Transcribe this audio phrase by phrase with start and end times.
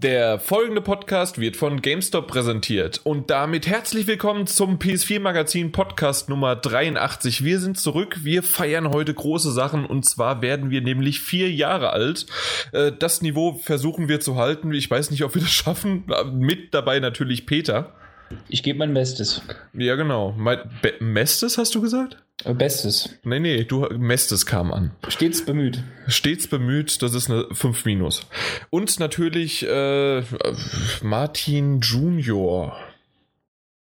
[0.00, 6.28] Der folgende Podcast wird von GameStop präsentiert und damit herzlich willkommen zum PS4 Magazin Podcast
[6.28, 7.42] Nummer 83.
[7.42, 11.90] Wir sind zurück, wir feiern heute große Sachen und zwar werden wir nämlich vier Jahre
[11.90, 12.26] alt.
[12.70, 14.72] Äh, das Niveau versuchen wir zu halten.
[14.72, 16.04] Ich weiß nicht, ob wir das schaffen.
[16.32, 17.92] Mit dabei natürlich Peter.
[18.48, 19.42] Ich gebe mein Bestes.
[19.72, 20.32] Ja, genau.
[20.36, 22.22] Mein Be Bestes hast du gesagt?
[22.44, 23.18] Bestes.
[23.24, 24.92] Nee, nee, du Mestes kam an.
[25.08, 25.82] Stets bemüht.
[26.06, 28.26] Stets bemüht, das ist eine 5 minus.
[28.70, 30.22] Und natürlich äh,
[31.02, 32.76] Martin Junior.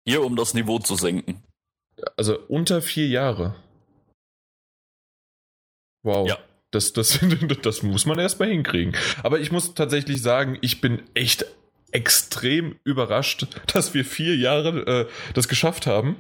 [0.06, 1.44] Hier, um das Niveau zu senken.
[2.16, 3.56] Also unter vier Jahre.
[6.04, 6.28] Wow.
[6.28, 6.40] Ja.
[6.72, 7.20] Das, das,
[7.62, 8.96] das muss man erstmal hinkriegen.
[9.24, 11.46] Aber ich muss tatsächlich sagen, ich bin echt
[11.98, 16.18] extrem überrascht, dass wir vier Jahre äh, das geschafft haben.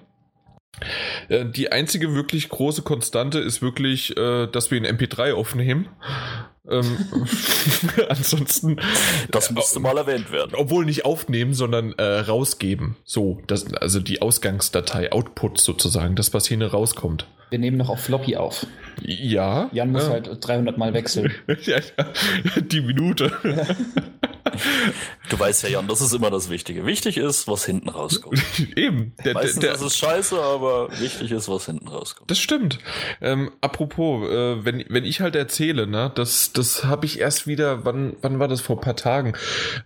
[1.30, 5.88] Äh, die einzige wirklich große Konstante ist wirklich, äh, dass wir in MP3 aufnehmen.
[6.70, 6.98] Ähm,
[8.09, 8.77] ansonsten.
[9.31, 10.53] Das müsste äh, mal erwähnt werden.
[10.55, 12.98] Obwohl nicht aufnehmen, sondern äh, rausgeben.
[13.03, 17.28] So, das, also die Ausgangsdatei, Output sozusagen, das, was hier rauskommt.
[17.50, 18.66] Wir nehmen noch auf Floppy auf.
[19.02, 19.70] Ja.
[19.72, 20.09] Jan muss ja.
[20.09, 21.31] halt 300 Mal wechseln.
[21.61, 21.80] ja,
[22.58, 23.31] die Minute.
[25.30, 26.86] Du weißt ja, Jan, das ist immer das Wichtige.
[26.86, 28.42] Wichtig ist, was hinten rauskommt.
[28.76, 29.14] Eben.
[29.26, 32.30] Der, Meistens der, der, ist es scheiße, aber wichtig ist, was hinten rauskommt.
[32.31, 32.80] Das stimmt.
[33.22, 37.84] Ähm, apropos, äh, wenn, wenn ich halt erzähle, ne, das, das habe ich erst wieder,
[37.84, 39.34] wann, wann war das vor ein paar Tagen?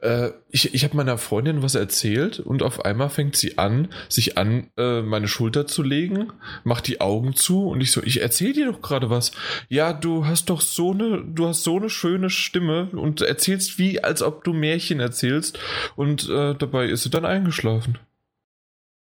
[0.01, 4.37] Äh, ich ich habe meiner Freundin was erzählt und auf einmal fängt sie an, sich
[4.37, 6.31] an äh, meine Schulter zu legen,
[6.63, 9.31] macht die Augen zu und ich so, ich erzähle dir doch gerade was.
[9.69, 14.03] Ja, du hast doch so eine, du hast so eine schöne Stimme und erzählst wie,
[14.03, 15.59] als ob du Märchen erzählst
[15.95, 17.97] und äh, dabei ist sie dann eingeschlafen.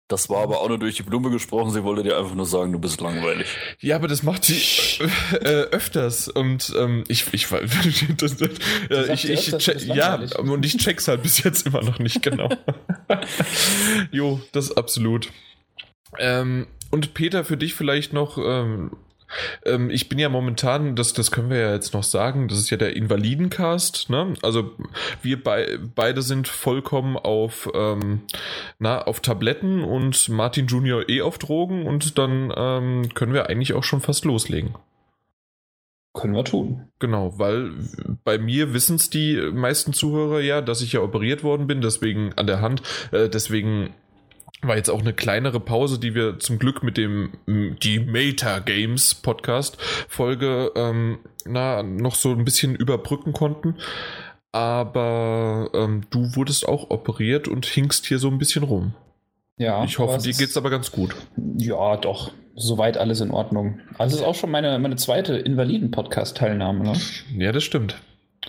[0.09, 1.71] Das war aber auch nur durch die Blume gesprochen.
[1.71, 3.49] Sie wollte dir einfach nur sagen, du bist langweilig.
[3.81, 4.61] Ja, aber das macht sie
[5.01, 6.29] äh, äh, öfters.
[6.29, 7.49] Und ähm, ich, ich,
[8.19, 12.21] das, äh, ich, ich check, ja, und ich check's halt bis jetzt immer noch nicht
[12.23, 12.51] genau.
[14.11, 15.31] jo, das ist absolut.
[16.19, 18.91] Ähm, und Peter, für dich vielleicht noch, ähm,
[19.65, 22.71] ähm, ich bin ja momentan, das, das können wir ja jetzt noch sagen, das ist
[22.71, 24.11] ja der Invalidencast.
[24.11, 24.35] Ne?
[24.43, 24.73] Also
[25.23, 28.23] wir bei, beide sind vollkommen auf, ähm,
[28.79, 33.75] na, auf Tabletten und Martin Junior eh auf Drogen und dann ähm, können wir eigentlich
[33.75, 34.75] auch schon fast loslegen.
[36.15, 36.89] Können wir tun.
[37.01, 37.73] Genau, weil
[38.23, 42.33] bei mir wissen es die meisten Zuhörer ja, dass ich ja operiert worden bin, deswegen
[42.35, 42.83] an der Hand.
[43.11, 43.93] Äh, deswegen
[44.67, 49.15] war jetzt auch eine kleinere Pause, die wir zum Glück mit dem die Meta Games
[49.15, 53.77] Podcast Folge ähm, na noch so ein bisschen überbrücken konnten.
[54.53, 58.95] Aber ähm, du wurdest auch operiert und hinkst hier so ein bisschen rum.
[59.57, 59.85] Ja.
[59.85, 61.15] Ich hoffe, dir geht's aber ganz gut.
[61.57, 62.33] Ja, doch.
[62.57, 63.81] Soweit alles in Ordnung.
[63.99, 66.85] Also es ist auch schon meine, meine zweite Invaliden-Podcast-Teilnahme.
[66.85, 67.01] Ne?
[67.37, 67.97] Ja, das stimmt.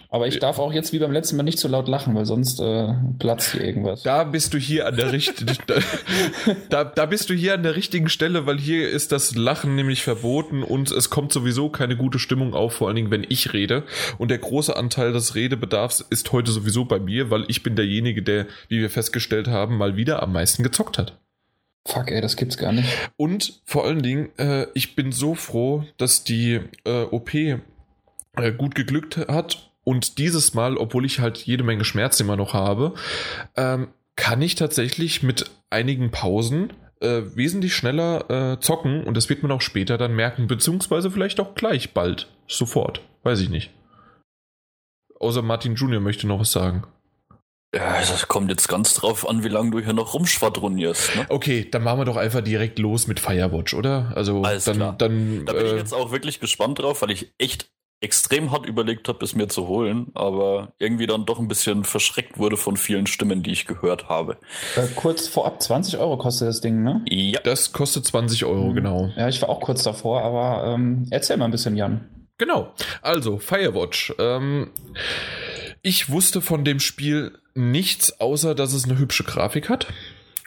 [0.10, 2.60] Aber ich darf auch jetzt wie beim letzten Mal nicht so laut lachen, weil sonst
[2.60, 4.04] äh, platzt hier irgendwas.
[4.04, 5.58] Da bist du hier an der richtigen
[6.70, 10.04] da, da bist du hier an der richtigen Stelle, weil hier ist das Lachen nämlich
[10.04, 13.84] verboten und es kommt sowieso keine gute Stimmung auf, vor allen Dingen, wenn ich rede.
[14.18, 18.22] Und der große Anteil des Redebedarfs ist heute sowieso bei mir, weil ich bin derjenige,
[18.22, 21.20] der, wie wir festgestellt haben, mal wieder am meisten gezockt hat.
[21.88, 22.90] Fuck, ey, das gibt's gar nicht.
[23.16, 27.60] Und vor allen Dingen, äh, ich bin so froh, dass die äh, OP äh,
[28.58, 32.94] gut geglückt hat und dieses Mal, obwohl ich halt jede Menge Schmerz immer noch habe,
[33.56, 33.88] ähm,
[34.18, 39.52] kann ich tatsächlich mit einigen Pausen äh, wesentlich schneller äh, zocken und das wird man
[39.52, 43.72] auch später dann merken, beziehungsweise vielleicht auch gleich bald, sofort, weiß ich nicht.
[45.20, 46.84] Außer Martin Junior möchte noch was sagen.
[47.74, 51.16] Ja, das kommt jetzt ganz drauf an, wie lange du hier noch rumschwadronierst.
[51.18, 51.26] Ne?
[51.28, 54.14] Okay, dann machen wir doch einfach direkt los mit Firewatch, oder?
[54.16, 54.96] Also Alles dann, klar.
[54.98, 55.46] dann.
[55.46, 57.70] Da bin äh, ich jetzt auch wirklich gespannt drauf, weil ich echt
[58.02, 62.38] extrem hart überlegt habe, es mir zu holen, aber irgendwie dann doch ein bisschen verschreckt
[62.38, 64.38] wurde von vielen Stimmen, die ich gehört habe.
[64.76, 67.04] Äh, kurz vorab, 20 Euro kostet das Ding, ne?
[67.10, 67.40] Ja.
[67.44, 68.76] Das kostet 20 Euro, mhm.
[68.76, 69.10] genau.
[69.16, 72.10] Ja, ich war auch kurz davor, aber ähm, erzähl mal ein bisschen, Jan.
[72.38, 72.74] Genau.
[73.02, 74.14] Also, Firewatch.
[74.20, 74.72] Ähm,
[75.82, 79.88] ich wusste von dem Spiel nichts, außer dass es eine hübsche Grafik hat.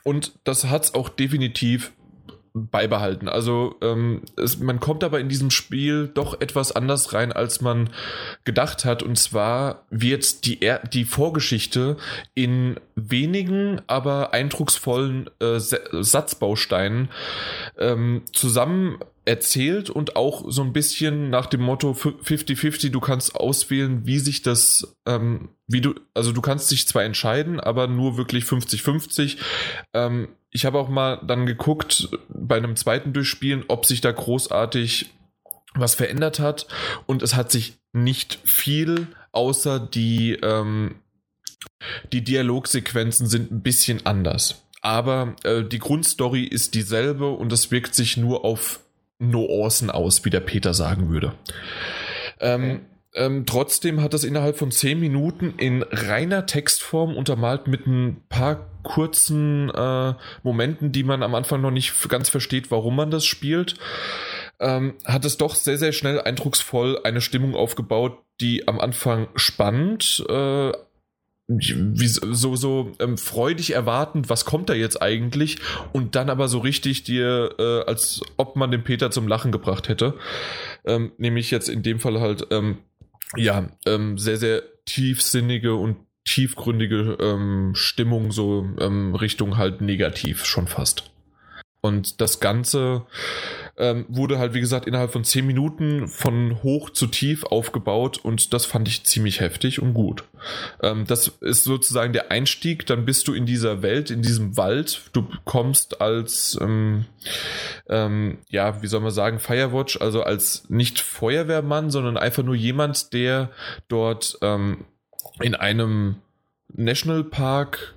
[0.04, 1.92] Und das hat es auch definitiv
[2.66, 3.28] beibehalten.
[3.28, 7.90] Also ähm, es, man kommt aber in diesem Spiel doch etwas anders rein, als man
[8.44, 9.02] gedacht hat.
[9.02, 11.96] Und zwar wird die, er die Vorgeschichte
[12.34, 17.08] in wenigen, aber eindrucksvollen äh, Satzbausteinen
[17.78, 24.06] ähm, zusammen erzählt und auch so ein bisschen nach dem Motto 50-50, du kannst auswählen,
[24.06, 28.44] wie sich das, ähm, wie du, also du kannst dich zwar entscheiden, aber nur wirklich
[28.44, 29.36] 50-50.
[29.92, 35.10] Ähm, ich habe auch mal dann geguckt bei einem zweiten Durchspielen, ob sich da großartig
[35.74, 36.66] was verändert hat
[37.06, 40.96] und es hat sich nicht viel, außer die, ähm,
[42.12, 44.64] die Dialogsequenzen sind ein bisschen anders.
[44.80, 48.80] Aber äh, die Grundstory ist dieselbe und es wirkt sich nur auf
[49.18, 51.34] Nuancen aus, wie der Peter sagen würde.
[52.40, 52.80] Ähm, okay.
[53.18, 58.68] Ähm, trotzdem hat das innerhalb von 10 Minuten in reiner Textform untermalt mit ein paar
[58.84, 63.74] kurzen äh, Momenten, die man am Anfang noch nicht ganz versteht, warum man das spielt.
[64.60, 70.24] Ähm, hat es doch sehr, sehr schnell eindrucksvoll eine Stimmung aufgebaut, die am Anfang spannend,
[70.28, 70.72] äh,
[71.48, 75.58] wie, so, so ähm, freudig erwartend, was kommt da jetzt eigentlich?
[75.92, 79.88] Und dann aber so richtig dir, äh, als ob man den Peter zum Lachen gebracht
[79.88, 80.14] hätte.
[80.84, 82.78] Ähm, nämlich jetzt in dem Fall halt, ähm,
[83.36, 90.66] ja, ähm, sehr, sehr tiefsinnige und tiefgründige ähm, Stimmung, so ähm, Richtung halt negativ schon
[90.66, 91.10] fast.
[91.80, 93.06] Und das Ganze
[93.78, 98.52] ähm, wurde halt, wie gesagt, innerhalb von 10 Minuten von hoch zu tief aufgebaut und
[98.52, 100.24] das fand ich ziemlich heftig und gut.
[100.82, 105.02] Ähm, das ist sozusagen der Einstieg, dann bist du in dieser Welt, in diesem Wald.
[105.12, 107.06] Du kommst als, ähm,
[107.88, 113.12] ähm, ja, wie soll man sagen, Firewatch, also als nicht Feuerwehrmann, sondern einfach nur jemand,
[113.12, 113.50] der
[113.88, 114.86] dort ähm,
[115.40, 116.16] in einem
[116.74, 117.94] Nationalpark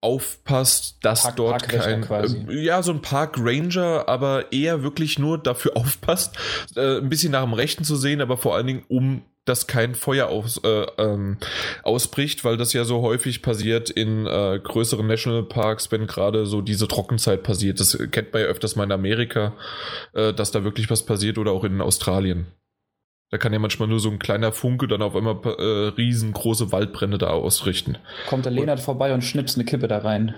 [0.00, 5.38] aufpasst, dass Park, dort kein äh, ja so ein Park Ranger, aber eher wirklich nur
[5.38, 6.36] dafür aufpasst,
[6.76, 9.94] äh, ein bisschen nach dem Rechten zu sehen, aber vor allen Dingen um dass kein
[9.94, 11.38] Feuer aus, äh, ähm,
[11.82, 16.86] ausbricht, weil das ja so häufig passiert in äh, größeren Nationalparks, wenn gerade so diese
[16.86, 17.80] Trockenzeit passiert.
[17.80, 19.54] Das kennt man ja öfters mal in Amerika,
[20.12, 22.46] äh, dass da wirklich was passiert oder auch in Australien.
[23.30, 27.16] Da kann ja manchmal nur so ein kleiner Funke dann auf einmal äh, riesengroße Waldbrände
[27.16, 27.96] da ausrichten.
[28.28, 30.34] Kommt der Lehnert vorbei und schnippst eine Kippe da rein.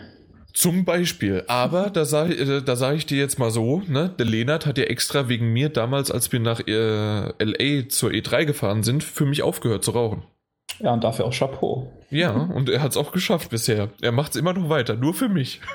[0.52, 1.44] Zum Beispiel.
[1.46, 4.76] Aber da sage äh, da sag ich dir jetzt mal so, ne, der Lehnert hat
[4.76, 9.24] ja extra wegen mir damals, als wir nach äh, LA zur E3 gefahren sind, für
[9.24, 10.24] mich aufgehört zu rauchen.
[10.78, 11.90] Ja, und dafür auch Chapeau.
[12.10, 13.88] Ja, und er hat es auch geschafft bisher.
[14.00, 15.60] Er macht es immer noch weiter, nur für mich.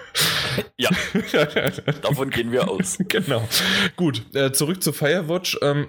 [0.80, 0.90] Ja,
[2.02, 2.98] davon gehen wir aus.
[3.08, 3.48] Genau.
[3.96, 5.60] Gut, äh, zurück zu Firewatch.
[5.62, 5.88] Ähm,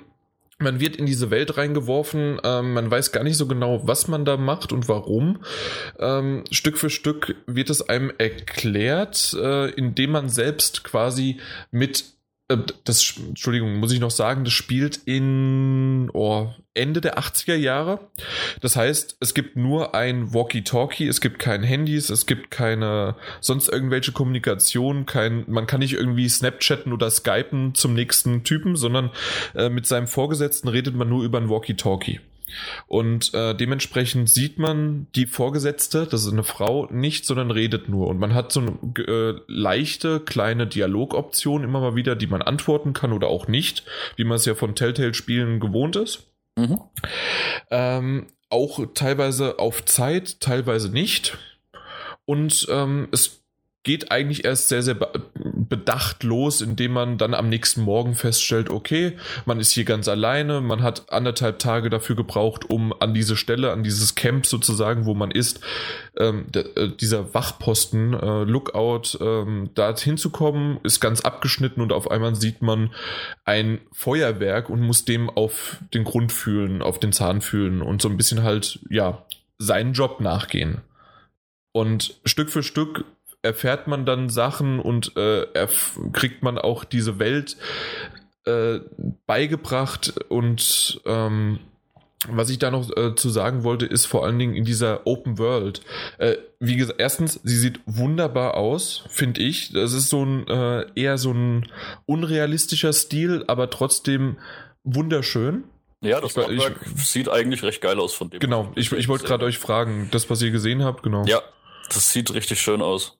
[0.58, 4.25] man wird in diese Welt reingeworfen, ähm, man weiß gar nicht so genau, was man
[4.25, 5.44] da macht und warum.
[5.99, 11.38] Ähm, Stück für Stück wird es einem erklärt, äh, indem man selbst quasi
[11.70, 12.05] mit
[12.49, 18.00] äh, das, Entschuldigung, muss ich noch sagen, das spielt in oh, Ende der 80er Jahre.
[18.60, 23.69] Das heißt, es gibt nur ein Walkie-Talkie, es gibt kein Handys, es gibt keine sonst
[23.69, 29.10] irgendwelche Kommunikation, kein, man kann nicht irgendwie Snapchatten oder Skypen zum nächsten Typen, sondern
[29.54, 32.20] äh, mit seinem Vorgesetzten redet man nur über ein Walkie-Talkie.
[32.86, 38.08] Und äh, dementsprechend sieht man die Vorgesetzte, das ist eine Frau, nicht, sondern redet nur.
[38.08, 42.92] Und man hat so eine äh, leichte kleine Dialogoption immer mal wieder, die man antworten
[42.92, 43.84] kann oder auch nicht,
[44.16, 46.27] wie man es ja von Telltale-Spielen gewohnt ist.
[46.58, 46.81] Mhm.
[47.70, 51.38] Ähm, auch teilweise auf Zeit, teilweise nicht.
[52.25, 53.44] Und ähm, es
[53.88, 54.94] geht eigentlich erst sehr, sehr
[55.35, 59.14] bedacht los, indem man dann am nächsten Morgen feststellt, okay,
[59.46, 63.73] man ist hier ganz alleine, man hat anderthalb Tage dafür gebraucht, um an diese Stelle,
[63.73, 65.61] an dieses Camp sozusagen, wo man ist,
[66.19, 72.34] ähm, äh, dieser Wachposten, äh, Lookout, ähm, da hinzukommen, ist ganz abgeschnitten und auf einmal
[72.34, 72.91] sieht man
[73.46, 78.11] ein Feuerwerk und muss dem auf den Grund fühlen, auf den Zahn fühlen und so
[78.11, 79.25] ein bisschen halt, ja,
[79.56, 80.82] seinen Job nachgehen.
[81.73, 83.06] Und Stück für Stück
[83.48, 85.46] erfährt man dann Sachen und äh,
[86.12, 87.56] kriegt man auch diese Welt
[88.44, 88.81] äh,
[89.26, 91.60] beigebracht und ähm,
[92.28, 95.38] was ich da noch äh, zu sagen wollte, ist vor allen Dingen in dieser Open
[95.38, 95.81] World.
[96.19, 99.72] Äh, wie gesagt, erstens, sie sieht wunderbar aus, finde ich.
[99.72, 101.70] Das ist so ein äh, eher so ein
[102.06, 104.36] unrealistischer Stil, aber trotzdem
[104.82, 105.64] wunderschön.
[106.00, 108.40] Ja, das ich, ich, sieht eigentlich recht geil aus von dem.
[108.40, 111.24] Genau, ich, ich wollte gerade euch fragen, das, was ihr gesehen habt, genau.
[111.24, 111.40] Ja,
[111.88, 113.18] das sieht richtig schön aus.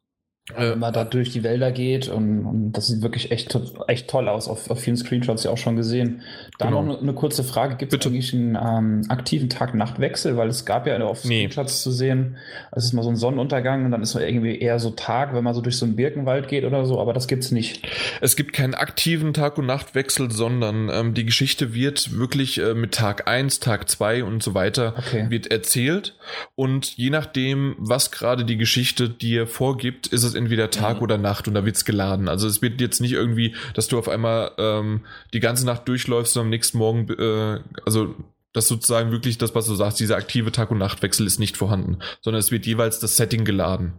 [0.57, 4.09] Äh, wenn man da durch die Wälder geht und, und, das sieht wirklich echt, echt
[4.09, 4.49] toll aus.
[4.49, 6.23] Auf, auf vielen Screenshots ja auch schon gesehen.
[6.59, 6.83] Da genau.
[6.83, 10.37] noch eine, eine, kurze Frage: Gibt es eigentlich einen ähm, aktiven Tag-Nacht-Wechsel?
[10.39, 11.41] Weil es gab ja auf nee.
[11.41, 12.37] Screenshots zu sehen,
[12.73, 15.45] es ist mal so ein Sonnenuntergang und dann ist man irgendwie eher so Tag, wenn
[15.45, 17.87] man so durch so einen Birkenwald geht oder so, aber das gibt's nicht.
[18.21, 22.93] Es gibt keinen aktiven Tag- und Nachtwechsel, sondern ähm, die Geschichte wird wirklich äh, mit
[22.93, 25.27] Tag 1, Tag 2 und so weiter okay.
[25.29, 26.17] wird erzählt.
[26.55, 31.03] Und je nachdem, was gerade die Geschichte dir vorgibt, ist es entweder Tag mhm.
[31.03, 32.29] oder Nacht und da wird's geladen.
[32.29, 35.03] Also es wird jetzt nicht irgendwie, dass du auf einmal ähm,
[35.35, 38.15] die ganze Nacht durchläufst und am nächsten Morgen, äh, also
[38.53, 41.99] das sozusagen wirklich das, was du sagst, dieser aktive Tag- und Nachtwechsel ist nicht vorhanden,
[42.23, 43.93] sondern es wird jeweils das Setting geladen.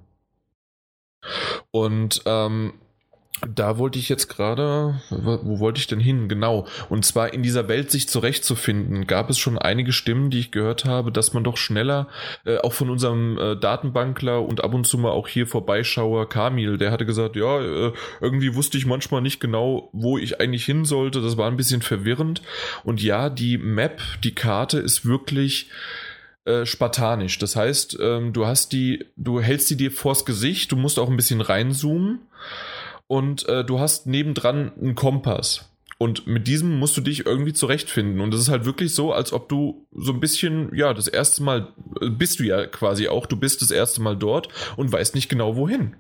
[1.72, 2.74] Und ähm,
[3.48, 6.28] da wollte ich jetzt gerade, wo wollte ich denn hin?
[6.28, 6.68] Genau.
[6.90, 10.86] Und zwar in dieser Welt sich zurechtzufinden, gab es schon einige Stimmen, die ich gehört
[10.86, 12.10] habe, dass man doch schneller,
[12.46, 16.78] äh, auch von unserem äh, Datenbankler und ab und zu mal auch hier Vorbeischauer Kamil,
[16.78, 20.84] der hatte gesagt, ja, äh, irgendwie wusste ich manchmal nicht genau, wo ich eigentlich hin
[20.84, 21.22] sollte.
[21.22, 22.42] Das war ein bisschen verwirrend.
[22.84, 25.70] Und ja, die Map, die Karte ist wirklich
[26.44, 27.38] äh, spartanisch.
[27.40, 31.10] Das heißt, ähm, du hast die, du hältst die dir vors Gesicht, du musst auch
[31.10, 32.20] ein bisschen reinzoomen
[33.10, 35.68] und äh, du hast nebendran einen Kompass.
[35.98, 38.22] Und mit diesem musst du dich irgendwie zurechtfinden.
[38.22, 41.44] Und das ist halt wirklich so, als ob du so ein bisschen, ja, das erste
[41.44, 44.48] Mal äh, bist du ja quasi auch, du bist das erste Mal dort
[44.78, 45.96] und weißt nicht genau wohin.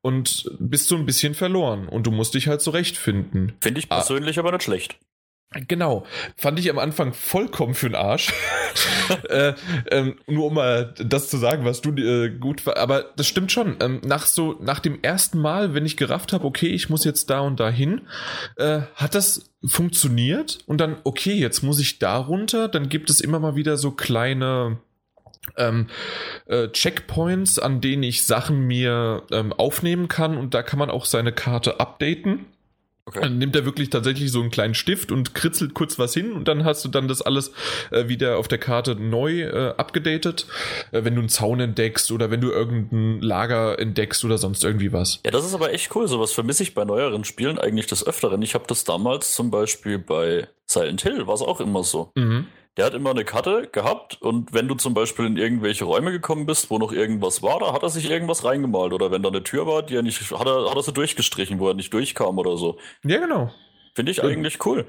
[0.00, 3.54] Und bist so ein bisschen verloren und du musst dich halt zurechtfinden.
[3.60, 4.40] Finde ich persönlich ah.
[4.40, 4.98] aber nicht schlecht.
[5.68, 6.04] Genau,
[6.36, 8.32] fand ich am Anfang vollkommen für den Arsch.
[9.30, 9.54] äh,
[9.90, 12.76] ähm, nur um mal das zu sagen, was du äh, gut war.
[12.76, 13.76] Aber das stimmt schon.
[13.80, 17.30] Ähm, nach so, nach dem ersten Mal, wenn ich gerafft habe, okay, ich muss jetzt
[17.30, 18.02] da und da hin,
[18.56, 22.68] äh, hat das funktioniert und dann, okay, jetzt muss ich da runter.
[22.68, 24.78] Dann gibt es immer mal wieder so kleine
[25.56, 25.86] ähm,
[26.46, 31.04] äh, Checkpoints, an denen ich Sachen mir ähm, aufnehmen kann und da kann man auch
[31.04, 32.46] seine Karte updaten.
[33.08, 33.20] Okay.
[33.20, 36.48] Dann nimmt er wirklich tatsächlich so einen kleinen Stift und kritzelt kurz was hin und
[36.48, 37.52] dann hast du dann das alles
[37.92, 40.46] äh, wieder auf der Karte neu äh, abgedatet,
[40.90, 44.92] äh, wenn du einen Zaun entdeckst oder wenn du irgendein Lager entdeckst oder sonst irgendwie
[44.92, 45.20] was.
[45.24, 46.08] Ja, das ist aber echt cool.
[46.08, 48.42] Sowas vermisse ich bei neueren Spielen eigentlich des Öfteren.
[48.42, 52.10] Ich habe das damals zum Beispiel bei Silent Hill, war es auch immer so.
[52.16, 52.46] Mhm
[52.76, 56.46] der hat immer eine Karte gehabt und wenn du zum Beispiel in irgendwelche Räume gekommen
[56.46, 58.92] bist, wo noch irgendwas war, da hat er sich irgendwas reingemalt.
[58.92, 61.58] Oder wenn da eine Tür war, die er nicht, hat er, hat er so durchgestrichen,
[61.58, 62.78] wo er nicht durchkam oder so.
[63.02, 63.50] Ja, genau.
[63.94, 64.84] Finde ich eigentlich cool.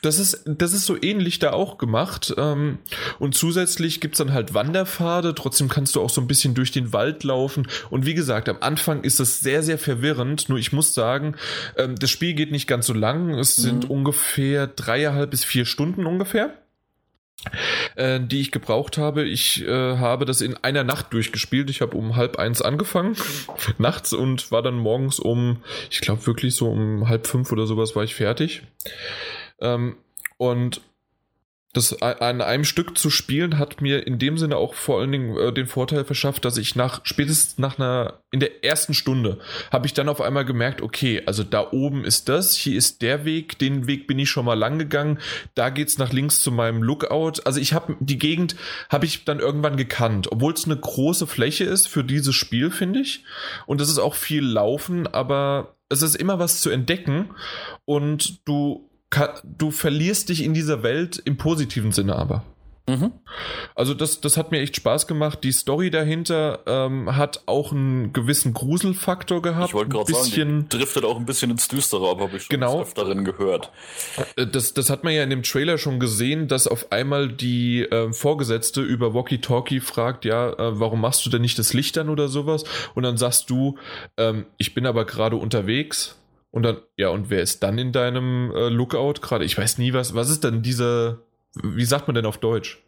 [0.00, 2.34] Das ist, das ist so ähnlich da auch gemacht.
[2.38, 2.78] Ähm,
[3.18, 5.34] und zusätzlich gibt's dann halt Wanderpfade.
[5.34, 7.68] Trotzdem kannst du auch so ein bisschen durch den Wald laufen.
[7.90, 10.48] Und wie gesagt, am Anfang ist es sehr, sehr verwirrend.
[10.48, 11.36] Nur ich muss sagen,
[11.76, 13.34] ähm, das Spiel geht nicht ganz so lang.
[13.34, 13.90] Es sind mhm.
[13.90, 16.54] ungefähr dreieinhalb bis vier Stunden ungefähr
[17.96, 19.24] äh, die ich gebraucht habe.
[19.24, 21.70] Ich äh, habe das in einer Nacht durchgespielt.
[21.70, 23.16] Ich habe um halb eins angefangen,
[23.78, 27.96] nachts, und war dann morgens um, ich glaube wirklich so um halb fünf oder sowas
[27.96, 28.62] war ich fertig.
[29.60, 29.96] Ähm,
[30.38, 30.80] und
[31.76, 35.36] das an einem Stück zu spielen hat mir in dem Sinne auch vor allen Dingen
[35.36, 39.38] äh, den Vorteil verschafft, dass ich nach spätestens nach einer in der ersten Stunde
[39.70, 43.26] habe ich dann auf einmal gemerkt, okay, also da oben ist das, hier ist der
[43.26, 45.18] Weg, den Weg bin ich schon mal lang gegangen,
[45.54, 47.42] da geht's nach links zu meinem Lookout.
[47.44, 48.56] Also ich habe die Gegend
[48.88, 53.00] habe ich dann irgendwann gekannt, obwohl es eine große Fläche ist für dieses Spiel, finde
[53.00, 53.24] ich.
[53.66, 57.34] Und es ist auch viel laufen, aber es ist immer was zu entdecken
[57.84, 58.88] und du
[59.44, 62.44] du verlierst dich in dieser Welt im positiven Sinne aber.
[62.88, 63.12] Mhm.
[63.74, 65.42] Also das, das hat mir echt Spaß gemacht.
[65.42, 69.68] Die Story dahinter ähm, hat auch einen gewissen Gruselfaktor gehabt.
[69.68, 72.54] Ich wollte gerade sagen, die driftet auch ein bisschen ins Düstere, aber habe ich schon
[72.54, 72.80] genau.
[72.80, 73.72] öfteren gehört.
[74.36, 77.82] Äh, das, das hat man ja in dem Trailer schon gesehen, dass auf einmal die
[77.82, 82.08] äh, Vorgesetzte über Walkie-Talkie fragt, ja, äh, warum machst du denn nicht das Licht an
[82.08, 82.62] oder sowas?
[82.94, 83.78] Und dann sagst du,
[84.16, 86.16] ähm, ich bin aber gerade unterwegs
[86.56, 89.44] und dann, ja, und wer ist dann in deinem äh, Lookout gerade?
[89.44, 91.18] Ich weiß nie, was, was ist denn dieser,
[91.52, 92.82] wie sagt man denn auf Deutsch?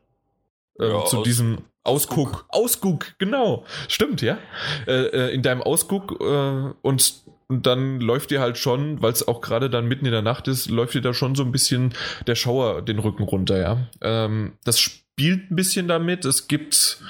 [0.80, 2.46] Ähm, ja, zu aus, diesem Ausguck.
[2.48, 3.66] Ausguck, genau.
[3.86, 4.38] Stimmt, ja.
[4.86, 7.14] Äh, äh, in deinem Ausguck äh, und,
[7.48, 10.48] und dann läuft dir halt schon, weil es auch gerade dann mitten in der Nacht
[10.48, 11.92] ist, läuft dir da schon so ein bisschen
[12.26, 13.86] der Schauer den Rücken runter, ja.
[14.00, 16.24] Ähm, das spielt ein bisschen damit.
[16.24, 17.02] Es gibt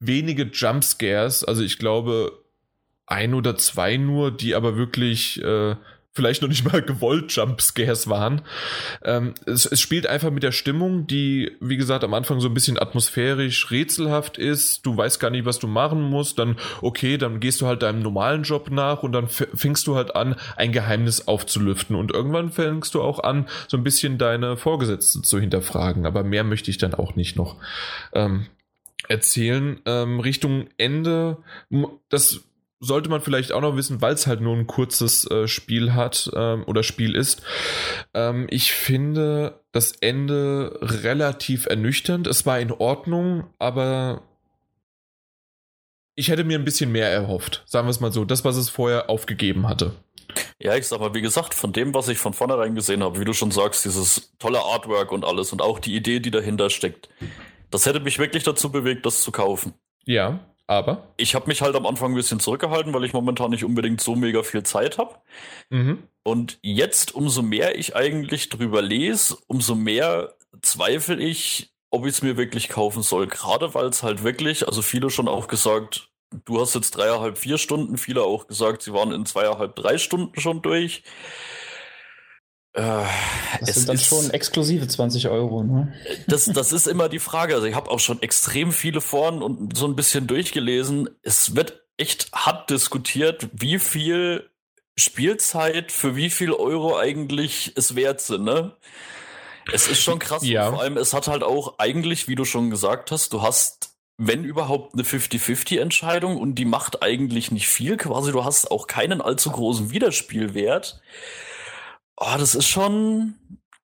[0.00, 1.44] wenige Jumpscares.
[1.44, 2.32] Also ich glaube,
[3.06, 5.76] ein oder zwei nur, die aber wirklich äh,
[6.20, 8.42] vielleicht noch nicht mal gewollt Jumpscares waren.
[9.02, 12.52] Ähm, es, es, spielt einfach mit der Stimmung, die, wie gesagt, am Anfang so ein
[12.52, 14.84] bisschen atmosphärisch rätselhaft ist.
[14.84, 16.38] Du weißt gar nicht, was du machen musst.
[16.38, 20.14] Dann, okay, dann gehst du halt deinem normalen Job nach und dann fängst du halt
[20.14, 21.96] an, ein Geheimnis aufzulüften.
[21.96, 26.04] Und irgendwann fängst du auch an, so ein bisschen deine Vorgesetzten zu hinterfragen.
[26.04, 27.56] Aber mehr möchte ich dann auch nicht noch
[28.12, 28.44] ähm,
[29.08, 29.80] erzählen.
[29.86, 31.38] Ähm, Richtung Ende,
[32.10, 32.42] das
[32.80, 36.30] sollte man vielleicht auch noch wissen, weil es halt nur ein kurzes äh, Spiel hat
[36.34, 37.42] ähm, oder Spiel ist.
[38.14, 42.26] Ähm, ich finde das Ende relativ ernüchternd.
[42.26, 44.22] Es war in Ordnung, aber
[46.14, 47.62] ich hätte mir ein bisschen mehr erhofft.
[47.66, 48.24] Sagen wir es mal so.
[48.24, 49.92] Das, was es vorher aufgegeben hatte.
[50.58, 53.24] Ja, ich sag mal, wie gesagt, von dem, was ich von vornherein gesehen habe, wie
[53.24, 57.08] du schon sagst, dieses tolle Artwork und alles und auch die Idee, die dahinter steckt,
[57.70, 59.74] das hätte mich wirklich dazu bewegt, das zu kaufen.
[60.04, 61.08] Ja, aber?
[61.16, 64.14] Ich habe mich halt am Anfang ein bisschen zurückgehalten, weil ich momentan nicht unbedingt so
[64.14, 65.16] mega viel Zeit habe.
[65.68, 66.04] Mhm.
[66.22, 72.22] Und jetzt, umso mehr ich eigentlich drüber lese, umso mehr zweifle ich, ob ich es
[72.22, 73.26] mir wirklich kaufen soll.
[73.26, 76.10] Gerade weil es halt wirklich, also viele schon auch gesagt,
[76.44, 80.38] du hast jetzt dreieinhalb, vier Stunden, viele auch gesagt, sie waren in zweieinhalb, drei Stunden
[80.40, 81.02] schon durch.
[82.72, 83.02] Äh,
[83.60, 85.92] das sind dann ist, schon exklusive 20 Euro, ne?
[86.28, 87.54] Das, das ist immer die Frage.
[87.54, 91.10] Also ich habe auch schon extrem viele Foren und so ein bisschen durchgelesen.
[91.22, 94.48] Es wird echt hart diskutiert, wie viel
[94.96, 98.76] Spielzeit für wie viel Euro eigentlich es wert sind, ne?
[99.72, 100.44] Es ist schon krass.
[100.44, 100.70] Ja.
[100.70, 104.44] Vor allem, es hat halt auch eigentlich, wie du schon gesagt hast, du hast, wenn
[104.44, 107.96] überhaupt, eine 50-50-Entscheidung und die macht eigentlich nicht viel.
[107.96, 111.00] Quasi, du hast auch keinen allzu großen Wiederspielwert.
[112.20, 113.34] Oh, das ist schon.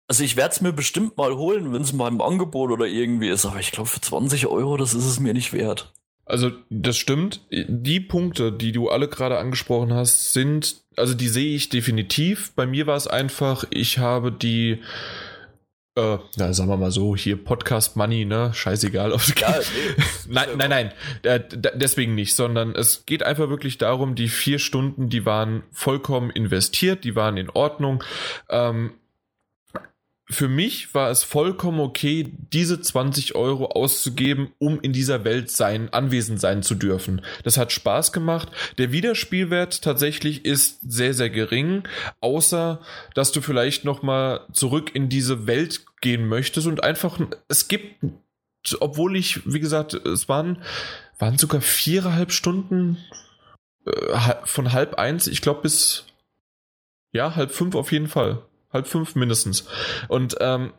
[0.09, 3.29] Also ich werde es mir bestimmt mal holen, wenn es mal im Angebot oder irgendwie
[3.29, 5.93] ist, aber ich glaube für 20 Euro, das ist es mir nicht wert.
[6.27, 7.41] Also das stimmt.
[7.51, 12.53] Die Punkte, die du alle gerade angesprochen hast, sind, also die sehe ich definitiv.
[12.55, 14.81] Bei mir war es einfach, ich habe die
[15.97, 18.53] äh, na, sagen wir mal so, hier Podcast Money, ne?
[18.53, 19.13] Scheißegal.
[19.13, 21.41] Auf ja, nee, nein, nein, nein, äh,
[21.75, 27.05] deswegen nicht, sondern es geht einfach wirklich darum, die vier Stunden, die waren vollkommen investiert,
[27.05, 28.05] die waren in Ordnung.
[28.51, 28.93] Ähm,
[30.29, 35.93] für mich war es vollkommen okay, diese 20 Euro auszugeben, um in dieser Welt sein,
[35.93, 37.23] anwesend sein zu dürfen.
[37.45, 38.49] Das hat Spaß gemacht.
[38.79, 41.85] Der Wiederspielwert tatsächlich ist sehr, sehr gering,
[42.21, 42.81] außer,
[43.15, 48.05] dass du vielleicht nochmal zurück in diese Welt gehen möchtest und einfach, es gibt,
[48.81, 50.61] obwohl ich, wie gesagt, es waren,
[51.21, 52.99] waren sogar viereinhalb Stunden
[53.85, 56.05] äh, von halb eins, ich glaube bis,
[57.13, 58.43] ja, halb fünf auf jeden Fall
[58.77, 59.67] halb fünf mindestens.
[60.09, 60.73] Und ähm,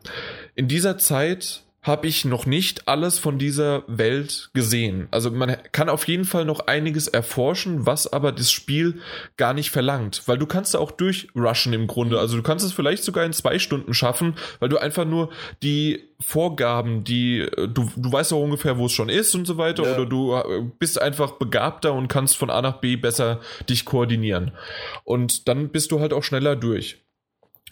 [0.54, 5.08] in dieser Zeit habe ich noch nicht alles von dieser Welt gesehen.
[5.10, 9.00] Also man kann auf jeden Fall noch einiges erforschen, was aber das Spiel
[9.36, 12.18] gar nicht verlangt, weil du kannst da auch durchrushen im Grunde.
[12.18, 15.30] Also du kannst es vielleicht sogar in zwei Stunden schaffen, weil du einfach nur
[15.62, 19.84] die Vorgaben, die du, du weißt auch ungefähr, wo es schon ist und so weiter,
[19.84, 19.94] ja.
[19.94, 24.50] oder du äh, bist einfach begabter und kannst von A nach B besser dich koordinieren.
[25.04, 26.98] Und dann bist du halt auch schneller durch.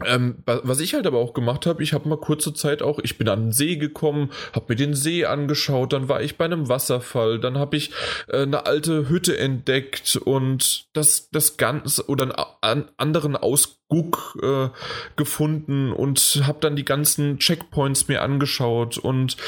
[0.04, 3.16] Ähm, was ich halt aber auch gemacht habe, ich habe mal kurze Zeit auch, ich
[3.16, 6.68] bin an den See gekommen, habe mir den See angeschaut, dann war ich bei einem
[6.68, 7.92] Wasserfall, dann habe ich
[8.28, 14.68] äh, eine alte Hütte entdeckt und das das Ganze oder einen anderen Ausguck äh,
[15.16, 19.38] gefunden und habe dann die ganzen Checkpoints mir angeschaut und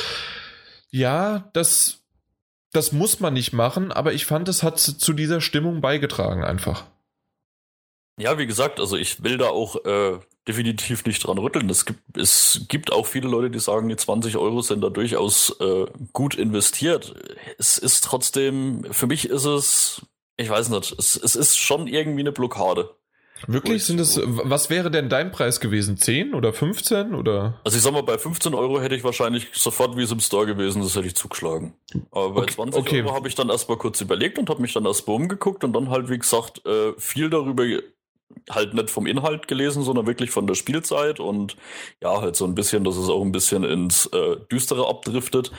[0.90, 2.00] ja, das
[2.72, 6.84] das muss man nicht machen, aber ich fand, es hat zu dieser Stimmung beigetragen einfach.
[8.18, 10.18] Ja, wie gesagt, also ich will da auch äh,
[10.48, 11.68] definitiv nicht dran rütteln.
[11.68, 15.54] Es gibt, es gibt auch viele Leute, die sagen, die 20 Euro sind da durchaus
[15.60, 17.14] äh, gut investiert.
[17.58, 20.02] Es ist trotzdem, für mich ist es,
[20.38, 22.90] ich weiß nicht, es, es ist schon irgendwie eine Blockade.
[23.46, 25.96] Wirklich sind es, was wäre denn dein Preis gewesen?
[25.96, 27.60] 10 oder 15 oder?
[27.62, 30.46] Also ich sag mal, bei 15 Euro hätte ich wahrscheinlich sofort, wie es im Store
[30.46, 31.74] gewesen ist, hätte ich zugeschlagen.
[32.10, 33.02] Aber bei okay, 20 okay.
[33.02, 35.90] Euro habe ich dann erstmal kurz überlegt und habe mich dann erstmal umgeguckt und dann
[35.90, 37.64] halt, wie gesagt, äh, viel darüber
[38.50, 41.56] halt nicht vom Inhalt gelesen, sondern wirklich von der Spielzeit und
[42.02, 45.52] ja, halt so ein bisschen, dass es auch ein bisschen ins äh, Düstere abdriftet.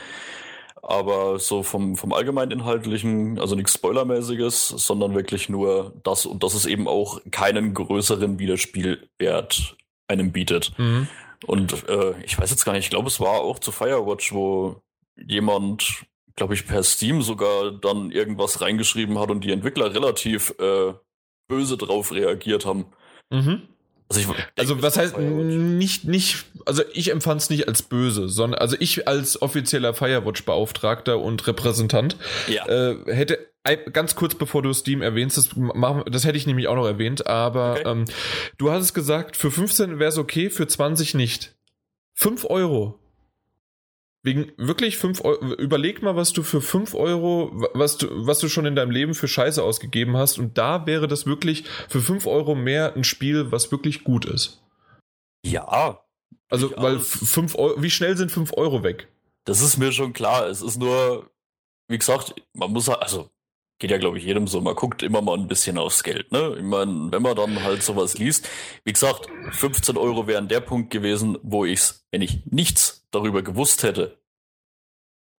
[0.82, 6.53] Aber so vom, vom allgemein inhaltlichen, also nichts Spoilermäßiges, sondern wirklich nur das und dass
[6.53, 9.75] es eben auch keinen größeren Wiederspielwert
[10.08, 10.71] einem bietet.
[10.77, 11.08] Mhm.
[11.45, 14.82] Und äh, ich weiß jetzt gar nicht, ich glaube, es war auch zu Firewatch, wo
[15.15, 16.05] jemand,
[16.36, 20.93] glaube ich, per Steam sogar dann irgendwas reingeschrieben hat und die Entwickler relativ äh,
[21.49, 22.85] böse drauf reagiert haben.
[23.29, 23.63] Mhm.
[24.12, 28.59] Also, denke, also was heißt nicht, nicht, also ich empfand es nicht als böse, sondern
[28.59, 32.15] also ich als offizieller Firewatch-Beauftragter und Repräsentant
[32.47, 32.65] ja.
[32.67, 33.49] äh, hätte
[33.93, 35.49] ganz kurz bevor du Steam erwähnst, das,
[36.09, 37.83] das hätte ich nämlich auch noch erwähnt, aber okay.
[37.85, 38.05] ähm,
[38.57, 41.55] du hast es gesagt, für 15 wäre es okay, für 20 nicht.
[42.15, 42.98] 5 Euro.
[44.21, 45.53] Wegen wirklich 5 Euro.
[45.53, 49.13] Überleg mal, was du für 5 Euro, was du, was du schon in deinem Leben
[49.13, 50.38] für Scheiße ausgegeben hast.
[50.39, 54.62] Und da wäre das wirklich für 5 Euro mehr ein Spiel, was wirklich gut ist.
[55.45, 56.03] Ja.
[56.49, 59.08] Also, weil 5 Euro, wie schnell sind 5 Euro weg?
[59.45, 60.47] Das ist mir schon klar.
[60.47, 61.29] Es ist nur,
[61.88, 63.29] wie gesagt, man muss, also,
[63.79, 64.60] geht ja, glaube ich, jedem so.
[64.60, 66.55] Man guckt immer mal ein bisschen aufs Geld, ne?
[66.58, 68.49] Ich meine, wenn man dann halt sowas liest,
[68.84, 73.83] wie gesagt, 15 Euro wären der Punkt gewesen, wo ich's, wenn ich nichts darüber gewusst
[73.83, 74.19] hätte,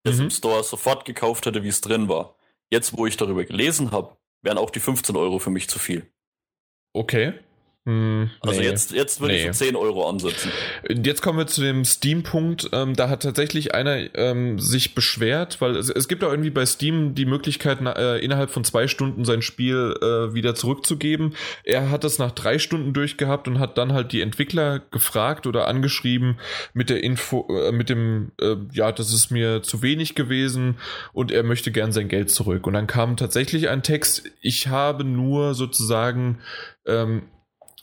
[0.04, 0.24] es mhm.
[0.24, 2.36] im Store sofort gekauft hätte, wie es drin war.
[2.70, 6.10] Jetzt, wo ich darüber gelesen habe, wären auch die 15 Euro für mich zu viel.
[6.92, 7.34] Okay.
[7.86, 9.48] Hm, also nee, jetzt, jetzt würde nee.
[9.48, 10.52] ich 10 Euro ansetzen.
[10.86, 12.68] Jetzt kommen wir zu dem Steam-Punkt.
[12.72, 16.66] Ähm, da hat tatsächlich einer ähm, sich beschwert, weil es, es gibt auch irgendwie bei
[16.66, 21.34] Steam die Möglichkeit, äh, innerhalb von zwei Stunden sein Spiel äh, wieder zurückzugeben.
[21.64, 25.66] Er hat das nach drei Stunden durchgehabt und hat dann halt die Entwickler gefragt oder
[25.66, 26.38] angeschrieben
[26.74, 30.76] mit der Info, äh, mit dem, äh, ja, das ist mir zu wenig gewesen
[31.14, 32.66] und er möchte gern sein Geld zurück.
[32.66, 36.40] Und dann kam tatsächlich ein Text, ich habe nur sozusagen
[36.86, 37.22] ähm,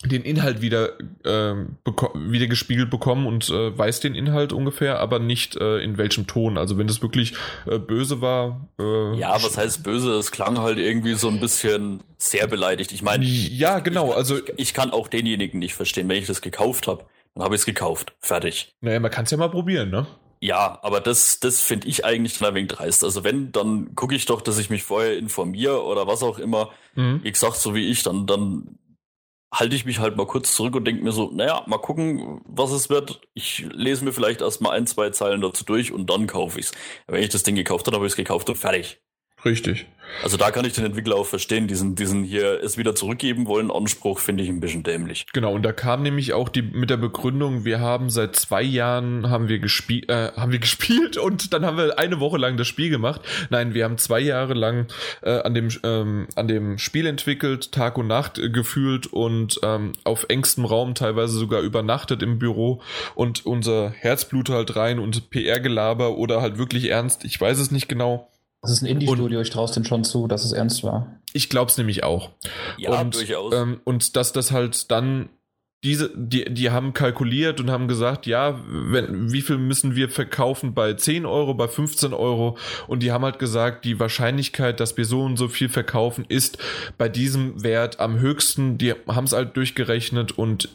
[0.05, 1.55] den Inhalt wieder, äh,
[2.13, 6.57] wieder gespiegelt bekommen und äh, weiß den Inhalt ungefähr, aber nicht äh, in welchem Ton.
[6.57, 7.33] Also wenn das wirklich
[7.65, 8.67] äh, böse war.
[8.79, 10.13] Äh, ja, was heißt böse?
[10.13, 12.91] Es klang halt irgendwie so ein bisschen sehr beleidigt.
[12.91, 14.11] Ich meine, ja, genau.
[14.11, 17.05] Ich, also ich, ich, kann auch denjenigen nicht verstehen, wenn ich das gekauft habe.
[17.33, 18.13] Dann habe ich es gekauft.
[18.19, 18.75] Fertig.
[18.81, 20.05] Naja, man kann es ja mal probieren, ne?
[20.39, 23.03] Ja, aber das, das finde ich eigentlich dann ein wenig dreist.
[23.03, 26.69] Also wenn, dann gucke ich doch, dass ich mich vorher informiere oder was auch immer.
[26.93, 27.21] Mhm.
[27.23, 28.77] Wie gesagt, so wie ich, dann, dann
[29.59, 32.71] halte ich mich halt mal kurz zurück und denke mir so, naja, mal gucken, was
[32.71, 33.21] es wird.
[33.33, 36.71] Ich lese mir vielleicht erstmal ein, zwei Zeilen dazu durch und dann kaufe ich es.
[37.07, 39.01] Wenn ich das Ding gekauft habe, habe ich es gekauft und fertig.
[39.45, 39.85] Richtig.
[40.23, 43.69] Also da kann ich den Entwickler auch verstehen, diesen, diesen hier es wieder zurückgeben wollen
[43.69, 45.25] Anspruch finde ich ein bisschen dämlich.
[45.33, 49.29] Genau, und da kam nämlich auch die mit der Begründung, wir haben seit zwei Jahren
[49.29, 52.67] haben wir gespielt, äh, haben wir gespielt und dann haben wir eine Woche lang das
[52.67, 53.21] Spiel gemacht.
[53.49, 54.87] Nein, wir haben zwei Jahre lang
[55.21, 59.93] äh, an dem ähm, an dem Spiel entwickelt, Tag und Nacht äh, gefühlt und ähm,
[60.03, 62.81] auf engstem Raum teilweise sogar übernachtet im Büro
[63.13, 67.87] und unser Herzblut halt rein und PR-Gelaber oder halt wirklich ernst, ich weiß es nicht
[67.87, 68.29] genau
[68.67, 71.19] das ist ein Indie-Studio, ich traue es denen schon zu, dass es ernst war.
[71.31, 72.31] Ich glaube es nämlich auch.
[72.77, 73.53] Ja, und, durchaus.
[73.53, 75.29] Ähm, und dass das halt dann
[75.83, 80.73] diese, die, die haben kalkuliert und haben gesagt, ja, wenn, wie viel müssen wir verkaufen
[80.73, 82.57] bei 10 Euro, bei 15 Euro?
[82.87, 86.57] Und die haben halt gesagt, die Wahrscheinlichkeit, dass wir so und so viel verkaufen, ist
[86.97, 88.77] bei diesem Wert am höchsten.
[88.77, 90.69] Die haben es halt durchgerechnet und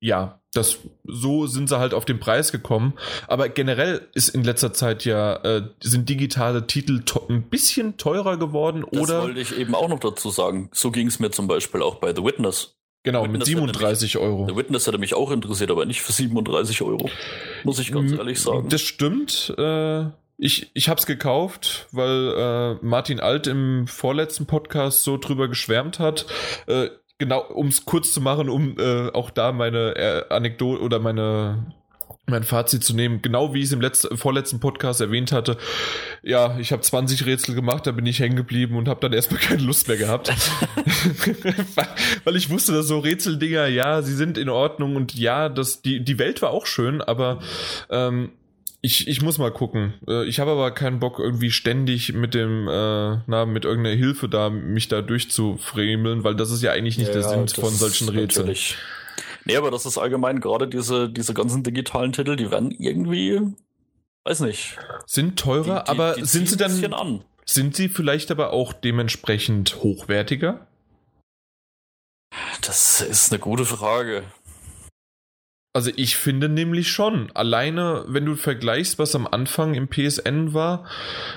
[0.00, 2.94] ja, das so sind sie halt auf den Preis gekommen.
[3.26, 8.84] Aber generell ist in letzter Zeit ja äh, sind digitale Titel ein bisschen teurer geworden.
[8.90, 10.70] Das oder wollte ich eben auch noch dazu sagen.
[10.72, 12.76] So ging es mir zum Beispiel auch bei The Witness.
[13.02, 14.48] Genau, Witness mit 37 mich, Euro.
[14.48, 17.10] The Witness hätte mich auch interessiert, aber nicht für 37 Euro.
[17.62, 18.68] Muss ich ganz ehrlich sagen.
[18.70, 19.52] Das stimmt.
[19.58, 25.48] Äh, ich, ich habe es gekauft, weil äh, Martin Alt im vorletzten Podcast so drüber
[25.48, 26.26] geschwärmt hat.
[26.66, 26.88] Äh,
[27.24, 31.74] genau, um es kurz zu machen, um äh, auch da meine äh, Anekdote oder meine
[32.26, 35.58] mein Fazit zu nehmen, genau wie ich es im letzten, vorletzten Podcast erwähnt hatte.
[36.22, 39.40] Ja, ich habe 20 Rätsel gemacht, da bin ich hängen geblieben und habe dann erstmal
[39.42, 40.32] keine Lust mehr gehabt.
[42.24, 46.02] Weil ich wusste, dass so Rätseldinger, ja, sie sind in Ordnung und ja, das, die,
[46.02, 47.40] die Welt war auch schön, aber
[47.90, 48.32] ähm,
[48.84, 49.94] ich, ich muss mal gucken.
[50.06, 54.28] Äh, ich habe aber keinen Bock, irgendwie ständig mit dem, äh, na, mit irgendeiner Hilfe
[54.28, 58.10] da, mich da durchzufremeln, weil das ist ja eigentlich nicht ja, der Sinn von solchen
[58.10, 58.46] Rätseln.
[58.46, 58.76] Natürlich.
[59.46, 63.40] Nee, aber das ist allgemein gerade diese, diese ganzen digitalen Titel, die werden irgendwie,
[64.24, 64.76] weiß nicht.
[65.06, 69.76] Sind teurer, die, die, aber die sind sie dann, sind sie vielleicht aber auch dementsprechend
[69.76, 70.66] hochwertiger?
[72.60, 74.24] Das ist eine gute Frage.
[75.76, 80.84] Also ich finde nämlich schon, alleine wenn du vergleichst, was am Anfang im PSN war,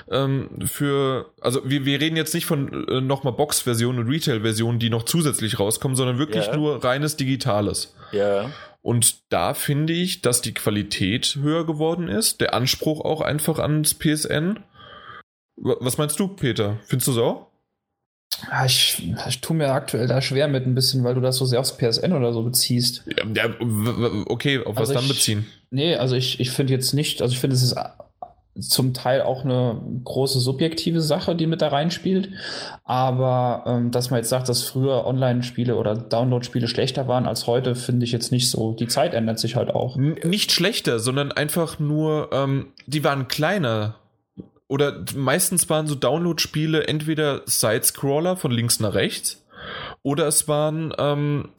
[0.08, 4.90] ähm, für, also wir, wir reden jetzt nicht von äh, nochmal Box-Versionen und Retail-Versionen, die
[4.90, 6.56] noch zusätzlich rauskommen, sondern wirklich yeah.
[6.56, 7.96] nur reines Digitales.
[8.12, 8.52] Ja.
[8.80, 13.94] Und da finde ich, dass die Qualität höher geworden ist, der Anspruch auch einfach ans
[13.94, 14.60] PSN.
[15.56, 16.78] Was meinst du, Peter?
[16.86, 17.48] Findest du so?
[18.50, 21.44] Ja, ich, ich tue mir aktuell da schwer mit ein bisschen, weil du das so
[21.44, 23.04] sehr aufs PSN oder so beziehst.
[23.34, 23.48] Ja,
[24.26, 25.46] okay, auf was also dann beziehen?
[25.70, 27.76] Nee, also ich, ich finde jetzt nicht, also ich finde, es ist
[28.60, 32.30] zum Teil auch eine große subjektive Sache, die mit da reinspielt.
[32.84, 37.74] Aber ähm, dass man jetzt sagt, dass früher Online-Spiele oder Download-Spiele schlechter waren als heute,
[37.74, 38.72] finde ich jetzt nicht so.
[38.72, 39.96] Die Zeit ändert sich halt auch.
[39.96, 43.96] Nicht schlechter, sondern einfach nur, ähm, die waren kleiner
[44.68, 49.42] oder meistens waren so Download-Spiele entweder Side-Scroller von links nach rechts
[50.02, 51.50] oder es waren ähm,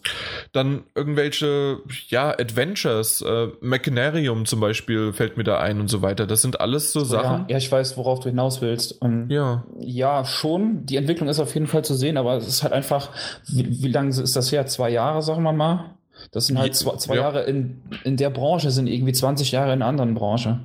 [0.53, 6.25] dann irgendwelche, ja, Adventures, äh, Machinarium zum Beispiel fällt mir da ein und so weiter.
[6.25, 7.41] Das sind alles so, so Sachen.
[7.41, 7.45] Ja.
[7.49, 9.01] ja, ich weiß, worauf du hinaus willst.
[9.01, 9.65] Und ja.
[9.79, 10.85] Ja, schon.
[10.85, 13.09] Die Entwicklung ist auf jeden Fall zu sehen, aber es ist halt einfach,
[13.47, 14.65] wie, wie lange ist das her?
[14.67, 15.95] Zwei Jahre, sagen wir mal.
[16.31, 17.21] Das sind halt zwei, zwei ja.
[17.21, 20.59] Jahre in, in der Branche, sind irgendwie 20 Jahre in einer anderen Branche.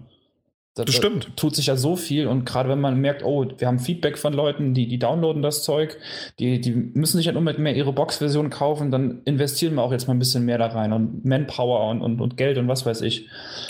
[0.74, 1.36] Das, das stimmt.
[1.36, 4.32] tut sich ja so viel und gerade wenn man merkt, oh, wir haben Feedback von
[4.32, 5.96] Leuten, die, die downloaden das Zeug,
[6.40, 10.08] die, die müssen sich halt unbedingt mehr ihre Box-Version kaufen, dann investieren wir auch jetzt
[10.08, 13.02] mal ein bisschen mehr da rein und Manpower und, und, und Geld und was weiß
[13.02, 13.28] ich.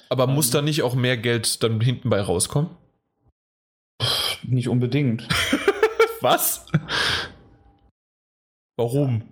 [0.09, 2.71] Aber ähm, muss da nicht auch mehr Geld dann hinten bei rauskommen?
[4.43, 5.29] Nicht unbedingt.
[6.23, 6.65] was?
[8.77, 9.23] Warum?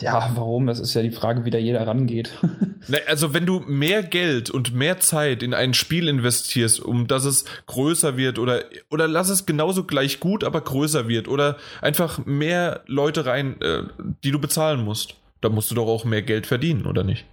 [0.00, 0.66] Ja, warum?
[0.66, 2.30] Das ist ja die Frage, wie da jeder rangeht.
[3.06, 7.44] also wenn du mehr Geld und mehr Zeit in ein Spiel investierst, um dass es
[7.66, 12.82] größer wird oder oder lass es genauso gleich gut, aber größer wird oder einfach mehr
[12.86, 13.82] Leute rein, äh,
[14.22, 17.26] die du bezahlen musst, dann musst du doch auch mehr Geld verdienen, oder nicht?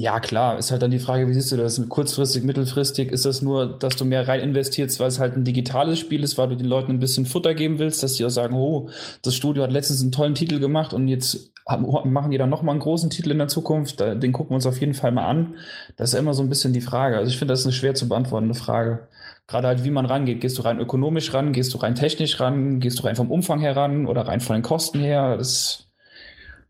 [0.00, 1.82] Ja, klar, ist halt dann die Frage, wie siehst du das?
[1.88, 5.98] Kurzfristig, mittelfristig ist das nur, dass du mehr rein investierst, weil es halt ein digitales
[5.98, 8.54] Spiel ist, weil du den Leuten ein bisschen Futter geben willst, dass die auch sagen,
[8.54, 8.90] oh,
[9.22, 12.80] das Studio hat letztens einen tollen Titel gemacht und jetzt machen die dann nochmal einen
[12.80, 15.56] großen Titel in der Zukunft, den gucken wir uns auf jeden Fall mal an.
[15.96, 17.16] Das ist immer so ein bisschen die Frage.
[17.16, 19.08] Also ich finde, das ist eine schwer zu beantwortende Frage.
[19.48, 20.40] Gerade halt, wie man rangeht.
[20.40, 21.52] Gehst du rein ökonomisch ran?
[21.52, 22.78] Gehst du rein technisch ran?
[22.78, 25.36] Gehst du rein vom Umfang her ran oder rein von den Kosten her?
[25.36, 25.88] Das,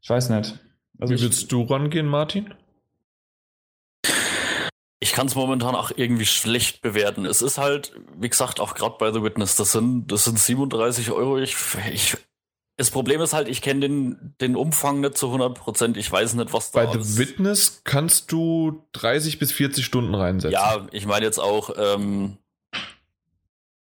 [0.01, 0.59] ich weiß nicht.
[0.99, 2.55] Also wie würdest du rangehen, Martin?
[5.09, 7.25] Ich kann es momentan auch irgendwie schlecht bewerten.
[7.25, 11.11] Es ist halt, wie gesagt, auch gerade bei The Witness, das sind, das sind 37
[11.11, 11.38] Euro.
[11.38, 11.57] Ich,
[11.90, 12.18] ich
[12.77, 15.97] das Problem ist halt, ich kenne den, den Umfang nicht zu 100 Prozent.
[15.97, 17.16] Ich weiß nicht, was da Bei The ist.
[17.16, 20.53] Witness kannst du 30 bis 40 Stunden reinsetzen.
[20.53, 21.71] Ja, ich meine jetzt auch.
[21.79, 22.37] Ähm,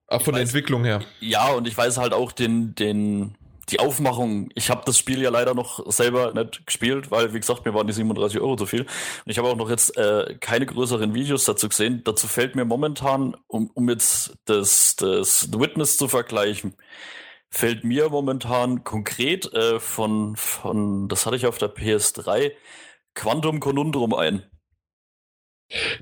[0.08, 1.02] Ach, von der weiß, Entwicklung her.
[1.22, 3.36] Ja, und ich weiß halt auch den, den,
[3.70, 4.50] die Aufmachung.
[4.56, 7.88] Ich habe das Spiel ja leider noch selber nicht gespielt, weil, wie gesagt, mir waren
[7.88, 8.82] die 37 Euro zu viel.
[8.82, 8.90] Und
[9.26, 12.02] ich habe auch noch jetzt äh, keine größeren Videos dazu gesehen.
[12.04, 16.76] Dazu fällt mir momentan, um, um jetzt das, das The Witness zu vergleichen,
[17.50, 22.52] fällt mir momentan konkret äh, von, von, das hatte ich auf der PS3,
[23.16, 24.44] Quantum Conundrum ein.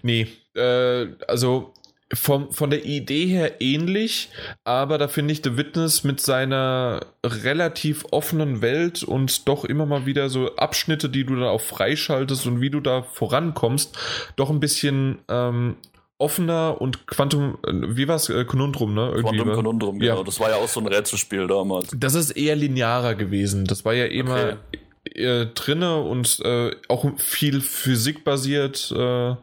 [0.02, 1.74] Nee, äh, also
[2.14, 4.30] vom, von der Idee her ähnlich,
[4.64, 10.06] aber da finde ich The Witness mit seiner relativ offenen Welt und doch immer mal
[10.06, 13.98] wieder so Abschnitte, die du dann auch freischaltest und wie du da vorankommst,
[14.36, 15.76] doch ein bisschen ähm,
[16.18, 19.12] offener und Quantum, äh, wie war es, äh, Konundrum, ne?
[19.14, 20.18] Irgendwie Quantum Konundrum, genau.
[20.18, 20.24] Ja.
[20.24, 21.90] Das war ja auch so ein Rätselspiel damals.
[21.96, 23.66] Das ist eher linearer gewesen.
[23.66, 24.58] Das war ja immer
[25.06, 25.24] okay.
[25.24, 29.36] äh, drinne und äh, auch viel Physik basiert, äh,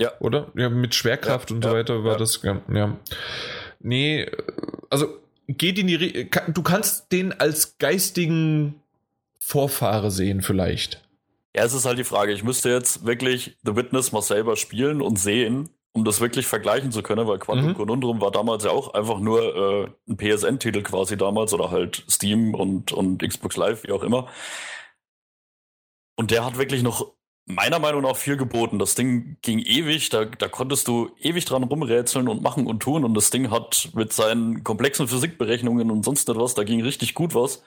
[0.00, 0.12] ja.
[0.20, 0.50] oder?
[0.54, 2.96] Ja, mit Schwerkraft ja, und so ja, weiter war das, ja, ja.
[3.80, 4.30] Nee,
[4.90, 8.80] also geht in die, du kannst den als geistigen
[9.40, 11.02] Vorfahre sehen vielleicht.
[11.54, 12.32] Ja, es ist halt die Frage.
[12.32, 16.92] Ich müsste jetzt wirklich The Witness mal selber spielen und sehen, um das wirklich vergleichen
[16.92, 17.74] zu können, weil Quantum mhm.
[17.74, 22.54] Conundrum war damals ja auch einfach nur äh, ein PSN-Titel quasi damals oder halt Steam
[22.54, 24.28] und, und Xbox Live, wie auch immer.
[26.16, 27.12] Und der hat wirklich noch
[27.46, 28.78] meiner Meinung nach viel geboten.
[28.78, 33.04] Das Ding ging ewig, da, da konntest du ewig dran rumrätseln und machen und tun
[33.04, 37.34] und das Ding hat mit seinen komplexen Physikberechnungen und sonst etwas, da ging richtig gut
[37.34, 37.62] was.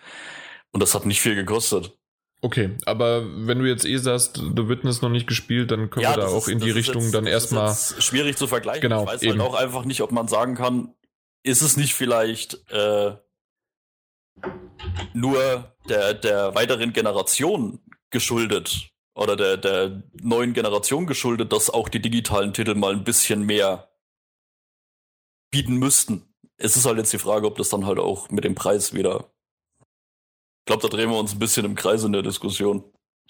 [0.72, 1.98] Und das hat nicht viel gekostet.
[2.42, 6.16] Okay, aber wenn du jetzt eh sagst, The Witness noch nicht gespielt, dann können ja,
[6.16, 7.74] wir da auch ist, in die Richtung jetzt, dann erstmal.
[7.74, 8.82] Schwierig zu vergleichen.
[8.82, 9.42] Genau, ich weiß halt eben.
[9.42, 10.94] halt auch einfach nicht, ob man sagen kann,
[11.44, 13.16] ist es nicht vielleicht äh,
[15.14, 22.01] nur der, der weiteren Generation geschuldet oder der, der neuen Generation geschuldet, dass auch die
[22.01, 23.89] digitalen Titel mal ein bisschen mehr
[25.51, 26.23] bieten müssten.
[26.58, 29.30] Es ist halt jetzt die Frage, ob das dann halt auch mit dem Preis wieder
[30.65, 32.84] ich glaube, da drehen wir uns ein bisschen im Kreis in der Diskussion.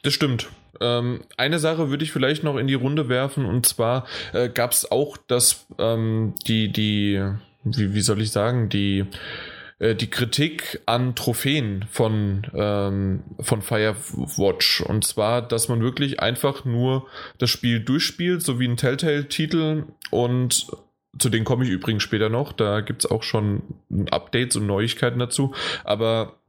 [0.03, 0.47] Das stimmt.
[0.79, 4.71] Ähm, eine Sache würde ich vielleicht noch in die Runde werfen und zwar äh, gab
[4.71, 7.21] es auch das, ähm, die, die,
[7.65, 9.05] wie, wie soll ich sagen, die,
[9.79, 14.81] die Kritik an Trophäen von, ähm, von Firewatch.
[14.81, 17.07] Und zwar, dass man wirklich einfach nur
[17.37, 20.67] das Spiel durchspielt, so wie ein Telltale-Titel und
[21.17, 22.51] zu denen komme ich übrigens später noch.
[22.51, 23.63] Da gibt es auch schon
[24.11, 25.53] Updates und Neuigkeiten dazu.
[25.83, 26.44] Aber äh,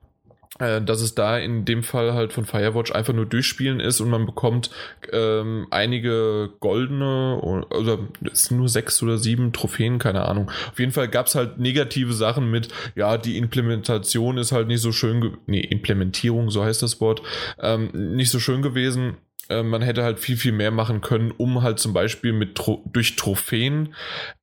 [0.58, 4.26] dass es da in dem Fall halt von Firewatch einfach nur durchspielen ist und man
[4.26, 4.70] bekommt
[5.12, 7.98] ähm, einige goldene oder
[8.32, 10.50] es sind nur sechs oder sieben Trophäen, keine Ahnung.
[10.70, 14.80] Auf jeden Fall gab es halt negative Sachen mit, ja, die Implementation ist halt nicht
[14.80, 17.22] so schön, nee, Implementierung, so heißt das Wort,
[17.60, 19.16] ähm, nicht so schön gewesen
[19.48, 23.16] äh, man hätte halt viel, viel mehr machen können, um halt zum Beispiel mit durch
[23.16, 23.94] Trophäen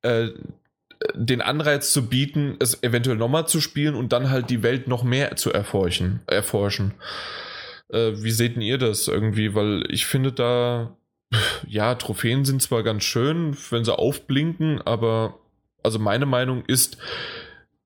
[0.02, 0.28] äh,
[1.14, 5.02] den Anreiz zu bieten, es eventuell nochmal zu spielen und dann halt die Welt noch
[5.02, 6.20] mehr zu erforschen.
[6.26, 6.94] erforschen.
[7.88, 9.54] Äh, wie seht ihr das irgendwie?
[9.54, 10.96] Weil ich finde da,
[11.66, 15.38] ja, Trophäen sind zwar ganz schön, wenn sie aufblinken, aber
[15.82, 16.96] also meine Meinung ist,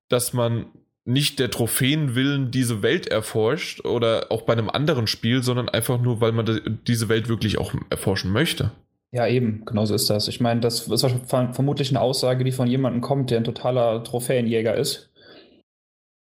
[0.09, 0.67] dass man
[1.05, 6.01] nicht der Trophäen willen diese Welt erforscht oder auch bei einem anderen Spiel, sondern einfach
[6.01, 8.73] nur, weil man diese Welt wirklich auch erforschen möchte.
[9.11, 10.29] Ja, eben, genau so ist das.
[10.29, 14.75] Ich meine, das ist vermutlich eine Aussage, die von jemandem kommt, der ein totaler Trophäenjäger
[14.77, 15.11] ist.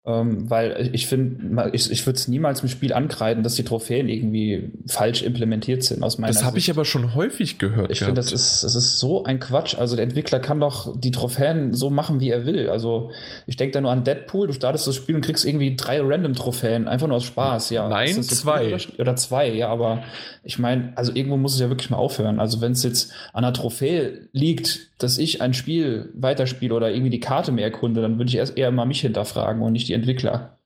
[0.08, 4.08] Ähm, weil ich finde, ich, ich würde es niemals im Spiel ankreiden, dass die Trophäen
[4.08, 7.90] irgendwie falsch implementiert sind aus meiner Das habe ich aber schon häufig gehört.
[7.90, 9.74] Ich finde, das ist, das ist so ein Quatsch.
[9.76, 12.70] Also der Entwickler kann doch die Trophäen so machen, wie er will.
[12.70, 13.10] Also
[13.48, 16.86] ich denke da nur an Deadpool, du startest das Spiel und kriegst irgendwie drei Random-Trophäen,
[16.86, 17.88] einfach nur aus Spaß, ja.
[17.88, 18.74] Nein, zwei.
[18.74, 20.04] Oder, oder, zwei, ja, aber
[20.44, 22.38] ich meine, also irgendwo muss es ja wirklich mal aufhören.
[22.38, 27.10] Also wenn es jetzt an einer Trophäe liegt, dass ich ein Spiel weiterspiele oder irgendwie
[27.10, 29.92] die Karte mehr erkunde, dann würde ich erst eher mal mich hinterfragen und nicht die
[29.92, 30.58] Entwickler.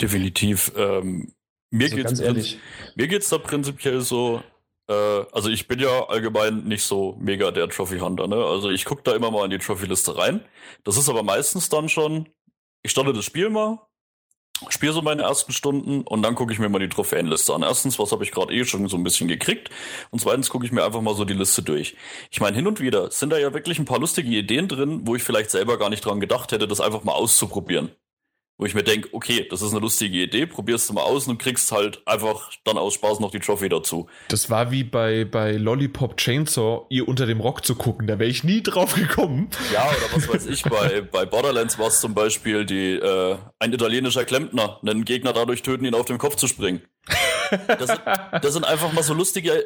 [0.00, 0.72] Definitiv.
[0.76, 1.32] Ähm,
[1.70, 2.58] mir also geht's ehrlich.
[2.94, 4.42] Mir geht's da prinzipiell so.
[4.88, 4.92] Äh,
[5.32, 8.28] also ich bin ja allgemein nicht so mega der Trophy Hunter.
[8.28, 8.36] Ne?
[8.36, 10.40] Also ich gucke da immer mal in die Trophy-Liste rein.
[10.84, 12.28] Das ist aber meistens dann schon.
[12.82, 13.78] Ich starte das Spiel mal,
[14.68, 17.62] spiele so meine ersten Stunden und dann gucke ich mir mal die Trophäenliste an.
[17.62, 19.70] Erstens, was habe ich gerade eh schon so ein bisschen gekriegt
[20.10, 21.96] und zweitens gucke ich mir einfach mal so die Liste durch.
[22.30, 25.16] Ich meine, hin und wieder sind da ja wirklich ein paar lustige Ideen drin, wo
[25.16, 27.90] ich vielleicht selber gar nicht dran gedacht hätte, das einfach mal auszuprobieren
[28.62, 31.38] wo ich mir denke, okay, das ist eine lustige Idee, probierst du mal aus und
[31.38, 34.08] kriegst halt einfach dann aus Spaß noch die Trophy dazu.
[34.28, 38.30] Das war wie bei, bei Lollipop Chainsaw, ihr unter dem Rock zu gucken, da wäre
[38.30, 39.50] ich nie drauf gekommen.
[39.72, 43.72] Ja, oder was weiß ich, bei, bei Borderlands war es zum Beispiel die, äh, ein
[43.72, 46.82] italienischer Klempner, einen Gegner dadurch töten, ihn auf den Kopf zu springen.
[47.66, 48.00] Das sind,
[48.42, 49.64] das sind einfach mal so lustige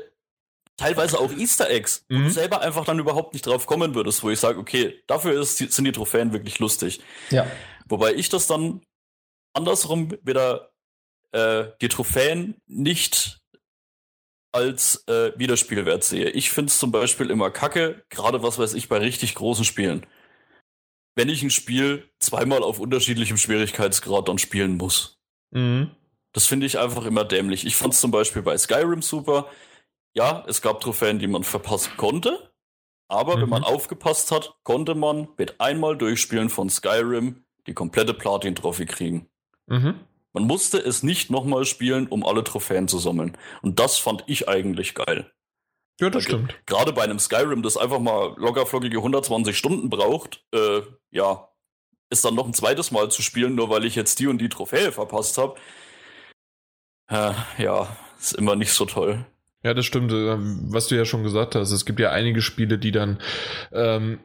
[0.78, 2.24] teilweise auch Easter Eggs, wo mhm.
[2.24, 5.58] du selber einfach dann überhaupt nicht drauf kommen würdest, wo ich sage, okay, dafür ist,
[5.58, 7.00] sind die Trophäen wirklich lustig.
[7.30, 7.46] Ja.
[7.88, 8.82] Wobei ich das dann
[9.54, 10.72] andersrum wieder
[11.32, 13.40] äh, die Trophäen nicht
[14.52, 16.30] als äh, Wiederspielwert sehe.
[16.30, 20.06] Ich finde es zum Beispiel immer kacke, gerade was weiß ich bei richtig großen Spielen.
[21.14, 25.18] Wenn ich ein Spiel zweimal auf unterschiedlichem Schwierigkeitsgrad dann spielen muss.
[25.50, 25.90] Mhm.
[26.32, 27.66] Das finde ich einfach immer dämlich.
[27.66, 29.50] Ich fand es zum Beispiel bei Skyrim super.
[30.14, 32.52] Ja, es gab Trophäen, die man verpassen konnte.
[33.08, 33.42] Aber mhm.
[33.42, 39.28] wenn man aufgepasst hat, konnte man mit einmal Durchspielen von Skyrim die komplette Platin-Trophy kriegen.
[39.66, 40.00] Mhm.
[40.32, 43.36] Man musste es nicht nochmal spielen, um alle Trophäen zu sammeln.
[43.62, 45.32] Und das fand ich eigentlich geil.
[45.98, 46.54] Ja, das stimmt.
[46.66, 51.48] Gerade bei einem Skyrim, das einfach mal lockerflockige 120 Stunden braucht, äh, ja,
[52.10, 54.50] ist dann noch ein zweites Mal zu spielen, nur weil ich jetzt die und die
[54.50, 55.56] Trophäe verpasst habe.
[57.08, 59.24] Äh, ja, ist immer nicht so toll.
[59.62, 60.12] Ja, das stimmt.
[60.12, 60.36] Äh,
[60.70, 63.20] was du ja schon gesagt hast, es gibt ja einige Spiele, die dann
[63.72, 64.20] ähm,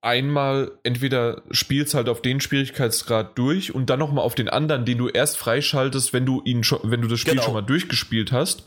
[0.00, 4.98] einmal entweder spielst halt auf den Schwierigkeitsgrad durch und dann nochmal auf den anderen, den
[4.98, 7.44] du erst freischaltest, wenn du ihn schon, wenn du das Spiel genau.
[7.44, 8.64] schon mal durchgespielt hast.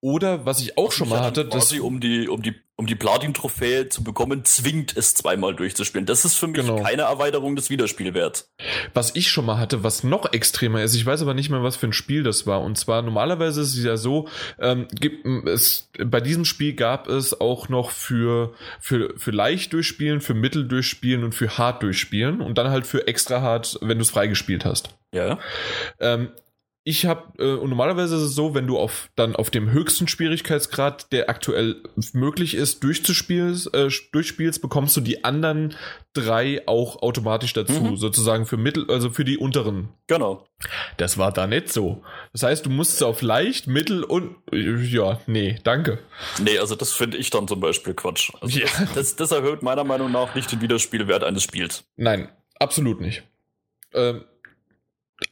[0.00, 3.90] Oder was ich auch schon mal hatte, dass um die um die um die Platin-Trophäe
[3.90, 6.06] zu bekommen, zwingt es zweimal durchzuspielen.
[6.06, 6.82] Das ist für mich genau.
[6.82, 8.50] keine Erweiterung des Wiederspielwerts.
[8.94, 11.76] Was ich schon mal hatte, was noch extremer ist, ich weiß aber nicht mehr, was
[11.76, 12.62] für ein Spiel das war.
[12.62, 17.38] Und zwar normalerweise ist es ja so, ähm, gibt es bei diesem Spiel gab es
[17.38, 22.56] auch noch für für für leicht durchspielen, für mittel durchspielen und für hart durchspielen und
[22.56, 24.88] dann halt für extra hart, wenn du es freigespielt hast.
[25.12, 25.38] Ja.
[25.98, 26.30] Ähm,
[26.82, 30.08] ich habe, äh, und normalerweise ist es so, wenn du auf dann auf dem höchsten
[30.08, 31.76] Schwierigkeitsgrad, der aktuell
[32.14, 35.74] möglich ist, durchzuspielen, äh, durchspielst, bekommst du die anderen
[36.14, 37.96] drei auch automatisch dazu, mhm.
[37.96, 39.90] sozusagen für Mittel, also für die unteren.
[40.06, 40.46] Genau.
[40.96, 42.02] Das war da nicht so.
[42.32, 45.98] Das heißt, du musst auf leicht, mittel und ja, nee, danke.
[46.38, 48.32] Nee, also das finde ich dann zum Beispiel Quatsch.
[48.40, 48.66] Also ja.
[48.94, 51.84] das, das erhöht meiner Meinung nach nicht den Wiederspielwert eines Spiels.
[51.96, 53.22] Nein, absolut nicht.
[53.92, 54.24] Ähm,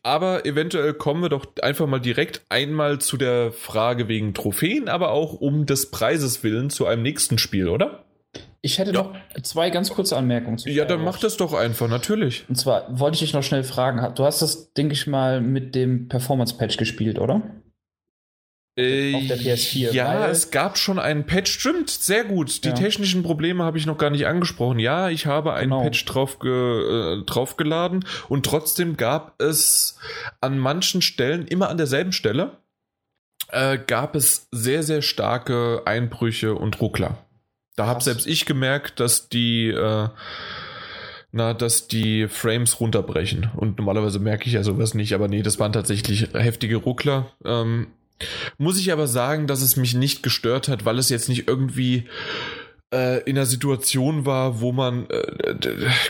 [0.03, 5.11] aber eventuell kommen wir doch einfach mal direkt einmal zu der Frage wegen Trophäen, aber
[5.11, 8.05] auch um des Preises willen zu einem nächsten Spiel, oder?
[8.61, 9.03] Ich hätte ja.
[9.03, 12.45] noch zwei ganz kurze Anmerkungen zu Ja, dann mach das doch einfach, natürlich.
[12.49, 14.15] Und zwar wollte ich dich noch schnell fragen.
[14.15, 17.43] Du hast das, denke ich mal, mit dem Performance-Patch gespielt, oder?
[18.79, 19.93] Äh, auf der PS4.
[19.93, 22.63] Ja, es gab schon einen Patch, stimmt, sehr gut.
[22.63, 22.75] Die ja.
[22.75, 24.79] technischen Probleme habe ich noch gar nicht angesprochen.
[24.79, 25.83] Ja, ich habe einen genau.
[25.83, 29.99] Patch drauf äh, draufgeladen und trotzdem gab es
[30.41, 32.59] an manchen Stellen, immer an derselben Stelle,
[33.49, 37.19] äh, gab es sehr, sehr starke Einbrüche und Ruckler.
[37.75, 40.09] Da habe selbst ich gemerkt, dass die äh,
[41.33, 43.51] na, dass die Frames runterbrechen.
[43.57, 47.33] Und normalerweise merke ich ja sowas nicht, aber nee, das waren tatsächlich heftige Ruckler.
[47.45, 47.89] Ähm,
[48.59, 52.09] muss ich aber sagen, dass es mich nicht gestört hat, weil es jetzt nicht irgendwie
[52.93, 55.55] äh, in einer Situation war, wo man, äh,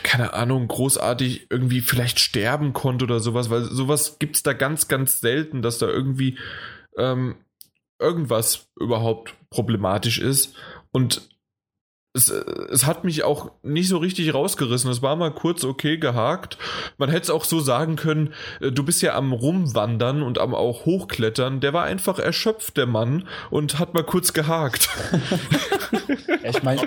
[0.03, 4.89] keine Ahnung, großartig irgendwie vielleicht sterben konnte oder sowas, weil sowas gibt es da ganz,
[4.89, 6.39] ganz selten, dass da irgendwie
[6.97, 7.37] ähm,
[7.99, 10.55] irgendwas überhaupt problematisch ist.
[10.93, 11.29] Und
[12.15, 14.91] es, es hat mich auch nicht so richtig rausgerissen.
[14.91, 16.59] Es war mal kurz okay gehakt.
[16.97, 20.55] Man hätte es auch so sagen können, äh, du bist ja am Rumwandern und am
[20.55, 21.61] auch Hochklettern.
[21.61, 24.89] Der war einfach erschöpft, der Mann, und hat mal kurz gehakt.
[26.45, 26.81] ich meine,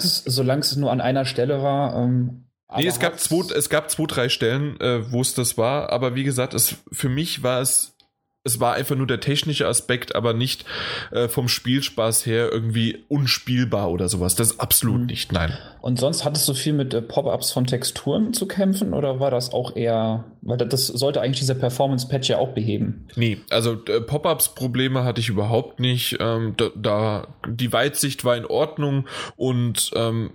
[0.00, 2.44] solange es nur an einer Stelle war, ähm,
[2.76, 6.14] nee, es gab, zwei, es gab zwei, drei Stellen, äh, wo es das war, aber
[6.14, 7.93] wie gesagt, es, für mich war es
[8.44, 10.66] es war einfach nur der technische Aspekt, aber nicht
[11.10, 14.34] äh, vom Spielspaß her irgendwie unspielbar oder sowas.
[14.34, 15.06] Das ist absolut mhm.
[15.06, 15.56] nicht, nein.
[15.80, 19.52] Und sonst hattest du viel mit äh, Pop-ups von Texturen zu kämpfen oder war das
[19.52, 23.06] auch eher, weil das sollte eigentlich dieser Performance-Patch ja auch beheben?
[23.16, 26.18] Nee, also äh, Pop-ups-Probleme hatte ich überhaupt nicht.
[26.20, 30.32] Ähm, da, da, die Weitsicht war in Ordnung und ähm,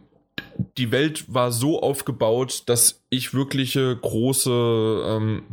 [0.77, 5.43] die Welt war so aufgebaut, dass ich wirkliche große ähm,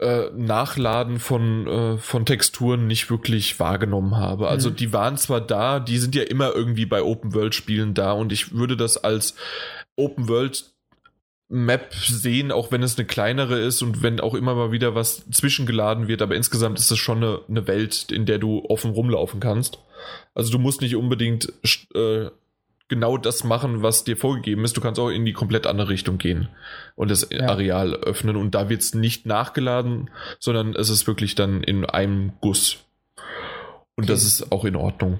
[0.00, 4.48] äh, Nachladen von, äh, von Texturen nicht wirklich wahrgenommen habe.
[4.48, 4.76] Also mhm.
[4.76, 8.76] die waren zwar da, die sind ja immer irgendwie bei Open-World-Spielen da und ich würde
[8.76, 9.34] das als
[9.96, 10.72] Open-World
[11.50, 15.24] Map sehen, auch wenn es eine kleinere ist und wenn auch immer mal wieder was
[15.30, 19.40] zwischengeladen wird, aber insgesamt ist es schon eine, eine Welt, in der du offen rumlaufen
[19.40, 19.78] kannst.
[20.34, 21.52] Also du musst nicht unbedingt
[21.94, 22.26] äh,
[22.88, 24.76] genau das machen, was dir vorgegeben ist.
[24.76, 26.48] Du kannst auch in die komplett andere Richtung gehen
[26.96, 27.48] und das ja.
[27.48, 28.36] Areal öffnen.
[28.36, 32.78] Und da wird es nicht nachgeladen, sondern es ist wirklich dann in einem Guss.
[33.96, 34.12] Und okay.
[34.12, 35.18] das ist auch in Ordnung.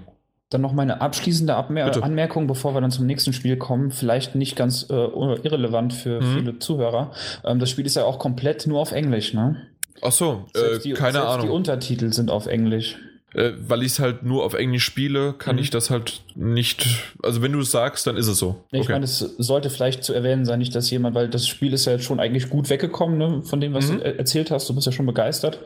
[0.51, 2.03] Dann noch meine abschließende Abmer.
[2.03, 3.91] Anmerkung, bevor wir dann zum nächsten Spiel kommen.
[3.91, 6.35] Vielleicht nicht ganz äh, irrelevant für mhm.
[6.37, 7.13] viele Zuhörer.
[7.45, 9.67] Ähm, das Spiel ist ja auch komplett nur auf Englisch, ne?
[10.01, 11.47] Ach so, äh, die, keine Ahnung.
[11.47, 12.97] Die Untertitel sind auf Englisch
[13.39, 15.63] äh, weil ich es halt nur auf Englisch spiele, kann mhm.
[15.63, 16.87] ich das halt nicht.
[17.23, 18.65] Also wenn du es sagst, dann ist es so.
[18.73, 18.95] Ja, ich okay.
[18.95, 21.93] meine, es sollte vielleicht zu erwähnen sein, nicht, dass jemand, weil das Spiel ist ja
[21.93, 23.99] jetzt schon eigentlich gut weggekommen, ne, von dem, was mhm.
[23.99, 24.69] du erzählt hast.
[24.69, 25.61] Du bist ja schon begeistert.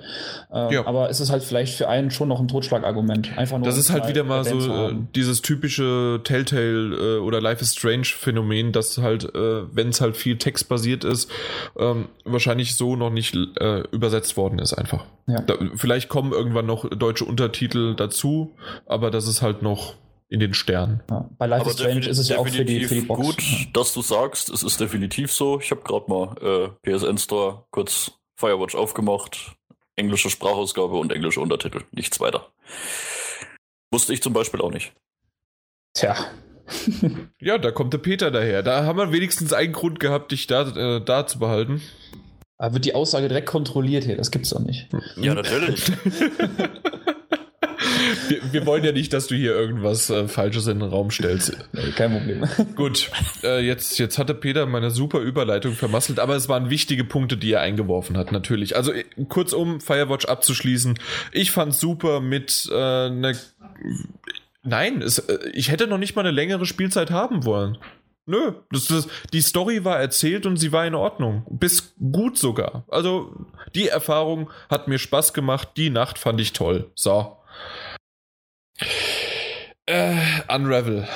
[0.53, 0.87] Ähm, ja.
[0.87, 3.39] Aber ist es halt vielleicht für einen schon noch ein Totschlagargument.
[3.39, 3.67] Einfach nur.
[3.67, 8.05] Das ist halt wieder mal so äh, dieses typische Telltale äh, oder Life is Strange
[8.05, 11.31] Phänomen, dass halt, äh, wenn es halt viel textbasiert ist,
[11.79, 15.07] ähm, wahrscheinlich so noch nicht äh, übersetzt worden ist einfach.
[15.27, 15.41] Ja.
[15.41, 18.57] Da, vielleicht kommen irgendwann noch deutsche Untertitel dazu,
[18.87, 19.95] aber das ist halt noch
[20.29, 21.03] in den Sternen.
[21.11, 23.21] Ja, bei Life is Strange ist es ja auch für die, für die Box.
[23.21, 23.45] Gut,
[23.75, 25.61] dass du sagst, es ist definitiv so.
[25.61, 29.53] Ich habe gerade mal äh, PSN Store kurz Firewatch aufgemacht,
[29.95, 32.49] englische Sprachausgabe und englische Untertitel, nichts weiter.
[33.91, 34.95] Wusste ich zum Beispiel auch nicht.
[35.93, 36.17] Tja.
[37.39, 38.63] ja, da kommt der Peter daher.
[38.63, 40.63] Da haben wir wenigstens einen Grund gehabt, dich da,
[40.97, 41.83] äh, da zu behalten.
[42.57, 44.17] Aber wird die Aussage direkt kontrolliert hier?
[44.17, 44.89] Das gibt's doch nicht.
[45.17, 45.85] Ja, natürlich.
[48.29, 51.57] wir, wir, wollen ja nicht, dass du hier irgendwas äh, Falsches in den Raum stellst.
[51.73, 52.45] Nee, kein Problem.
[52.75, 53.11] Gut,
[53.43, 57.53] äh, jetzt, jetzt hatte Peter meine super Überleitung vermasselt, aber es waren wichtige Punkte, die
[57.53, 58.77] er eingeworfen hat, natürlich.
[58.77, 60.99] Also äh, kurz um Firewatch abzuschließen.
[61.33, 63.35] Ich fand's super mit äh, einer.
[64.63, 67.79] Nein, es, äh, ich hätte noch nicht mal eine längere Spielzeit haben wollen.
[68.25, 71.45] Nö, das, das, die Story war erzählt und sie war in Ordnung.
[71.51, 72.85] Bis gut sogar.
[72.89, 73.35] Also,
[73.75, 75.71] die Erfahrung hat mir Spaß gemacht.
[75.77, 76.91] Die Nacht fand ich toll.
[76.95, 77.37] So.
[79.87, 80.15] Äh,
[80.49, 81.09] Unravel.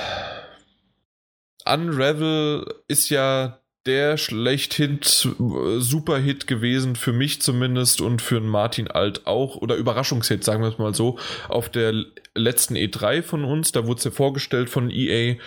[1.65, 9.55] Unravel ist ja der schlechthin Superhit gewesen, für mich zumindest und für Martin Alt auch,
[9.55, 11.93] oder Überraschungshit, sagen wir es mal so, auf der
[12.35, 15.37] letzten E3 von uns, da wurde es ja vorgestellt von EA.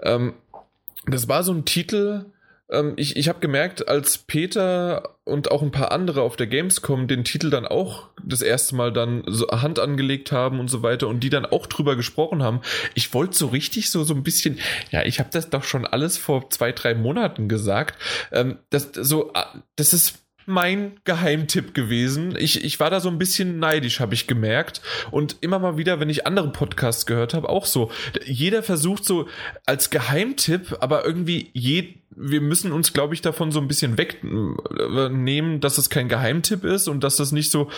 [0.00, 0.34] Ähm,
[1.06, 2.24] das war so ein Titel,
[2.96, 7.22] ich, ich habe gemerkt, als Peter und auch ein paar andere auf der Gamescom den
[7.22, 11.20] Titel dann auch das erste Mal dann so Hand angelegt haben und so weiter und
[11.20, 12.60] die dann auch drüber gesprochen haben,
[12.94, 14.58] ich wollte so richtig so, so ein bisschen,
[14.90, 18.00] ja, ich habe das doch schon alles vor zwei, drei Monaten gesagt,
[18.32, 22.36] ähm, das, so, ah, das ist mein Geheimtipp gewesen.
[22.38, 24.80] Ich, ich war da so ein bisschen neidisch, habe ich gemerkt.
[25.10, 27.90] Und immer mal wieder, wenn ich andere Podcasts gehört habe, auch so.
[28.24, 29.28] Jeder versucht so
[29.66, 35.60] als Geheimtipp, aber irgendwie je, wir müssen uns, glaube ich, davon so ein bisschen wegnehmen,
[35.60, 37.70] dass es kein Geheimtipp ist und dass das nicht so,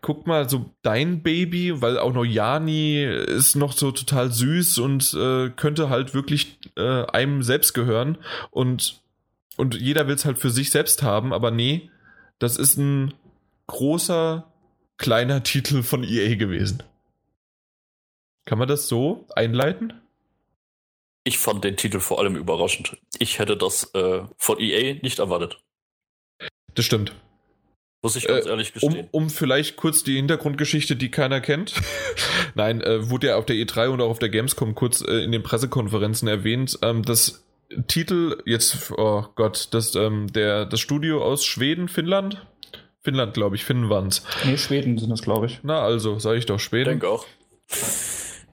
[0.00, 5.14] guck mal, so dein Baby, weil auch noch Jani ist noch so total süß und
[5.14, 8.18] äh, könnte halt wirklich äh, einem selbst gehören
[8.50, 9.02] und
[9.56, 11.90] und jeder will es halt für sich selbst haben, aber nee,
[12.38, 13.14] das ist ein
[13.66, 14.50] großer,
[14.96, 16.82] kleiner Titel von EA gewesen.
[18.46, 19.92] Kann man das so einleiten?
[21.24, 22.98] Ich fand den Titel vor allem überraschend.
[23.18, 25.58] Ich hätte das äh, von EA nicht erwartet.
[26.74, 27.14] Das stimmt.
[28.02, 29.08] Muss ich ganz äh, ehrlich gestehen.
[29.10, 31.72] Um, um, vielleicht kurz die Hintergrundgeschichte, die keiner kennt.
[32.54, 35.32] Nein, äh, wurde ja auf der E3 und auch auf der Gamescom kurz äh, in
[35.32, 36.78] den Pressekonferenzen erwähnt.
[36.82, 37.42] Ähm, das
[37.88, 42.46] Titel, jetzt, oh Gott, das, ähm, der, das Studio aus Schweden, Finnland?
[43.00, 44.22] Finnland, glaube ich, Finnen waren es.
[44.44, 45.60] Nee, Schweden sind das, glaube ich.
[45.62, 46.90] Na, also, sage ich doch Schweden.
[46.90, 47.24] Denke auch.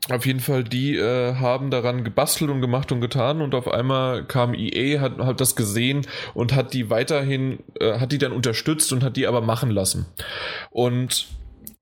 [0.10, 4.26] Auf jeden Fall, die äh, haben daran gebastelt und gemacht und getan und auf einmal
[4.26, 8.92] kam EA, hat, hat das gesehen und hat die weiterhin, äh, hat die dann unterstützt
[8.94, 10.08] und hat die aber machen lassen.
[10.72, 11.28] Und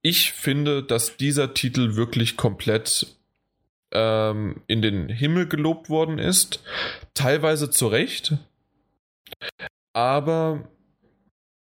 [0.02, 3.08] ich finde, dass dieser Titel wirklich komplett
[3.92, 6.62] ähm, in den Himmel gelobt worden ist.
[7.14, 8.34] Teilweise zu Recht.
[9.94, 10.68] Aber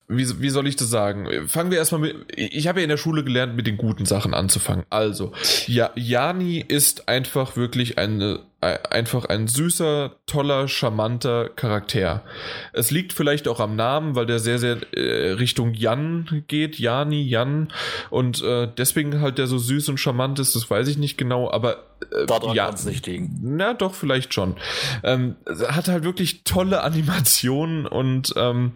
[0.08, 1.48] wie, wie soll ich das sagen?
[1.48, 2.16] Fangen wir erstmal mit.
[2.36, 4.86] Ich habe ja in der Schule gelernt, mit den guten Sachen anzufangen.
[4.92, 5.32] Also,
[5.66, 12.24] ja, Jani ist einfach wirklich eine, einfach ein süßer, toller, charmanter Charakter.
[12.72, 16.78] Es liegt vielleicht auch am Namen, weil der sehr, sehr äh, Richtung Jan geht.
[16.78, 17.70] Jani, Jan.
[18.12, 21.50] Und äh, deswegen halt der so süß und charmant ist, das weiß ich nicht genau,
[21.50, 21.78] aber.
[22.12, 23.40] Äh, Daran ja, kann es nicht liegen.
[23.42, 24.56] Na, doch, vielleicht schon.
[25.04, 28.36] Ähm, hat halt wirklich tolle Animationen und.
[28.38, 28.74] Ähm,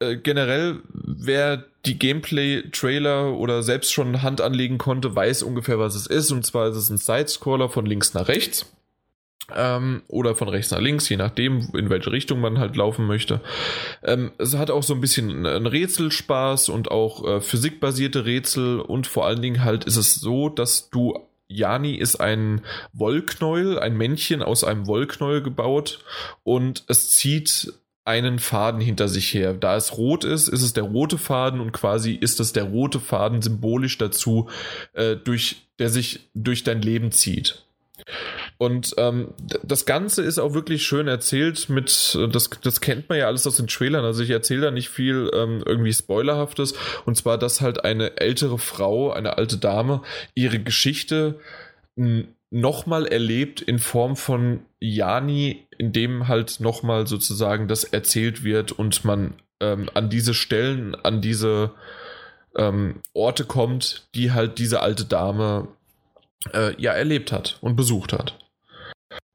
[0.00, 6.06] äh, generell, wer die Gameplay-Trailer oder selbst schon Hand anlegen konnte, weiß ungefähr, was es
[6.06, 6.30] ist.
[6.30, 8.72] Und zwar ist es ein Sidescroller von links nach rechts.
[9.54, 13.40] Ähm, oder von rechts nach links, je nachdem, in welche Richtung man halt laufen möchte.
[14.02, 19.06] Ähm, es hat auch so ein bisschen einen Rätselspaß und auch äh, physikbasierte Rätsel und
[19.06, 21.14] vor allen Dingen halt ist es so, dass du
[21.48, 22.60] Jani ist ein
[22.92, 26.04] Wollknäuel, ein Männchen aus einem Wollknäuel gebaut
[26.44, 27.72] und es zieht
[28.08, 29.52] einen Faden hinter sich her.
[29.52, 33.00] Da es rot ist, ist es der rote Faden und quasi ist es der rote
[33.00, 34.48] Faden symbolisch dazu,
[34.94, 37.66] äh, durch, der sich durch dein Leben zieht.
[38.56, 43.26] Und ähm, das Ganze ist auch wirklich schön erzählt mit, das, das kennt man ja
[43.26, 47.36] alles aus den Trailern, also ich erzähle da nicht viel ähm, irgendwie Spoilerhaftes, und zwar,
[47.36, 50.00] dass halt eine ältere Frau, eine alte Dame,
[50.34, 51.38] ihre Geschichte
[52.50, 59.04] nochmal erlebt in Form von Jani, in dem halt nochmal sozusagen das erzählt wird und
[59.04, 61.72] man ähm, an diese Stellen, an diese
[62.56, 65.68] ähm, Orte kommt, die halt diese alte Dame
[66.52, 68.38] äh, ja erlebt hat und besucht hat.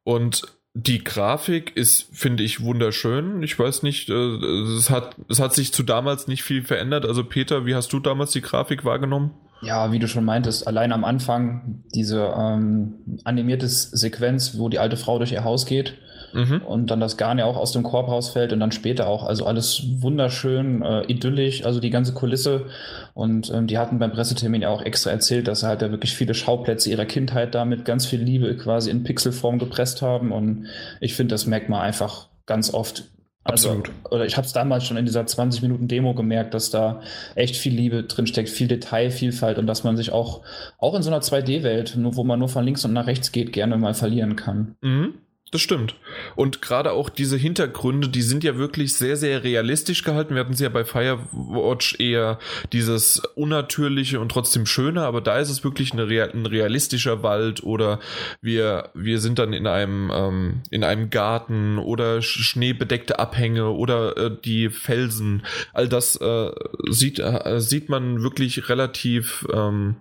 [0.03, 3.43] Und die Grafik ist, finde ich, wunderschön.
[3.43, 7.05] Ich weiß nicht, äh, es, hat, es hat sich zu damals nicht viel verändert.
[7.05, 9.31] Also Peter, wie hast du damals die Grafik wahrgenommen?
[9.63, 14.97] Ja, wie du schon meintest, allein am Anfang diese ähm, animierte Sequenz, wo die alte
[14.97, 15.95] Frau durch ihr Haus geht
[16.33, 16.61] mhm.
[16.65, 19.23] und dann das Garn ja auch aus dem Korb rausfällt und dann später auch.
[19.23, 22.67] Also alles wunderschön, äh, idyllisch, also die ganze Kulisse.
[23.13, 26.15] Und ähm, die hatten beim Pressetermin ja auch extra erzählt, dass sie halt ja wirklich
[26.15, 30.31] viele Schauplätze ihrer Kindheit damit ganz viel Liebe quasi in Pixelform gepresst haben.
[30.31, 30.67] Und
[30.99, 33.05] ich finde, das merkt man einfach ganz oft
[33.45, 33.89] Absolut.
[33.89, 37.01] Also, oder ich habe es damals schon in dieser 20 Minuten Demo gemerkt, dass da
[37.35, 40.41] echt viel Liebe drinsteckt, viel Detailvielfalt und dass man sich auch,
[40.77, 43.77] auch in so einer 2D-Welt, wo man nur von links und nach rechts geht, gerne
[43.77, 44.75] mal verlieren kann.
[44.81, 45.15] Mhm.
[45.53, 45.93] Das stimmt.
[46.35, 50.33] Und gerade auch diese Hintergründe, die sind ja wirklich sehr, sehr realistisch gehalten.
[50.33, 52.39] Wir hatten sie ja bei Firewatch eher
[52.71, 57.99] dieses unnatürliche und trotzdem schöne, aber da ist es wirklich eine, ein realistischer Wald oder
[58.41, 64.31] wir, wir sind dann in einem, ähm, in einem Garten oder schneebedeckte Abhänge oder äh,
[64.43, 65.45] die Felsen.
[65.71, 66.49] All das äh,
[66.89, 69.97] sieht, äh, sieht man wirklich relativ ähm,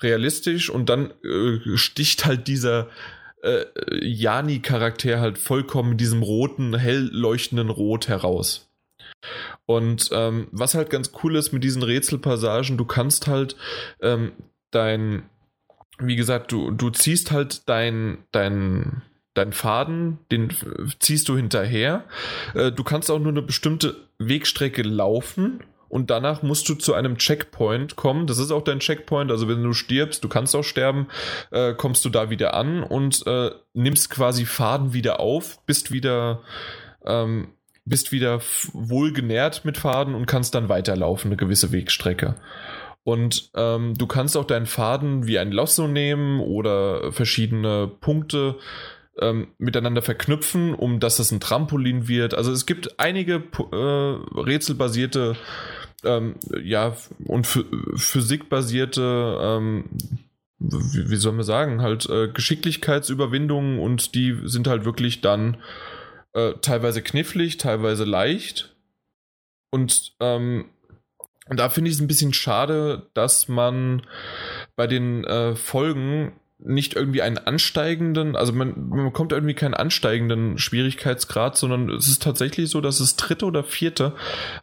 [0.00, 2.88] realistisch und dann äh, sticht halt dieser
[3.42, 3.64] äh,
[4.02, 8.68] Jani-Charakter halt vollkommen in diesem roten, hell leuchtenden Rot heraus.
[9.66, 13.56] Und ähm, was halt ganz cool ist mit diesen Rätselpassagen, du kannst halt
[14.00, 14.32] ähm,
[14.70, 15.28] dein,
[15.98, 19.02] wie gesagt, du, du ziehst halt dein, dein,
[19.34, 20.54] dein Faden, den
[21.00, 22.04] ziehst du hinterher.
[22.54, 27.16] Äh, du kannst auch nur eine bestimmte Wegstrecke laufen und danach musst du zu einem
[27.18, 28.26] Checkpoint kommen.
[28.26, 29.30] Das ist auch dein Checkpoint.
[29.30, 31.08] Also wenn du stirbst, du kannst auch sterben,
[31.50, 36.42] äh, kommst du da wieder an und äh, nimmst quasi Faden wieder auf, bist wieder
[37.04, 37.48] ähm,
[37.84, 38.40] bist wieder
[38.72, 42.34] wohlgenährt mit Faden und kannst dann weiterlaufen, eine gewisse Wegstrecke.
[43.02, 48.56] Und ähm, du kannst auch deinen Faden wie ein Lasso nehmen oder verschiedene Punkte
[49.18, 52.34] ähm, miteinander verknüpfen, um dass es ein Trampolin wird.
[52.34, 55.36] Also es gibt einige äh, rätselbasierte
[56.04, 59.84] ähm, ja, und physikbasierte, ähm,
[60.58, 65.56] wie, wie soll man sagen, halt äh, Geschicklichkeitsüberwindungen und die sind halt wirklich dann
[66.32, 68.74] äh, teilweise knifflig, teilweise leicht.
[69.70, 70.66] Und ähm,
[71.48, 74.02] da finde ich es ein bisschen schade, dass man
[74.76, 80.58] bei den äh, Folgen nicht irgendwie einen ansteigenden, also man, man bekommt irgendwie keinen ansteigenden
[80.58, 84.14] Schwierigkeitsgrad, sondern es ist tatsächlich so, dass es dritte oder vierte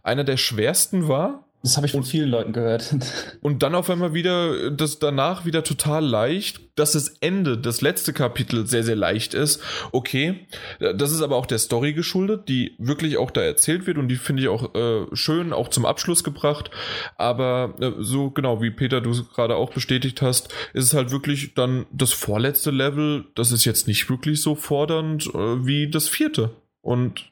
[0.04, 2.96] einer der schwersten war das habe ich von und, vielen Leuten gehört.
[3.42, 8.14] Und dann auf einmal wieder, das danach wieder total leicht, dass das Ende, das letzte
[8.14, 9.62] Kapitel sehr, sehr leicht ist.
[9.92, 10.46] Okay,
[10.80, 14.16] das ist aber auch der Story geschuldet, die wirklich auch da erzählt wird und die
[14.16, 16.70] finde ich auch äh, schön, auch zum Abschluss gebracht.
[17.18, 21.56] Aber äh, so genau, wie Peter du gerade auch bestätigt hast, ist es halt wirklich
[21.56, 26.52] dann das vorletzte Level, das ist jetzt nicht wirklich so fordernd äh, wie das vierte.
[26.82, 27.32] Und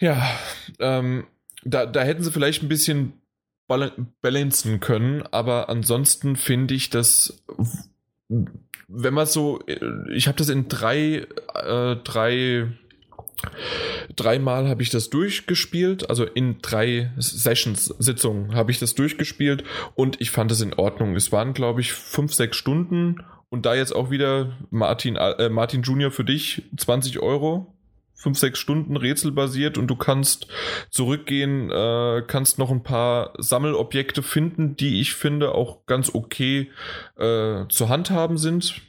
[0.00, 0.20] ja,
[0.80, 1.26] ähm,
[1.66, 3.14] da, da hätten sie vielleicht ein bisschen
[3.68, 7.42] balancen können, aber ansonsten finde ich, dass
[8.88, 9.60] wenn man so,
[10.14, 12.68] ich habe das in drei, äh, drei
[14.14, 19.62] Dreimal habe ich das durchgespielt, also in drei Sessions, Sitzungen habe ich das durchgespielt
[19.94, 21.14] und ich fand es in Ordnung.
[21.16, 25.82] Es waren, glaube ich, fünf, sechs Stunden und da jetzt auch wieder Martin, äh, Martin
[25.82, 27.75] Junior für dich 20 Euro.
[28.16, 30.48] Fünf, sechs Stunden rätselbasiert und du kannst
[30.90, 36.70] zurückgehen, äh, kannst noch ein paar Sammelobjekte finden, die ich finde auch ganz okay
[37.16, 38.80] äh, zu handhaben sind.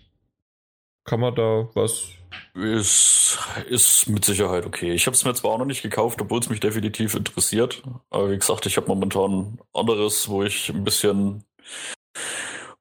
[1.04, 2.18] Kann man da was
[2.54, 3.38] ist,
[3.70, 4.92] ist mit Sicherheit okay.
[4.94, 7.84] Ich habe es mir zwar auch noch nicht gekauft, obwohl es mich definitiv interessiert.
[8.10, 11.44] Aber wie gesagt, ich habe momentan anderes, wo ich ein bisschen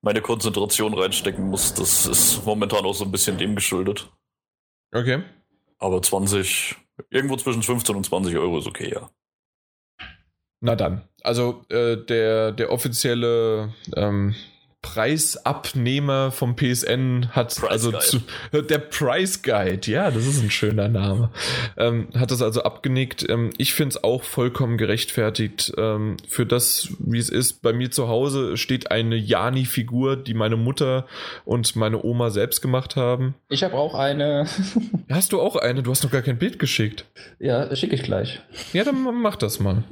[0.00, 1.74] meine Konzentration reinstecken muss.
[1.74, 4.10] Das ist momentan auch so ein bisschen dem geschuldet.
[4.92, 5.22] Okay.
[5.78, 6.76] Aber 20,
[7.10, 9.10] irgendwo zwischen 15 und 20 Euro ist okay, ja.
[10.60, 11.02] Na dann.
[11.22, 14.34] Also äh, der, der offizielle ähm,
[14.82, 18.20] Preisabnehmer vom PSN hat Price also zu,
[18.52, 21.30] der Price Guide, ja, das ist ein schöner Name,
[21.76, 23.28] ähm, hat das also abgenickt.
[23.28, 27.62] Ähm, ich finde es auch vollkommen gerechtfertigt ähm, für das, wie es ist.
[27.62, 31.06] Bei mir zu Hause steht eine Jani-Figur, die meine Mutter
[31.44, 33.34] und meine Oma selbst gemacht haben.
[33.48, 34.46] Ich habe auch eine.
[35.10, 35.82] Hast du auch eine?
[35.82, 37.06] Du hast noch gar kein Bild geschickt.
[37.38, 38.40] Ja, schicke ich gleich.
[38.72, 39.84] Ja, dann mach das mal.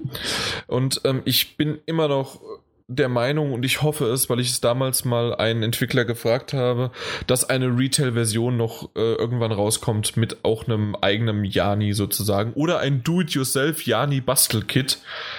[0.66, 2.40] Und ähm, ich bin immer noch
[2.88, 6.90] der Meinung und ich hoffe es, weil ich es damals mal einen Entwickler gefragt habe,
[7.26, 13.02] dass eine Retail-Version noch äh, irgendwann rauskommt mit auch einem eigenen Jani sozusagen oder ein
[13.02, 14.98] Do-it-yourself Jani Bastelkit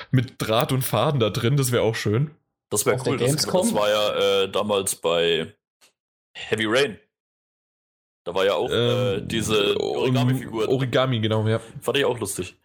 [0.10, 2.32] mit Draht und Faden da drin, das wäre auch schön.
[2.72, 5.54] Das wäre cool, das, das, war ja äh, damals bei
[6.36, 7.00] Heavy Rain.
[8.26, 10.68] Da war ja auch äh, ähm, diese Origami-Figur.
[10.68, 11.60] Origami, genau, ja.
[11.80, 12.58] Fand ich auch lustig.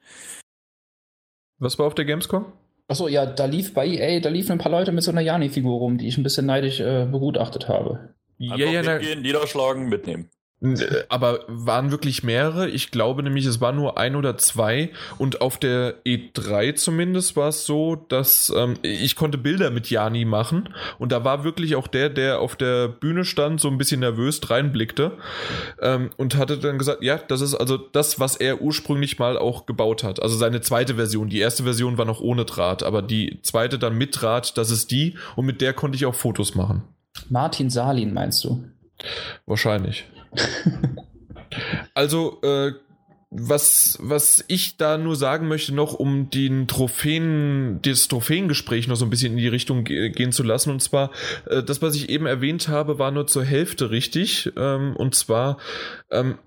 [1.58, 2.50] Was war auf der Gamescom?
[2.90, 5.78] Achso, ja, da lief bei EA, da liefen ein paar Leute mit so einer Jani-Figur
[5.78, 8.14] rum, die ich ein bisschen neidisch äh, begutachtet habe.
[8.40, 10.28] Einfach ja, ja, mitgehen, niederschlagen, mitnehmen.
[10.62, 12.68] Äh, aber waren wirklich mehrere.
[12.68, 14.90] Ich glaube nämlich, es war nur ein oder zwei.
[15.18, 20.24] Und auf der E3 zumindest war es so, dass ähm, ich konnte Bilder mit Jani
[20.24, 20.68] machen.
[20.98, 24.40] Und da war wirklich auch der, der auf der Bühne stand, so ein bisschen nervös
[24.50, 25.12] reinblickte
[25.80, 29.66] ähm, und hatte dann gesagt, ja, das ist also das, was er ursprünglich mal auch
[29.66, 30.20] gebaut hat.
[30.22, 31.30] Also seine zweite Version.
[31.30, 34.90] Die erste Version war noch ohne Draht, aber die zweite dann mit Draht, das ist
[34.90, 35.16] die.
[35.36, 36.82] Und mit der konnte ich auch Fotos machen.
[37.28, 38.64] Martin Salin meinst du?
[39.46, 40.04] Wahrscheinlich.
[41.94, 42.72] Also, äh,
[43.32, 49.06] was, was ich da nur sagen möchte, noch um den Trophäen, das Trophäengespräch noch so
[49.06, 50.70] ein bisschen in die Richtung gehen zu lassen.
[50.70, 51.12] Und zwar,
[51.46, 54.52] äh, das, was ich eben erwähnt habe, war nur zur Hälfte richtig.
[54.56, 55.58] Ähm, und zwar,
[56.10, 56.38] ähm,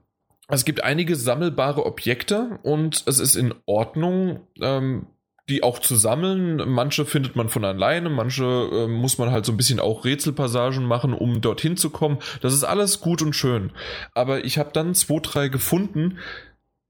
[0.50, 5.08] es gibt einige sammelbare Objekte und es ist in Ordnung, ähm,
[5.54, 6.64] die auch zu sammeln.
[6.68, 10.84] Manche findet man von alleine, manche äh, muss man halt so ein bisschen auch Rätselpassagen
[10.84, 12.18] machen, um dorthin zu kommen.
[12.42, 13.72] Das ist alles gut und schön.
[14.16, 16.18] Aber ich habe dann zwei, drei gefunden,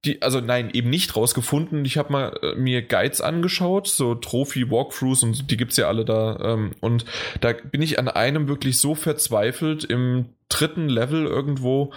[0.06, 1.84] die, also nein, eben nicht rausgefunden.
[1.84, 6.38] Ich habe mal äh, mir Guides angeschaut, so Trophy-Walkthroughs und die gibt's ja alle da.
[6.40, 7.04] Ähm, und
[7.42, 11.92] da bin ich an einem wirklich so verzweifelt im dritten Level irgendwo,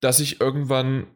[0.00, 1.08] dass ich irgendwann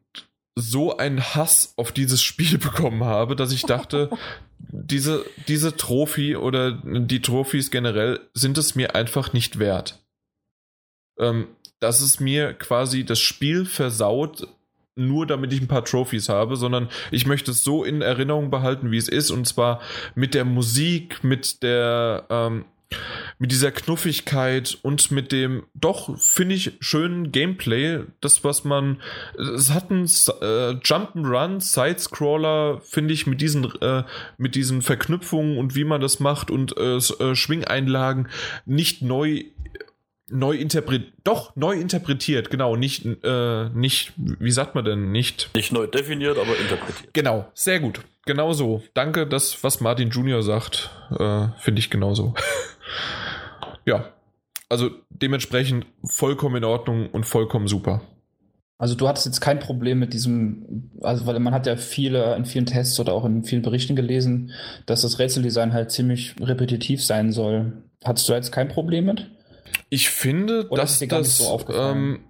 [0.56, 4.10] so einen Hass auf dieses Spiel bekommen habe, dass ich dachte,
[4.76, 10.04] diese, diese Trophy oder die Trophys generell sind es mir einfach nicht wert.
[11.18, 11.46] Ähm,
[11.78, 14.48] dass es mir quasi das Spiel versaut,
[14.96, 18.90] nur damit ich ein paar Trophys habe, sondern ich möchte es so in Erinnerung behalten,
[18.90, 19.80] wie es ist, und zwar
[20.14, 22.64] mit der Musik, mit der, ähm,
[23.38, 29.00] mit dieser Knuffigkeit und mit dem doch, finde ich, schönen Gameplay, das, was man,
[29.36, 34.04] es hat einen äh, Jump'n'Run, Sidescroller, finde ich, mit diesen, äh,
[34.38, 38.28] mit diesen Verknüpfungen und wie man das macht und äh, äh Schwingeinlagen
[38.66, 39.44] nicht neu
[40.28, 45.50] neu interpretiert, doch neu interpretiert, genau, nicht, äh, nicht, wie sagt man denn, nicht?
[45.54, 47.12] Nicht neu definiert, aber interpretiert.
[47.12, 48.82] Genau, sehr gut, genau so.
[48.94, 52.34] Danke, das, was Martin Junior sagt, äh, finde ich genauso.
[53.84, 54.12] ja,
[54.68, 58.02] also dementsprechend vollkommen in Ordnung und vollkommen super.
[58.76, 62.44] Also du hattest jetzt kein Problem mit diesem, also weil man hat ja viele in
[62.44, 64.50] vielen Tests oder auch in vielen Berichten gelesen,
[64.86, 67.84] dass das Rätseldesign halt ziemlich repetitiv sein soll.
[68.02, 69.30] Hattest du jetzt kein Problem mit?
[69.90, 72.24] Ich finde, Oder dass das, so ähm,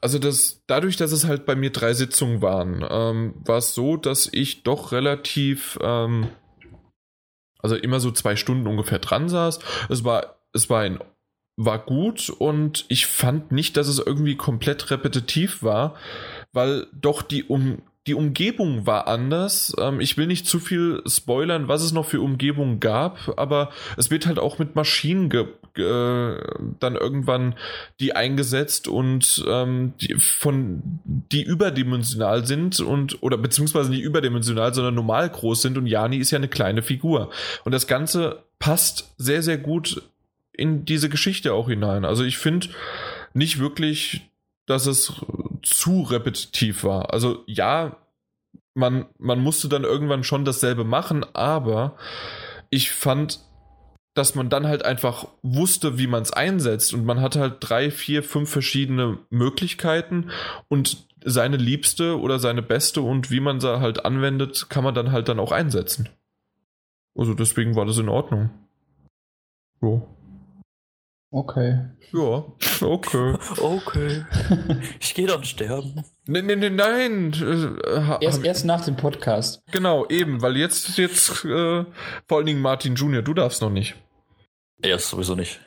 [0.00, 3.96] also das, dadurch, dass es halt bei mir drei Sitzungen waren, ähm, war es so,
[3.96, 6.28] dass ich doch relativ, ähm,
[7.64, 9.58] also immer so zwei Stunden ungefähr dran saß.
[9.88, 11.00] Es war, es war ein
[11.56, 15.94] war gut und ich fand nicht, dass es irgendwie komplett repetitiv war,
[16.52, 19.74] weil doch die um die Umgebung war anders.
[19.78, 24.10] Ähm, ich will nicht zu viel spoilern, was es noch für Umgebungen gab, aber es
[24.10, 25.46] wird halt auch mit Maschinen ge
[25.76, 26.38] äh,
[26.78, 27.56] dann irgendwann
[27.98, 34.94] die eingesetzt und ähm, die von die überdimensional sind und oder beziehungsweise nicht überdimensional, sondern
[34.94, 37.30] normal groß sind und Jani ist ja eine kleine Figur
[37.64, 40.02] und das Ganze passt sehr sehr gut
[40.52, 42.04] in diese Geschichte auch hinein.
[42.04, 42.68] Also ich finde
[43.32, 44.22] nicht wirklich
[44.66, 45.12] dass es
[45.62, 47.12] zu repetitiv war.
[47.12, 47.96] Also ja,
[48.74, 51.96] man, man musste dann irgendwann schon dasselbe machen, aber
[52.70, 53.40] ich fand,
[54.14, 57.90] dass man dann halt einfach wusste, wie man es einsetzt und man hat halt drei,
[57.90, 60.30] vier, fünf verschiedene Möglichkeiten
[60.68, 65.10] und seine liebste oder seine beste und wie man sie halt anwendet, kann man dann
[65.10, 66.08] halt dann auch einsetzen.
[67.16, 68.50] Also deswegen war das in Ordnung.
[69.80, 70.13] So.
[71.34, 71.80] Okay.
[72.12, 72.44] Ja,
[72.80, 73.36] okay.
[73.60, 74.24] okay.
[75.00, 76.04] Ich gehe dann sterben.
[76.26, 78.18] Nein, nein, nein, nein.
[78.20, 79.60] Erst, erst nach dem Podcast.
[79.72, 81.84] Genau, eben, weil jetzt, jetzt, äh,
[82.28, 83.96] vor allen Dingen Martin Junior, du darfst noch nicht.
[84.84, 85.58] Ja, sowieso nicht.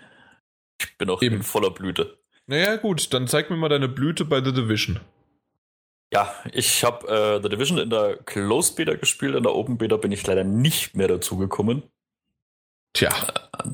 [0.80, 2.18] Ich bin auch eben voller Blüte.
[2.45, 5.01] Naja, gut, dann zeig mir mal deine Blüte bei The Division.
[6.13, 9.97] Ja, ich habe äh, The Division in der Closed Beta gespielt, in der Open Beta
[9.97, 11.84] bin ich leider nicht mehr dazu gekommen.
[12.94, 13.10] Tja.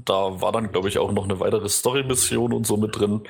[0.06, 3.24] Da war dann, glaube ich, auch noch eine weitere Story-Mission und so mit drin.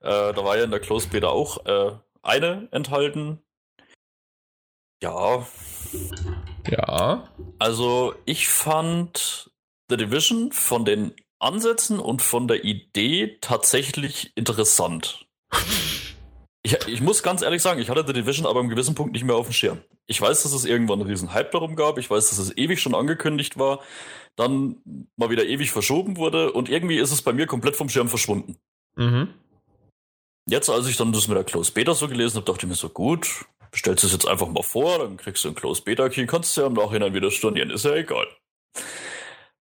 [0.00, 1.92] Äh, da war ja in der Close Beta auch äh,
[2.22, 3.40] eine enthalten.
[5.02, 5.46] Ja.
[6.68, 7.28] Ja.
[7.58, 9.50] Also, ich fand
[9.88, 15.26] The Division von den Ansätzen und von der Idee tatsächlich interessant.
[16.64, 19.24] Ich, ich, muss ganz ehrlich sagen, ich hatte The Division aber im gewissen Punkt nicht
[19.24, 19.82] mehr auf dem Schirm.
[20.06, 21.98] Ich weiß, dass es irgendwann einen riesen Hype darum gab.
[21.98, 23.80] Ich weiß, dass es ewig schon angekündigt war
[24.36, 24.76] dann
[25.16, 28.56] mal wieder ewig verschoben wurde und irgendwie ist es bei mir komplett vom Schirm verschwunden.
[28.96, 29.28] Mhm.
[30.48, 32.74] Jetzt, als ich dann das mit der Close Beta so gelesen habe, dachte ich mir
[32.74, 33.28] so, gut,
[33.74, 36.62] stellst es jetzt einfach mal vor, dann kriegst du einen Close Beta Key, kannst du
[36.62, 38.26] ja im Nachhinein wieder stornieren, ist ja egal.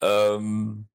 [0.00, 0.86] Ähm,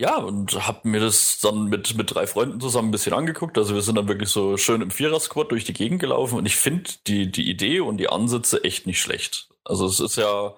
[0.00, 3.58] ja, und hab mir das dann mit, mit drei Freunden zusammen ein bisschen angeguckt.
[3.58, 6.56] Also wir sind dann wirklich so schön im Vierer-Squad durch die Gegend gelaufen und ich
[6.56, 9.50] finde die, die Idee und die Ansätze echt nicht schlecht.
[9.62, 10.54] Also es ist ja,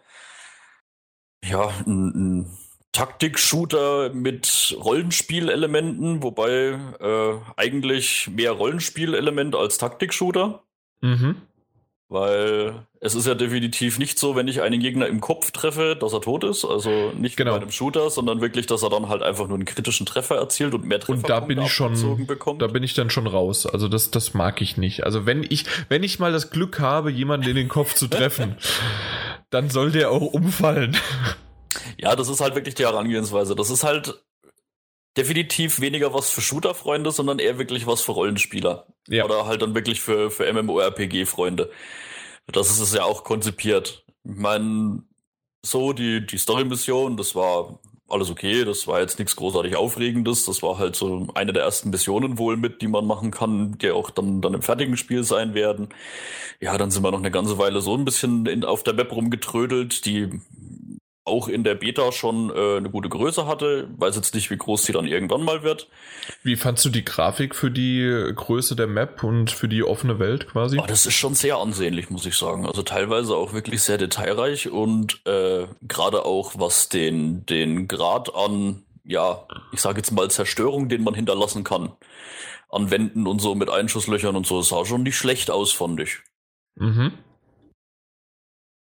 [1.45, 2.59] ja, ein, ein
[2.93, 10.62] Taktik-Shooter mit Rollenspielelementen, wobei äh, eigentlich mehr Rollenspielelement als Taktik-Shooter.
[11.01, 11.36] Mhm.
[12.09, 16.12] Weil es ist ja definitiv nicht so, wenn ich einen Gegner im Kopf treffe, dass
[16.12, 16.66] er tot ist.
[16.66, 17.53] Also nicht genau.
[17.53, 20.74] bei einem Shooter, sondern wirklich, dass er dann halt einfach nur einen kritischen Treffer erzielt
[20.74, 22.61] und mehr Treffer Und da bin ich schon, bekommt.
[22.61, 23.64] da bin ich dann schon raus.
[23.64, 25.05] Also das, das mag ich nicht.
[25.05, 28.57] Also wenn ich, wenn ich mal das Glück habe, jemanden in den Kopf zu treffen,
[29.53, 30.96] dann soll der auch umfallen.
[31.98, 33.55] Ja, das ist halt wirklich die Herangehensweise.
[33.55, 34.22] Das ist halt
[35.16, 38.86] definitiv weniger was für Shooter-Freunde, sondern eher wirklich was für Rollenspieler.
[39.09, 39.24] Ja.
[39.24, 41.70] Oder halt dann wirklich für, für MMORPG-Freunde.
[42.46, 44.05] Das ist es ja auch konzipiert.
[44.24, 45.03] Ich meine,
[45.62, 47.78] so die, die Story-Mission, das war
[48.12, 51.90] alles okay, das war jetzt nichts großartig Aufregendes, das war halt so eine der ersten
[51.90, 55.54] Missionen wohl mit, die man machen kann, die auch dann, dann im fertigen Spiel sein
[55.54, 55.88] werden.
[56.60, 59.12] Ja, dann sind wir noch eine ganze Weile so ein bisschen in, auf der Web
[59.12, 60.28] rumgetrödelt, die
[61.24, 63.88] auch in der Beta schon äh, eine gute Größe hatte.
[63.96, 65.88] Weiß jetzt nicht, wie groß sie dann irgendwann mal wird.
[66.42, 70.48] Wie fandst du die Grafik für die Größe der Map und für die offene Welt
[70.48, 70.78] quasi?
[70.80, 72.66] Oh, das ist schon sehr ansehnlich, muss ich sagen.
[72.66, 78.82] Also teilweise auch wirklich sehr detailreich und äh, gerade auch was den, den Grad an,
[79.04, 81.92] ja, ich sage jetzt mal Zerstörung, den man hinterlassen kann,
[82.68, 86.18] an Wänden und so mit Einschusslöchern und so, sah schon nicht schlecht aus, fand ich.
[86.74, 87.12] Mhm.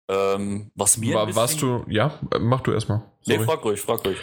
[0.09, 1.15] Ähm, was mir.
[1.15, 3.03] War, warst du, ja, mach du erstmal.
[3.27, 4.19] Nee, frag ruhig, frag ruhig.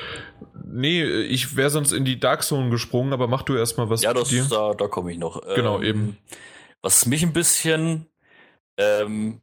[0.64, 4.04] Nee, ich wäre sonst in die Dark Zone gesprungen, aber mach du erstmal was.
[4.04, 4.46] Ja, das, dir.
[4.50, 5.42] da, da komme ich noch.
[5.56, 6.18] Genau, ähm, eben.
[6.84, 8.08] Was mich ein bisschen,
[8.78, 9.42] ähm,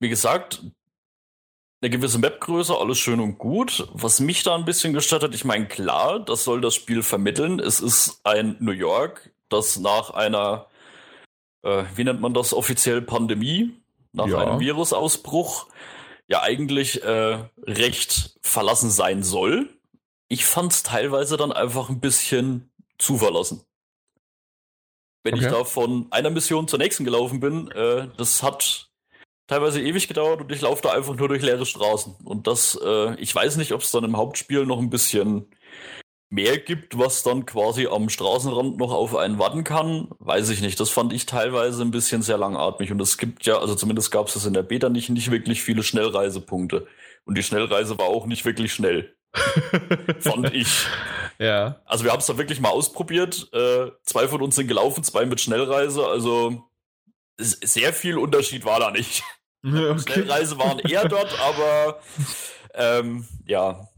[0.00, 0.62] wie gesagt,
[1.80, 3.88] eine gewisse Mapgröße, alles schön und gut.
[3.92, 7.60] Was mich da ein bisschen gestört hat, ich meine, klar, das soll das Spiel vermitteln.
[7.60, 10.66] Es ist ein New York, das nach einer,
[11.62, 13.72] äh, wie nennt man das offiziell, Pandemie,
[14.16, 14.38] nach ja.
[14.38, 15.68] einem Virusausbruch
[16.26, 19.68] ja eigentlich äh, recht verlassen sein soll.
[20.28, 23.62] Ich fand es teilweise dann einfach ein bisschen zu verlassen.
[25.22, 25.44] Wenn okay.
[25.44, 28.90] ich da von einer Mission zur nächsten gelaufen bin, äh, das hat
[29.46, 32.16] teilweise ewig gedauert und ich laufe da einfach nur durch leere Straßen.
[32.24, 35.48] Und das, äh, ich weiß nicht, ob es dann im Hauptspiel noch ein bisschen
[36.28, 40.78] mehr gibt, was dann quasi am Straßenrand noch auf einen warten kann, weiß ich nicht.
[40.80, 42.90] Das fand ich teilweise ein bisschen sehr langatmig.
[42.90, 45.62] Und es gibt ja, also zumindest gab es das in der Beta nicht, nicht wirklich
[45.62, 46.86] viele Schnellreisepunkte.
[47.24, 49.14] Und die Schnellreise war auch nicht wirklich schnell.
[50.20, 50.86] fand ich.
[51.38, 51.80] Ja.
[51.84, 53.48] Also wir haben es da wirklich mal ausprobiert.
[53.52, 56.06] Äh, zwei von uns sind gelaufen, zwei mit Schnellreise.
[56.06, 56.64] Also
[57.38, 59.22] sehr viel Unterschied war da nicht.
[59.64, 59.98] Okay.
[59.98, 62.00] Schnellreise waren eher dort, aber
[62.74, 63.88] ähm, ja.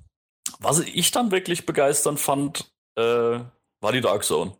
[0.61, 3.03] Was ich dann wirklich begeisternd fand, äh,
[3.80, 4.57] war die Dark Zone.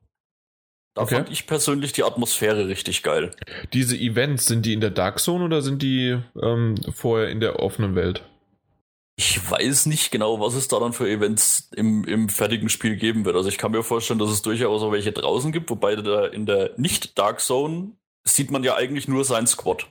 [0.95, 1.16] Da Okay.
[1.16, 3.30] fand ich persönlich die Atmosphäre richtig geil.
[3.72, 7.61] Diese Events, sind die in der Dark Zone oder sind die ähm, vorher in der
[7.61, 8.24] offenen Welt?
[9.16, 13.24] Ich weiß nicht genau, was es da dann für Events im, im fertigen Spiel geben
[13.24, 13.34] wird.
[13.34, 16.47] Also ich kann mir vorstellen, dass es durchaus auch welche draußen gibt, wobei da in
[16.47, 17.93] der nicht-Dark Zone
[18.24, 19.89] sieht man ja eigentlich nur sein Squad.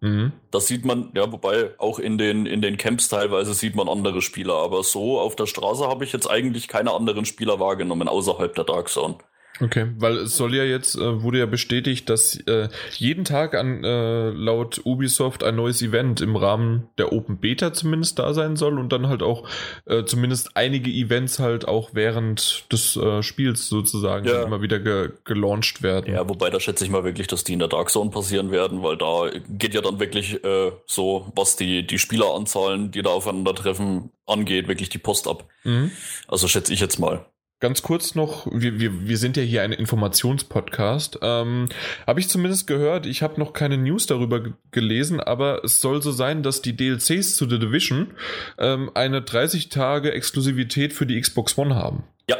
[0.00, 0.32] Mhm.
[0.50, 4.22] Das sieht man, ja, wobei auch in den, in den Camps teilweise sieht man andere
[4.22, 8.54] Spieler, aber so auf der Straße habe ich jetzt eigentlich keine anderen Spieler wahrgenommen außerhalb
[8.54, 9.16] der Dark Zone.
[9.60, 13.82] Okay, weil es soll ja jetzt, äh, wurde ja bestätigt, dass äh, jeden Tag an
[13.82, 18.78] äh, laut Ubisoft ein neues Event im Rahmen der Open Beta zumindest da sein soll
[18.78, 19.48] und dann halt auch
[19.86, 24.42] äh, zumindest einige Events halt auch während des äh, Spiels sozusagen Ja.
[24.44, 26.14] immer wieder ge gelauncht werden.
[26.14, 28.82] Ja, wobei da schätze ich mal wirklich, dass die in der Dark Zone passieren werden,
[28.82, 34.10] weil da geht ja dann wirklich äh, so, was die, die Spieleranzahlen, die da aufeinandertreffen,
[34.26, 35.44] angeht, wirklich die Post ab.
[35.64, 35.90] Mhm.
[36.28, 37.24] Also schätze ich jetzt mal.
[37.60, 41.18] Ganz kurz noch, wir, wir, wir sind ja hier ein Informationspodcast.
[41.22, 41.68] Ähm,
[42.06, 44.40] habe ich zumindest gehört, ich habe noch keine News darüber
[44.70, 48.12] gelesen, aber es soll so sein, dass die DLCs zu The Division
[48.58, 52.04] ähm, eine 30 Tage Exklusivität für die Xbox One haben.
[52.30, 52.36] Ja,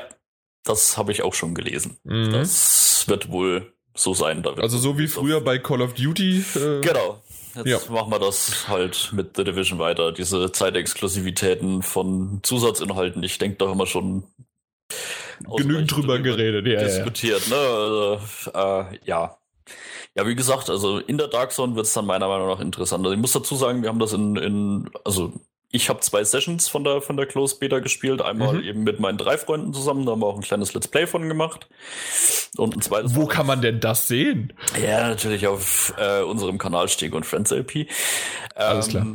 [0.65, 1.97] das habe ich auch schon gelesen.
[2.05, 2.31] Mhm.
[2.33, 4.47] Das wird wohl so sein.
[4.47, 6.45] Also so wie früher bei Call of Duty.
[6.55, 7.23] Äh, Genau.
[7.65, 7.93] Jetzt Ja.
[7.93, 10.13] machen wir das halt mit The Division weiter.
[10.13, 13.25] Diese Zeitexklusivitäten von Zusatzinhalten.
[13.25, 14.23] Ich denke, da wir schon
[15.57, 16.85] Genügend drüber geredet, ja, ja.
[16.85, 17.49] diskutiert.
[17.49, 17.57] Ne?
[17.57, 18.21] Also,
[18.55, 19.37] äh, ja.
[20.15, 23.05] Ja, wie gesagt, also in der Dark Zone wird es dann meiner Meinung nach interessant.
[23.05, 25.33] Also ich muss dazu sagen, wir haben das in, in also
[25.71, 28.23] ich habe zwei Sessions von der von der Close Beta gespielt.
[28.23, 28.63] Einmal Mhm.
[28.65, 31.29] eben mit meinen drei Freunden zusammen, da haben wir auch ein kleines Let's Play von
[31.29, 31.69] gemacht.
[32.57, 34.55] Und ein zweites Wo Mal- kann man denn das sehen?
[34.83, 37.87] ja, natürlich auf äh, unserem Kanal Steg und Friends LP.
[38.55, 39.07] Alles Ähm, klar.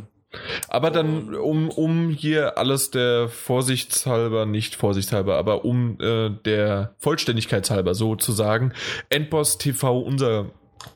[0.68, 7.94] Aber dann, um, um hier alles der Vorsichtshalber, nicht vorsichtshalber, aber um äh, der Vollständigkeitshalber
[7.94, 8.72] so zu sagen,
[9.10, 10.50] Endboss TV, unser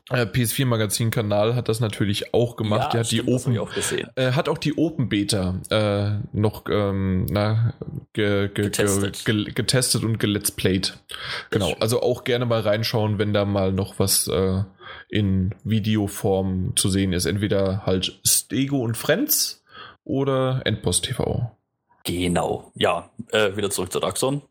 [0.09, 2.81] äh, PS4-Magazin-Kanal, hat das natürlich auch gemacht.
[2.81, 3.69] Ja, Der hat stimmt, die Open auch
[4.15, 7.73] äh, hat auch die Open Beta äh, noch ähm, na,
[8.13, 9.25] ge, ge, Getestet.
[9.25, 10.97] Ge, ge, getestet und gelet's played.
[11.49, 14.63] Genau, also auch gerne mal reinschauen, wenn da mal noch was äh,
[15.09, 17.25] in Videoform zu sehen ist.
[17.25, 19.63] Entweder halt Stego und Friends
[20.03, 21.51] oder Endpost TV.
[22.05, 22.71] Genau.
[22.75, 24.41] Ja, äh, wieder zurück zur Dark Zone.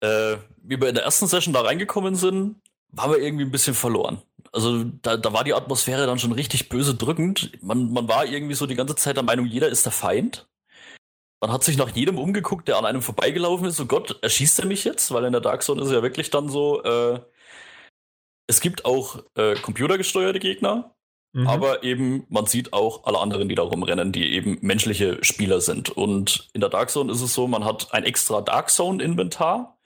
[0.00, 2.56] Äh, wie wir in der ersten Session da reingekommen sind,
[2.88, 4.22] waren wir irgendwie ein bisschen verloren.
[4.52, 7.50] Also da, da war die Atmosphäre dann schon richtig böse drückend.
[7.60, 10.48] Man, man war irgendwie so die ganze Zeit der Meinung, jeder ist der Feind.
[11.40, 13.76] Man hat sich nach jedem umgeguckt, der an einem vorbeigelaufen ist.
[13.76, 15.12] So Gott, erschießt er mich jetzt?
[15.12, 17.20] Weil in der Dark Zone ist ja wirklich dann so, äh,
[18.46, 20.94] es gibt auch äh, computergesteuerte Gegner,
[21.34, 21.48] Mhm.
[21.48, 25.90] aber eben, man sieht auch alle anderen, die da rumrennen, die eben menschliche Spieler sind.
[25.90, 29.76] Und in der Dark Zone ist es so, man hat ein extra Dark Zone-Inventar.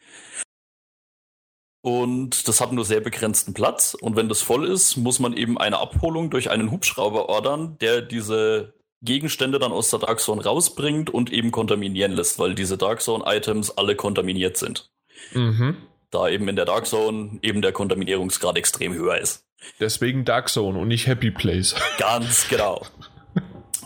[1.81, 3.95] Und das hat nur sehr begrenzten Platz.
[3.95, 8.03] Und wenn das voll ist, muss man eben eine Abholung durch einen Hubschrauber ordern, der
[8.03, 13.01] diese Gegenstände dann aus der Dark Zone rausbringt und eben kontaminieren lässt, weil diese Dark
[13.01, 14.91] Zone-Items alle kontaminiert sind.
[15.33, 15.79] Mhm.
[16.11, 19.47] Da eben in der Dark Zone eben der Kontaminierungsgrad extrem höher ist.
[19.81, 21.75] Deswegen Dark Zone und nicht Happy Place.
[21.99, 22.87] Ganz genau.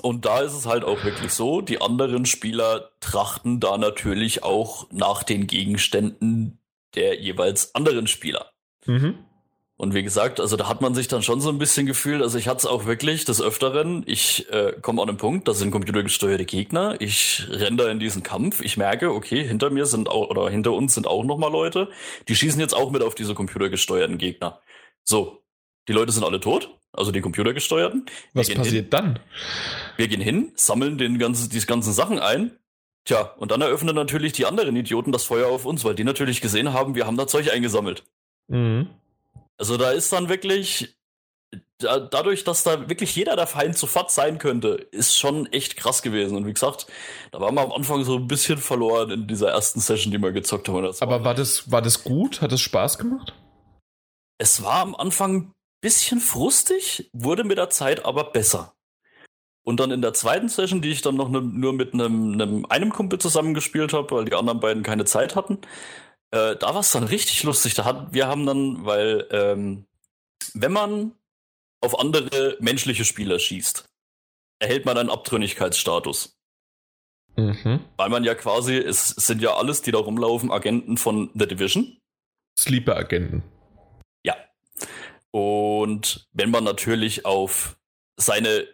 [0.02, 4.88] Und da ist es halt auch wirklich so, die anderen Spieler trachten da natürlich auch
[4.90, 6.58] nach den Gegenständen
[6.94, 8.50] der jeweils anderen Spieler.
[8.86, 9.18] Mhm.
[9.76, 12.38] Und wie gesagt, also da hat man sich dann schon so ein bisschen gefühlt, also
[12.38, 15.70] ich hatte es auch wirklich des Öfteren, ich äh, komme an den Punkt, das sind
[15.70, 20.28] computergesteuerte Gegner, ich renne da in diesen Kampf, ich merke, okay, hinter mir sind auch,
[20.30, 21.88] oder hinter uns sind auch nochmal Leute,
[22.28, 24.60] die schießen jetzt auch mit auf diese computergesteuerten Gegner.
[25.02, 25.42] So,
[25.88, 28.06] die Leute sind alle tot, also die computergesteuerten.
[28.34, 29.18] Was gehen hin, passiert dann?
[29.96, 32.52] wir gehen hin, sammeln den ganzen, die ganzen Sachen ein.
[33.04, 36.40] Tja, und dann eröffnen natürlich die anderen Idioten das Feuer auf uns, weil die natürlich
[36.40, 38.04] gesehen haben, wir haben da Zeug eingesammelt.
[38.46, 38.90] Mhm.
[39.59, 40.96] Also da ist dann wirklich,
[41.78, 46.03] da, dadurch, dass da wirklich jeder der Feind sofort sein könnte, ist schon echt krass
[46.03, 46.36] gewesen.
[46.36, 46.86] Und wie gesagt,
[47.30, 50.32] da waren wir am Anfang so ein bisschen verloren in dieser ersten Session, die wir
[50.32, 50.92] gezockt haben.
[51.00, 52.40] Aber war das, war das gut?
[52.40, 53.34] Hat es Spaß gemacht?
[54.38, 58.74] Es war am Anfang ein bisschen frustig, wurde mit der Zeit aber besser.
[59.64, 62.66] Und dann in der zweiten Session, die ich dann noch ne, nur mit einem, einem,
[62.66, 65.59] einem Kumpel zusammengespielt habe, weil die anderen beiden keine Zeit hatten,
[66.33, 67.74] äh, da war es dann richtig lustig.
[67.74, 69.87] Da hat, wir haben dann, weil ähm,
[70.55, 71.12] wenn man
[71.80, 73.89] auf andere menschliche Spieler schießt,
[74.59, 76.39] erhält man einen Abtrünnigkeitsstatus.
[77.37, 77.80] Mhm.
[77.97, 81.99] Weil man ja quasi, es sind ja alles, die da rumlaufen, Agenten von The Division.
[82.59, 83.43] Sleeper-Agenten.
[84.22, 84.37] Ja.
[85.30, 87.78] Und wenn man natürlich auf
[88.16, 88.68] seine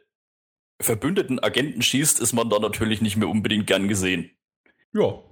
[0.80, 4.30] verbündeten Agenten schießt, ist man da natürlich nicht mehr unbedingt gern gesehen.
[4.92, 5.22] Ja.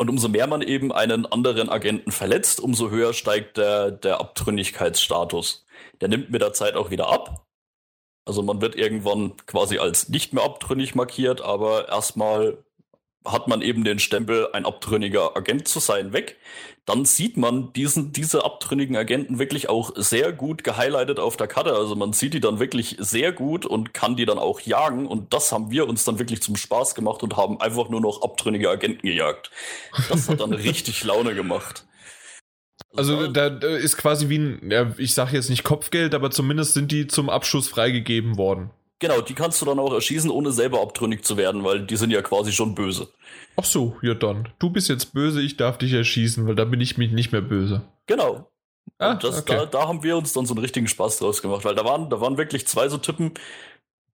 [0.00, 5.66] Und umso mehr man eben einen anderen Agenten verletzt, umso höher steigt der, der Abtrünnigkeitsstatus.
[6.00, 7.46] Der nimmt mit der Zeit auch wieder ab.
[8.24, 12.62] Also man wird irgendwann quasi als nicht mehr abtrünnig markiert, aber erstmal
[13.24, 16.36] hat man eben den Stempel, ein abtrünniger Agent zu sein, weg.
[16.86, 21.74] Dann sieht man diesen, diese abtrünnigen Agenten wirklich auch sehr gut gehighlightet auf der Karte.
[21.74, 25.06] Also man sieht die dann wirklich sehr gut und kann die dann auch jagen.
[25.06, 28.22] Und das haben wir uns dann wirklich zum Spaß gemacht und haben einfach nur noch
[28.22, 29.50] abtrünnige Agenten gejagt.
[30.08, 31.84] Das hat dann richtig Laune gemacht.
[32.96, 36.72] Also da, da ist quasi wie ein, ja, ich sage jetzt nicht Kopfgeld, aber zumindest
[36.72, 38.70] sind die zum Abschuss freigegeben worden.
[39.00, 42.10] Genau, die kannst du dann auch erschießen, ohne selber abtrünnig zu werden, weil die sind
[42.10, 43.08] ja quasi schon böse.
[43.56, 44.48] Ach so, ja dann.
[44.58, 47.40] Du bist jetzt böse, ich darf dich erschießen, weil da bin ich mich nicht mehr
[47.40, 47.82] böse.
[48.06, 48.50] Genau.
[48.98, 49.54] Ah, das, okay.
[49.54, 52.10] da, da haben wir uns dann so einen richtigen Spaß draus gemacht, weil da waren,
[52.10, 53.34] da waren wirklich zwei so Typen,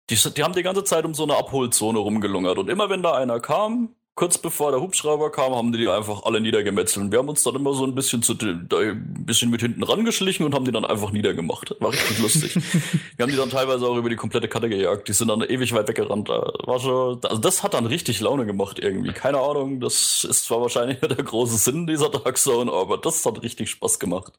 [0.09, 2.57] die, die haben die ganze Zeit um so eine Abholzone rumgelungert.
[2.57, 6.23] Und immer wenn da einer kam, kurz bevor der Hubschrauber kam, haben die die einfach
[6.23, 7.05] alle niedergemetzelt.
[7.05, 10.45] Und wir haben uns dann immer so ein bisschen, zu, ein bisschen mit hinten rangeschlichen
[10.45, 11.75] und haben die dann einfach niedergemacht.
[11.79, 12.55] War richtig lustig.
[13.17, 15.07] Wir haben die dann teilweise auch über die komplette Karte gejagt.
[15.07, 16.29] Die sind dann ewig weit weggerannt.
[16.29, 19.13] War schon, also das hat dann richtig Laune gemacht irgendwie.
[19.13, 23.41] Keine Ahnung, das ist zwar wahrscheinlich der große Sinn dieser Dark Zone, aber das hat
[23.41, 24.33] richtig Spaß gemacht.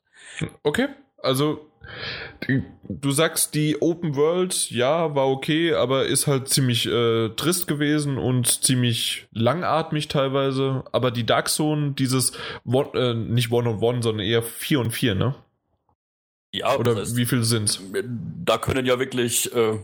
[0.63, 1.67] Okay, also
[2.89, 8.19] du sagst, die Open World, ja, war okay, aber ist halt ziemlich äh, trist gewesen
[8.19, 10.85] und ziemlich langatmig teilweise.
[10.93, 12.33] Aber die Dark Zone, dieses,
[12.65, 15.35] one, äh, nicht One-on-One, -on -one, sondern eher 4 und 4, ne?
[16.55, 17.81] Ja, oder das heißt, wie viele sind
[18.45, 19.81] Da können ja wirklich, äh,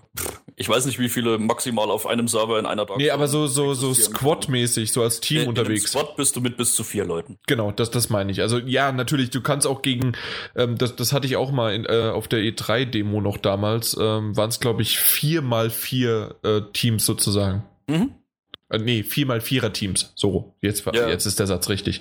[0.54, 3.48] ich weiß nicht, wie viele maximal auf einem Server in einer Dark Nee, aber so,
[3.48, 5.82] so, so Squad-mäßig, so als Team in, unterwegs.
[5.82, 7.38] In Squad bist du mit bis zu vier Leuten.
[7.48, 8.40] Genau, das, das meine ich.
[8.40, 10.12] Also ja, natürlich, du kannst auch gegen,
[10.54, 14.36] ähm, das, das hatte ich auch mal in, äh, auf der E3-Demo noch damals, ähm,
[14.36, 17.64] waren es, glaube ich, vier mal vier äh, Teams sozusagen.
[17.88, 18.14] Mhm.
[18.70, 20.12] Äh, nee, viermal Vierer-Teams.
[20.14, 21.08] So, jetzt, ja.
[21.08, 22.00] jetzt ist der Satz richtig.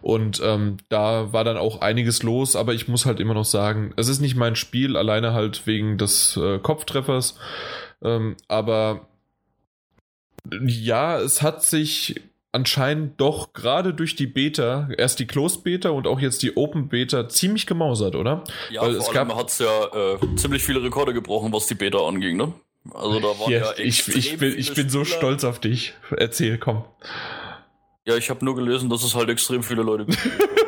[0.00, 3.92] Und ähm, da war dann auch einiges los, aber ich muss halt immer noch sagen,
[3.96, 7.36] es ist nicht mein Spiel, alleine halt wegen des äh, Kopftreffers.
[8.02, 9.08] Ähm, aber
[10.66, 12.20] ja, es hat sich
[12.52, 16.88] anscheinend doch gerade durch die Beta, erst die Closed Beta und auch jetzt die Open
[16.88, 18.44] Beta, ziemlich gemausert, oder?
[18.70, 21.74] Ja, Weil vor es allem hat es ja äh, ziemlich viele Rekorde gebrochen, was die
[21.74, 22.52] Beta anging, ne?
[22.92, 25.94] Also da waren ja, ja ich, ich bin, ich bin so stolz auf dich.
[26.10, 26.84] Erzähl, komm.
[28.06, 30.18] Ja, ich habe nur gelesen, dass es halt extrem viele Leute gibt.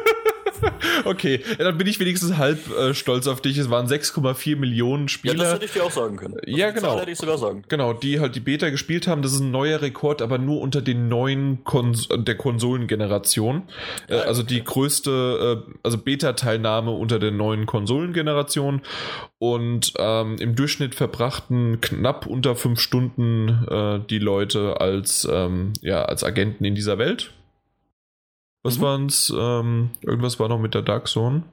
[1.05, 3.59] okay, ja, dann bin ich wenigstens halb äh, stolz auf dich.
[3.59, 5.35] Es waren 6,4 Millionen Spieler.
[5.35, 6.35] Ja, das hätte ich dir auch sagen können.
[6.35, 6.99] Also ja, genau.
[6.99, 7.65] hätte ich sogar sagen.
[7.69, 9.23] Genau, die halt die Beta gespielt haben.
[9.23, 13.63] Das ist ein neuer Rekord, aber nur unter den neuen Kons der Konsolengeneration.
[14.09, 18.83] Äh, also die größte, äh, also Beta-Teilnahme unter der neuen Konsolengeneration.
[19.39, 26.05] Und ähm, im Durchschnitt verbrachten knapp unter fünf Stunden äh, die Leute als, ähm, ja,
[26.05, 27.33] als Agenten in dieser Welt.
[28.67, 28.83] Was mhm.
[28.83, 29.33] waren's?
[29.37, 31.45] Ähm, irgendwas war noch mit der Dark Zone.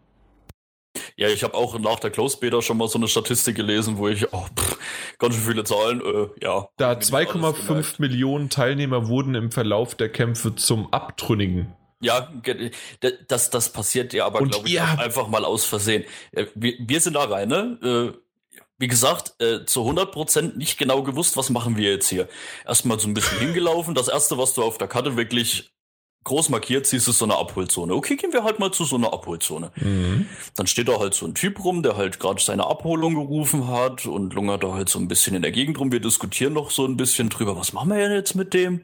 [1.15, 4.07] Ja, ich habe auch nach der Close Beta schon mal so eine Statistik gelesen, wo
[4.07, 4.79] ich, oh, pff,
[5.19, 6.67] ganz schön viele Zahlen, äh, ja.
[6.77, 11.75] Da 2,5 Millionen Teilnehmer wurden im Verlauf der Kämpfe zum Abtrünnigen.
[12.01, 12.31] Ja,
[13.27, 16.05] das, das passiert ja aber, glaube ich, einfach mal aus Versehen.
[16.31, 18.13] Äh, wir, wir sind da rein, ne?
[18.15, 18.17] Äh,
[18.79, 22.27] wie gesagt, äh, zu 100% nicht genau gewusst, was machen wir jetzt hier.
[22.65, 23.93] Erstmal so ein bisschen hingelaufen.
[23.93, 25.73] Das erste, was du auf der Karte wirklich
[26.23, 27.93] groß markiert siehst, ist so eine Abholzone.
[27.93, 29.71] Okay, gehen wir halt mal zu so einer Abholzone.
[29.75, 30.27] Mhm.
[30.55, 34.05] Dann steht da halt so ein Typ rum, der halt gerade seine Abholung gerufen hat
[34.05, 35.91] und lungert da halt so ein bisschen in der Gegend rum.
[35.91, 38.81] Wir diskutieren noch so ein bisschen drüber, was machen wir denn jetzt mit dem?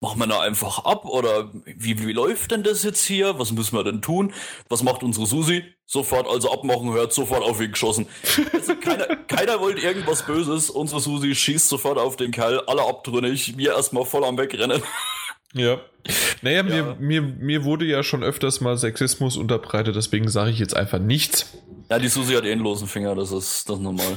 [0.00, 3.38] Machen wir da einfach ab oder wie, wie läuft denn das jetzt hier?
[3.38, 4.34] Was müssen wir denn tun?
[4.68, 5.64] Was macht unsere Susi?
[5.86, 8.06] Sofort also abmachen, hört sofort auf wie geschossen.
[8.52, 10.70] Also keiner, keiner wollte irgendwas Böses.
[10.70, 14.82] Unsere Susi schießt sofort auf den Kerl, alle abtrünnig, wir erstmal voll am Wegrennen.
[15.52, 15.80] Ja.
[16.40, 16.62] Naja, ja.
[16.62, 20.98] Mir, mir, mir wurde ja schon öfters mal Sexismus unterbreitet, deswegen sage ich jetzt einfach
[20.98, 21.52] nichts.
[21.90, 24.06] Ja, die Susi hat eh einen losen Finger, das ist, das ist normal.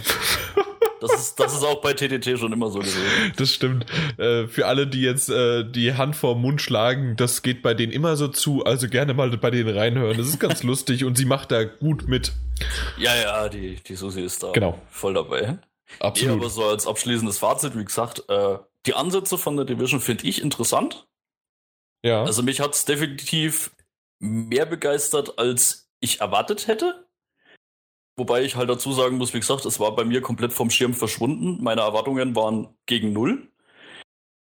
[1.02, 3.34] Das ist, das ist auch bei TTT schon immer so gewesen.
[3.36, 3.86] Das stimmt.
[4.18, 7.92] Äh, für alle, die jetzt äh, die Hand vor Mund schlagen, das geht bei denen
[7.92, 8.64] immer so zu.
[8.64, 10.18] Also gerne mal bei denen reinhören.
[10.18, 12.32] Das ist ganz lustig und sie macht da gut mit.
[12.98, 14.80] Ja, ja, die, die Susi ist da genau.
[14.90, 15.60] voll dabei.
[16.00, 16.36] Absolut.
[16.36, 20.26] Ja, aber so als abschließendes Fazit, wie gesagt, äh, die Ansätze von der Division finde
[20.26, 21.06] ich interessant.
[22.06, 22.24] Ja.
[22.24, 23.76] Also mich hat es definitiv
[24.20, 27.08] mehr begeistert, als ich erwartet hätte.
[28.16, 30.94] Wobei ich halt dazu sagen muss, wie gesagt, es war bei mir komplett vom Schirm
[30.94, 31.64] verschwunden.
[31.64, 33.52] Meine Erwartungen waren gegen null.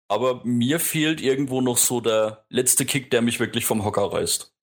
[0.07, 4.53] Aber mir fehlt irgendwo noch so der letzte Kick, der mich wirklich vom Hocker reißt.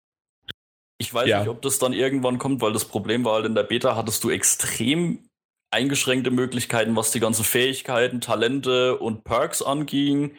[0.99, 1.41] Ich weiß ja.
[1.41, 4.23] nicht, ob das dann irgendwann kommt, weil das Problem war halt in der Beta hattest
[4.23, 5.29] du extrem
[5.73, 10.37] eingeschränkte Möglichkeiten, was die ganzen Fähigkeiten, Talente und Perks anging.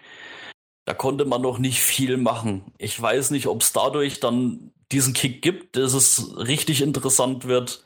[0.85, 2.73] Da konnte man noch nicht viel machen.
[2.77, 7.83] Ich weiß nicht, ob es dadurch dann diesen Kick gibt, dass es richtig interessant wird.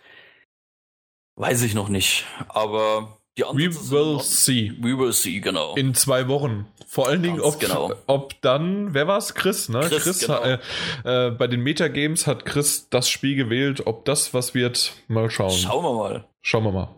[1.36, 2.26] Weiß ich noch nicht.
[2.50, 4.74] Aber die We will see.
[4.82, 5.76] We will see, genau.
[5.76, 6.68] In zwei Wochen.
[6.88, 7.94] Vor allen Dingen, ob, genau.
[8.08, 9.34] ob dann, wer war's?
[9.34, 9.80] Chris, ne?
[9.82, 10.42] Chris, Chris genau.
[10.42, 10.58] äh,
[11.06, 13.88] äh, bei den Metagames hat Chris das Spiel gewählt.
[13.88, 15.52] Ob das was wird, mal schauen.
[15.52, 16.28] Schauen wir mal.
[16.42, 16.90] Schauen wir mal.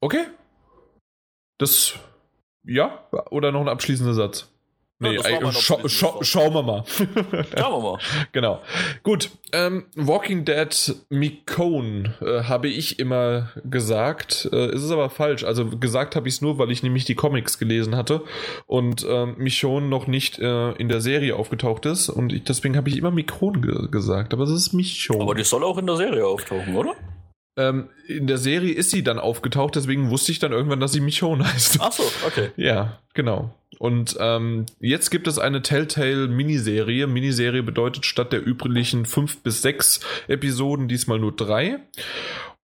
[0.00, 0.26] Okay.
[1.56, 1.94] Das,
[2.64, 4.52] ja, oder noch ein abschließender Satz?
[5.00, 6.84] Nee, ja, scha scha schauen wir mal.
[7.56, 7.98] schauen wir mal.
[8.32, 8.60] genau.
[9.04, 9.30] Gut.
[9.52, 14.48] Ähm, Walking Dead Mikone äh, habe ich immer gesagt.
[14.52, 15.44] Äh, ist es aber falsch.
[15.44, 18.22] Also gesagt habe ich es nur, weil ich nämlich die Comics gelesen hatte
[18.66, 22.08] und äh, Michonne noch nicht äh, in der Serie aufgetaucht ist.
[22.08, 24.34] Und ich, deswegen habe ich immer Mikone ge gesagt.
[24.34, 25.22] Aber es ist Michonne.
[25.22, 26.94] Aber die soll auch in der Serie auftauchen, oder?
[27.58, 31.00] Ähm, in der Serie ist sie dann aufgetaucht, deswegen wusste ich dann irgendwann, dass sie
[31.00, 31.78] Michonne heißt.
[31.80, 32.50] Ach so, okay.
[32.56, 33.52] Ja, genau.
[33.78, 37.06] Und ähm, jetzt gibt es eine Telltale-Miniserie.
[37.06, 41.80] Miniserie bedeutet statt der üblichen fünf bis sechs Episoden diesmal nur drei.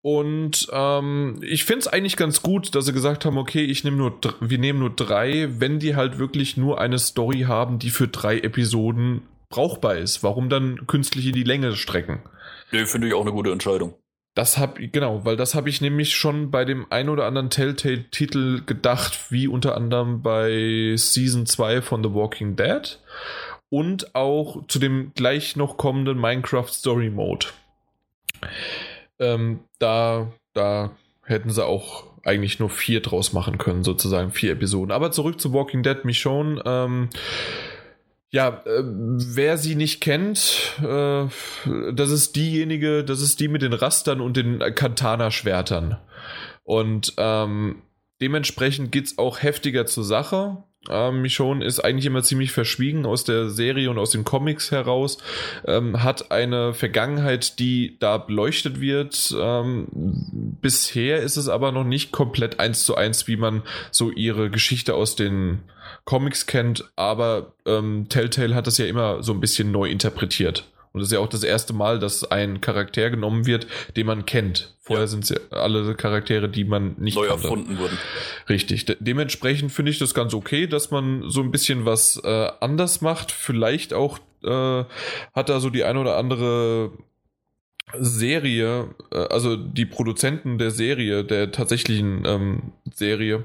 [0.00, 3.96] Und ähm, ich finde es eigentlich ganz gut, dass sie gesagt haben, okay, ich nehme
[3.96, 8.06] nur, wir nehmen nur drei, wenn die halt wirklich nur eine Story haben, die für
[8.06, 10.22] drei Episoden brauchbar ist.
[10.22, 12.22] Warum dann künstlich in die Länge strecken?
[12.70, 13.94] Nee, finde ich auch eine gute Entscheidung.
[14.34, 18.62] Das hab genau, weil das habe ich nämlich schon bei dem ein oder anderen Telltale-Titel
[18.66, 22.98] gedacht, wie unter anderem bei Season 2 von The Walking Dead
[23.70, 27.46] und auch zu dem gleich noch kommenden Minecraft Story Mode.
[29.20, 30.90] Ähm, da, da
[31.22, 34.90] hätten sie auch eigentlich nur vier draus machen können, sozusagen vier Episoden.
[34.90, 36.62] Aber zurück zu Walking Dead Michonne.
[36.64, 37.08] Ähm,
[38.34, 41.26] ja, äh, wer sie nicht kennt, äh,
[41.92, 45.98] das ist diejenige, das ist die mit den Rastern und den Katana-Schwertern.
[46.64, 47.82] Und ähm,
[48.20, 50.64] dementsprechend geht's auch heftiger zur Sache.
[50.90, 55.18] Ähm, Michonne ist eigentlich immer ziemlich verschwiegen aus der Serie und aus den Comics heraus,
[55.64, 59.32] ähm, hat eine Vergangenheit, die da beleuchtet wird.
[59.40, 59.86] Ähm,
[60.60, 63.62] bisher ist es aber noch nicht komplett eins zu eins, wie man
[63.92, 65.60] so ihre Geschichte aus den
[66.04, 70.68] Comics kennt, aber ähm, Telltale hat das ja immer so ein bisschen neu interpretiert.
[70.92, 74.26] Und das ist ja auch das erste Mal, dass ein Charakter genommen wird, den man
[74.26, 74.76] kennt.
[74.80, 75.08] Vorher ja.
[75.08, 77.42] sind es alle Charaktere, die man nicht neu kannte.
[77.42, 77.98] erfunden wurden.
[78.48, 78.84] Richtig.
[78.84, 83.00] De dementsprechend finde ich das ganz okay, dass man so ein bisschen was äh, anders
[83.00, 83.32] macht.
[83.32, 84.84] Vielleicht auch äh,
[85.34, 86.92] hat da so die ein oder andere
[87.98, 93.44] Serie, äh, also die Produzenten der Serie, der tatsächlichen ähm, Serie,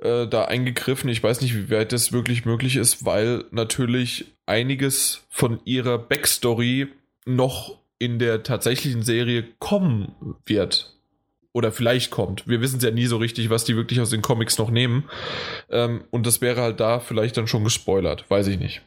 [0.00, 1.10] äh, da eingegriffen.
[1.10, 6.88] Ich weiß nicht, wie weit das wirklich möglich ist, weil natürlich einiges von ihrer Backstory
[7.26, 10.96] noch in der tatsächlichen Serie kommen wird.
[11.52, 12.46] Oder vielleicht kommt.
[12.46, 15.04] Wir wissen es ja nie so richtig, was die wirklich aus den Comics noch nehmen.
[15.68, 18.24] Ähm, und das wäre halt da vielleicht dann schon gespoilert.
[18.30, 18.82] Weiß ich nicht.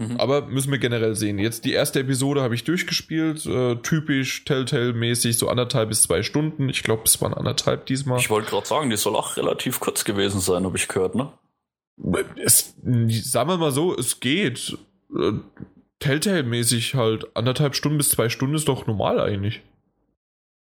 [0.00, 0.16] Mhm.
[0.16, 1.38] Aber müssen wir generell sehen.
[1.38, 6.70] Jetzt die erste Episode habe ich durchgespielt, äh, typisch Telltale-mäßig, so anderthalb bis zwei Stunden.
[6.70, 8.18] Ich glaube, es waren anderthalb diesmal.
[8.18, 11.30] Ich wollte gerade sagen, die soll auch relativ kurz gewesen sein, habe ich gehört, ne?
[12.42, 14.78] Es, sagen wir mal so, es geht.
[15.14, 15.32] Äh,
[15.98, 19.60] Telltale-mäßig halt anderthalb Stunden bis zwei Stunden ist doch normal eigentlich.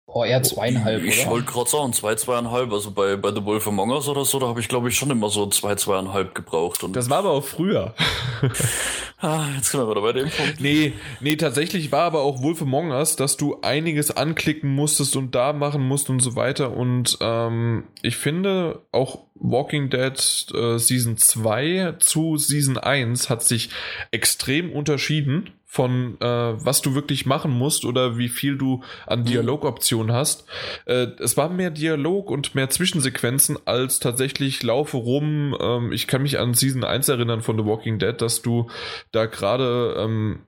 [0.09, 2.73] Oh, eher zweieinhalb, ich, Ich wollte gerade sagen, zwei, zweieinhalb.
[2.73, 5.11] Also bei, bei The Wolf Among Us oder so, da habe ich glaube ich schon
[5.11, 6.85] immer so zwei, zweieinhalb gebraucht.
[6.85, 7.93] Und das war aber auch früher.
[9.19, 10.61] ah, jetzt sind wir wieder bei dem Punkt.
[10.61, 15.35] Nee, nee, tatsächlich war aber auch Wolf Among Us, dass du einiges anklicken musstest und
[15.35, 16.71] da machen musst und so weiter.
[16.77, 23.71] Und ähm, ich finde auch Walking Dead äh, Season 2 zu Season 1 hat sich
[24.13, 29.25] extrem unterschieden von äh, was du wirklich machen musst oder wie viel du an mhm.
[29.27, 30.47] Dialogoptionen hast.
[30.87, 35.55] Äh, es war mehr Dialog und mehr Zwischensequenzen als tatsächlich laufe rum.
[35.61, 38.71] Ähm, ich kann mich an Season 1 erinnern von The Walking Dead, dass du
[39.13, 40.47] da gerade ähm,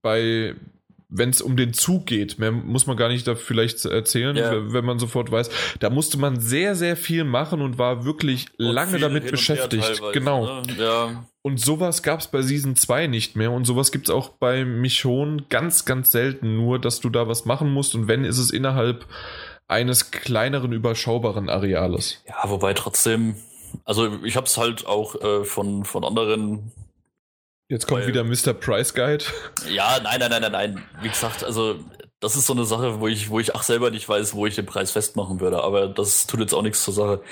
[0.00, 0.54] bei
[1.08, 4.72] wenn es um den Zug geht, mehr muss man gar nicht da vielleicht erzählen, yeah.
[4.72, 5.50] wenn man sofort weiß.
[5.78, 10.02] Da musste man sehr, sehr viel machen und war wirklich und lange damit beschäftigt.
[10.12, 10.62] Genau.
[10.62, 10.74] Ne?
[10.78, 11.24] Ja.
[11.42, 14.64] Und sowas gab es bei Season 2 nicht mehr und sowas gibt es auch bei
[14.64, 18.50] Michonne ganz, ganz selten nur, dass du da was machen musst und wenn, ist es
[18.50, 19.06] innerhalb
[19.68, 22.22] eines kleineren, überschaubaren Areales.
[22.26, 23.36] Ja, wobei trotzdem,
[23.84, 26.72] also ich habe es halt auch äh, von, von anderen
[27.68, 28.54] Jetzt kommt Weil, wieder Mr.
[28.54, 29.24] Price Guide.
[29.68, 30.84] Ja, nein, nein, nein, nein, nein.
[31.02, 31.80] Wie gesagt, also
[32.20, 34.54] das ist so eine Sache, wo ich, wo ich auch selber nicht weiß, wo ich
[34.54, 35.62] den Preis festmachen würde.
[35.62, 37.22] Aber das tut jetzt auch nichts zur Sache.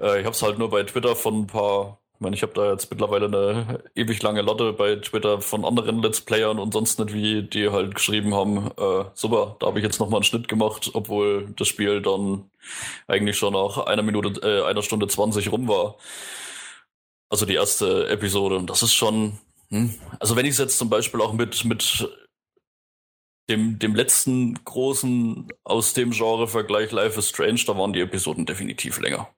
[0.00, 2.52] Äh, ich habe es halt nur bei Twitter von ein paar Ich meine, ich habe
[2.54, 6.98] da jetzt mittlerweile eine ewig lange Lotte bei Twitter von anderen Let's Playern und sonst
[6.98, 10.48] nicht wie, die halt geschrieben haben, äh, super, da habe ich jetzt nochmal einen Schnitt
[10.48, 12.50] gemacht, obwohl das Spiel dann
[13.06, 15.96] eigentlich schon nach einer Minute, äh, einer Stunde 20 rum war.
[17.28, 18.56] Also die erste Episode.
[18.56, 19.38] Und das ist schon.
[20.18, 22.08] Also wenn ich es jetzt zum Beispiel auch mit, mit
[23.48, 29.00] dem, dem letzten großen aus dem Genre-Vergleich Life is Strange, da waren die Episoden definitiv
[29.00, 29.28] länger.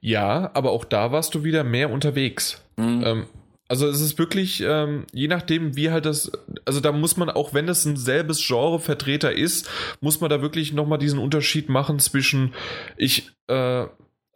[0.00, 2.62] Ja, aber auch da warst du wieder mehr unterwegs.
[2.76, 3.02] Mhm.
[3.04, 3.26] Ähm,
[3.68, 6.30] also es ist wirklich, ähm, je nachdem, wie halt das,
[6.64, 9.68] also da muss man, auch wenn es ein selbes Genre-Vertreter ist,
[10.00, 12.54] muss man da wirklich nochmal diesen Unterschied machen zwischen,
[12.96, 13.86] ich äh,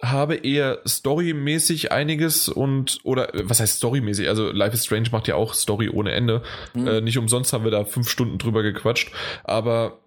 [0.02, 4.28] habe eher storymäßig einiges und, oder was heißt storymäßig?
[4.28, 6.43] Also Life is Strange macht ja auch Story ohne Ende.
[6.74, 6.86] Mhm.
[6.86, 9.12] Äh, nicht umsonst haben wir da fünf Stunden drüber gequatscht,
[9.44, 9.98] aber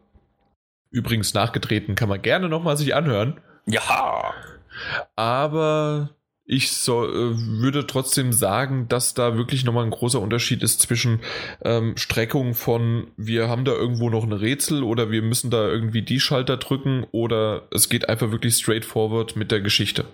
[0.90, 3.40] übrigens nachgetreten kann man gerne nochmal sich anhören.
[3.65, 4.34] Ja.
[5.15, 6.10] Aber
[6.45, 11.22] ich so, äh, würde trotzdem sagen, dass da wirklich nochmal ein großer Unterschied ist zwischen
[11.64, 16.02] ähm, Streckung von wir haben da irgendwo noch ein Rätsel oder wir müssen da irgendwie
[16.02, 20.06] die Schalter drücken oder es geht einfach wirklich straightforward mit der Geschichte.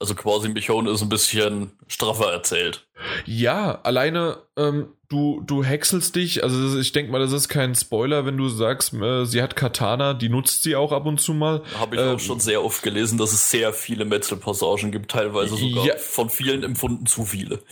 [0.00, 2.86] Also quasi Michonne ist ein bisschen straffer erzählt.
[3.26, 6.42] Ja, alleine ähm, du, du häckselst dich.
[6.42, 10.14] Also ich denke mal, das ist kein Spoiler, wenn du sagst, äh, sie hat Katana,
[10.14, 11.62] die nutzt sie auch ab und zu mal.
[11.78, 15.56] Habe ich äh, auch schon sehr oft gelesen, dass es sehr viele Metzel-Passagen gibt, teilweise
[15.56, 17.62] sogar ja, von vielen empfunden zu viele.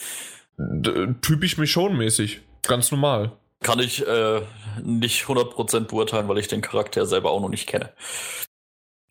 [1.23, 2.41] Typisch Michonne-mäßig.
[2.63, 3.33] Ganz normal.
[3.63, 4.43] Kann ich äh,
[4.83, 7.91] nicht 100% beurteilen, weil ich den Charakter selber auch noch nicht kenne.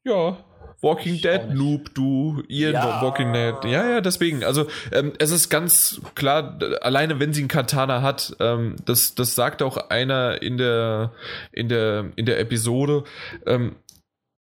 [0.03, 0.37] Ja,
[0.81, 3.01] Walking Dead Noob, du, Ian ja.
[3.01, 3.55] Walking Dead.
[3.65, 4.43] Ja, ja, deswegen.
[4.43, 9.35] Also ähm, es ist ganz klar, alleine wenn sie einen Katana hat, ähm, das, das
[9.35, 11.11] sagt auch einer in der,
[11.51, 13.03] in der, in der Episode.
[13.45, 13.75] Ähm,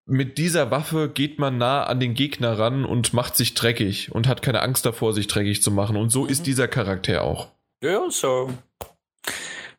[0.06, 4.28] mit dieser Waffe geht man nah an den Gegner ran und macht sich dreckig und
[4.28, 5.98] hat keine Angst davor, sich dreckig zu machen.
[5.98, 6.30] Und so mhm.
[6.30, 7.50] ist dieser Charakter auch.
[7.84, 8.54] Ja, so.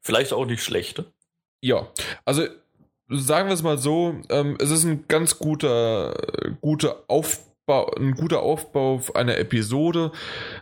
[0.03, 1.03] Vielleicht auch nicht schlecht.
[1.63, 1.89] Ja,
[2.25, 2.47] also
[3.09, 6.15] sagen wir es mal so, ähm, es ist ein ganz guter,
[6.61, 10.13] guter Aufbau, ein guter Aufbau einer Episode.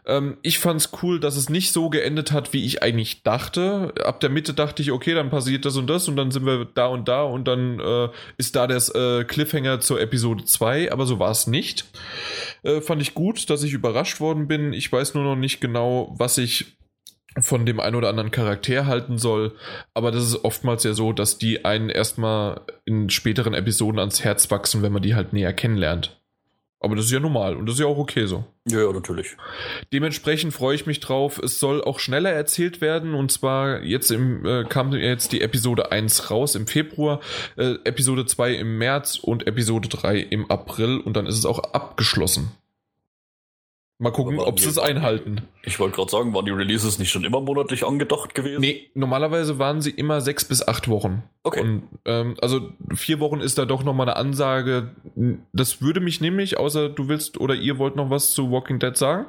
[0.06, 3.93] Ähm, ich fand es cool, dass es nicht so geendet hat, wie ich eigentlich dachte.
[4.05, 6.64] Ab der Mitte dachte ich, okay, dann passiert das und das und dann sind wir
[6.64, 8.09] da und da und dann äh,
[8.39, 11.86] ist da der äh, Cliffhanger zur Episode 2, aber so war es nicht.
[12.62, 14.73] Äh, fand ich gut, dass ich überrascht worden bin.
[14.73, 16.77] Ich weiß nur noch nicht genau, was ich
[17.41, 19.53] von dem einen oder anderen Charakter halten soll.
[19.95, 24.51] Aber das ist oftmals ja so, dass die einen erstmal in späteren Episoden ans Herz
[24.51, 26.21] wachsen, wenn man die halt näher kennenlernt.
[26.79, 28.45] Aber das ist ja normal und das ist ja auch okay so.
[28.69, 29.37] Ja, ja, natürlich.
[29.93, 31.41] Dementsprechend freue ich mich drauf.
[31.43, 35.91] Es soll auch schneller erzählt werden und zwar jetzt im, äh, kam jetzt die Episode
[35.91, 37.21] 1 raus im Februar,
[37.57, 41.73] äh, Episode 2 im März und Episode 3 im April und dann ist es auch
[41.73, 42.53] abgeschlossen.
[43.98, 45.40] Mal gucken, ob sie es einhalten.
[45.62, 48.60] Ich wollte gerade sagen, waren die Releases nicht schon immer monatlich angedacht gewesen?
[48.60, 51.23] Nee, normalerweise waren sie immer sechs bis acht Wochen.
[51.44, 51.62] Okay.
[51.62, 54.94] Und, ähm, also vier Wochen ist da doch nochmal eine Ansage.
[55.55, 58.94] Das würde mich nämlich, außer du willst oder ihr wollt noch was zu Walking Dead
[58.94, 59.27] sagen?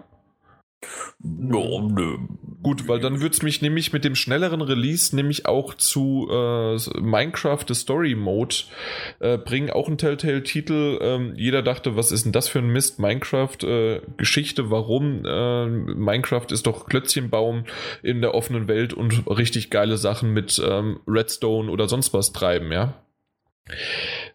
[1.19, 2.17] No, nö.
[2.61, 6.77] Gut, weil dann würde es mich nämlich mit dem schnelleren Release nämlich auch zu äh,
[6.99, 8.55] Minecraft The Story Mode
[9.19, 9.69] äh, bringen.
[9.71, 10.99] Auch ein Telltale-Titel.
[11.01, 12.99] Ähm, jeder dachte, was ist denn das für ein Mist?
[12.99, 15.25] Minecraft äh, Geschichte, warum?
[15.25, 17.65] Äh, Minecraft ist doch Klötzchenbaum
[18.03, 22.71] in der offenen Welt und richtig geile Sachen mit ähm, Redstone oder sonst was treiben,
[22.71, 23.01] ja.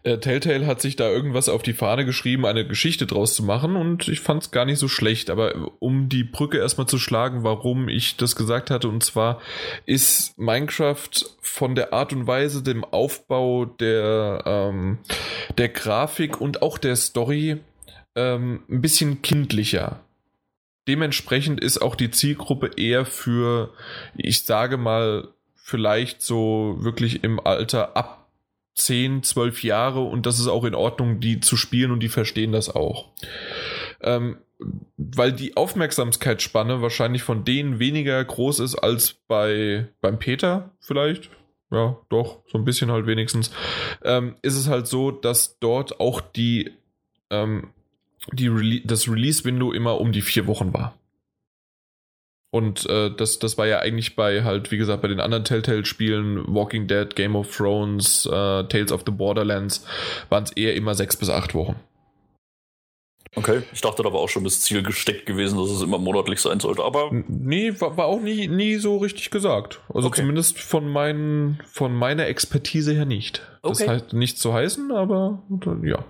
[0.03, 3.77] Äh, Telltale hat sich da irgendwas auf die Fahne geschrieben, eine Geschichte draus zu machen
[3.77, 5.29] und ich fand es gar nicht so schlecht.
[5.29, 9.39] Aber um die Brücke erstmal zu schlagen, warum ich das gesagt hatte, und zwar
[9.85, 11.09] ist Minecraft
[11.41, 14.97] von der Art und Weise, dem Aufbau der, ähm,
[15.57, 17.61] der Grafik und auch der Story
[18.15, 20.01] ähm, ein bisschen kindlicher.
[20.85, 23.73] Dementsprechend ist auch die Zielgruppe eher für,
[24.17, 28.22] ich sage mal, vielleicht so wirklich im Alter ab
[28.75, 32.51] 10, 12 Jahre und das ist auch in Ordnung, die zu spielen und die verstehen
[32.51, 33.09] das auch.
[34.01, 34.37] Ähm,
[34.97, 41.29] weil die Aufmerksamkeitsspanne wahrscheinlich von denen weniger groß ist als bei beim Peter vielleicht.
[41.71, 43.51] Ja, doch, so ein bisschen halt wenigstens.
[44.03, 46.71] Ähm, ist es halt so, dass dort auch die,
[47.31, 47.69] ähm,
[48.31, 50.95] die Rele das Release-Window immer um die vier Wochen war.
[52.53, 56.43] Und äh, das, das war ja eigentlich bei halt, wie gesagt, bei den anderen Telltale-Spielen,
[56.53, 59.87] Walking Dead, Game of Thrones, äh, Tales of the Borderlands,
[60.29, 61.77] waren es eher immer sechs bis acht Wochen.
[63.35, 66.41] Okay, ich dachte, da war auch schon das Ziel gesteckt gewesen, dass es immer monatlich
[66.41, 67.09] sein sollte, aber.
[67.27, 69.81] Nee, war, war auch nie, nie so richtig gesagt.
[69.91, 70.21] Also okay.
[70.21, 73.41] zumindest von, mein, von meiner Expertise her nicht.
[73.63, 73.91] Das okay.
[73.91, 75.41] heißt nicht zu heißen, aber
[75.83, 76.03] ja.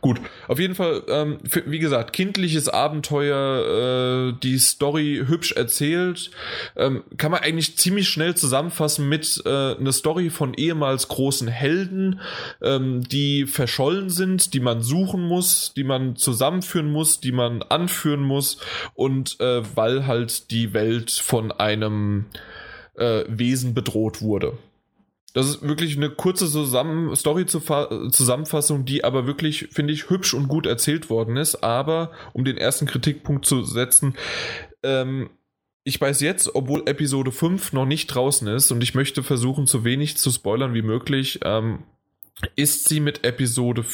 [0.00, 0.20] Gut.
[0.48, 6.32] Auf jeden Fall, ähm, für, wie gesagt, kindliches Abenteuer, äh, die Story hübsch erzählt.
[6.74, 12.18] Ähm, kann man eigentlich ziemlich schnell zusammenfassen mit äh, einer Story von ehemals großen Helden,
[12.60, 18.22] ähm, die verschollen sind, die man suchen muss, die man zusammenführen muss, die man anführen
[18.22, 18.58] muss
[18.94, 22.24] und äh, weil halt die Welt von einem
[22.96, 24.58] äh, Wesen bedroht wurde.
[25.36, 30.64] Das ist wirklich eine kurze Zusammen Story-Zusammenfassung, die aber wirklich, finde ich, hübsch und gut
[30.64, 31.56] erzählt worden ist.
[31.56, 34.14] Aber um den ersten Kritikpunkt zu setzen,
[34.82, 35.28] ähm,
[35.84, 39.84] ich weiß jetzt, obwohl Episode 5 noch nicht draußen ist und ich möchte versuchen, so
[39.84, 41.80] wenig zu spoilern wie möglich, ähm,
[42.54, 43.84] ist sie mit Episode,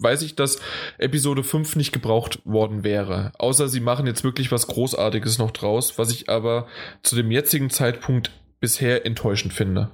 [0.00, 0.60] weiß ich, dass
[0.98, 3.32] Episode 5 nicht gebraucht worden wäre.
[3.38, 6.66] Außer sie machen jetzt wirklich was Großartiges noch draus, was ich aber
[7.02, 9.90] zu dem jetzigen Zeitpunkt bisher enttäuschend finde.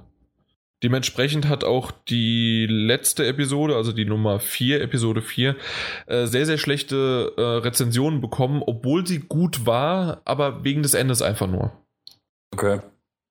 [0.83, 5.55] Dementsprechend hat auch die letzte Episode, also die Nummer 4, Episode 4,
[6.07, 11.21] äh, sehr, sehr schlechte äh, Rezensionen bekommen, obwohl sie gut war, aber wegen des Endes
[11.21, 11.71] einfach nur.
[12.53, 12.79] Okay.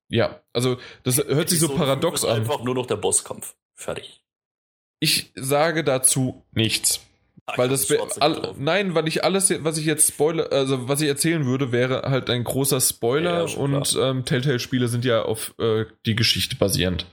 [0.08, 2.38] Ja, also das hört Episode sich so paradox an.
[2.38, 3.54] Einfach nur noch der Bosskampf.
[3.76, 4.22] Fertig.
[5.00, 7.00] Ich sage dazu nichts.
[7.52, 7.90] Ach, weil das
[8.20, 12.02] all, nein, weil ich alles, was ich jetzt spoiler, also was ich erzählen würde, wäre
[12.02, 17.06] halt ein großer Spoiler ja, und ähm, Telltale-Spiele sind ja auf äh, die Geschichte basierend.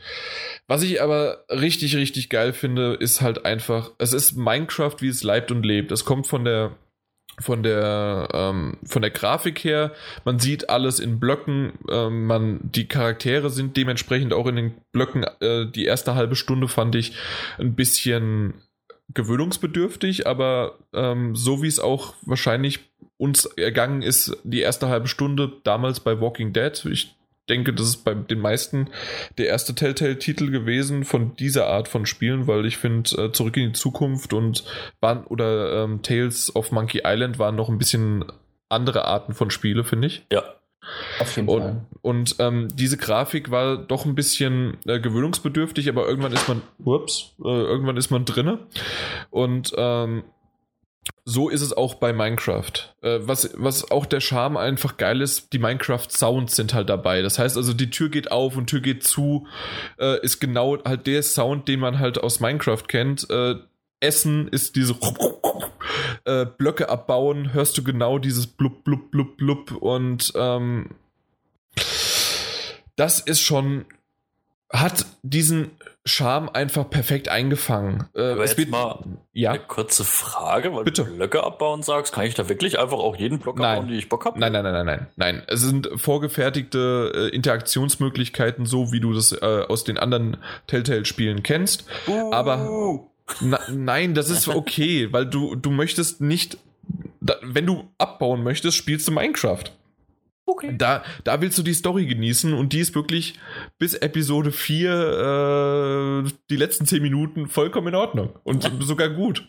[0.68, 5.24] Was ich aber richtig, richtig geil finde, ist halt einfach, es ist Minecraft, wie es
[5.24, 5.92] leibt und lebt.
[5.92, 6.76] Es kommt von der
[7.40, 9.92] von der ähm, von der Grafik her,
[10.26, 15.24] man sieht alles in Blöcken, ähm, man die Charaktere sind dementsprechend auch in den Blöcken.
[15.40, 17.14] Äh, die erste halbe Stunde fand ich
[17.60, 18.56] ein bisschen
[19.14, 22.80] gewöhnungsbedürftig, aber ähm, so wie es auch wahrscheinlich
[23.18, 26.86] uns ergangen ist, die erste halbe Stunde damals bei Walking Dead.
[26.86, 27.16] Ich
[27.50, 28.90] denke, das ist bei den meisten
[29.38, 33.68] der erste Telltale-Titel gewesen von dieser Art von Spielen, weil ich finde, äh, Zurück in
[33.68, 34.66] die Zukunft und
[35.00, 38.26] waren, oder ähm, Tales of Monkey Island waren noch ein bisschen
[38.70, 40.26] andere Arten von Spiele, finde ich.
[40.32, 40.44] Ja.
[41.20, 41.86] Auf jeden und, Fall.
[42.02, 47.34] Und ähm, diese Grafik war doch ein bisschen äh, gewöhnungsbedürftig, aber irgendwann ist man, ups,
[47.44, 48.60] äh, irgendwann ist man drinne.
[49.30, 50.24] Und ähm,
[51.26, 52.72] so ist es auch bei Minecraft.
[53.02, 57.22] Äh, was, was auch der Charme einfach geil ist, die Minecraft-Sounds sind halt dabei.
[57.22, 59.48] Das heißt also, die Tür geht auf und Tür geht zu,
[60.00, 63.30] äh, ist genau halt der Sound, den man halt aus Minecraft kennt.
[63.30, 63.56] Äh,
[64.00, 64.96] Essen ist diese
[66.26, 70.92] äh, Blöcke abbauen, hörst du genau dieses blub, blub, blub, blub und ähm,
[72.96, 73.86] das ist schon,
[74.72, 75.72] hat diesen
[76.08, 78.08] Charme einfach perfekt eingefangen.
[78.16, 79.04] Äh, Aber es jetzt wird, mal
[79.34, 79.52] ja?
[79.52, 81.04] eine kurze Frage, weil Bitte.
[81.04, 83.78] du Blöcke abbauen sagst, kann ich da wirklich einfach auch jeden Block nein.
[83.78, 84.40] abbauen, die ich Bock habe?
[84.40, 85.44] Nein, nein, nein, nein, nein, nein.
[85.48, 90.38] Es sind vorgefertigte äh, Interaktionsmöglichkeiten, so wie du das äh, aus den anderen
[90.68, 91.86] Telltale-Spielen kennst.
[92.08, 92.32] Uh.
[92.34, 93.10] Aber
[93.42, 96.58] na, nein, das ist okay, weil du, du möchtest nicht,
[97.20, 99.66] da, wenn du abbauen möchtest, spielst du Minecraft.
[100.50, 100.74] Okay.
[100.78, 103.34] Da, da willst du die Story genießen und die ist wirklich
[103.80, 109.46] bis Episode 4 äh, die letzten 10 Minuten vollkommen in Ordnung und sogar gut.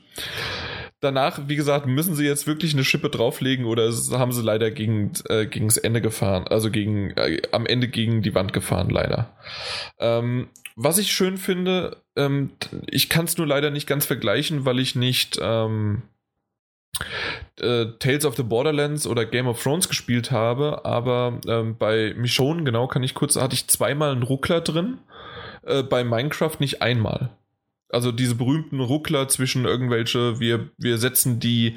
[1.00, 5.12] Danach, wie gesagt, müssen sie jetzt wirklich eine Schippe drauflegen oder haben sie leider gegen,
[5.28, 9.36] äh, gegen das Ende gefahren, also gegen, äh, am Ende gegen die Wand gefahren, leider.
[10.00, 10.48] Ähm,
[10.80, 12.52] was ich schön finde, ähm,
[12.86, 16.02] ich kann es nur leider nicht ganz vergleichen, weil ich nicht ähm,
[17.60, 22.62] äh, Tales of the Borderlands oder Game of Thrones gespielt habe, aber ähm, bei Michonne,
[22.62, 24.98] genau, kann ich kurz, hatte ich zweimal einen Ruckler drin,
[25.64, 27.30] äh, bei Minecraft nicht einmal.
[27.88, 31.76] Also diese berühmten Ruckler zwischen irgendwelche, wir, wir setzen die,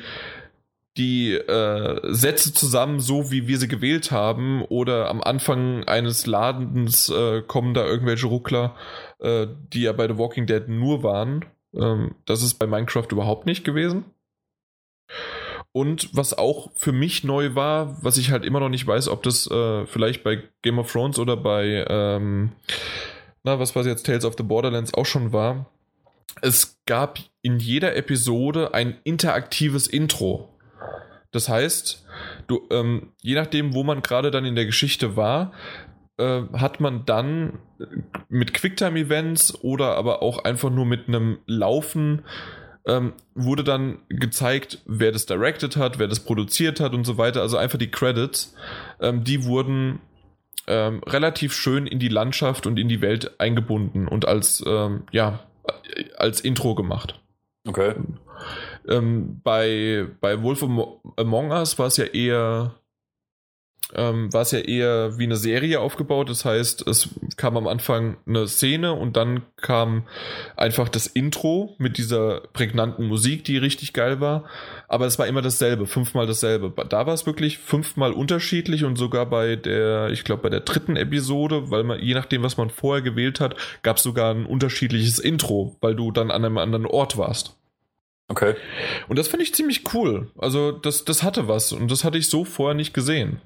[0.97, 7.09] die äh, Sätze zusammen, so wie wir sie gewählt haben, oder am Anfang eines Ladens
[7.09, 8.75] äh, kommen da irgendwelche Ruckler,
[9.19, 11.45] äh, die ja bei The Walking Dead nur waren.
[11.73, 14.05] Ähm, das ist bei Minecraft überhaupt nicht gewesen.
[15.73, 19.23] Und was auch für mich neu war, was ich halt immer noch nicht weiß, ob
[19.23, 22.51] das äh, vielleicht bei Game of Thrones oder bei, ähm,
[23.43, 25.71] na, was war jetzt, Tales of the Borderlands auch schon war.
[26.41, 30.49] Es gab in jeder Episode ein interaktives Intro.
[31.31, 32.05] Das heißt,
[32.47, 35.53] du, ähm, je nachdem, wo man gerade dann in der Geschichte war,
[36.17, 37.59] äh, hat man dann
[38.29, 42.23] mit Quicktime-Events oder aber auch einfach nur mit einem Laufen
[42.85, 47.41] ähm, wurde dann gezeigt, wer das directed hat, wer das produziert hat und so weiter.
[47.41, 48.55] Also einfach die Credits,
[48.99, 49.99] ähm, die wurden
[50.67, 55.39] ähm, relativ schön in die Landschaft und in die Welt eingebunden und als, ähm, ja,
[56.17, 57.19] als Intro gemacht.
[57.67, 57.93] Okay.
[58.87, 62.75] Ähm, bei, bei Wolf Among Us war es ja eher
[63.95, 66.29] ähm, war es ja eher wie eine Serie aufgebaut.
[66.29, 70.03] Das heißt, es kam am Anfang eine Szene und dann kam
[70.55, 74.45] einfach das Intro mit dieser prägnanten Musik, die richtig geil war.
[74.87, 76.73] Aber es war immer dasselbe, fünfmal dasselbe.
[76.87, 80.95] Da war es wirklich fünfmal unterschiedlich und sogar bei der, ich glaube, bei der dritten
[80.95, 85.19] Episode, weil man, je nachdem, was man vorher gewählt hat, gab es sogar ein unterschiedliches
[85.19, 87.57] Intro, weil du dann an einem anderen Ort warst.
[88.31, 88.55] Okay.
[89.09, 90.31] Und das finde ich ziemlich cool.
[90.37, 93.41] Also, das, das hatte was und das hatte ich so vorher nicht gesehen.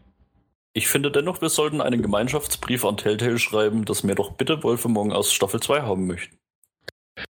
[0.74, 4.86] Ich finde dennoch, wir sollten einen Gemeinschaftsbrief an Telltale schreiben, dass wir doch bitte Wolf
[4.86, 6.38] Among aus Staffel 2 haben möchten.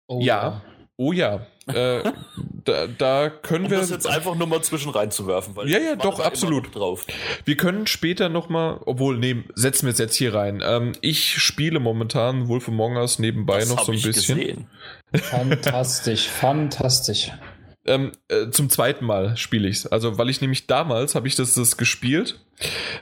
[0.07, 0.63] Oh, ja.
[0.97, 1.45] Oh ja.
[1.67, 2.03] äh,
[2.65, 3.79] da, da, können um wir.
[3.79, 5.55] das jetzt einfach nur mal zwischen reinzuwerfen.
[5.55, 6.75] Weil ja, ja, doch, absolut.
[6.75, 7.05] Drauf.
[7.45, 10.61] Wir können später nochmal, obwohl, nee, setzen wir es jetzt hier rein.
[10.65, 14.39] Ähm, ich spiele momentan Wolf Among Us nebenbei das noch so ein bisschen.
[14.39, 14.67] Gesehen.
[15.13, 17.31] Fantastisch, fantastisch.
[17.85, 19.87] Ähm, äh, zum zweiten Mal spiele ich es.
[19.87, 22.39] Also, weil ich nämlich damals habe ich das, das gespielt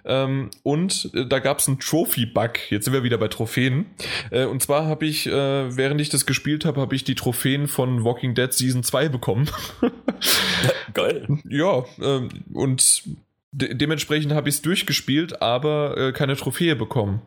[0.06, 2.72] ähm, und äh, da gab es einen Trophy-Bug.
[2.72, 3.86] Jetzt sind wir wieder bei Trophäen.
[4.30, 5.32] Äh, und zwar habe ich, äh,
[5.78, 9.50] während ich das gespielt habe, habe ich die Trophäen von Walking Dead Season 2 bekommen.
[10.94, 11.28] Geil.
[11.48, 13.04] Ja, ähm, und
[13.52, 17.22] de dementsprechend habe ich es durchgespielt, aber äh, keine Trophäe bekommen.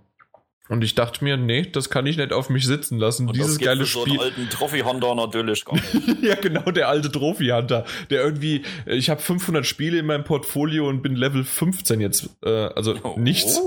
[0.71, 3.29] Und ich dachte mir, nee, das kann ich nicht auf mich sitzen lassen.
[3.29, 4.05] Und Dieses geile Spiel.
[4.05, 6.23] So einen alten Trophy-Hunter natürlich gar nicht.
[6.23, 7.85] ja, genau, der alte Trophy-Hunter.
[8.09, 12.31] Der irgendwie, ich habe 500 Spiele in meinem Portfolio und bin Level 15 jetzt.
[12.43, 13.19] Äh, also oh.
[13.19, 13.61] nichts.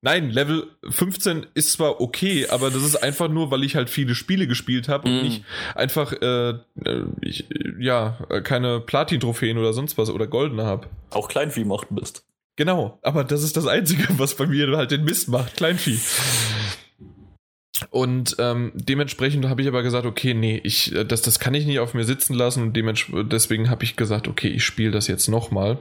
[0.00, 4.14] Nein, Level 15 ist zwar okay, aber das ist einfach nur, weil ich halt viele
[4.14, 5.22] Spiele gespielt habe und mm.
[5.22, 5.44] nicht
[5.76, 7.44] einfach, äh, äh ich,
[7.78, 10.88] ja, keine Platin-Trophäen oder sonst was oder goldene habe.
[11.10, 12.24] Auch Kleinvieh macht bist.
[12.56, 15.98] Genau, aber das ist das Einzige, was bei mir halt den Mist macht, Kleinvieh.
[17.90, 21.66] Und ähm, dementsprechend habe ich aber gesagt, okay, nee, ich, äh, das, das kann ich
[21.66, 22.76] nicht auf mir sitzen lassen und
[23.32, 25.78] deswegen habe ich gesagt, okay, ich spiele das jetzt nochmal.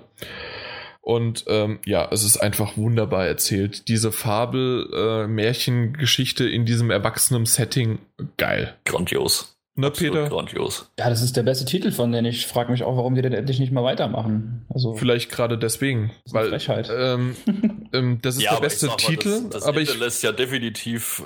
[1.02, 3.88] Und ähm, ja, es ist einfach wunderbar erzählt.
[3.88, 7.98] Diese Fabel-Märchengeschichte äh, in diesem erwachsenen Setting,
[8.38, 8.76] geil.
[8.86, 9.58] Grandios.
[9.82, 10.30] Na, Peter?
[10.30, 10.92] Grandios.
[10.98, 12.26] Ja, das ist der beste Titel von denen.
[12.26, 14.66] Ich frage mich auch, warum die denn endlich nicht mehr weitermachen.
[14.70, 16.12] Also Vielleicht gerade deswegen.
[16.30, 16.90] Weil, Frechheit.
[16.96, 17.36] Ähm,
[17.94, 19.30] ähm, das ist ja, der beste Titel.
[19.30, 21.24] Mal, das, das aber ich lässt ja definitiv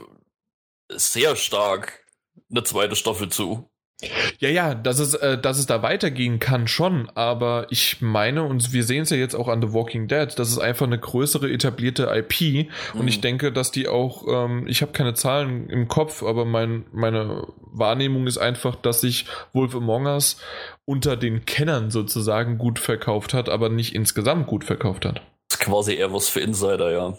[0.90, 2.06] sehr stark
[2.50, 3.70] eine zweite Staffel zu.
[4.40, 8.74] Ja, ja, dass es, äh, dass es da weitergehen kann schon, aber ich meine, und
[8.74, 11.50] wir sehen es ja jetzt auch an The Walking Dead, das ist einfach eine größere
[11.50, 13.00] etablierte IP mhm.
[13.00, 13.22] und ich mhm.
[13.22, 18.28] denke, dass die auch, ähm, ich habe keine Zahlen im Kopf, aber mein, meine Wahrnehmung
[18.28, 20.42] ist einfach, dass sich Wolf Among Us
[20.84, 25.22] unter den Kennern sozusagen gut verkauft hat, aber nicht insgesamt gut verkauft hat.
[25.48, 27.14] Das ist quasi eher was für Insider, ja.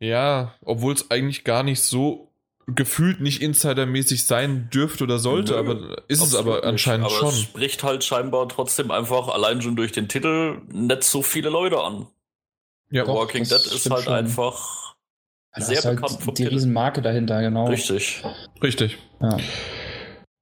[0.00, 2.27] Ja, obwohl es eigentlich gar nicht so
[2.74, 7.28] gefühlt nicht insidermäßig sein dürfte oder sollte, Nö, aber ist es aber anscheinend aber schon.
[7.28, 11.80] Es spricht halt scheinbar trotzdem einfach allein schon durch den Titel nicht so viele Leute
[11.80, 12.06] an.
[12.90, 14.12] Ja, The Walking Dead ist halt schon.
[14.12, 14.94] einfach
[15.56, 16.54] sehr halt bekannt vom Die Titel.
[16.54, 17.68] Riesenmarke dahinter, genau.
[17.68, 18.22] Richtig.
[18.62, 18.98] Richtig.
[19.20, 19.36] Ja.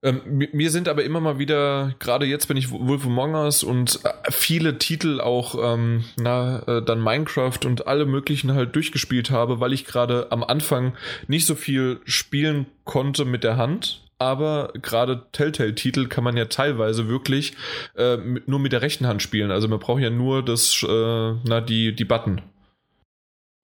[0.06, 0.20] Ähm,
[0.52, 4.10] mir sind aber immer mal wieder, gerade jetzt bin ich Wolf Among Us und äh,
[4.30, 9.72] viele Titel auch, ähm, na, äh, dann Minecraft und alle möglichen halt durchgespielt habe, weil
[9.72, 10.92] ich gerade am Anfang
[11.26, 14.02] nicht so viel spielen konnte mit der Hand.
[14.18, 17.54] Aber gerade Telltale-Titel kann man ja teilweise wirklich
[17.96, 19.50] äh, mit, nur mit der rechten Hand spielen.
[19.50, 22.42] Also man braucht ja nur das, äh, na, die, die Button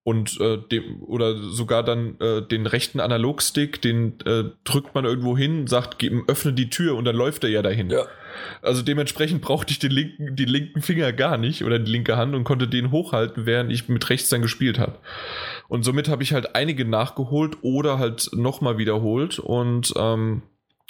[0.04, 5.36] und äh, dem, oder sogar dann äh, den rechten Analogstick, den äh, drückt man irgendwo
[5.36, 7.88] hin, sagt, gib, öffne die Tür und dann läuft er ja dahin.
[7.90, 8.06] Ja.
[8.62, 12.34] Also dementsprechend brauchte ich den linken, den linken Finger gar nicht oder die linke Hand
[12.34, 14.98] und konnte den hochhalten, während ich mit rechts dann gespielt habe.
[15.68, 20.42] Und somit habe ich halt einige nachgeholt oder halt nochmal wiederholt und ähm,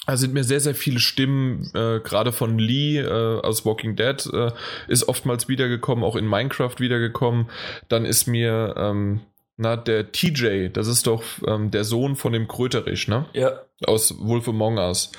[0.07, 4.27] da sind mir sehr, sehr viele Stimmen, äh, gerade von Lee äh, aus Walking Dead,
[4.33, 4.51] äh,
[4.89, 7.49] ist oftmals wiedergekommen, auch in Minecraft wiedergekommen.
[7.89, 9.21] Dann ist mir, ähm,
[9.57, 13.27] na, der TJ, das ist doch ähm, der Sohn von dem Kröterich, ne?
[13.33, 13.61] Ja.
[13.87, 15.13] Aus Wolf Among Us.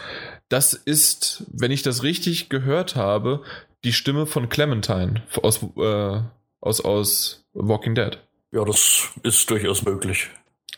[0.50, 3.42] Das ist, wenn ich das richtig gehört habe,
[3.84, 6.20] die Stimme von Clementine aus, äh,
[6.60, 8.20] aus, aus Walking Dead.
[8.52, 10.30] Ja, das ist durchaus möglich.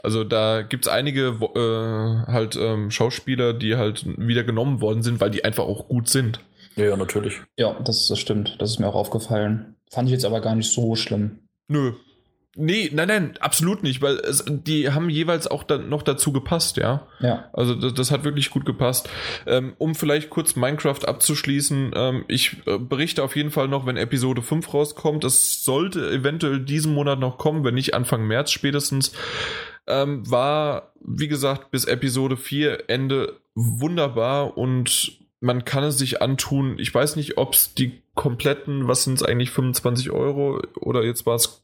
[0.05, 5.19] Also da gibt es einige äh, halt ähm, Schauspieler, die halt wieder genommen worden sind,
[5.19, 6.41] weil die einfach auch gut sind.
[6.75, 7.41] Ja, ja, natürlich.
[7.57, 8.55] Ja, das, das stimmt.
[8.59, 9.75] Das ist mir auch aufgefallen.
[9.89, 11.39] Fand ich jetzt aber gar nicht so schlimm.
[11.67, 11.93] Nö.
[12.57, 16.77] Nee, nein, nein, absolut nicht, weil es, die haben jeweils auch dann noch dazu gepasst,
[16.77, 17.07] ja.
[17.19, 17.49] Ja.
[17.51, 19.09] Also das, das hat wirklich gut gepasst.
[19.47, 23.97] Ähm, um vielleicht kurz Minecraft abzuschließen, ähm, ich äh, berichte auf jeden Fall noch, wenn
[23.97, 25.23] Episode 5 rauskommt.
[25.23, 29.11] Das sollte eventuell diesen Monat noch kommen, wenn nicht Anfang März spätestens
[29.87, 36.79] ähm, war, wie gesagt, bis Episode 4 Ende wunderbar und man kann es sich antun.
[36.79, 41.25] Ich weiß nicht, ob es die kompletten, was sind es eigentlich, 25 Euro oder jetzt
[41.25, 41.61] war es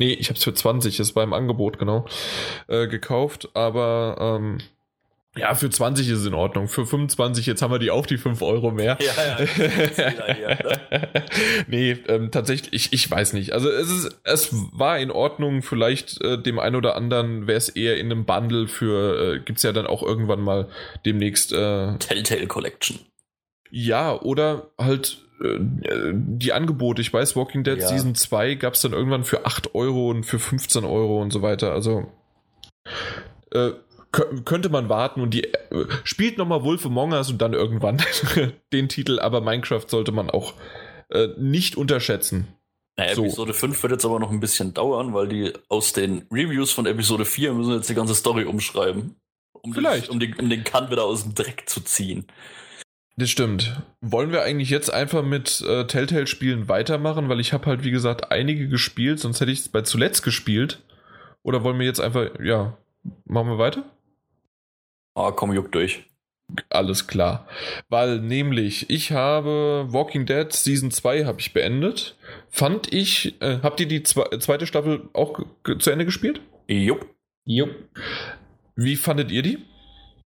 [0.00, 2.06] Nee, ich habe es für 20, das war im Angebot, genau,
[2.68, 3.50] äh, gekauft.
[3.52, 4.56] Aber ähm,
[5.36, 6.66] ja, für 20 ist es in Ordnung.
[6.66, 8.98] Für 25, jetzt haben wir die auch die 5 Euro mehr.
[9.00, 9.46] Ja, ja.
[9.46, 11.08] Hier, ne?
[11.68, 13.52] nee, ähm, tatsächlich, ich, ich weiß nicht.
[13.52, 15.62] Also es ist, es war in Ordnung.
[15.62, 19.62] Vielleicht äh, dem einen oder anderen wäre es eher in einem Bundle für, äh, gibt's
[19.62, 20.68] ja dann auch irgendwann mal
[21.06, 21.52] demnächst.
[21.52, 22.98] Äh, Telltale Collection.
[23.70, 25.58] Ja, oder halt äh,
[26.12, 27.02] die Angebote.
[27.02, 27.86] Ich weiß, Walking Dead ja.
[27.86, 31.72] Season 2 gab's dann irgendwann für 8 Euro und für 15 Euro und so weiter.
[31.72, 32.08] Also
[33.52, 33.70] äh,
[34.12, 38.02] könnte man warten und die äh, spielt nochmal Wolf Among Us und dann irgendwann
[38.72, 40.54] den Titel, aber Minecraft sollte man auch
[41.10, 42.48] äh, nicht unterschätzen.
[42.96, 43.24] Naja, so.
[43.24, 46.86] Episode 5 wird jetzt aber noch ein bisschen dauern, weil die aus den Reviews von
[46.86, 49.16] Episode 4 müssen jetzt die ganze Story umschreiben.
[49.52, 50.08] Um Vielleicht.
[50.08, 52.26] Den, um, den, um den Kant wieder aus dem Dreck zu ziehen.
[53.16, 53.82] Das stimmt.
[54.00, 57.28] Wollen wir eigentlich jetzt einfach mit äh, Telltale-Spielen weitermachen?
[57.28, 60.82] Weil ich habe halt, wie gesagt, einige gespielt, sonst hätte ich es bei zuletzt gespielt.
[61.42, 62.76] Oder wollen wir jetzt einfach, ja,
[63.24, 63.84] machen wir weiter?
[65.14, 66.04] Ah, komm, juck durch.
[66.68, 67.46] Alles klar.
[67.88, 72.16] Weil nämlich, ich habe Walking Dead Season 2 habe ich beendet.
[72.48, 75.40] Fand ich, äh, habt ihr die zweite Staffel auch
[75.78, 76.40] zu Ende gespielt?
[76.66, 77.06] Jupp.
[77.44, 77.70] Jupp.
[78.76, 79.58] Wie fandet ihr die?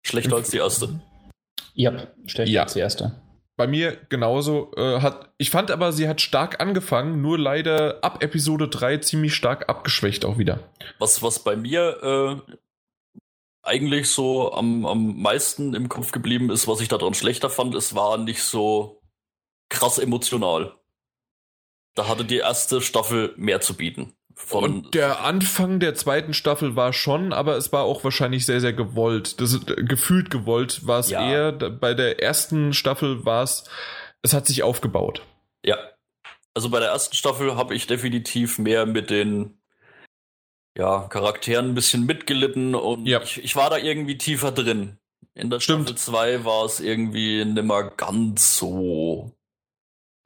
[0.03, 0.99] Schlechter als die erste.
[1.73, 2.63] Ja, schlechter ja.
[2.63, 3.21] als die erste.
[3.57, 4.71] Bei mir genauso.
[4.75, 9.33] Äh, hat, ich fand aber, sie hat stark angefangen, nur leider ab Episode 3 ziemlich
[9.33, 10.59] stark abgeschwächt auch wieder.
[10.99, 12.51] Was, was bei mir äh,
[13.65, 17.95] eigentlich so am, am meisten im Kopf geblieben ist, was ich daran schlechter fand, es
[17.95, 19.01] war nicht so
[19.69, 20.75] krass emotional.
[21.95, 24.13] Da hatte die erste Staffel mehr zu bieten.
[24.51, 28.73] und der Anfang der zweiten Staffel war schon, aber es war auch wahrscheinlich sehr, sehr
[28.73, 29.39] gewollt.
[29.39, 31.27] Das ist, gefühlt gewollt war es ja.
[31.27, 31.51] eher.
[31.51, 33.63] Bei der ersten Staffel war es,
[34.21, 35.21] es hat sich aufgebaut.
[35.63, 35.77] Ja.
[36.53, 39.57] Also bei der ersten Staffel habe ich definitiv mehr mit den
[40.77, 43.21] ja, Charakteren ein bisschen mitgelitten und ja.
[43.21, 44.97] ich, ich war da irgendwie tiefer drin.
[45.33, 45.89] In der Stimmt.
[45.89, 49.31] Staffel 2 war es irgendwie nimmer ganz so.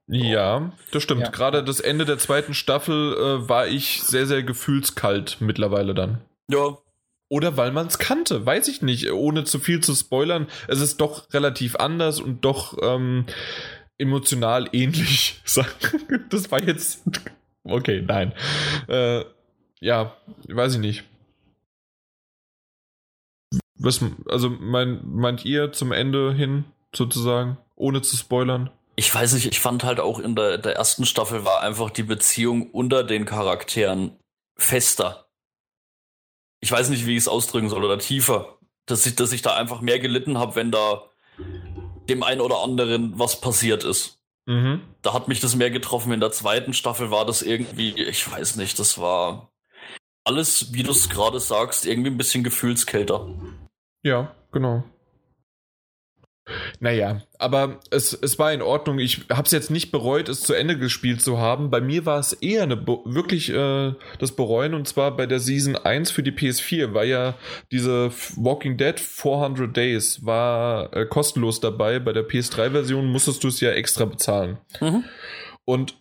[0.06, 1.22] Ja, das stimmt.
[1.22, 1.30] Ja.
[1.30, 6.20] Gerade das Ende der zweiten Staffel äh, war ich sehr, sehr gefühlskalt mittlerweile dann.
[6.50, 6.78] Ja.
[7.28, 10.48] Oder weil man es kannte, weiß ich nicht, ohne zu viel zu spoilern.
[10.66, 13.26] Es ist doch relativ anders und doch ähm,
[13.98, 15.40] emotional ähnlich.
[16.30, 17.02] das war jetzt.
[17.62, 18.32] Okay, nein.
[18.88, 19.24] Äh,
[19.80, 20.16] ja,
[20.48, 21.04] weiß ich nicht.
[23.74, 28.70] Was, also mein, meint ihr zum Ende hin sozusagen, ohne zu spoilern?
[28.96, 32.02] Ich weiß nicht, ich fand halt auch in der, der ersten Staffel war einfach die
[32.02, 34.18] Beziehung unter den Charakteren
[34.56, 35.30] fester.
[36.60, 38.58] Ich weiß nicht, wie ich es ausdrücken soll oder tiefer.
[38.84, 41.04] Dass ich, dass ich da einfach mehr gelitten habe, wenn da
[42.10, 44.18] dem einen oder anderen was passiert ist.
[44.44, 44.82] Mhm.
[45.00, 46.12] Da hat mich das mehr getroffen.
[46.12, 49.49] In der zweiten Staffel war das irgendwie, ich weiß nicht, das war
[50.30, 53.28] alles, wie du es gerade sagst, irgendwie ein bisschen gefühlskälter.
[54.02, 54.84] Ja, genau.
[56.78, 58.98] Naja, aber es, es war in Ordnung.
[58.98, 61.70] Ich habe es jetzt nicht bereut, es zu Ende gespielt zu haben.
[61.70, 65.76] Bei mir war es eher eine, wirklich äh, das Bereuen und zwar bei der Season
[65.76, 67.34] 1 für die PS4, weil ja
[67.72, 71.98] diese Walking Dead 400 Days war äh, kostenlos dabei.
[71.98, 74.58] Bei der PS3-Version musstest du es ja extra bezahlen.
[74.80, 75.04] Mhm.
[75.64, 75.96] Und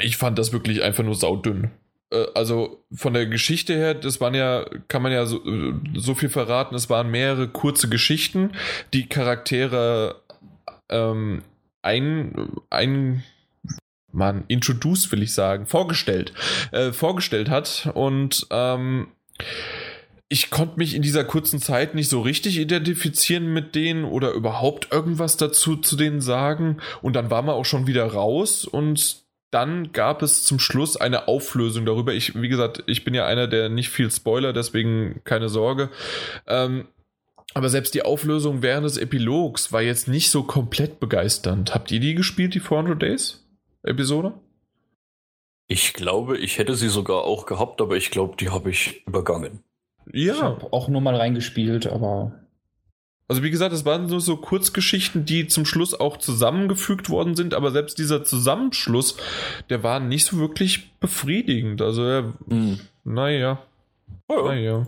[0.00, 1.70] ich fand das wirklich einfach nur saudünn.
[2.14, 5.40] Äh, also von der Geschichte her, das waren ja, kann man ja so,
[5.94, 8.52] so viel verraten, es waren mehrere kurze Geschichten,
[8.92, 10.22] die Charaktere
[10.88, 11.42] ähm,
[11.82, 13.24] ein, ein
[14.12, 16.32] man, introduced will ich sagen, vorgestellt,
[16.70, 17.90] äh, vorgestellt hat.
[17.94, 19.08] Und ähm,
[20.28, 24.92] ich konnte mich in dieser kurzen Zeit nicht so richtig identifizieren mit denen oder überhaupt
[24.92, 26.78] irgendwas dazu zu denen sagen.
[27.02, 29.23] Und dann war man auch schon wieder raus und
[29.54, 32.12] dann gab es zum Schluss eine Auflösung darüber.
[32.12, 35.90] Ich, wie gesagt, ich bin ja einer, der nicht viel Spoiler, deswegen keine Sorge.
[36.48, 36.88] Ähm,
[37.54, 41.72] aber selbst die Auflösung während des Epilogs war jetzt nicht so komplett begeisternd.
[41.72, 43.46] Habt ihr die gespielt, die 400 Days
[43.84, 44.34] Episode?
[45.68, 49.62] Ich glaube, ich hätte sie sogar auch gehabt, aber ich glaube, die habe ich übergangen.
[50.12, 50.34] Ja.
[50.34, 52.43] Ich habe auch nur mal reingespielt, aber
[53.26, 57.54] also wie gesagt, es waren nur so Kurzgeschichten, die zum Schluss auch zusammengefügt worden sind,
[57.54, 59.16] aber selbst dieser Zusammenschluss,
[59.70, 61.80] der war nicht so wirklich befriedigend.
[61.80, 62.80] Also, äh, hm.
[63.04, 63.62] naja.
[64.28, 64.86] Oh, naja.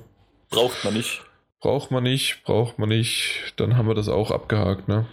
[0.50, 1.22] Braucht man nicht.
[1.60, 3.54] Braucht man nicht, braucht man nicht.
[3.56, 5.06] Dann haben wir das auch abgehakt, ne?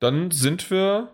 [0.00, 1.08] Dann sind wir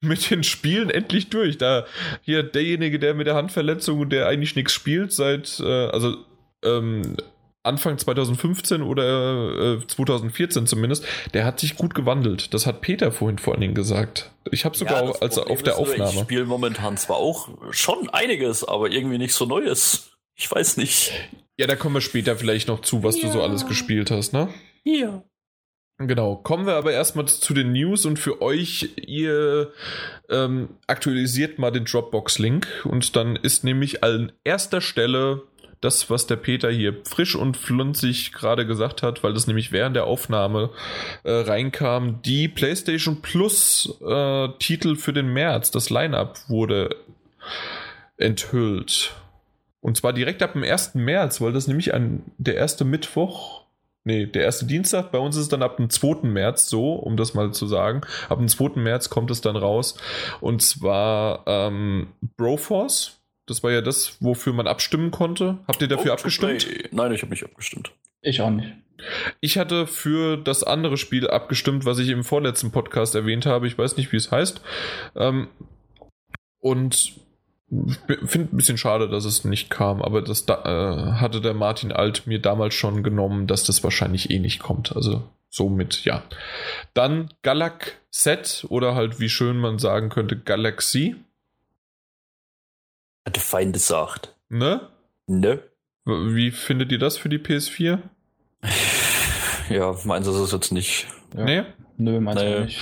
[0.00, 1.58] mit den Spielen endlich durch.
[1.58, 1.86] Da
[2.22, 6.16] hier derjenige, der mit der Handverletzung und der eigentlich nichts spielt, seit, äh, also
[6.64, 7.16] ähm,
[7.66, 12.54] Anfang 2015 oder äh, 2014 zumindest, der hat sich gut gewandelt.
[12.54, 14.30] Das hat Peter vorhin vor allen Dingen gesagt.
[14.50, 16.12] Ich habe sogar ja, auch, also auf der Aufnahme.
[16.12, 20.10] Ich spiele momentan zwar auch schon einiges, aber irgendwie nicht so Neues.
[20.34, 21.12] Ich weiß nicht.
[21.56, 23.26] Ja, da kommen wir später vielleicht noch zu, was ja.
[23.26, 24.48] du so alles gespielt hast, ne?
[24.84, 25.22] Ja.
[25.98, 29.72] Genau, kommen wir aber erstmal zu den News und für euch, ihr
[30.28, 35.44] ähm, aktualisiert mal den Dropbox-Link und dann ist nämlich an erster Stelle
[35.80, 39.96] das, was der Peter hier frisch und flunzig gerade gesagt hat, weil das nämlich während
[39.96, 40.70] der Aufnahme
[41.24, 46.96] äh, reinkam, die PlayStation Plus äh, Titel für den März, das Line-up wurde
[48.16, 49.14] enthüllt.
[49.80, 50.94] Und zwar direkt ab dem 1.
[50.94, 53.66] März, weil das nämlich ein, der erste Mittwoch
[54.06, 55.10] Nee, der erste Dienstag.
[55.10, 56.28] Bei uns ist es dann ab dem 2.
[56.28, 58.02] März so, um das mal zu sagen.
[58.28, 58.80] Ab dem 2.
[58.80, 59.96] März kommt es dann raus.
[60.40, 63.18] Und zwar ähm, Broforce.
[63.46, 65.58] Das war ja das, wofür man abstimmen konnte.
[65.66, 66.66] Habt ihr dafür oh, abgestimmt?
[66.90, 67.92] Nein, ich habe nicht abgestimmt.
[68.22, 68.72] Ich auch nicht.
[69.40, 73.66] Ich hatte für das andere Spiel abgestimmt, was ich im vorletzten Podcast erwähnt habe.
[73.66, 74.60] Ich weiß nicht, wie es heißt.
[75.14, 75.48] Ähm,
[76.58, 77.14] und
[77.68, 81.92] finde ein bisschen schade, dass es nicht kam, aber das da, äh, hatte der Martin
[81.92, 84.94] Alt mir damals schon genommen, dass das wahrscheinlich eh nicht kommt.
[84.94, 86.22] Also somit ja.
[86.94, 91.16] Dann Galax Set oder halt wie schön man sagen könnte Galaxy.
[93.26, 94.34] Hat der Feind sagt.
[94.48, 94.88] Ne?
[95.26, 95.62] Ne?
[96.04, 97.98] Wie findet ihr das für die PS4?
[99.68, 101.08] Ja, meins ist es jetzt nicht.
[101.36, 101.44] Ja.
[101.44, 101.62] Nee?
[101.96, 102.60] Nö, meins nee.
[102.60, 102.80] nicht.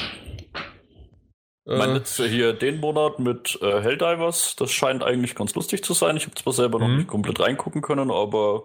[1.66, 5.94] Äh, mein letzter hier den Monat mit äh, Helldivers, das scheint eigentlich ganz lustig zu
[5.94, 6.18] sein.
[6.18, 6.96] Ich habe zwar selber noch mhm.
[6.98, 8.64] nicht komplett reingucken können, aber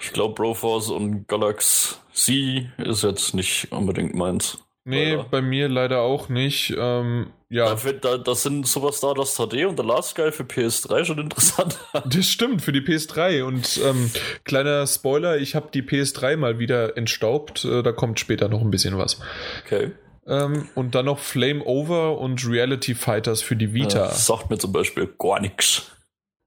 [0.00, 4.58] ich glaube Broforce und Galaxy ist jetzt nicht unbedingt meins.
[4.88, 5.24] Nee, leider.
[5.24, 6.74] bei mir leider auch nicht.
[6.78, 7.74] Ähm, ja.
[7.74, 11.18] Da, da, das sind sowas da, das HD und der Last Guy für PS3 schon
[11.18, 11.78] interessant.
[12.06, 13.42] das stimmt, für die PS3.
[13.42, 14.10] Und ähm,
[14.44, 17.66] kleiner Spoiler, ich habe die PS3 mal wieder entstaubt.
[17.66, 19.20] Äh, da kommt später noch ein bisschen was.
[19.66, 19.92] Okay.
[20.26, 24.06] Ähm, und dann noch Flame Over und Reality Fighters für die Vita.
[24.06, 25.90] Das sagt mir zum Beispiel gar nichts.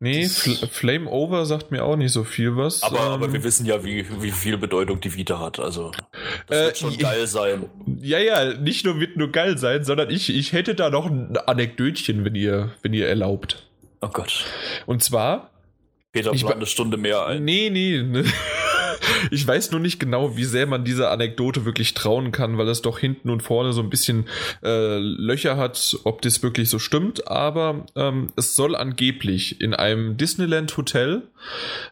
[0.03, 2.81] Nee, Fl Flame Over sagt mir auch nicht so viel was.
[2.81, 5.59] Aber, ähm, aber wir wissen ja, wie, wie viel Bedeutung die Vita hat.
[5.59, 5.91] Also,
[6.47, 7.69] das äh, wird schon geil sein.
[8.01, 11.37] Ja, ja, nicht nur wird nur geil sein, sondern ich, ich hätte da noch ein
[11.37, 13.67] Anekdötchen, wenn ihr, wenn ihr erlaubt.
[14.01, 14.45] Oh Gott.
[14.87, 15.51] Und zwar.
[16.11, 17.45] Peter plant eine Stunde mehr ein.
[17.45, 18.23] Nee, nee.
[19.31, 22.81] ich weiß nur nicht genau, wie sehr man dieser Anekdote wirklich trauen kann, weil es
[22.81, 24.25] doch hinten und vorne so ein bisschen
[24.63, 27.27] äh, Löcher hat, ob das wirklich so stimmt.
[27.27, 31.23] Aber ähm, es soll angeblich in einem Disneyland Hotel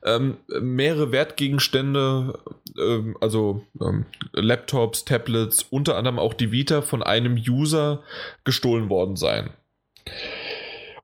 [0.04, 2.40] ähm, mehrere Wertgegenstände,
[2.78, 8.04] ähm, also ähm, Laptops, Tablets, unter anderem auch die Vita von einem User
[8.44, 9.52] gestohlen worden sein.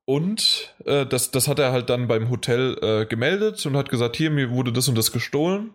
[0.05, 4.15] Und äh, das, das hat er halt dann beim Hotel äh, gemeldet und hat gesagt,
[4.15, 5.73] hier, mir wurde das und das gestohlen.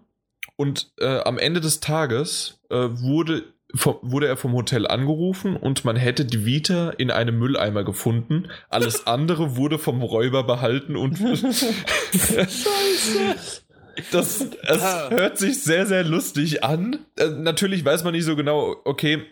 [0.56, 3.44] Und äh, am Ende des Tages äh, wurde,
[3.74, 8.48] vom, wurde er vom Hotel angerufen und man hätte die Vita in einem Mülleimer gefunden.
[8.68, 11.18] Alles andere wurde vom Räuber behalten und.
[12.12, 13.36] Scheiße.
[14.12, 15.10] Das, es ah.
[15.10, 16.98] hört sich sehr, sehr lustig an.
[17.16, 19.24] Äh, natürlich weiß man nicht so genau, okay,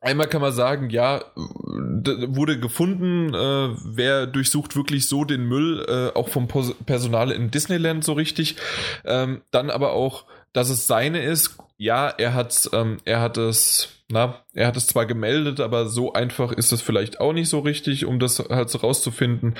[0.00, 6.16] Einmal kann man sagen, ja, wurde gefunden, äh, wer durchsucht wirklich so den Müll, äh,
[6.16, 6.46] auch vom
[6.86, 8.56] Personal in Disneyland so richtig.
[9.04, 11.56] Ähm, dann aber auch, dass es seine ist.
[11.78, 16.12] Ja, er hat, ähm, er hat es, na, er hat es zwar gemeldet, aber so
[16.12, 19.54] einfach ist es vielleicht auch nicht so richtig, um das halt so rauszufinden.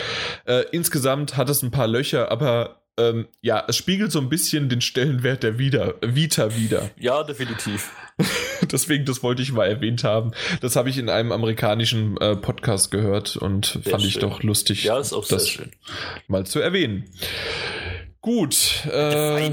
[0.44, 4.68] Äh, insgesamt hat es ein paar Löcher, aber ähm, ja, es spiegelt so ein bisschen
[4.68, 6.90] den Stellenwert der Vita, Vita wieder.
[6.98, 7.90] Ja, definitiv.
[8.72, 10.32] Deswegen, das wollte ich mal erwähnt haben.
[10.60, 14.08] Das habe ich in einem amerikanischen äh, Podcast gehört und sehr fand schön.
[14.08, 15.70] ich doch lustig, ja, ist auch das sehr schön.
[16.26, 17.04] mal zu erwähnen.
[18.20, 19.52] Gut, äh,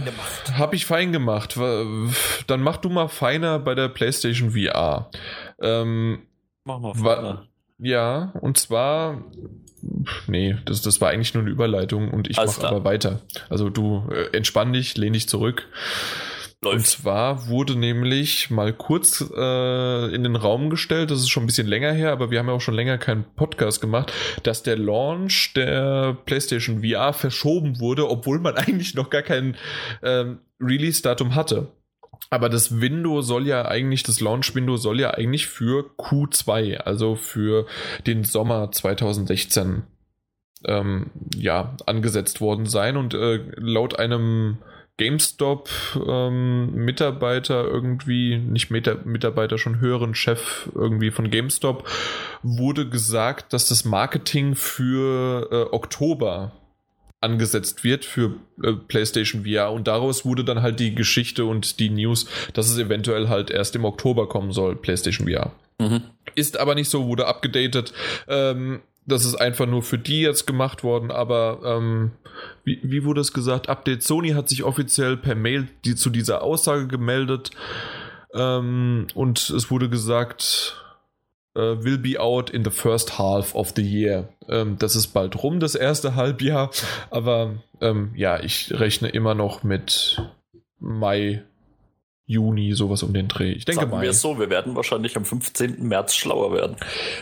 [0.53, 1.55] habe ich fein gemacht.
[1.55, 5.11] Dann mach du mal feiner bei der PlayStation VR.
[5.61, 6.23] Ähm,
[6.63, 7.47] mach mal feiner.
[7.77, 9.23] Ja, und zwar,
[10.27, 13.21] nee, das, das war eigentlich nur eine Überleitung und ich mache aber weiter.
[13.49, 15.67] Also du äh, entspann dich, lehn dich zurück.
[16.65, 16.77] Läuft.
[16.77, 21.45] Und zwar wurde nämlich mal kurz äh, in den Raum gestellt, das ist schon ein
[21.45, 24.11] bisschen länger her, aber wir haben ja auch schon länger keinen Podcast gemacht,
[24.43, 29.55] dass der Launch der PlayStation VR verschoben wurde, obwohl man eigentlich noch gar kein
[30.01, 31.67] ähm, Release-Datum hatte.
[32.31, 37.67] Aber das Window soll ja eigentlich, das Launch-Window soll ja eigentlich für Q2, also für
[38.07, 39.83] den Sommer 2016,
[40.65, 42.97] ähm, ja, angesetzt worden sein.
[42.97, 44.57] Und äh, laut einem
[44.97, 51.87] GameStop-Mitarbeiter ähm, irgendwie, nicht Meta Mitarbeiter, schon höheren Chef irgendwie von GameStop,
[52.43, 56.53] wurde gesagt, dass das Marketing für äh, Oktober
[57.21, 61.89] angesetzt wird für äh, PlayStation VR und daraus wurde dann halt die Geschichte und die
[61.89, 65.51] News, dass es eventuell halt erst im Oktober kommen soll, PlayStation VR.
[65.79, 66.03] Mhm.
[66.35, 67.93] Ist aber nicht so, wurde abgedatet.
[68.27, 72.11] Ähm, das ist einfach nur für die jetzt gemacht worden, aber ähm,
[72.65, 73.69] wie, wie wurde es gesagt?
[73.69, 77.51] Update Sony hat sich offiziell per Mail die, zu dieser Aussage gemeldet
[78.33, 80.81] ähm, und es wurde gesagt,
[81.55, 84.29] uh, will be out in the first half of the year.
[84.49, 86.69] Ähm, das ist bald rum, das erste Halbjahr,
[87.09, 90.21] aber ähm, ja, ich rechne immer noch mit
[90.79, 91.43] Mai
[92.27, 93.51] Juni, sowas um den Dreh.
[93.51, 94.01] Ich denke Sagen mal.
[94.01, 95.87] wir so, wir werden wahrscheinlich am 15.
[95.87, 96.75] März schlauer werden.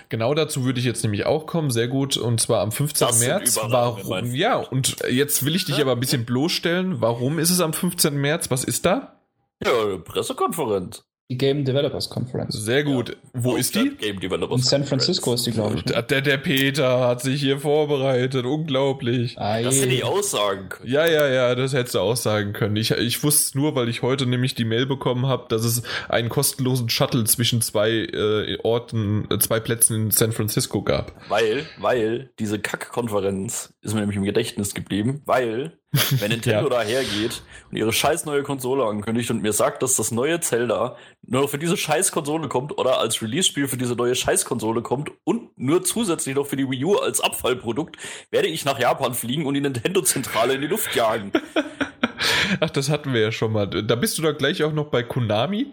[0.08, 2.16] Genau dazu würde ich jetzt nämlich auch kommen, sehr gut.
[2.16, 3.08] Und zwar am 15.
[3.08, 3.60] Das März.
[3.62, 4.34] Warum?
[4.34, 5.84] Ja, und jetzt will ich dich ja.
[5.84, 7.02] aber ein bisschen bloßstellen.
[7.02, 8.16] Warum ist es am 15.
[8.16, 8.50] März?
[8.50, 9.20] Was ist da?
[9.62, 11.04] Ja, Pressekonferenz.
[11.32, 12.54] Die Game Developers Conference.
[12.54, 13.10] Sehr gut.
[13.10, 13.16] Ja.
[13.34, 13.96] Wo ist die?
[13.96, 15.86] Game Developers In San Francisco ist die, glaube ich.
[15.86, 16.04] Ne?
[16.04, 18.46] Der, der Peter hat sich hier vorbereitet.
[18.46, 19.40] Unglaublich.
[19.40, 19.64] Ei.
[19.64, 20.92] Das hätte ich auch sagen können.
[20.92, 22.76] Ja, ja, ja, das hättest du auch sagen können.
[22.76, 25.84] Ich, ich wusste es nur, weil ich heute nämlich die Mail bekommen habe, dass es
[26.10, 31.14] einen kostenlosen Shuttle zwischen zwei äh, Orten, äh, zwei Plätzen in San Francisco gab.
[31.30, 36.70] Weil, weil diese Kack-Konferenz ist mir nämlich im Gedächtnis geblieben, weil wenn Nintendo ja.
[36.70, 41.48] dahergeht und ihre scheiß neue Konsole ankündigt und mir sagt, dass das neue Zelda nur
[41.48, 45.58] für diese scheiß Konsole kommt oder als Release-Spiel für diese neue scheiß Konsole kommt und
[45.58, 47.98] nur zusätzlich noch für die Wii U als Abfallprodukt,
[48.32, 51.32] werde ich nach Japan fliegen und die Nintendo-Zentrale in die Luft jagen.
[52.60, 53.68] Ach, das hatten wir ja schon mal.
[53.68, 55.68] Da bist du da gleich auch noch bei Konami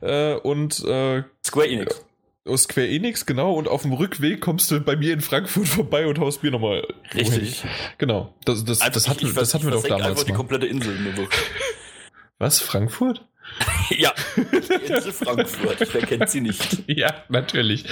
[0.00, 2.04] äh, und äh, Square Enix
[2.46, 6.06] aus Square Enix, genau, und auf dem Rückweg kommst du bei mir in Frankfurt vorbei
[6.06, 6.86] und haust mir nochmal.
[7.14, 7.64] Richtig.
[7.98, 8.34] Genau.
[8.44, 10.06] Das, das, das, hatten, ich, das hatten wir doch damals.
[10.06, 11.26] einfach die komplette Insel in der
[12.38, 12.60] Was?
[12.60, 13.24] Frankfurt?
[13.90, 15.94] ja, die Insel Frankfurt.
[15.94, 16.84] Wer kennt sie nicht?
[16.86, 17.84] Ja, natürlich.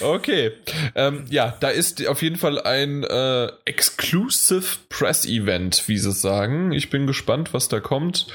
[0.00, 0.52] Okay.
[0.94, 6.22] Ähm, ja, da ist auf jeden Fall ein äh, Exclusive Press Event, wie sie es
[6.22, 6.72] sagen.
[6.72, 8.28] Ich bin gespannt, was da kommt.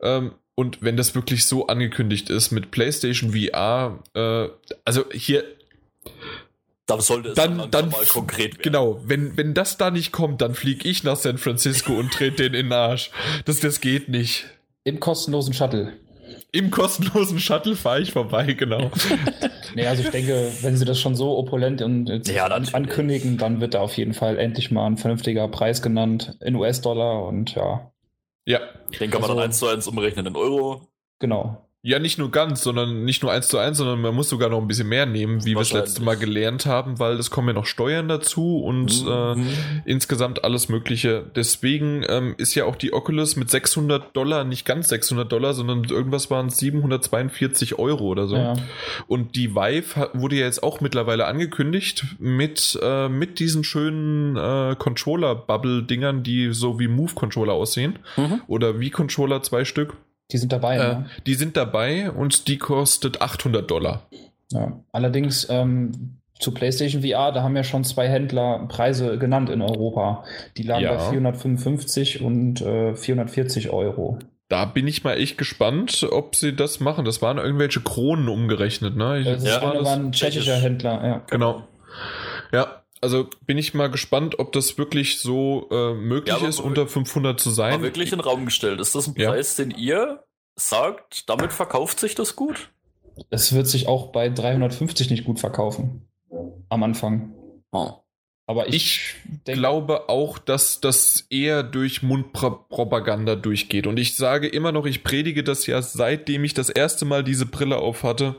[0.00, 4.48] Ähm, und wenn das wirklich so angekündigt ist mit PlayStation VR, äh,
[4.84, 5.44] also hier.
[6.86, 8.62] Da sollte es dann, dann mal konkret werden.
[8.62, 12.50] Genau, wenn, wenn das da nicht kommt, dann fliege ich nach San Francisco und trete
[12.50, 13.10] den in den Arsch.
[13.46, 14.44] Das, das geht nicht.
[14.84, 15.94] Im kostenlosen Shuttle.
[16.52, 18.90] Im kostenlosen Shuttle fahre ich vorbei, genau.
[19.74, 23.74] nee, also ich denke, wenn sie das schon so opulent und ja, ankündigen, dann wird
[23.74, 27.90] da auf jeden Fall endlich mal ein vernünftiger Preis genannt in US-Dollar und ja,
[28.46, 28.60] ja.
[29.00, 30.88] Den kann man also, dann eins zu eins umrechnen in Euro.
[31.18, 31.63] Genau.
[31.86, 34.58] Ja, nicht nur ganz, sondern nicht nur eins zu eins, sondern man muss sogar noch
[34.58, 37.52] ein bisschen mehr nehmen, wie wir es letzte Mal gelernt haben, weil es kommen ja
[37.52, 39.46] noch Steuern dazu und mhm.
[39.46, 41.26] äh, insgesamt alles Mögliche.
[41.36, 45.84] Deswegen ähm, ist ja auch die Oculus mit 600 Dollar, nicht ganz 600 Dollar, sondern
[45.84, 48.36] irgendwas waren 742 Euro oder so.
[48.36, 48.54] Ja.
[49.06, 54.74] Und die Vive wurde ja jetzt auch mittlerweile angekündigt mit, äh, mit diesen schönen äh,
[54.78, 57.98] Controller-Bubble-Dingern, die so wie Move-Controller aussehen.
[58.16, 58.40] Mhm.
[58.46, 59.98] Oder wie Controller zwei Stück.
[60.30, 60.76] Die sind dabei.
[60.76, 61.06] Äh, ne?
[61.26, 64.06] Die sind dabei und die kostet 800 Dollar.
[64.50, 64.80] Ja.
[64.92, 70.24] Allerdings ähm, zu PlayStation VR, da haben ja schon zwei Händler Preise genannt in Europa.
[70.56, 70.94] Die lagen ja.
[70.94, 74.18] bei 455 und äh, 440 Euro.
[74.48, 77.04] Da bin ich mal echt gespannt, ob sie das machen.
[77.04, 79.20] Das waren irgendwelche Kronen umgerechnet, ne?
[79.20, 81.22] Ich, das, ja, war, das war ein tschechischer Händler, ja.
[81.30, 81.66] Genau.
[82.52, 86.88] Ja, also bin ich mal gespannt, ob das wirklich so äh, möglich ja, ist, unter
[86.88, 87.74] 500 zu sein.
[87.74, 88.80] Aber wirklich in den Raum gestellt.
[88.80, 89.64] Ist das ein Preis, ja.
[89.64, 90.24] den ihr
[90.56, 92.70] sagt, damit verkauft sich das gut?
[93.28, 96.08] Es wird sich auch bei 350 nicht gut verkaufen.
[96.70, 97.34] Am Anfang.
[97.72, 97.92] Oh.
[98.46, 99.14] Aber ich,
[99.46, 103.86] ich glaube auch, dass das eher durch Mundpropaganda durchgeht.
[103.86, 107.44] Und ich sage immer noch, ich predige das ja seitdem ich das erste Mal diese
[107.44, 108.36] Brille auf hatte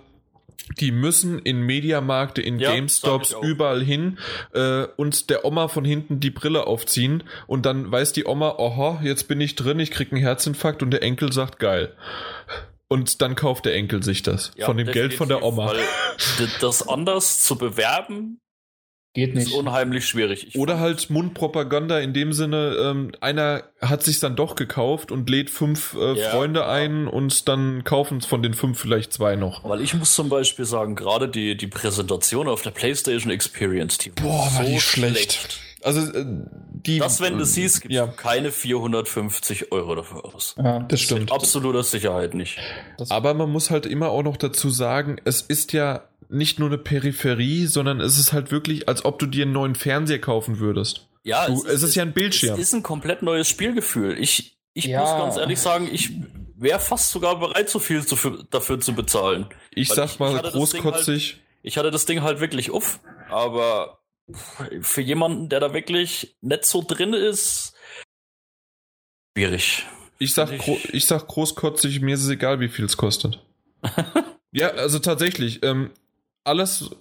[0.80, 4.18] die müssen in Mediamarkte, in ja, GameStops, überall hin
[4.54, 9.00] äh, und der Oma von hinten die Brille aufziehen und dann weiß die Oma, oha,
[9.04, 11.94] jetzt bin ich drin, ich krieg einen Herzinfarkt und der Enkel sagt geil.
[12.88, 15.74] Und dann kauft der Enkel sich das ja, von dem Geld von der Oma.
[16.62, 18.40] das anders zu bewerben,
[19.16, 19.48] Geht nicht.
[19.48, 20.46] Ist unheimlich schwierig.
[20.50, 25.30] Ich Oder halt Mundpropaganda in dem Sinne, ähm, einer hat sich dann doch gekauft und
[25.30, 26.70] lädt fünf äh, ja, Freunde ja.
[26.70, 29.64] ein und dann kaufen von den fünf vielleicht zwei noch.
[29.64, 34.10] Weil ich muss zum Beispiel sagen, gerade die, die Präsentation auf der PlayStation Experience, die
[34.10, 35.32] Boah, war so die schlecht.
[35.32, 35.65] schlecht.
[35.86, 36.98] Also äh, die.
[36.98, 38.08] Das, wenn du siehst, gibt ja.
[38.08, 40.56] keine 450 Euro dafür aus.
[40.58, 41.32] Ja, das stimmt.
[41.32, 42.58] Absoluter Sicherheit nicht.
[43.10, 46.80] Aber man muss halt immer auch noch dazu sagen, es ist ja nicht nur eine
[46.80, 51.08] Peripherie, sondern es ist halt wirklich, als ob du dir einen neuen Fernseher kaufen würdest.
[51.24, 52.56] Ja, du, es, ist, es, ist, ja ein Bildschirm.
[52.56, 54.18] Es ist ein komplett neues Spielgefühl.
[54.18, 55.02] Ich, ich ja.
[55.02, 56.14] muss ganz ehrlich sagen, ich
[56.56, 58.16] wäre fast sogar bereit, so viel zu,
[58.50, 59.46] dafür zu bezahlen.
[59.70, 61.34] Ich Weil sag ich, mal ich großkotzig.
[61.34, 63.00] Halt, ich hatte das Ding halt wirklich uff,
[63.30, 64.00] aber
[64.32, 67.76] für jemanden, der da wirklich nicht so drin ist,
[69.38, 69.86] Schwierig.
[70.18, 70.50] Ich sag,
[70.94, 73.44] ich sag großkotzig, mir ist es egal, wie viel es kostet.
[74.52, 75.92] ja, also tatsächlich, ähm,
[76.46, 76.92] alles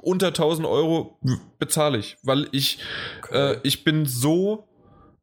[0.00, 1.18] unter 1000 Euro
[1.58, 2.78] bezahle ich, weil ich,
[3.18, 3.54] okay.
[3.54, 4.68] äh, ich bin so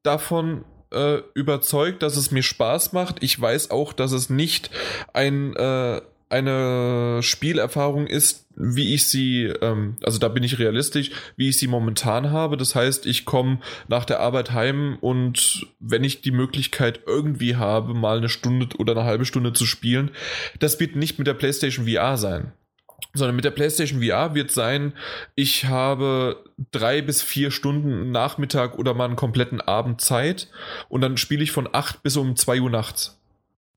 [0.04, 3.24] davon äh, überzeugt, dass es mir Spaß macht.
[3.24, 4.70] Ich weiß auch, dass es nicht
[5.14, 11.50] ein äh, eine Spielerfahrung ist, wie ich sie, ähm, also da bin ich realistisch, wie
[11.50, 12.58] ich sie momentan habe.
[12.58, 17.94] Das heißt, ich komme nach der Arbeit heim und wenn ich die Möglichkeit irgendwie habe,
[17.94, 20.12] mal eine Stunde oder eine halbe Stunde zu spielen,
[20.60, 22.52] das wird nicht mit der PlayStation VR sein
[23.14, 24.94] sondern mit der PlayStation VR wird sein,
[25.36, 30.50] ich habe drei bis vier Stunden Nachmittag oder mal einen kompletten Abend Zeit
[30.90, 33.20] und dann spiele ich von acht bis um zwei Uhr nachts.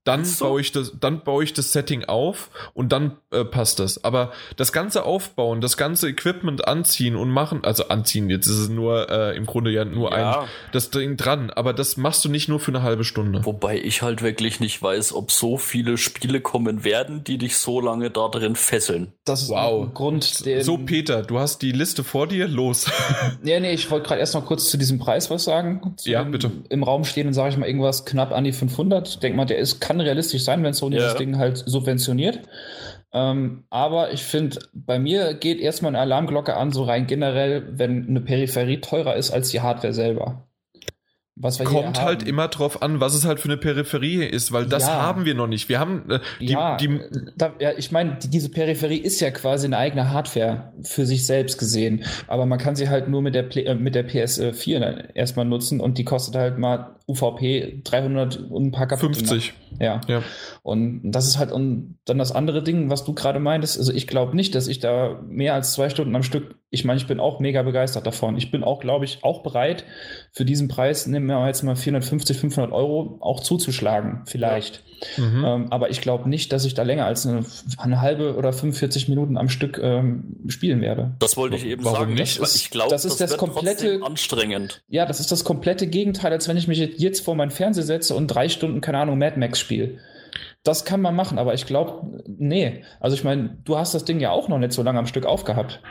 [0.03, 0.45] Dann so.
[0.45, 4.03] baue ich das, dann baue ich das Setting auf und dann äh, passt das.
[4.03, 8.69] Aber das ganze Aufbauen, das ganze Equipment anziehen und machen, also anziehen, jetzt ist es
[8.69, 10.41] nur äh, im Grunde ja nur ja.
[10.41, 13.45] ein das Ding dran, aber das machst du nicht nur für eine halbe Stunde.
[13.45, 17.79] Wobei ich halt wirklich nicht weiß, ob so viele Spiele kommen werden, die dich so
[17.79, 19.13] lange da drin fesseln.
[19.25, 19.87] Das ist wow.
[19.87, 20.45] ein Grund.
[20.45, 22.89] Den so Peter, du hast die Liste vor dir, los.
[23.43, 25.93] ja, nee, ich wollte gerade erst noch kurz zu diesem Preis was sagen.
[25.97, 26.51] Zu ja, bitte.
[26.69, 29.21] Im Raum stehen und sage ich mal irgendwas knapp an die 500.
[29.21, 31.03] Denk mal, der ist kann realistisch sein, wenn Sony ja.
[31.03, 32.39] das Ding halt subventioniert.
[33.13, 38.07] Ähm, aber ich finde, bei mir geht erstmal eine Alarmglocke an, so rein generell, wenn
[38.07, 40.47] eine Peripherie teurer ist als die Hardware selber.
[41.35, 44.83] Was Kommt halt immer drauf an, was es halt für eine Peripherie ist, weil das
[44.83, 45.01] ja.
[45.01, 45.69] haben wir noch nicht.
[45.69, 46.99] Wir haben äh, die, ja, die,
[47.35, 51.25] da, ja, ich meine, die, diese Peripherie ist ja quasi eine eigene Hardware für sich
[51.25, 55.45] selbst gesehen, aber man kann sie halt nur mit der äh, mit der PS4 erstmal
[55.45, 59.19] nutzen und die kostet halt mal UVP 300 und ein paar kaputte.
[59.19, 59.53] 50.
[59.79, 60.01] Ja.
[60.07, 60.23] ja.
[60.63, 63.77] Und das ist halt und dann das andere Ding, was du gerade meintest.
[63.77, 66.55] Also ich glaube nicht, dass ich da mehr als zwei Stunden am Stück.
[66.69, 68.37] Ich meine, ich bin auch mega begeistert davon.
[68.37, 69.83] Ich bin auch, glaube ich, auch bereit
[70.31, 74.77] für diesen Preis, nehmen wir jetzt mal 450, 500 Euro, auch zuzuschlagen, vielleicht.
[74.77, 74.90] Ja.
[75.17, 75.45] Mhm.
[75.45, 77.45] Ähm, aber ich glaube nicht, dass ich da länger als eine,
[77.77, 81.15] eine, halbe oder 45 Minuten am Stück ähm, spielen werde.
[81.19, 82.13] Das wollte ich eben Warum sagen.
[82.13, 82.39] Nicht?
[82.39, 84.83] Das ist, ich glaube, das ist das, das komplette anstrengend.
[84.87, 88.15] Ja, das ist das komplette Gegenteil, als wenn ich mich jetzt vor meinen Fernseher setze
[88.15, 89.97] und drei Stunden, keine Ahnung, Mad Max spiele.
[90.63, 92.83] Das kann man machen, aber ich glaube, nee.
[92.99, 95.25] Also ich meine, du hast das Ding ja auch noch nicht so lange am Stück
[95.25, 95.81] aufgehabt.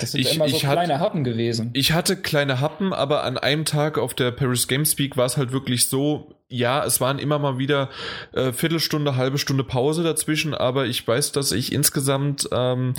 [0.00, 1.70] Das sind ich, immer so kleine hat, Happen gewesen.
[1.72, 5.52] Ich hatte kleine Happen, aber an einem Tag auf der Paris Gamespeak war es halt
[5.52, 7.90] wirklich so, ja, es waren immer mal wieder
[8.32, 12.94] äh, Viertelstunde, halbe Stunde Pause dazwischen, aber ich weiß, dass ich insgesamt ähm,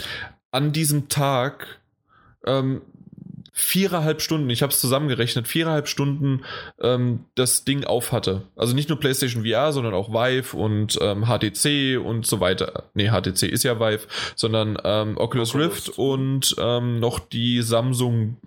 [0.52, 1.80] an diesem Tag
[2.46, 2.82] ähm,
[3.60, 6.44] viereinhalb Stunden, ich habe es zusammengerechnet, viereinhalb Stunden
[6.82, 8.44] ähm, das Ding auf hatte.
[8.56, 12.84] Also nicht nur PlayStation VR, sondern auch Vive und ähm, HTC und so weiter.
[12.94, 18.38] Nee, HTC ist ja Vive, sondern ähm, Oculus, Oculus, Rift und ähm, noch die Samsung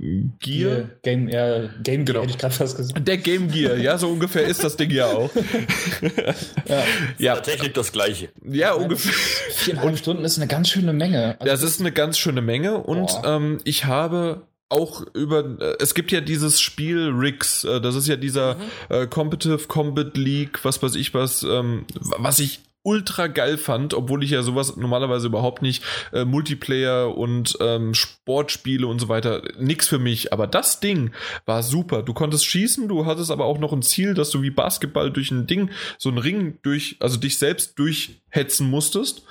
[0.41, 0.71] Gear.
[0.71, 2.21] Yeah, Game, ja, Game Gear, genau.
[2.23, 3.07] hätte ich gerade fast gesagt.
[3.07, 5.31] Der Game Gear, ja, so ungefähr ist das Ding ja auch.
[6.69, 6.83] ja.
[7.19, 7.41] ja.
[7.41, 8.29] Technik das gleiche.
[8.49, 9.13] Ja, ungefähr.
[9.53, 11.37] Viereinhalb Stunden ist eine ganz schöne Menge.
[11.39, 14.43] Also das ist eine ganz schöne Menge und ähm, ich habe
[14.73, 18.61] auch über, äh, es gibt ja dieses Spiel Rix, äh, das ist ja dieser mhm.
[18.89, 21.85] äh, Competitive Combat League, was weiß ich was, ähm,
[22.19, 27.57] was ich ultra geil fand, obwohl ich ja sowas normalerweise überhaupt nicht äh, Multiplayer und
[27.61, 31.13] ähm, Sportspiele und so weiter nix für mich, aber das Ding
[31.47, 32.03] war super.
[32.03, 35.31] Du konntest schießen, du hattest aber auch noch ein Ziel, dass du wie Basketball durch
[35.31, 39.25] ein Ding, so ein Ring durch, also dich selbst durchhetzen musstest.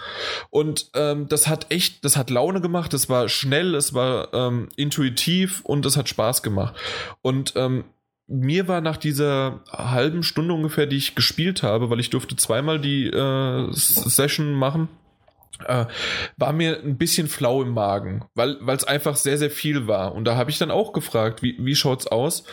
[0.49, 4.69] Und ähm, das hat echt, das hat Laune gemacht, es war schnell, es war ähm,
[4.75, 6.75] intuitiv und es hat Spaß gemacht.
[7.21, 7.83] Und ähm,
[8.31, 12.79] mir war nach dieser halben Stunde ungefähr, die ich gespielt habe, weil ich durfte zweimal
[12.79, 14.87] die äh, Session machen,
[15.65, 15.85] äh,
[16.37, 20.15] war mir ein bisschen flau im Magen, weil es einfach sehr, sehr viel war.
[20.15, 22.45] Und da habe ich dann auch gefragt, wie, wie schaut's aus?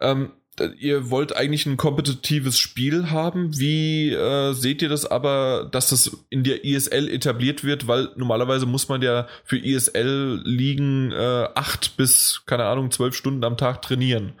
[0.00, 0.30] Ähm,
[0.78, 3.58] ihr wollt eigentlich ein kompetitives Spiel haben.
[3.58, 7.88] Wie äh, seht ihr das aber, dass das in der ISL etabliert wird?
[7.88, 13.44] Weil normalerweise muss man ja für ISL liegen äh, acht bis, keine Ahnung, zwölf Stunden
[13.44, 14.32] am Tag trainieren.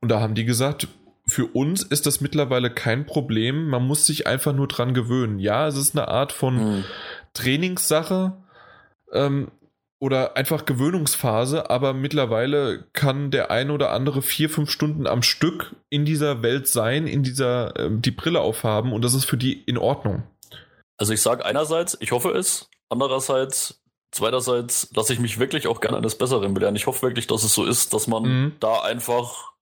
[0.00, 0.88] Und da haben die gesagt,
[1.26, 3.68] für uns ist das mittlerweile kein Problem.
[3.68, 5.38] Man muss sich einfach nur dran gewöhnen.
[5.38, 6.84] Ja, es ist eine Art von hm.
[7.34, 8.32] Trainingssache.
[9.12, 9.48] Ähm,
[10.02, 15.76] oder einfach Gewöhnungsphase, aber mittlerweile kann der ein oder andere vier, fünf Stunden am Stück
[15.90, 19.62] in dieser Welt sein, in dieser, äh, die Brille aufhaben und das ist für die
[19.62, 20.24] in Ordnung.
[20.96, 23.80] Also ich sage einerseits, ich hoffe es, andererseits,
[24.10, 26.74] zweiterseits lasse ich mich wirklich auch gerne eines Besseren belehren.
[26.74, 28.52] Ich hoffe wirklich, dass es so ist, dass man mhm.
[28.58, 29.52] da einfach,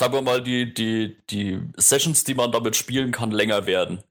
[0.00, 4.02] sagen wir mal, die, die, die Sessions, die man damit spielen kann, länger werden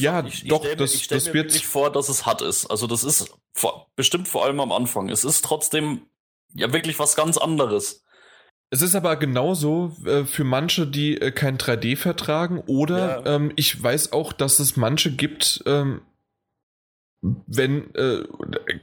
[0.00, 2.66] ja, ich, doch, ich das, ich das mir wird wirklich vor, dass es hart ist.
[2.66, 5.08] Also das ist vor, bestimmt vor allem am Anfang.
[5.08, 6.06] Es ist trotzdem
[6.54, 8.04] ja wirklich was ganz anderes.
[8.70, 12.62] Es ist aber genauso äh, für manche, die äh, kein 3D vertragen.
[12.66, 13.36] Oder ja.
[13.36, 16.00] ähm, ich weiß auch, dass es manche gibt, ähm,
[17.22, 18.24] wenn äh,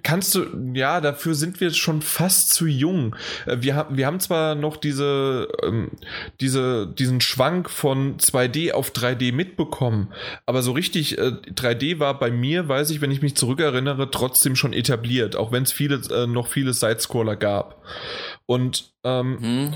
[0.02, 3.16] kannst du ja dafür sind wir schon fast zu jung.
[3.45, 5.91] Äh, wir haben wir haben zwar noch diese ähm,
[6.40, 10.14] diese diesen Schwank von 2D auf 3D mitbekommen
[10.45, 14.56] aber so richtig äh, 3D war bei mir weiß ich wenn ich mich zurückerinnere trotzdem
[14.56, 17.84] schon etabliert auch wenn es viele äh, noch viele Sidescroller gab
[18.49, 19.73] und ähm, hm.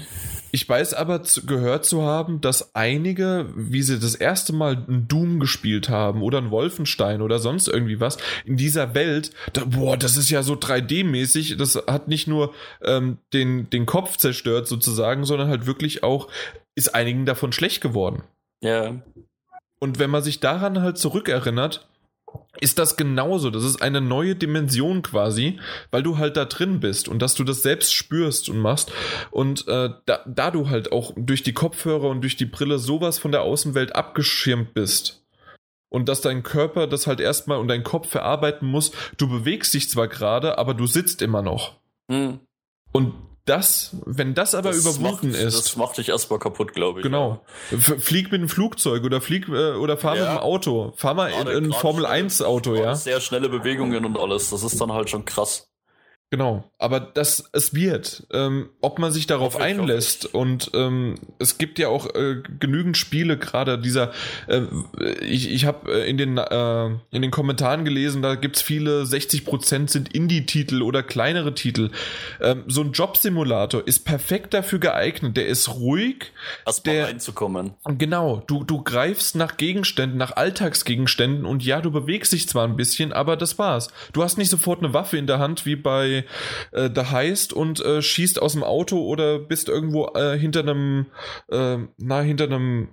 [0.52, 5.08] ich weiß aber zu, gehört zu haben, dass einige, wie sie das erste Mal ein
[5.08, 9.96] Doom gespielt haben oder ein Wolfenstein oder sonst irgendwie was, in dieser Welt, da, boah,
[9.96, 12.52] das ist ja so 3D-mäßig, das hat nicht nur
[12.82, 16.28] ähm, den, den Kopf zerstört sozusagen, sondern halt wirklich auch,
[16.74, 18.24] ist einigen davon schlecht geworden.
[18.64, 19.04] Ja.
[19.78, 21.88] Und wenn man sich daran halt zurückerinnert,
[22.60, 23.50] ist das genauso.
[23.50, 25.60] Das ist eine neue Dimension quasi,
[25.92, 28.92] weil du halt da drin bist und dass du das selbst spürst und machst.
[29.32, 33.20] Und äh, da, da du halt auch durch die Kopfhörer und durch die Brille sowas
[33.20, 35.26] von der Außenwelt abgeschirmt bist.
[35.90, 38.92] Und dass dein Körper das halt erstmal und dein Kopf verarbeiten muss.
[39.18, 41.80] Du bewegst dich zwar gerade, aber du sitzt immer noch.
[42.08, 42.40] Mhm.
[42.92, 43.14] Und
[43.46, 45.58] das, wenn das aber das überwunden macht, ist.
[45.58, 47.04] Das macht dich erstmal kaputt, glaube ich.
[47.04, 47.44] Genau.
[47.72, 47.78] Ja.
[47.78, 50.22] Flieg mit einem Flugzeug oder flieg äh, oder fahr ja.
[50.22, 50.94] mit einem Auto.
[50.96, 52.96] Fahr mal gerade, in ein Formel 1 Auto, ja.
[52.96, 54.50] Sehr schnelle Bewegungen und alles.
[54.50, 55.73] Das ist dann halt schon krass.
[56.34, 61.60] Genau, aber das es wird, ähm, ob man sich darauf hoffe einlässt und ähm, es
[61.60, 64.12] gibt ja auch äh, genügend Spiele gerade dieser.
[64.48, 64.62] Äh,
[65.22, 69.92] ich ich habe äh, in den äh, in den Kommentaren gelesen, da gibt's viele 60%
[69.92, 71.92] sind Indie-Titel oder kleinere Titel.
[72.42, 75.38] Ähm, so ein Jobsimulator ist perfekt dafür geeignet.
[75.38, 76.32] Der ist ruhig,
[76.66, 77.76] erstmal der, reinzukommen.
[78.00, 82.76] Genau, du du greifst nach Gegenständen, nach Alltagsgegenständen und ja, du bewegst dich zwar ein
[82.76, 83.90] bisschen, aber das war's.
[84.14, 86.23] Du hast nicht sofort eine Waffe in der Hand wie bei
[86.72, 91.08] äh, da heißt und äh, schießt aus dem Auto oder bist irgendwo äh, hinter einem,
[91.50, 92.90] äh, na, hinter einem,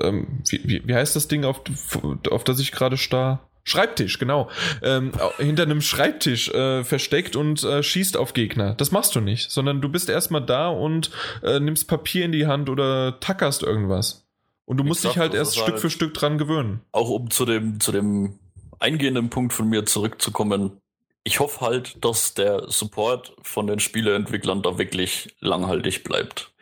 [0.00, 1.62] ähm, wie, wie, wie heißt das Ding, auf,
[2.30, 3.48] auf das ich gerade starr?
[3.64, 4.50] Schreibtisch, genau.
[4.82, 8.74] Ähm, hinter einem Schreibtisch äh, versteckt und äh, schießt auf Gegner.
[8.74, 11.12] Das machst du nicht, sondern du bist erstmal da und
[11.44, 14.26] äh, nimmst Papier in die Hand oder tackerst irgendwas.
[14.64, 16.80] Und du musst dich halt erst Stück halt für Stück dran gewöhnen.
[16.90, 18.38] Auch um zu dem, zu dem
[18.80, 20.81] eingehenden Punkt von mir zurückzukommen
[21.24, 26.52] ich hoffe halt, dass der Support von den Spieleentwicklern da wirklich langhaltig bleibt.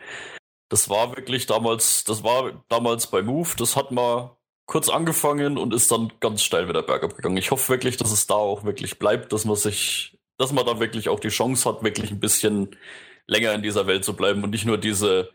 [0.69, 5.75] Das war wirklich damals, das war damals bei Move, das hat mal kurz angefangen und
[5.75, 7.39] ist dann ganz steil wieder bergab gegangen.
[7.39, 10.79] Ich hoffe wirklich, dass es da auch wirklich bleibt, dass man sich, dass man da
[10.79, 12.77] wirklich auch die Chance hat, wirklich ein bisschen
[13.27, 15.31] länger in dieser Welt zu bleiben und nicht nur diese,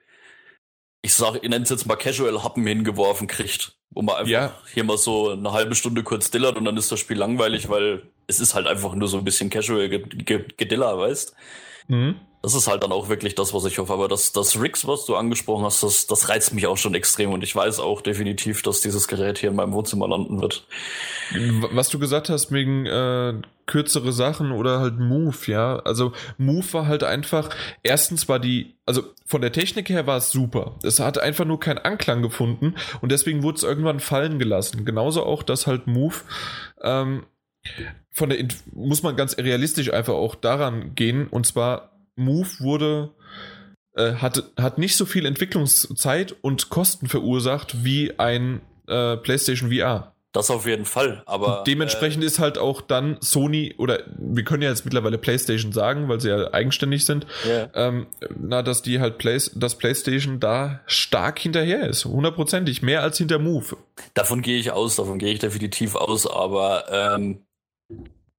[1.01, 4.57] ich sage, ich nenne es jetzt mal Casual-Happen hingeworfen kriegt, wo man einfach ja.
[4.73, 8.09] hier mal so eine halbe Stunde kurz dillert und dann ist das Spiel langweilig, weil
[8.27, 11.35] es ist halt einfach nur so ein bisschen casual Gediller, weißt?
[11.87, 12.15] Mhm.
[12.41, 13.91] Das ist halt dann auch wirklich das, was ich hoffe.
[13.91, 17.33] Aber das, das Rigs, was du angesprochen hast, das, das reizt mich auch schon extrem.
[17.33, 20.67] Und ich weiß auch definitiv, dass dieses Gerät hier in meinem Wohnzimmer landen wird.
[21.71, 25.77] Was du gesagt hast, wegen äh, kürzere Sachen oder halt Move, ja.
[25.77, 27.49] Also Move war halt einfach,
[27.81, 30.75] erstens war die, also von der Technik her war es super.
[30.83, 34.85] Es hat einfach nur keinen Anklang gefunden und deswegen wurde es irgendwann fallen gelassen.
[34.85, 36.17] Genauso auch, dass halt Move
[36.83, 37.25] ähm,
[38.11, 43.11] von der muss man ganz realistisch einfach auch daran gehen und zwar Move wurde
[43.95, 50.15] äh, hat, hat nicht so viel Entwicklungszeit und Kosten verursacht wie ein äh, PlayStation VR.
[50.33, 51.63] Das auf jeden Fall, aber.
[51.65, 56.09] Dementsprechend äh, ist halt auch dann Sony, oder wir können ja jetzt mittlerweile PlayStation sagen,
[56.09, 57.69] weil sie ja eigenständig sind, yeah.
[57.73, 62.03] ähm, na, dass die halt Play, dass PlayStation da stark hinterher ist.
[62.03, 63.77] Hundertprozentig, mehr als hinter Move.
[64.13, 67.44] Davon gehe ich aus, davon gehe ich definitiv aus, aber ähm,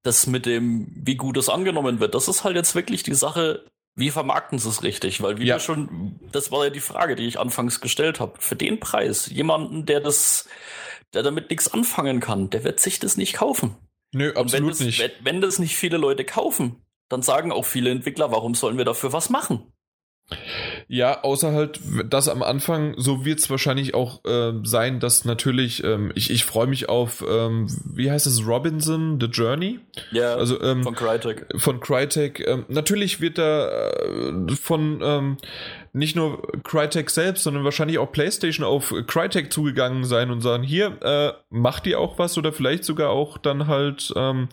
[0.03, 3.65] das mit dem, wie gut es angenommen wird, das ist halt jetzt wirklich die Sache,
[3.97, 5.23] wie vermarkten sie es richtig?
[5.23, 5.59] Weil wie ja.
[5.59, 8.35] schon, das war ja die Frage, die ich anfangs gestellt habe.
[8.39, 10.49] Für den Preis, jemanden, der das,
[11.15, 13.75] der damit nichts anfangen kann, der wird sich das nicht kaufen.
[14.13, 15.01] Nö, absolut das, nicht.
[15.01, 18.85] Wenn, wenn das nicht viele Leute kaufen, dann sagen auch viele Entwickler, warum sollen wir
[18.85, 19.73] dafür was machen?
[20.89, 25.85] Ja, außer halt, dass am Anfang, so wird es wahrscheinlich auch äh, sein, dass natürlich,
[25.85, 29.79] ähm, ich, ich freue mich auf, ähm, wie heißt es, Robinson, The Journey?
[30.11, 31.47] Ja, also, ähm, von Crytek.
[31.57, 32.41] Von Crytek.
[32.47, 35.37] Ähm, natürlich wird da äh, von ähm,
[35.93, 40.99] nicht nur Crytek selbst, sondern wahrscheinlich auch PlayStation auf Crytek zugegangen sein und sagen, hier,
[41.03, 44.49] äh, macht ihr auch was oder vielleicht sogar auch dann halt ähm,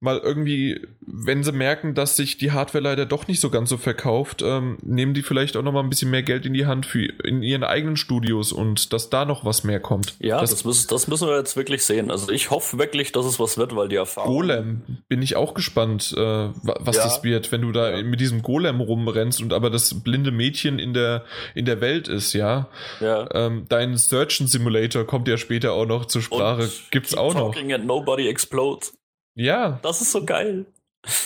[0.00, 3.76] mal irgendwie, wenn sie merken, dass sich die Hardware leider doch nicht so ganz so
[3.76, 6.86] verkauft, ähm, nehmen die vielleicht auch noch mal ein bisschen mehr Geld in die Hand
[6.86, 10.14] für in ihren eigenen Studios und dass da noch was mehr kommt.
[10.20, 12.12] Ja, das, das, müssen, das müssen wir jetzt wirklich sehen.
[12.12, 14.32] Also ich hoffe wirklich, dass es was wird, weil die Erfahrung.
[14.32, 16.20] Golem, bin ich auch gespannt, äh,
[16.62, 17.02] was ja.
[17.02, 18.02] das wird, wenn du da ja.
[18.04, 22.34] mit diesem Golem rumrennst und aber das blinde Mädchen in der in der Welt ist,
[22.34, 22.68] ja.
[23.00, 23.28] ja.
[23.32, 26.62] Ähm, dein Surgeon Simulator kommt ja später auch noch zur Sprache.
[26.62, 27.56] Und Gibt's auch noch.
[27.56, 28.97] And nobody explodes.
[29.38, 29.78] Ja.
[29.82, 30.66] Das ist so geil.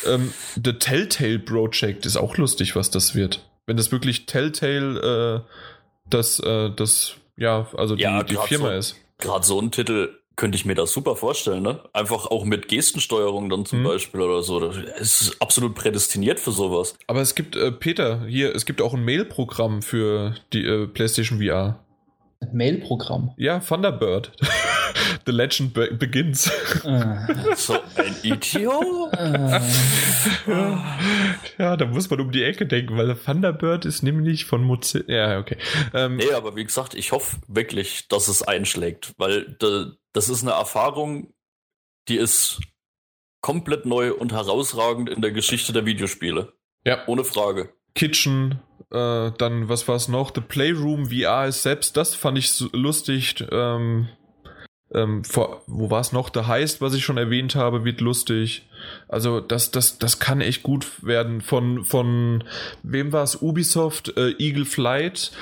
[0.07, 0.33] Ähm,
[0.63, 3.49] The Telltale Project ist auch lustig, was das wird.
[3.67, 5.51] Wenn das wirklich Telltale äh,
[6.09, 8.97] das, äh, das, ja, also ja, die, die Firma so, ist.
[9.19, 11.81] Gerade so ein Titel könnte ich mir das super vorstellen, ne?
[11.93, 13.85] Einfach auch mit Gestensteuerung dann zum hm.
[13.85, 14.61] Beispiel oder so.
[14.61, 16.97] Das ist absolut prädestiniert für sowas.
[17.07, 21.41] Aber es gibt, äh, Peter, hier, es gibt auch ein Mail-Programm für die äh, PlayStation
[21.41, 21.79] VR.
[22.53, 23.33] Mail-Programm?
[23.37, 24.33] Ja, Thunderbird.
[25.27, 26.51] The Legend be begins.
[26.85, 27.55] Äh.
[27.55, 29.13] so ein Idiot.
[31.59, 35.05] ja, da muss man um die Ecke denken, weil Thunderbird ist nämlich von Mozilla.
[35.07, 35.57] Ja, okay.
[35.95, 39.57] Ähm, nee, aber wie gesagt, ich hoffe wirklich, dass es einschlägt, weil
[40.13, 41.33] das ist eine Erfahrung,
[42.09, 42.61] die ist
[43.41, 46.53] komplett neu und herausragend in der Geschichte der Videospiele.
[46.85, 47.07] Ja.
[47.07, 47.75] Ohne Frage.
[47.95, 48.61] Kitchen,
[48.93, 50.33] äh, dann was war es noch?
[50.35, 53.45] The Playroom VR ist selbst, das fand ich so lustig.
[53.51, 54.09] Ähm,
[54.95, 56.31] ähm, vor, wo war es noch?
[56.33, 58.69] The Heist, was ich schon erwähnt habe, wird lustig.
[59.09, 61.41] Also das, das, das kann echt gut werden.
[61.41, 62.45] Von, von
[62.83, 63.41] wem war es?
[63.41, 65.33] Ubisoft, äh, Eagle Flight.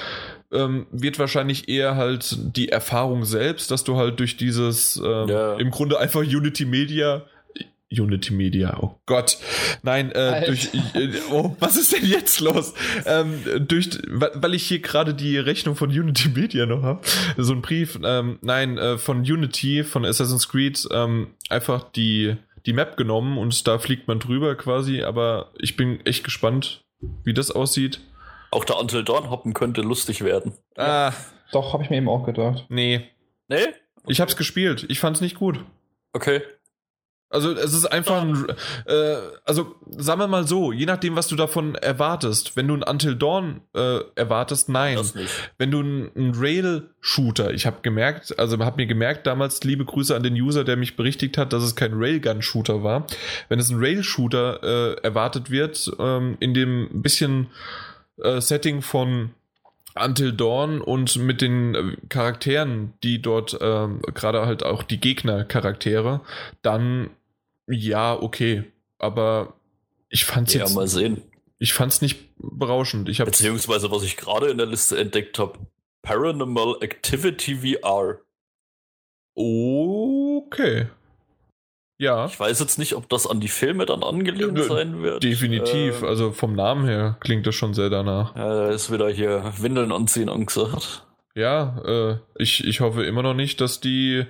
[0.53, 5.55] Ähm, wird wahrscheinlich eher halt die Erfahrung selbst, dass du halt durch dieses ähm, ja.
[5.55, 7.25] im Grunde einfach Unity Media
[7.93, 9.39] Unity Media, oh Gott.
[9.83, 12.73] Nein, äh, durch, äh, oh, was ist denn jetzt los?
[13.05, 17.01] Ähm, durch, weil ich hier gerade die Rechnung von Unity Media noch habe,
[17.37, 22.37] so ein Brief, ähm, nein, äh, von Unity, von Assassin's Creed, ähm, einfach die,
[22.67, 26.85] die Map genommen und da fliegt man drüber quasi, aber ich bin echt gespannt,
[27.25, 28.01] wie das aussieht.
[28.53, 30.53] Auch der Until Dawn hoppen könnte lustig werden.
[30.77, 31.13] Ah.
[31.53, 32.67] Doch, habe ich mir eben auch gedacht.
[32.69, 33.09] Nee.
[33.49, 33.57] Nee?
[33.57, 33.75] Okay.
[34.07, 34.87] Ich hab's gespielt.
[34.89, 35.65] Ich fand's nicht gut.
[36.13, 36.43] Okay.
[37.31, 38.47] Also es ist einfach ein,
[38.87, 42.57] äh, also sagen wir mal so, je nachdem, was du davon erwartest.
[42.57, 44.99] Wenn du ein Until Dawn äh, erwartest, nein.
[45.57, 50.15] Wenn du ein, ein Rail-Shooter, ich habe gemerkt, also habe mir gemerkt damals, liebe Grüße
[50.15, 53.07] an den User, der mich berichtigt hat, dass es kein Railgun-Shooter war.
[53.49, 57.47] Wenn es ein Rail-Shooter äh, erwartet wird, ähm, in dem bisschen
[58.23, 59.31] äh, Setting von
[59.95, 66.23] Until Dawn und mit den äh, Charakteren, die dort ähm, gerade halt auch die Gegner-Charaktere,
[66.63, 67.11] dann
[67.71, 68.65] ja, okay.
[68.99, 69.55] Aber
[70.09, 70.75] ich fand's ja, jetzt.
[70.75, 71.23] mal sehen.
[71.59, 73.09] Ich fand's nicht berauschend.
[73.09, 75.59] Ich Beziehungsweise, was ich gerade in der Liste entdeckt habe:
[76.03, 78.19] Paranormal Activity VR.
[79.35, 80.89] Okay.
[82.01, 82.25] Ja.
[82.27, 85.23] Ich weiß jetzt nicht, ob das an die Filme dann angelehnt ja, sein wird.
[85.23, 86.03] Definitiv.
[86.03, 88.35] Äh, also vom Namen her klingt das schon sehr danach.
[88.37, 91.07] Ja, äh, ist wieder hier Windeln anziehen angesagt.
[91.35, 94.25] Ja, äh, ich, ich hoffe immer noch nicht, dass die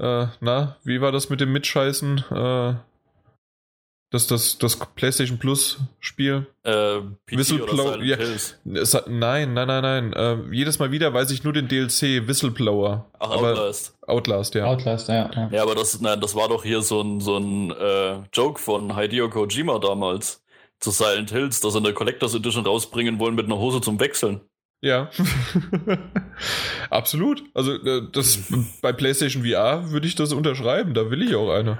[0.00, 2.24] äh, na, wie war das mit dem Mitscheißen?
[2.30, 2.74] Äh,
[4.10, 6.46] das, das, das PlayStation Plus Spiel.
[6.64, 8.02] Äh, Whistleblower.
[8.02, 10.12] Ja, hat, nein, nein, nein, nein.
[10.12, 13.06] Äh, jedes Mal wieder weiß ich nur den DLC Whistleblower.
[13.20, 13.94] Ach, aber Outlast.
[14.06, 14.64] Outlast, ja.
[14.64, 15.30] Outlast, ja.
[15.32, 18.60] Ja, ja aber das, nein, das war doch hier so ein, so ein äh, Joke
[18.60, 20.42] von Hideo Kojima damals
[20.80, 24.40] zu Silent Hills, dass sie eine Collectors Edition rausbringen wollen mit einer Hose zum Wechseln.
[24.82, 25.10] Ja,
[26.90, 27.42] absolut.
[27.52, 28.38] Also äh, das
[28.80, 30.94] bei PlayStation VR würde ich das unterschreiben.
[30.94, 31.78] Da will ich auch eine.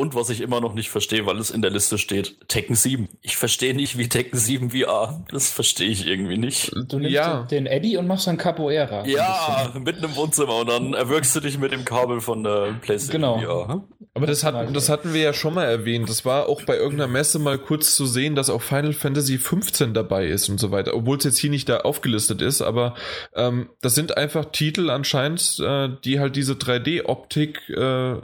[0.00, 3.10] Und was ich immer noch nicht verstehe, weil es in der Liste steht, Tekken 7.
[3.20, 5.22] Ich verstehe nicht, wie Tekken 7 VR.
[5.30, 6.72] Das verstehe ich irgendwie nicht.
[6.88, 7.42] Du nimmst ja.
[7.42, 9.06] den Eddie und machst dann Capoeira.
[9.06, 13.40] Ja, mitten im Wohnzimmer und dann erwürgst du dich mit dem Kabel von der PlayStation
[13.40, 13.66] genau.
[13.66, 13.84] VR.
[14.14, 16.08] Aber das, hat, das hatten wir ja schon mal erwähnt.
[16.08, 19.92] Das war auch bei irgendeiner Messe mal kurz zu sehen, dass auch Final Fantasy 15
[19.92, 20.94] dabei ist und so weiter.
[20.94, 22.94] Obwohl es jetzt hier nicht da aufgelistet ist, aber
[23.36, 28.16] ähm, das sind einfach Titel anscheinend, äh, die halt diese 3D-Optik äh,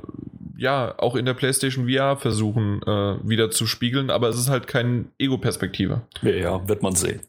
[0.56, 4.66] ja auch in der PlayStation VR versuchen äh, wieder zu spiegeln, aber es ist halt
[4.66, 6.02] keine Ego-Perspektive.
[6.22, 7.20] Ja, wird man sehen.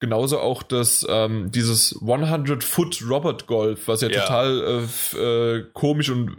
[0.00, 4.20] Genauso auch das, ähm, dieses 100-Foot Robot Golf, was ja, ja.
[4.20, 6.36] total äh, äh, komisch und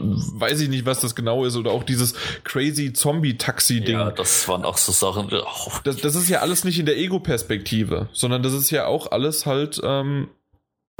[0.00, 3.98] weiß ich nicht, was das genau ist, oder auch dieses crazy Zombie-Taxi-Ding.
[3.98, 5.28] Ja, das waren auch so Sachen.
[5.32, 5.72] Oh.
[5.84, 9.46] Das, das ist ja alles nicht in der Ego-Perspektive, sondern das ist ja auch alles
[9.46, 10.28] halt ähm,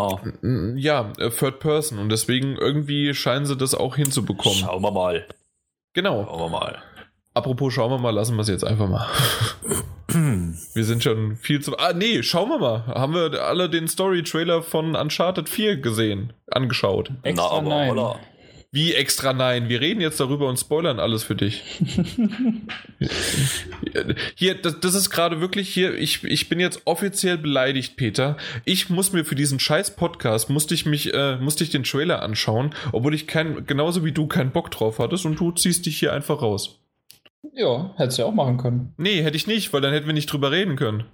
[0.00, 0.18] Oh.
[0.76, 1.98] Ja, äh, Third Person.
[1.98, 4.58] Und deswegen irgendwie scheinen sie das auch hinzubekommen.
[4.58, 5.26] Schauen wir mal.
[5.92, 6.24] Genau.
[6.24, 6.78] Schauen wir mal.
[7.32, 9.06] Apropos, schauen wir mal, lassen wir es jetzt einfach mal.
[10.08, 11.78] wir sind schon viel zu.
[11.78, 12.86] Ah, nee, schauen wir mal.
[12.86, 17.12] Haben wir alle den Story-Trailer von Uncharted 4 gesehen, angeschaut?
[17.22, 17.90] Extra Na, aber, nein.
[17.90, 18.18] Oder?
[18.72, 19.68] Wie extra nein?
[19.68, 21.64] Wir reden jetzt darüber und spoilern alles für dich.
[24.36, 28.36] hier, das, das ist gerade wirklich hier, ich, ich bin jetzt offiziell beleidigt, Peter.
[28.64, 32.22] Ich muss mir für diesen scheiß Podcast, musste ich mich, äh, musste ich den Trailer
[32.22, 35.98] anschauen, obwohl ich kein, genauso wie du keinen Bock drauf hattest und du ziehst dich
[35.98, 36.78] hier einfach raus.
[37.54, 38.94] Ja, hättest du ja auch machen können.
[38.98, 41.06] Nee, hätte ich nicht, weil dann hätten wir nicht drüber reden können.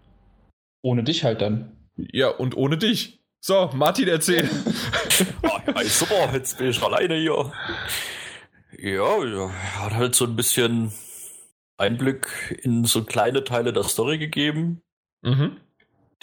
[0.83, 1.73] Ohne dich halt dann.
[1.97, 3.23] Ja, und ohne dich.
[3.47, 4.43] So, Martin, erzähl.
[5.43, 7.53] ja, super, jetzt bin ich alleine hier.
[8.77, 10.93] Ja, ja, hat halt so ein bisschen
[11.77, 14.83] Einblick in so kleine Teile der Story gegeben.
[15.23, 15.59] Mhm.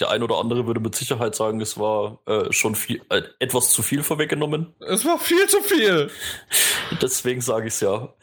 [0.02, 3.72] Der ein oder andere würde mit Sicherheit sagen, es war äh, schon viel, äh, etwas
[3.72, 4.76] zu viel vorweggenommen.
[4.82, 6.12] Es war viel zu viel.
[7.02, 8.14] Deswegen sage ich es ja.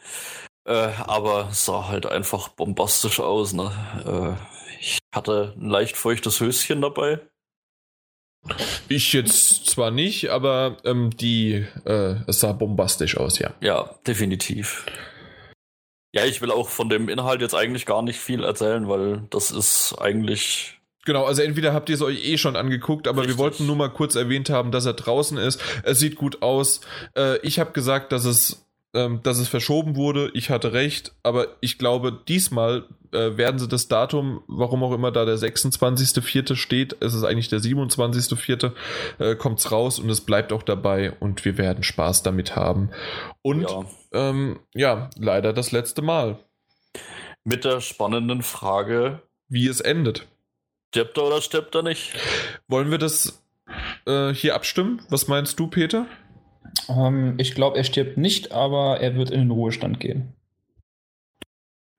[0.63, 3.53] Äh, aber sah halt einfach bombastisch aus.
[3.53, 3.71] Ne?
[4.05, 7.19] Äh, ich hatte ein leicht feuchtes Höschen dabei.
[8.89, 13.53] Ich jetzt zwar nicht, aber ähm, die, äh, es sah bombastisch aus, ja.
[13.61, 14.85] Ja, definitiv.
[16.13, 19.51] Ja, ich will auch von dem Inhalt jetzt eigentlich gar nicht viel erzählen, weil das
[19.51, 20.79] ist eigentlich.
[21.05, 23.37] Genau, also entweder habt ihr es euch eh schon angeguckt, aber Richtig.
[23.37, 25.61] wir wollten nur mal kurz erwähnt haben, dass er draußen ist.
[25.83, 26.81] Es sieht gut aus.
[27.15, 30.31] Äh, ich habe gesagt, dass es ähm, dass es verschoben wurde.
[30.33, 35.11] Ich hatte recht, aber ich glaube, diesmal äh, werden sie das Datum, warum auch immer
[35.11, 36.55] da der 26.04.
[36.55, 38.71] steht, es ist eigentlich der 27.04.,
[39.19, 42.91] äh, kommt's raus und es bleibt auch dabei und wir werden Spaß damit haben.
[43.41, 46.39] Und ja, ähm, ja leider das letzte Mal.
[47.43, 50.27] Mit der spannenden Frage, wie es endet.
[50.93, 52.13] Stirbt er oder stirbt er nicht?
[52.67, 53.41] Wollen wir das
[54.05, 55.01] äh, hier abstimmen?
[55.09, 56.05] Was meinst du, Peter?
[56.89, 60.33] Ähm, ich glaube, er stirbt nicht, aber er wird in den Ruhestand gehen.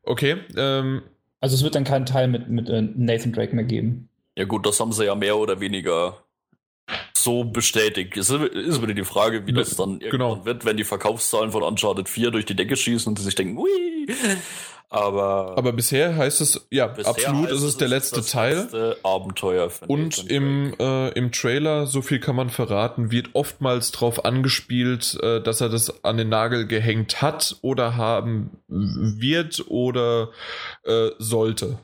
[0.05, 0.37] Okay.
[0.57, 1.03] Ähm,
[1.41, 4.09] also es wird dann keinen Teil mit, mit äh, Nathan Drake mehr geben.
[4.37, 6.25] Ja gut, das haben sie ja mehr oder weniger
[7.17, 8.17] so bestätigt.
[8.17, 10.45] Es ist wieder die Frage, wie das dann genau.
[10.45, 13.59] wird, wenn die Verkaufszahlen von Uncharted 4 durch die Decke schießen und sie sich denken,
[13.59, 13.69] ui.
[14.89, 18.57] Aber, aber bisher heißt es, ja, absolut ist es der letzte das Teil.
[18.59, 19.71] Letzte Abenteuer.
[19.87, 25.41] Und im, äh, im Trailer, so viel kann man verraten, wird oftmals drauf angespielt, äh,
[25.41, 30.31] dass er das an den Nagel gehängt hat oder haben wird oder
[30.85, 31.79] äh, sollte.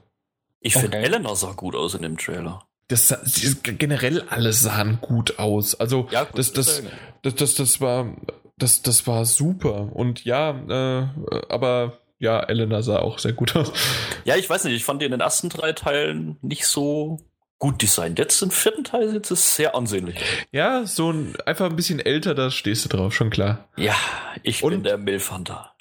[0.60, 0.82] Ich okay.
[0.82, 3.14] finde, Elena sah gut aus in dem Trailer das,
[3.62, 5.74] generell alles sahen gut aus.
[5.78, 6.82] Also ja, gut, das, das,
[7.22, 8.16] das, das, das war
[8.56, 9.94] das, das war super.
[9.94, 11.06] Und ja, äh,
[11.48, 13.72] aber ja, Elena sah auch sehr gut aus.
[14.24, 17.18] Ja, ich weiß nicht, ich fand die in den ersten drei Teilen nicht so
[17.58, 18.18] gut designt.
[18.18, 20.16] Jetzt im vierten Teil ist es sehr ansehnlich.
[20.52, 23.68] Ja, so ein einfach ein bisschen älter, da stehst du drauf, schon klar.
[23.76, 23.96] Ja,
[24.42, 25.72] ich Und, bin der Milfhunter.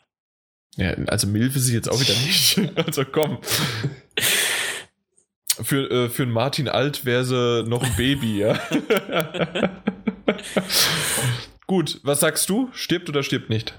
[0.75, 2.59] Ja, also Milf ist sie jetzt auch wieder nicht.
[2.85, 3.39] also komm.
[5.61, 8.59] Für, äh, für einen Martin Alt wäre sie noch ein Baby, ja.
[11.65, 12.69] Gut, was sagst du?
[12.73, 13.73] Stirbt oder stirbt nicht?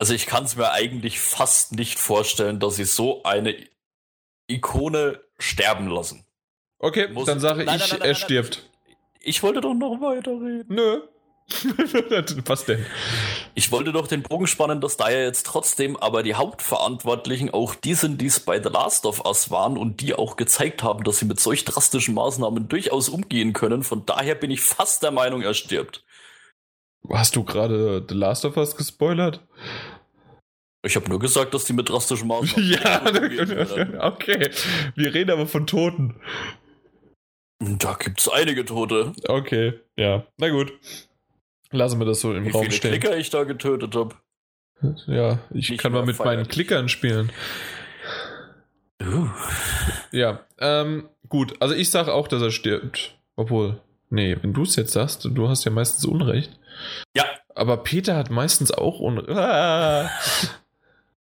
[0.00, 3.54] Also ich kann es mir eigentlich fast nicht vorstellen, dass sie so eine
[4.48, 6.24] Ikone sterben lassen.
[6.78, 8.70] Okay, Muss dann sage ich, nein, nein, nein, er stirbt.
[9.20, 10.64] Ich wollte doch noch weiterreden.
[10.68, 11.02] Nö.
[12.46, 12.86] Was denn?
[13.54, 17.74] Ich wollte doch den Bogen spannen, dass da ja jetzt trotzdem aber die Hauptverantwortlichen auch
[17.74, 21.04] die sind, die es bei The Last of Us waren und die auch gezeigt haben,
[21.04, 23.82] dass sie mit solch drastischen Maßnahmen durchaus umgehen können.
[23.82, 26.04] Von daher bin ich fast der Meinung, er stirbt.
[27.08, 29.40] Hast du gerade The Last of Us gespoilert?
[30.82, 32.70] Ich habe nur gesagt, dass die mit drastischen Maßnahmen.
[32.70, 34.50] ja, okay.
[34.94, 36.20] Wir reden aber von Toten.
[37.58, 39.12] Da gibt's einige Tote.
[39.28, 40.26] Okay, ja.
[40.38, 40.72] Na gut.
[41.70, 42.72] Lassen wir das so im Wie Raum stehen.
[42.72, 44.16] Wie viele Klicker ich da getötet habe.
[45.06, 47.30] Ja, ich Nicht kann mal mit meinen Klickern spielen.
[49.02, 49.28] Uh.
[50.10, 51.54] Ja, ähm, gut.
[51.60, 53.18] Also ich sage auch, dass er stirbt.
[53.36, 56.58] Obwohl, nee, wenn du es jetzt sagst, du hast ja meistens Unrecht.
[57.14, 57.24] Ja.
[57.54, 59.36] Aber Peter hat meistens auch Unrecht.
[59.36, 60.10] Ah.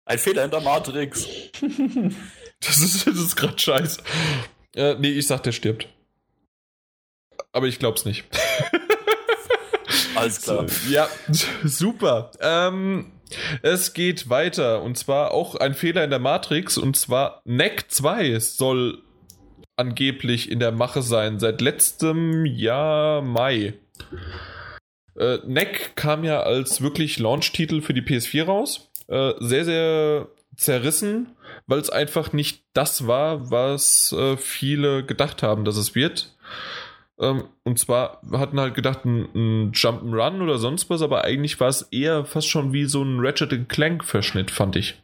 [0.08, 1.28] Ein Fehler in der Matrix.
[2.60, 4.00] das ist, das ist gerade scheiße.
[4.74, 5.86] Äh, nee, ich sag, der stirbt.
[7.52, 8.24] Aber ich glaub's nicht.
[10.14, 10.64] Alles klar.
[10.88, 11.08] Ja,
[11.62, 12.30] super.
[12.40, 13.12] Ähm,
[13.60, 18.38] es geht weiter und zwar auch ein Fehler in der Matrix und zwar NEC 2
[18.40, 19.02] soll
[19.76, 23.74] angeblich in der Mache sein seit letztem Jahr Mai.
[25.18, 28.87] Äh, NEC kam ja als wirklich Launch-Titel für die PS4 raus.
[29.08, 31.36] Äh, sehr, sehr zerrissen,
[31.66, 36.36] weil es einfach nicht das war, was äh, viele gedacht haben, dass es wird.
[37.18, 41.68] Ähm, und zwar hatten halt gedacht, ein, ein Jump'n'Run oder sonst was, aber eigentlich war
[41.68, 45.02] es eher fast schon wie so ein Ratchet Clank-Verschnitt, fand ich.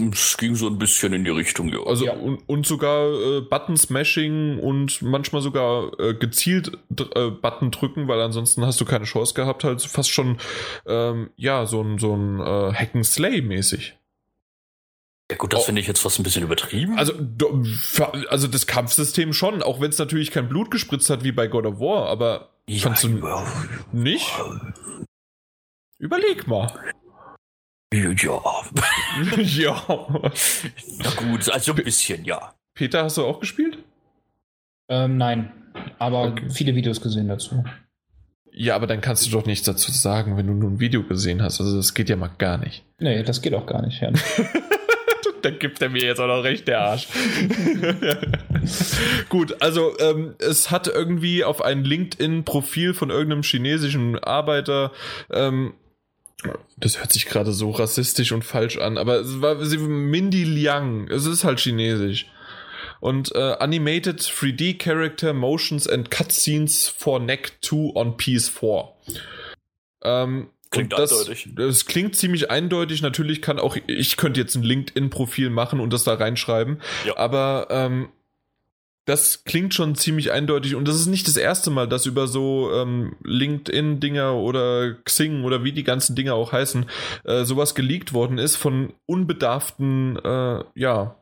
[0.00, 1.80] Es ging so ein bisschen in die Richtung, ja.
[1.84, 2.14] Also ja.
[2.14, 6.72] Und, und, sogar äh, Button-Smashing und manchmal sogar äh, gezielt
[7.14, 10.38] äh, Button drücken, weil ansonsten hast du keine Chance gehabt, halt fast schon
[10.86, 13.98] ähm, ja, so ein, so ein äh, Hack-and-Slay-mäßig.
[15.30, 15.64] Ja gut, das oh.
[15.64, 16.98] finde ich jetzt fast ein bisschen übertrieben.
[16.98, 17.12] Also,
[18.28, 21.66] also das Kampfsystem schon, auch wenn es natürlich kein Blut gespritzt hat wie bei God
[21.66, 23.20] of War, aber ja, fandst du
[23.92, 24.30] nicht?
[25.98, 26.72] Überleg mal.
[27.92, 29.36] Ja.
[29.42, 29.82] ja.
[30.98, 32.54] Na gut, also ein bisschen, ja.
[32.74, 33.78] Peter, hast du auch gespielt?
[34.88, 35.52] Ähm, nein,
[35.98, 36.48] aber okay.
[36.50, 37.64] viele Videos gesehen dazu.
[38.50, 41.42] Ja, aber dann kannst du doch nichts dazu sagen, wenn du nur ein Video gesehen
[41.42, 41.60] hast.
[41.60, 42.84] Also das geht ja mal gar nicht.
[42.98, 44.12] Nee, das geht auch gar nicht, ja.
[45.42, 47.08] dann gibt er mir jetzt auch noch recht, der Arsch.
[49.28, 54.92] Gut, also ähm, es hat irgendwie auf ein LinkedIn-Profil von irgendeinem chinesischen Arbeiter
[55.30, 55.74] ähm,
[56.76, 61.08] das hört sich gerade so rassistisch und falsch an, aber es war sie, Mindy Liang.
[61.08, 62.26] Es ist halt chinesisch.
[63.00, 68.88] Und äh, Animated 3D Character Motions and Cutscenes for Neck 2 on PS4.
[70.04, 71.48] Ähm, klingt das, eindeutig.
[71.56, 73.02] Das klingt ziemlich eindeutig.
[73.02, 76.80] Natürlich kann auch ich könnte jetzt ein LinkedIn-Profil machen und das da reinschreiben.
[77.04, 77.16] Ja.
[77.16, 78.08] Aber ähm,
[79.04, 82.72] das klingt schon ziemlich eindeutig und das ist nicht das erste Mal, dass über so
[82.72, 86.86] ähm, LinkedIn-Dinger oder Xing oder wie die ganzen Dinger auch heißen,
[87.24, 91.16] äh, sowas geleakt worden ist von unbedarften, äh, ja,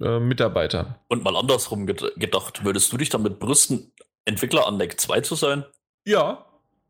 [0.00, 0.96] äh, Mitarbeitern.
[1.08, 3.92] Und mal andersrum gedacht, würdest du dich damit brüsten,
[4.24, 5.64] Entwickler an NEC 2 zu sein?
[6.04, 6.46] Ja.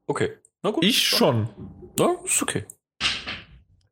[0.06, 0.32] Okay.
[0.62, 0.84] Na gut.
[0.84, 1.48] Ich schon.
[1.98, 2.64] Ja, ist okay.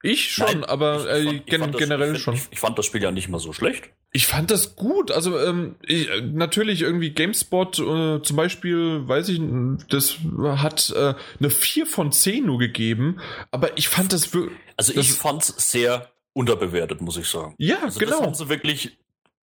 [0.03, 2.35] Ich schon, Nein, aber äh, ich, ich fand, generell ich, schon.
[2.51, 3.91] Ich, fand das Spiel ja nicht mal so schlecht.
[4.15, 5.11] Ich fand das gut.
[5.11, 9.41] Also ähm, ich, natürlich irgendwie GameSpot äh, zum Beispiel, weiß ich,
[9.89, 10.17] das
[10.59, 13.21] hat äh, eine 4 von 10 nur gegeben,
[13.51, 14.59] aber ich fand das wirklich.
[14.77, 17.55] Also ich fand's sehr unterbewertet, muss ich sagen.
[17.59, 18.19] Ja, also genau.
[18.19, 18.99] Das haben sie wirklich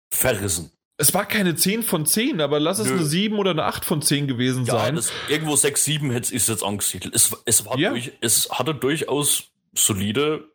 [0.10, 0.72] verrissen.
[0.98, 2.94] Es war keine 10 von 10, aber lass es Nö.
[2.94, 4.96] eine 7 oder eine 8 von 10 gewesen ja, sein.
[4.96, 7.14] Das, irgendwo 6, 7 hätte ich jetzt angesiedelt.
[7.14, 7.90] Es, es, war ja.
[7.90, 10.50] durch, es hatte durchaus solide.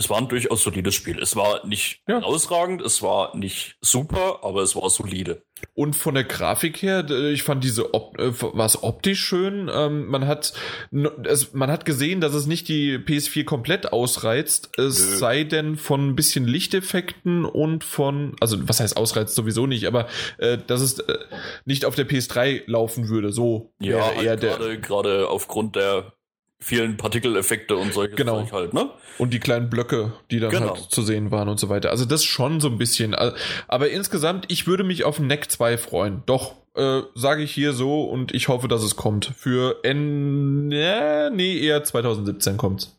[0.00, 1.18] Es war ein durchaus solides Spiel.
[1.18, 2.20] Es war nicht ja.
[2.22, 5.42] ausragend, es war nicht super, aber es war solide.
[5.74, 9.70] Und von der Grafik her, ich fand diese Op äh, war es optisch schön.
[9.70, 10.54] Ähm, man hat
[11.24, 15.16] es, man hat gesehen, dass es nicht die PS4 komplett ausreizt, es Nö.
[15.18, 20.08] sei denn von ein bisschen Lichteffekten und von, also was heißt ausreizt sowieso nicht, aber
[20.38, 21.18] äh, dass es äh,
[21.66, 23.32] nicht auf der PS3 laufen würde.
[23.32, 26.14] So ja, halt der gerade aufgrund der
[26.60, 28.42] vielen Partikeleffekte und solche genau.
[28.42, 28.90] Zeug halt, ne?
[29.18, 30.74] Und die kleinen Blöcke, die dann genau.
[30.74, 31.90] halt zu sehen waren und so weiter.
[31.90, 33.14] Also das schon so ein bisschen.
[33.66, 36.22] Aber insgesamt, ich würde mich auf NEC 2 freuen.
[36.26, 39.32] Doch, äh, sage ich hier so und ich hoffe, dass es kommt.
[39.36, 42.96] Für äh, nee, eher 2017 kommt's.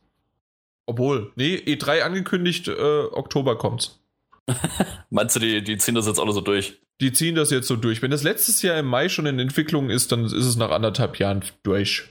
[0.86, 4.00] Obwohl, nee, E3 angekündigt, äh, Oktober kommt's.
[5.10, 6.82] Meinst du, die, die ziehen das jetzt alle so durch?
[7.00, 8.02] Die ziehen das jetzt so durch.
[8.02, 11.18] Wenn das letztes Jahr im Mai schon in Entwicklung ist, dann ist es nach anderthalb
[11.18, 12.10] Jahren durch.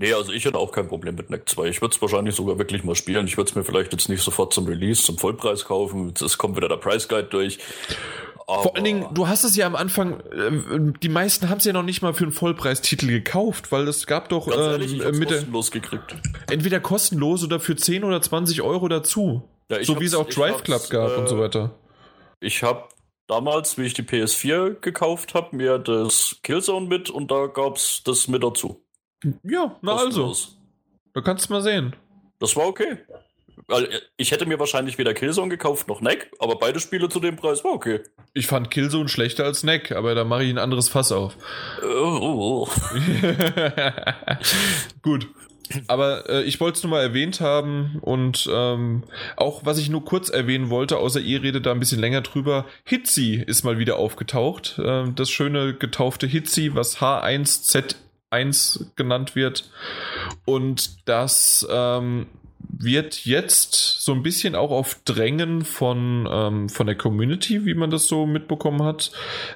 [0.00, 1.66] Nee, also ich hätte auch kein Problem mit NEC 2.
[1.66, 3.26] Ich würde es wahrscheinlich sogar wirklich mal spielen.
[3.26, 6.14] Ich würde es mir vielleicht jetzt nicht sofort zum Release, zum Vollpreis kaufen.
[6.24, 7.58] Es kommt wieder der Price Guide durch.
[8.46, 11.64] Aber Vor allen Dingen, du hast es ja am Anfang, äh, die meisten haben es
[11.64, 15.28] ja noch nicht mal für einen Vollpreistitel gekauft, weil es gab doch ehrlich, ich mit
[15.28, 16.16] kostenlos gekriegt.
[16.48, 19.42] Entweder kostenlos oder für 10 oder 20 Euro dazu.
[19.68, 21.74] Ja, so wie es auch Drive Club gab äh, und so äh, weiter.
[22.40, 22.84] Ich habe
[23.26, 28.02] damals, wie ich die PS4 gekauft habe, mir das Killzone mit und da gab es
[28.04, 28.80] das mit dazu.
[29.42, 30.34] Ja, na also.
[31.12, 31.96] Du kannst mal sehen.
[32.38, 32.98] Das war okay.
[34.16, 37.64] Ich hätte mir wahrscheinlich weder Killzone gekauft noch Neck, aber beide Spiele zu dem Preis
[37.64, 38.00] war okay.
[38.32, 41.36] Ich fand Killzone schlechter als Neck, aber da mache ich ein anderes Fass auf.
[41.82, 42.66] Oh.
[45.02, 45.28] Gut.
[45.86, 49.04] Aber äh, ich wollte es nur mal erwähnt haben und ähm,
[49.36, 52.64] auch was ich nur kurz erwähnen wollte, außer ihr redet da ein bisschen länger drüber,
[52.84, 54.78] Hitzi ist mal wieder aufgetaucht.
[54.78, 57.96] Äh, das schöne getaufte Hitzi, was H1Z
[58.30, 59.70] 1 genannt wird.
[60.44, 62.26] Und das ähm,
[62.58, 67.90] wird jetzt so ein bisschen auch auf Drängen von, ähm, von der Community, wie man
[67.90, 69.10] das so mitbekommen hat,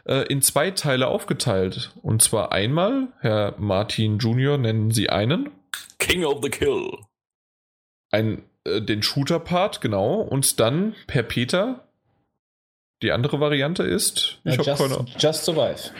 [0.05, 1.93] äh, in zwei Teile aufgeteilt.
[2.03, 4.59] Und zwar einmal, Herr Martin Jr.
[4.59, 5.51] nennen Sie einen.
[5.99, 6.90] King of the Kill.
[8.11, 10.20] Ein, äh, den Shooter-Part, genau.
[10.20, 11.86] Und dann per Peter.
[13.03, 14.39] Die andere Variante ist.
[14.44, 15.07] Ich uh, just, keine...
[15.19, 15.90] just Survive.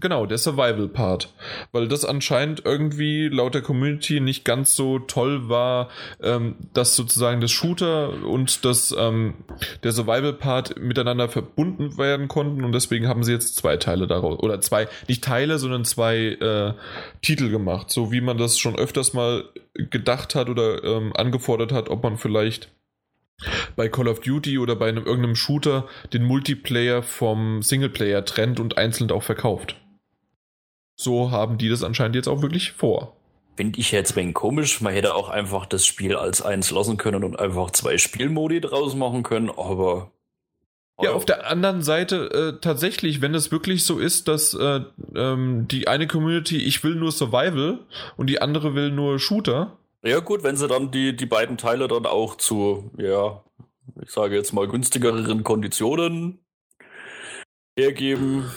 [0.00, 1.32] Genau, der Survival-Part.
[1.70, 5.88] Weil das anscheinend irgendwie laut der Community nicht ganz so toll war,
[6.20, 9.34] ähm, dass sozusagen das Shooter und das, ähm,
[9.84, 14.60] der Survival-Part miteinander verbunden werden konnten und deswegen haben sie jetzt zwei Teile daraus, oder
[14.60, 16.74] zwei, nicht Teile, sondern zwei äh,
[17.22, 19.44] Titel gemacht, so wie man das schon öfters mal
[19.74, 22.68] gedacht hat oder ähm, angefordert hat, ob man vielleicht
[23.76, 28.78] bei Call of Duty oder bei einem irgendeinem Shooter den Multiplayer vom Singleplayer trennt und
[28.78, 29.76] einzeln auch verkauft.
[30.96, 33.16] So haben die das anscheinend jetzt auch wirklich vor.
[33.56, 34.80] Finde ich jetzt ein wenig komisch.
[34.80, 38.94] Man hätte auch einfach das Spiel als eins lassen können und einfach zwei Spielmodi draus
[38.94, 40.10] machen können, aber.
[41.00, 44.80] Ja, auf der anderen Seite äh, tatsächlich, wenn es wirklich so ist, dass äh,
[45.14, 47.78] ähm, die eine Community, ich will nur Survival
[48.16, 51.88] und die andere will nur Shooter, ja, gut, wenn sie dann die, die beiden Teile
[51.88, 53.42] dann auch zu, ja,
[54.02, 56.44] ich sage jetzt mal günstigeren Konditionen
[57.76, 58.50] hergeben.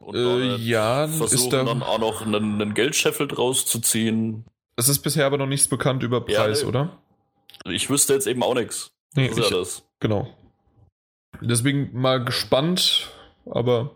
[0.00, 4.44] Und äh, ja, versuchen ist da, dann auch noch einen, einen Geldscheffel draus zu ziehen.
[4.76, 6.98] Es ist bisher aber noch nichts bekannt über Preis, ja, oder?
[7.66, 8.90] Ich wüsste jetzt eben auch nichts.
[9.14, 9.88] Nee, das ist ich, ja das.
[10.00, 10.28] Genau.
[11.40, 13.10] Deswegen mal gespannt,
[13.46, 13.94] aber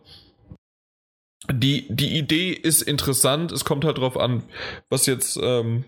[1.51, 3.53] die, die Idee ist interessant.
[3.53, 4.45] Es kommt halt drauf an,
[4.89, 5.85] was jetzt ähm,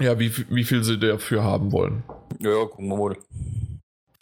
[0.00, 2.02] ja, wie, wie viel sie dafür haben wollen.
[2.40, 3.16] Ja, gucken wir mal.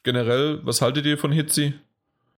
[0.03, 1.75] Generell, was haltet ihr von Hitzi?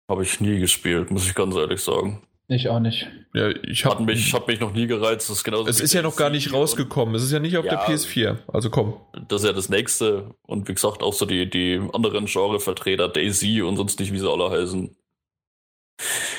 [0.08, 2.22] Habe ich nie gespielt, muss ich ganz ehrlich sagen.
[2.52, 3.08] Ich auch nicht.
[3.36, 5.30] Ja, ich habe mich, hab mich noch nie gereizt.
[5.30, 7.14] Das ist genauso es ist ja noch gar nicht rausgekommen.
[7.14, 8.40] Es ist ja nicht auf ja, der PS4.
[8.48, 8.96] Also komm.
[9.28, 10.34] Das ist ja das nächste.
[10.42, 14.28] Und wie gesagt, auch so die, die anderen Genrevertreter, Daisy und sonst nicht, wie sie
[14.28, 14.96] alle heißen.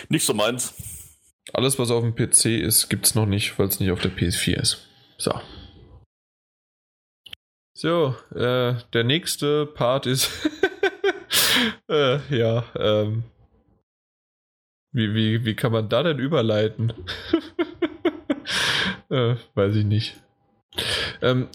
[0.08, 0.74] Nicht so meins.
[1.52, 4.10] Alles, was auf dem PC ist, gibt es noch nicht, weil es nicht auf der
[4.10, 4.88] PS4 ist.
[5.16, 5.32] So.
[7.80, 10.30] So, äh, der nächste Part ist.
[11.88, 13.22] äh, ja, ähm.
[14.92, 16.92] Wie, wie, wie kann man da denn überleiten?
[19.08, 20.20] äh, weiß ich nicht.
[21.22, 21.48] Ähm,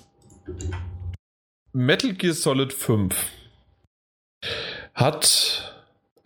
[1.73, 3.29] Metal Gear Solid 5
[4.95, 5.75] hat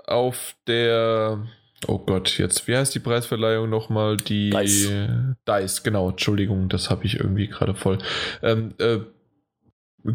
[0.08, 1.46] auf der
[1.88, 4.16] Oh Gott, jetzt, wie heißt die Preisverleihung nochmal?
[4.16, 5.36] Die Dice.
[5.46, 7.98] Dice, genau, Entschuldigung, das habe ich irgendwie gerade voll.
[8.42, 9.00] Ähm, äh,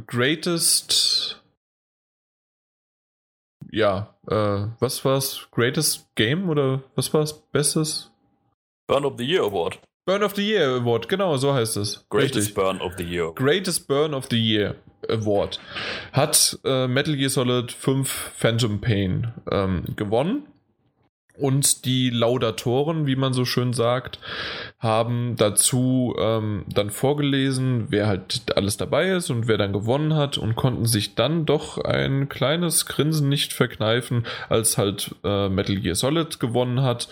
[0.06, 1.42] Greatest.
[3.70, 5.48] Ja, äh, was war's?
[5.50, 7.32] Greatest Game oder was war's?
[7.52, 8.10] Bestes?
[8.86, 9.80] Burn of the Year Award.
[10.06, 12.06] Burn of the Year Award, genau, so heißt es.
[12.10, 12.54] Greatest Richtig.
[12.54, 13.32] Burn of the Year.
[13.34, 14.76] Greatest Burn of the Year
[15.08, 15.58] Award.
[16.12, 20.46] Hat äh, Metal Gear Solid 5 Phantom Pain ähm, gewonnen.
[21.36, 24.20] Und die Laudatoren, wie man so schön sagt,
[24.78, 30.38] haben dazu ähm, dann vorgelesen, wer halt alles dabei ist und wer dann gewonnen hat
[30.38, 35.96] und konnten sich dann doch ein kleines Grinsen nicht verkneifen, als halt äh, Metal Gear
[35.96, 37.08] Solid gewonnen hat.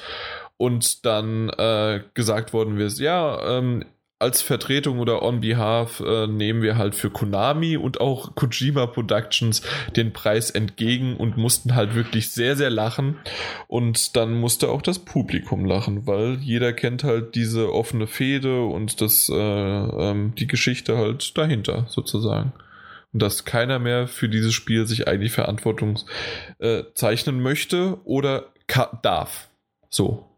[0.56, 3.84] Und dann äh, gesagt worden ist, ja, ähm,
[4.22, 9.62] als Vertretung oder on behalf äh, nehmen wir halt für Konami und auch Kojima Productions
[9.96, 13.18] den Preis entgegen und mussten halt wirklich sehr, sehr lachen.
[13.66, 19.00] Und dann musste auch das Publikum lachen, weil jeder kennt halt diese offene Fehde und
[19.00, 22.52] das, äh, ähm, die Geschichte halt dahinter sozusagen.
[23.12, 25.98] Und dass keiner mehr für dieses Spiel sich eigentlich Verantwortung
[26.58, 28.46] äh, zeichnen möchte oder
[29.02, 29.50] darf.
[29.90, 30.31] So,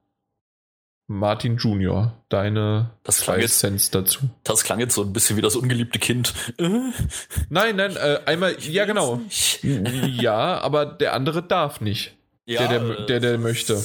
[1.07, 4.31] Martin Junior, deine das klang jetzt, Cents dazu.
[4.43, 6.33] Das klang jetzt so ein bisschen wie das ungeliebte Kind.
[6.59, 9.21] Nein, nein, äh, einmal, ja genau.
[9.63, 12.17] Ja, aber der andere darf nicht.
[12.47, 13.83] Ja, der, der, der, der möchte.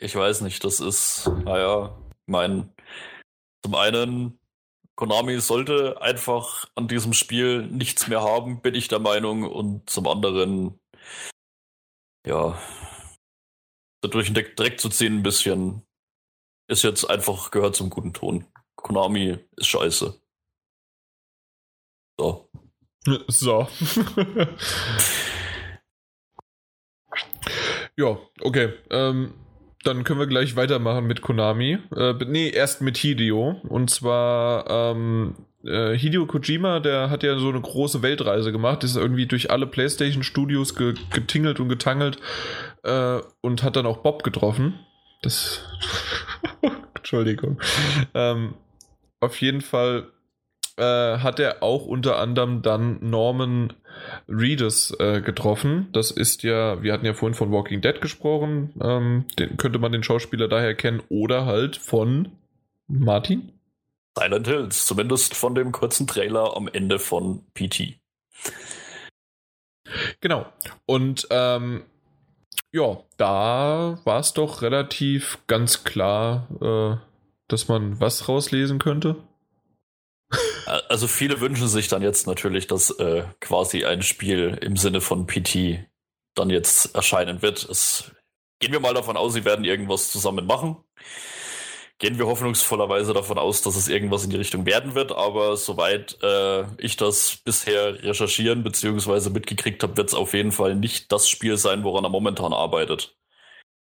[0.00, 1.96] Ich weiß nicht, das ist, naja,
[2.26, 2.72] mein,
[3.64, 4.38] zum einen,
[4.94, 10.06] Konami sollte einfach an diesem Spiel nichts mehr haben, bin ich der Meinung, und zum
[10.06, 10.78] anderen,
[12.26, 12.60] ja,
[14.02, 15.82] durch den Dreck zu ziehen ein bisschen
[16.72, 18.46] ist jetzt einfach, gehört zum guten Ton.
[18.76, 20.14] Konami ist scheiße.
[22.18, 22.48] So.
[23.28, 23.68] So.
[27.96, 28.72] ja, okay.
[28.90, 29.34] Ähm,
[29.84, 31.78] dann können wir gleich weitermachen mit Konami.
[31.94, 33.60] Äh, nee, erst mit Hideo.
[33.68, 35.34] Und zwar ähm,
[35.64, 39.66] äh, Hideo Kojima, der hat ja so eine große Weltreise gemacht, ist irgendwie durch alle
[39.66, 42.18] PlayStation Studios ge getingelt und getangelt
[42.84, 44.78] äh, und hat dann auch Bob getroffen.
[45.22, 45.64] Das
[46.94, 47.60] Entschuldigung.
[48.14, 48.54] Ähm,
[49.20, 50.10] auf jeden Fall
[50.76, 53.72] äh, hat er auch unter anderem dann Norman
[54.28, 55.88] Reedus äh, getroffen.
[55.92, 59.92] Das ist ja, wir hatten ja vorhin von Walking Dead gesprochen, ähm, den könnte man
[59.92, 62.32] den Schauspieler daher kennen oder halt von
[62.88, 63.52] Martin?
[64.18, 67.98] Silent Hills, zumindest von dem kurzen Trailer am Ende von PT.
[70.20, 70.46] Genau.
[70.86, 71.84] Und ähm,
[72.72, 76.96] ja, da war es doch relativ ganz klar, äh,
[77.48, 79.16] dass man was rauslesen könnte.
[80.88, 85.26] Also viele wünschen sich dann jetzt natürlich, dass äh, quasi ein Spiel im Sinne von
[85.26, 85.86] PT
[86.34, 87.62] dann jetzt erscheinen wird.
[87.68, 88.10] Es,
[88.58, 90.76] gehen wir mal davon aus, sie werden irgendwas zusammen machen.
[92.02, 95.12] Gehen wir hoffnungsvollerweise davon aus, dass es irgendwas in die Richtung werden wird.
[95.12, 99.30] Aber soweit äh, ich das bisher recherchieren bzw.
[99.30, 103.16] mitgekriegt habe, wird es auf jeden Fall nicht das Spiel sein, woran er momentan arbeitet.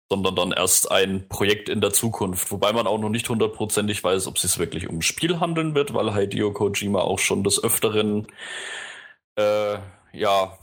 [0.09, 2.49] Sondern dann erst ein Projekt in der Zukunft.
[2.49, 5.75] Wobei man auch noch nicht hundertprozentig weiß, ob es sich wirklich um ein Spiel handeln
[5.75, 8.27] wird, weil Hideo Kojima auch schon des Öfteren
[9.35, 9.79] äh,
[10.13, 10.57] ja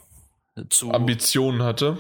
[0.71, 1.99] zu Ambitionen hatte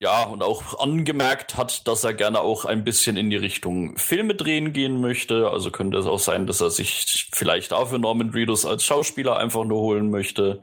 [0.00, 4.36] ja, und auch angemerkt hat, dass er gerne auch ein bisschen in die Richtung Filme
[4.36, 5.50] drehen gehen möchte.
[5.50, 9.64] Also könnte es auch sein, dass er sich vielleicht dafür Norman Reedus als Schauspieler einfach
[9.64, 10.62] nur holen möchte.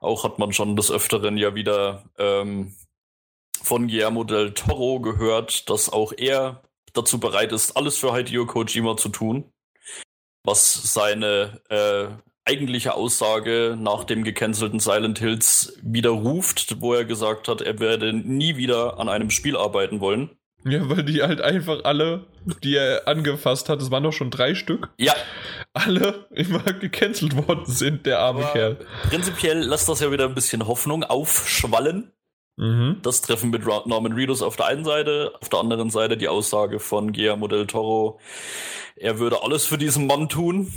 [0.00, 2.74] Auch hat man schon des Öfteren ja wieder ähm,
[3.62, 6.62] von Guillermo del Toro gehört, dass auch er
[6.94, 9.52] dazu bereit ist, alles für Hideo Kojima zu tun,
[10.44, 17.60] was seine äh, eigentliche Aussage nach dem gecancelten Silent Hills widerruft, wo er gesagt hat,
[17.60, 20.30] er werde nie wieder an einem Spiel arbeiten wollen.
[20.64, 22.26] Ja, weil die halt einfach alle,
[22.62, 24.90] die er angefasst hat, es waren doch schon drei Stück.
[24.96, 25.14] Ja.
[25.72, 28.76] Alle immer gecancelt worden sind, der arme Aber Kerl.
[29.08, 32.12] Prinzipiell lässt das ja wieder ein bisschen Hoffnung aufschwallen.
[32.56, 32.98] Mhm.
[33.02, 36.78] Das Treffen mit Norman Reedus auf der einen Seite, auf der anderen Seite die Aussage
[36.78, 38.20] von Guillermo del Toro,
[38.96, 40.72] er würde alles für diesen Mann tun.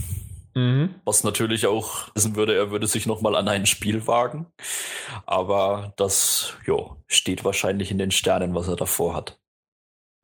[0.56, 0.95] Mhm.
[1.03, 4.48] Was natürlich auch wissen würde, er würde sich nochmal an ein Spiel wagen.
[5.26, 9.38] Aber das jo, steht wahrscheinlich in den Sternen, was er davor hat.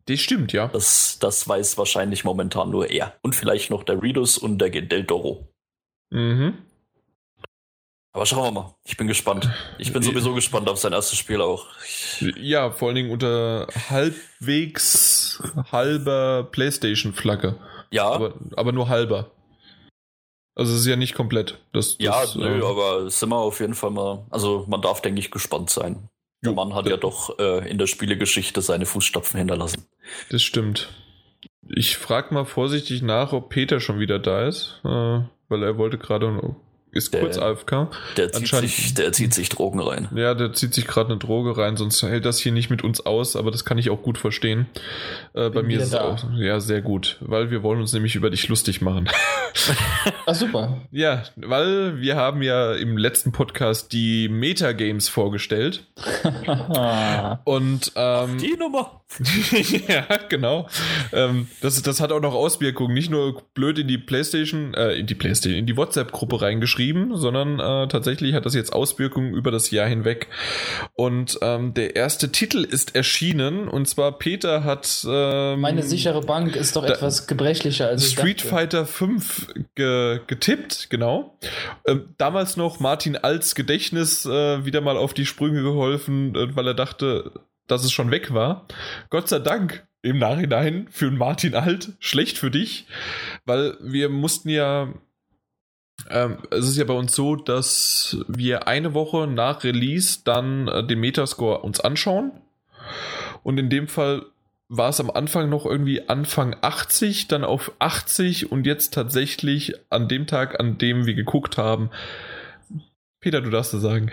[0.06, 0.68] Das stimmt, ja.
[0.68, 3.16] Das, das weiß wahrscheinlich momentan nur er.
[3.22, 5.54] Und vielleicht noch der Redus und der Del Toro.
[6.10, 6.58] Mhm.
[8.14, 8.76] Aber schauen wir mal.
[8.84, 9.50] Ich bin gespannt.
[9.78, 11.68] Ich bin sowieso gespannt auf sein erstes Spiel auch.
[12.20, 15.42] Ja, vor allen Dingen unter halbwegs
[15.72, 17.58] halber PlayStation-Flagge.
[17.92, 18.10] Ja.
[18.10, 19.32] Aber, aber nur halber.
[20.56, 21.60] Also es ist ja nicht komplett.
[21.72, 24.26] Das, ja, das, nö, äh, aber sind wir auf jeden Fall mal.
[24.30, 26.10] Also man darf, denke ich, gespannt sein.
[26.44, 29.86] Der Mann hat ja doch äh, in der Spielegeschichte seine Fußstapfen hinterlassen.
[30.30, 30.90] Das stimmt.
[31.68, 34.88] Ich frage mal vorsichtig nach, ob Peter schon wieder da ist, äh,
[35.50, 36.56] weil er wollte gerade
[36.92, 37.88] ist der, kurz AFK.
[38.18, 40.10] Der zieht, sich, der zieht sich Drogen rein.
[40.14, 43.06] Ja, der zieht sich gerade eine Droge rein, sonst hält das hier nicht mit uns
[43.06, 44.66] aus, aber das kann ich auch gut verstehen.
[45.34, 48.30] Äh, bei mir ist es auch ja sehr gut, weil wir wollen uns nämlich über
[48.30, 49.10] dich lustig machen.
[50.26, 50.78] Ah, super.
[50.92, 55.86] Ja, weil wir haben ja im letzten Podcast die Metagames vorgestellt.
[57.44, 59.02] Und ähm, die Nummer.
[59.88, 60.70] ja, genau.
[61.12, 65.06] Ähm, das, das hat auch noch Auswirkungen, nicht nur blöd in die Playstation, äh, in
[65.06, 69.52] die Playstation, in die WhatsApp-Gruppe reingeschrieben geschrieben, sondern äh, tatsächlich hat das jetzt Auswirkungen über
[69.52, 70.28] das Jahr hinweg.
[70.94, 75.06] Und ähm, der erste Titel ist erschienen und zwar Peter hat.
[75.08, 81.38] Ähm, Meine sichere Bank ist doch etwas gebrechlicher als Street Fighter 5 ge getippt, genau.
[81.86, 86.68] Ähm, damals noch Martin Als Gedächtnis äh, wieder mal auf die Sprünge geholfen, äh, weil
[86.68, 87.32] er dachte,
[87.68, 88.66] dass es schon weg war.
[89.10, 92.88] Gott sei Dank im Nachhinein für Martin Alt schlecht für dich,
[93.46, 94.92] weil wir mussten ja
[96.10, 100.86] ähm, es ist ja bei uns so, dass wir eine Woche nach Release dann äh,
[100.86, 102.32] den Metascore uns anschauen.
[103.44, 104.26] Und in dem Fall
[104.70, 110.08] war es am Anfang noch irgendwie Anfang 80, dann auf 80 und jetzt tatsächlich an
[110.08, 111.90] dem Tag, an dem wir geguckt haben.
[113.20, 114.12] Peter, du darfst es sagen.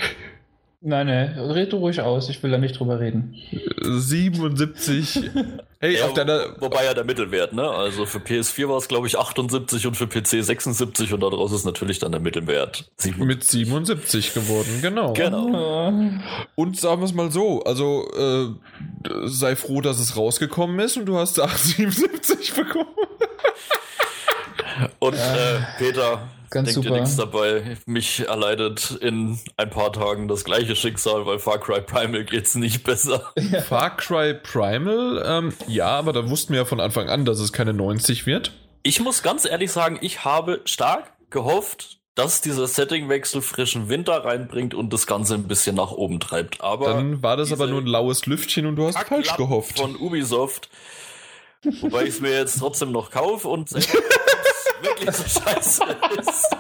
[0.81, 3.35] Nein, nein, red du ruhig aus, ich will da nicht drüber reden.
[3.83, 5.31] 77.
[5.81, 6.61] Hey, ja, auf deiner.
[6.61, 7.63] Wobei ja der Mittelwert, ne?
[7.63, 11.65] Also für PS4 war es, glaube ich, 78 und für PC 76 und daraus ist
[11.65, 13.25] natürlich dann der Mittelwert 77.
[13.25, 15.13] Mit 77 geworden, genau.
[15.13, 15.93] Genau.
[16.57, 21.07] Und sagen wir es mal so, also äh, sei froh, dass es rausgekommen ist und
[21.07, 22.89] du hast 77 bekommen.
[24.99, 26.89] Und äh, Peter, Ganz Denk super.
[26.95, 27.77] dir nichts dabei.
[27.87, 32.85] Mich erleidet in ein paar Tagen das gleiche Schicksal, weil Far Cry Primal geht's nicht
[32.85, 33.33] besser.
[33.39, 33.63] Ja.
[33.63, 37.53] Far Cry Primal, ähm, ja, aber da wussten wir ja von Anfang an, dass es
[37.53, 38.53] keine 90 wird.
[38.83, 44.75] Ich muss ganz ehrlich sagen, ich habe stark gehofft, dass dieser Settingwechsel frischen Winter reinbringt
[44.75, 46.61] und das Ganze ein bisschen nach oben treibt.
[46.61, 49.79] Aber dann war das aber nur ein laues Lüftchen und du hast falsch gehofft.
[49.79, 50.69] Von Ubisoft.
[51.81, 53.71] Wobei ich es mir jetzt trotzdem noch kaufe und
[54.83, 55.83] wirklich so scheiße
[56.21, 56.57] ist.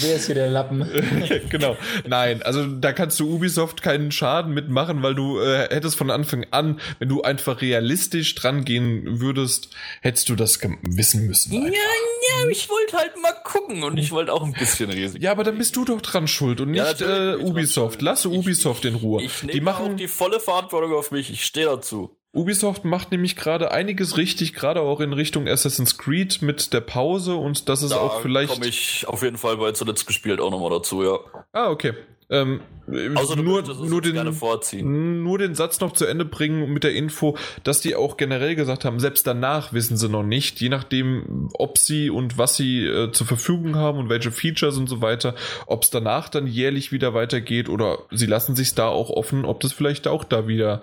[0.00, 0.86] Wer ist hier der Lappen?
[1.48, 1.76] genau.
[2.06, 6.46] Nein, also da kannst du Ubisoft keinen Schaden mitmachen, weil du äh, hättest von Anfang
[6.50, 11.54] an, wenn du einfach realistisch dran gehen würdest, hättest du das wissen müssen.
[11.56, 11.72] Einfach.
[11.72, 15.22] Ja, ja, ich wollte halt mal gucken und ich wollte auch ein bisschen riesig.
[15.22, 18.02] Ja, aber dann bist du doch dran schuld und nicht ja, äh, Ubisoft.
[18.02, 19.22] Lass Ubisoft in Ruhe.
[19.22, 21.30] Ich, ich nehme die machen die volle Verantwortung auf mich.
[21.30, 22.16] Ich stehe dazu.
[22.34, 27.34] Ubisoft macht nämlich gerade einiges richtig, gerade auch in Richtung Assassin's Creed mit der Pause
[27.34, 28.54] und das ist da auch vielleicht.
[28.54, 31.18] komme ich auf jeden Fall bei zuletzt gespielt auch nochmal dazu, ja.
[31.52, 31.92] Ah, okay.
[32.30, 32.62] Ähm,
[33.14, 35.22] also nur, nur, den, vorziehen.
[35.22, 38.86] nur den Satz noch zu Ende bringen mit der Info, dass die auch generell gesagt
[38.86, 43.12] haben, selbst danach wissen sie noch nicht, je nachdem, ob sie und was sie äh,
[43.12, 45.34] zur Verfügung haben und welche Features und so weiter,
[45.66, 49.60] ob es danach dann jährlich wieder weitergeht oder sie lassen sich da auch offen, ob
[49.60, 50.82] das vielleicht auch da wieder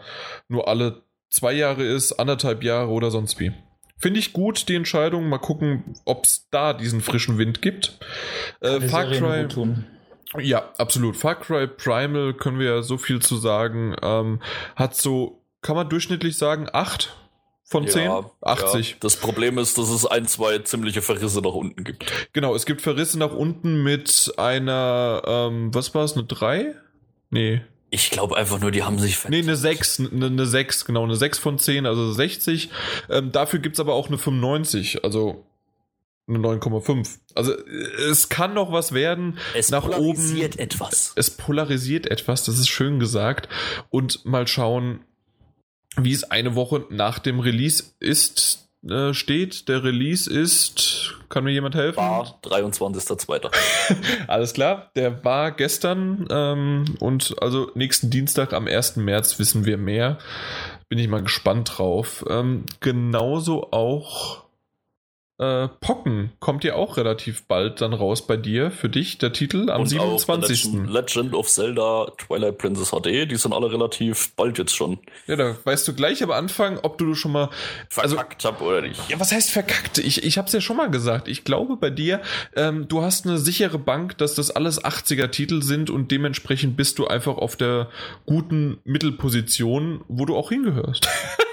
[0.49, 3.51] nur alle zwei Jahre ist, anderthalb Jahre oder sonst wie.
[3.97, 5.27] Finde ich gut, die Entscheidung.
[5.27, 7.99] Mal gucken, ob es da diesen frischen Wind gibt.
[8.61, 9.47] Äh, Far Cry.
[10.37, 11.17] Ja, absolut.
[11.17, 13.95] Far Cry Primal können wir ja so viel zu sagen.
[14.01, 14.41] Ähm,
[14.75, 17.15] hat so, kann man durchschnittlich sagen, 8
[17.65, 18.03] von 10?
[18.05, 18.91] Ja, 80.
[18.91, 18.97] Ja.
[19.01, 22.05] Das Problem ist, dass es ein, zwei ziemliche Verrisse nach unten gibt.
[22.31, 26.73] Genau, es gibt Verrisse nach unten mit einer, ähm, was war es, eine 3?
[27.31, 27.61] Nee.
[27.91, 29.31] Ich glaube einfach nur, die haben sich verkackt.
[29.31, 32.69] Nee, eine 6, eine, eine 6, genau, eine 6 von 10, also 60.
[33.09, 35.45] Ähm, dafür gibt's aber auch eine 95, also
[36.27, 37.17] eine 9,5.
[37.33, 39.39] Also es kann noch was werden.
[39.55, 40.63] Es nach polarisiert oben.
[40.63, 41.13] etwas.
[41.15, 43.49] Es polarisiert etwas, das ist schön gesagt.
[43.89, 45.01] Und mal schauen,
[45.97, 49.67] wie es eine Woche nach dem Release ist äh, steht.
[49.67, 51.97] Der Release ist, kann mir jemand helfen?
[51.97, 53.51] War 23.02.
[54.27, 58.97] Alles klar, der war gestern ähm, und also nächsten Dienstag am 1.
[58.97, 60.17] März wissen wir mehr.
[60.87, 62.25] Bin ich mal gespannt drauf.
[62.29, 64.43] Ähm, genauso auch
[65.39, 69.69] äh, Pocken kommt ja auch relativ bald dann raus bei dir, für dich, der Titel
[69.69, 70.65] am Und 27.
[70.65, 74.99] Legend, Legend, of Zelda Twilight Princess HD, die sind alle relativ bald jetzt schon.
[75.27, 77.49] Ja, da weißt du gleich am Anfang, ob du schon mal
[77.95, 79.09] also verkackt also, hab oder nicht.
[79.09, 79.97] Ja, was heißt verkackt?
[79.97, 81.29] Ich, ich hab's ja schon mal gesagt.
[81.29, 82.21] Ich glaube bei dir,
[82.55, 86.99] ähm, du hast eine sichere Bank, dass das alles 80er Titel sind und dementsprechend bist
[86.99, 87.87] du einfach auf der
[88.25, 91.07] guten Mittelposition, wo du auch hingehörst.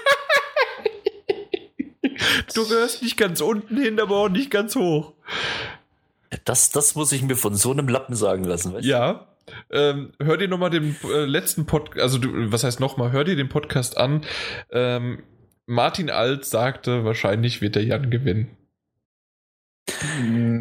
[2.53, 5.13] Du gehörst nicht ganz unten hin, aber auch nicht ganz hoch.
[6.45, 8.73] Das, das muss ich mir von so einem Lappen sagen lassen.
[8.73, 8.85] Weißt?
[8.85, 9.27] Ja.
[9.69, 13.35] Ähm, hör dir nochmal den äh, letzten Podcast, also du, was heißt nochmal, hör dir
[13.35, 14.25] den Podcast an.
[14.71, 15.23] Ähm,
[15.65, 18.57] Martin Alt sagte, wahrscheinlich wird der Jan gewinnen.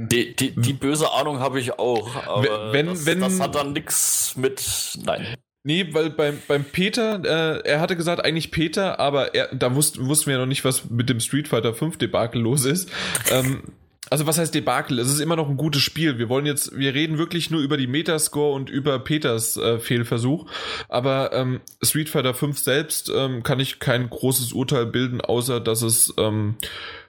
[0.08, 3.72] Die, die, die böse Ahnung habe ich auch, aber wenn, das, wenn, das hat dann
[3.72, 4.98] nichts mit.
[5.04, 5.36] Nein.
[5.66, 10.06] Nee, weil beim, beim Peter, äh, er hatte gesagt, eigentlich Peter, aber er, da wussten,
[10.06, 12.88] wussten wir ja noch nicht, was mit dem Street Fighter 5 Debakel los ist.
[13.32, 13.64] Ähm,
[14.08, 15.00] also was heißt Debakel?
[15.00, 16.18] Es ist immer noch ein gutes Spiel.
[16.18, 20.48] Wir wollen jetzt, wir reden wirklich nur über die Metascore und über Peters äh, Fehlversuch.
[20.88, 25.82] Aber ähm, Street Fighter 5 selbst ähm, kann ich kein großes Urteil bilden, außer dass
[25.82, 26.54] es ähm,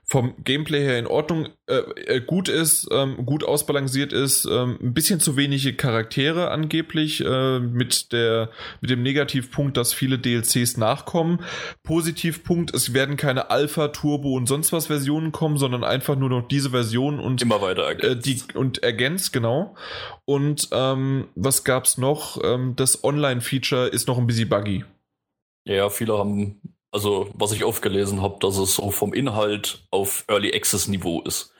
[0.10, 4.94] vom Gameplay her in Ordnung äh, äh, gut ist, ähm, gut ausbalanciert ist, ähm, ein
[4.94, 11.42] bisschen zu wenige Charaktere angeblich äh, mit der mit dem Negativpunkt, dass viele DLCs nachkommen.
[11.84, 16.48] Positivpunkt, es werden keine Alpha, Turbo und sonst was Versionen kommen, sondern einfach nur noch
[16.48, 18.26] diese Version und immer weiter ergänzt.
[18.28, 19.76] Äh, die und ergänzt genau.
[20.24, 22.42] Und ähm, was gab's noch?
[22.42, 24.86] Ähm, das Online-Feature ist noch ein bisschen buggy.
[25.66, 26.62] Ja, viele haben
[26.98, 31.22] also, was ich oft gelesen habe, dass es so vom Inhalt auf Early Access Niveau
[31.22, 31.54] ist.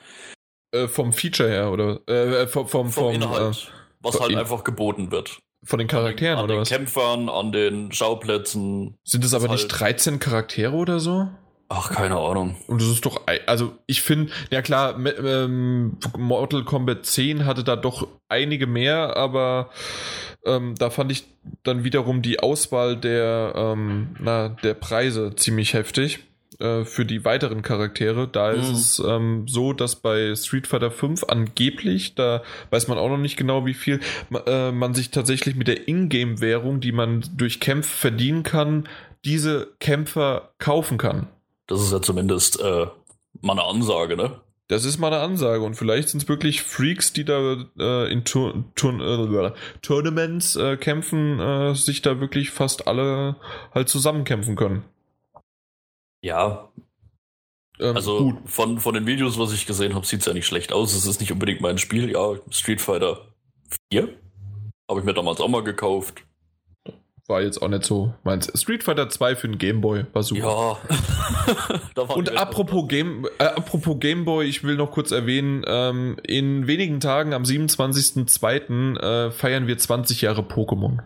[0.72, 2.00] Äh, vom Feature her, oder?
[2.08, 5.38] Äh, vom, vom, vom, Inhalt, äh, was halt einfach geboten wird.
[5.64, 6.70] Von den Charakteren, an oder den was?
[6.70, 8.96] Kämpfern, an den Schauplätzen.
[9.04, 11.28] Sind es aber halt nicht 13 Charaktere oder so?
[11.70, 12.56] Ach, keine Ahnung.
[12.66, 17.76] Und das ist doch, also ich finde, ja klar, ähm, Mortal Kombat 10 hatte da
[17.76, 19.68] doch einige mehr, aber
[20.46, 21.24] ähm, da fand ich
[21.64, 26.20] dann wiederum die Auswahl der, ähm, na, der Preise ziemlich heftig
[26.58, 28.26] äh, für die weiteren Charaktere.
[28.28, 28.60] Da mhm.
[28.60, 33.18] ist es ähm, so, dass bei Street Fighter 5 angeblich, da weiß man auch noch
[33.18, 34.00] nicht genau wie viel,
[34.46, 38.88] äh, man sich tatsächlich mit der Ingame-Währung, die man durch Kämpfe verdienen kann,
[39.24, 41.28] diese Kämpfer kaufen kann.
[41.68, 42.86] Das ist ja zumindest äh,
[43.40, 44.40] mal eine Ansage, ne?
[44.68, 48.24] Das ist mal eine Ansage und vielleicht sind es wirklich Freaks, die da äh, in
[48.24, 53.36] Tur Tur äh, Tournaments äh, kämpfen, äh, sich da wirklich fast alle
[53.72, 54.84] halt zusammenkämpfen können.
[56.22, 56.70] Ja.
[57.78, 58.50] Ähm, also gut.
[58.50, 60.94] Von, von den Videos, was ich gesehen habe, sieht es ja nicht schlecht aus.
[60.94, 62.10] Es ist nicht unbedingt mein Spiel.
[62.10, 63.28] Ja, Street Fighter
[63.90, 64.08] 4
[64.90, 66.24] habe ich mir damals auch mal gekauft
[67.28, 68.50] war jetzt auch nicht so meins.
[68.60, 70.80] Street Fighter 2 für den Gameboy war super.
[71.96, 72.02] Ja.
[72.14, 77.34] Und apropos, Game, äh, apropos Gameboy, ich will noch kurz erwähnen, ähm, in wenigen Tagen,
[77.34, 81.00] am 27.02., äh, feiern wir 20 Jahre Pokémon.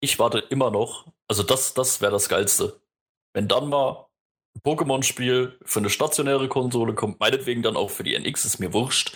[0.00, 2.80] Ich warte immer noch, also das, das wäre das Geilste.
[3.34, 4.06] Wenn dann mal
[4.56, 8.72] ein Pokémon-Spiel für eine stationäre Konsole kommt, meinetwegen dann auch für die NX, ist mir
[8.72, 9.14] wurscht.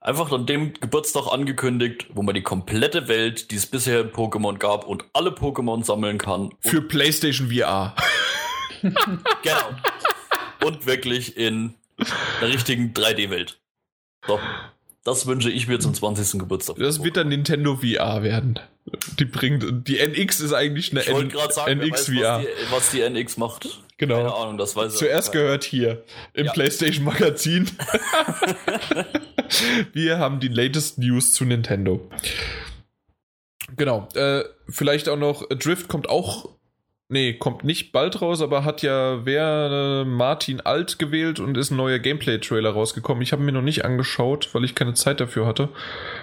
[0.00, 4.58] Einfach an dem Geburtstag angekündigt, wo man die komplette Welt, die es bisher in Pokémon
[4.58, 6.50] gab und alle Pokémon sammeln kann.
[6.60, 7.94] Für PlayStation VR.
[8.82, 9.76] genau.
[10.64, 11.74] Und wirklich in
[12.40, 13.58] der richtigen 3D-Welt.
[14.26, 14.38] So.
[15.04, 16.38] Das wünsche ich mir zum 20.
[16.40, 16.76] Geburtstag.
[16.76, 18.60] Das wird dann Nintendo VR werden.
[19.18, 22.38] Die bringt, die NX ist eigentlich eine ich N sagen, NX weiß, VR.
[22.38, 23.80] Was die, was die, NX macht.
[23.96, 24.16] Genau.
[24.16, 24.98] Keine Ahnung, das weiß ich.
[24.98, 26.02] Zuerst gehört hier
[26.34, 26.52] im ja.
[26.52, 27.70] PlayStation Magazin.
[29.92, 32.08] Wir haben die latest News zu Nintendo.
[33.76, 34.08] Genau.
[34.14, 36.48] Äh, vielleicht auch noch, Drift kommt auch
[37.12, 41.72] Nee, kommt nicht bald raus, aber hat ja wer äh, Martin Alt gewählt und ist
[41.72, 43.20] ein neuer Gameplay-Trailer rausgekommen.
[43.20, 45.70] Ich habe mir noch nicht angeschaut, weil ich keine Zeit dafür hatte.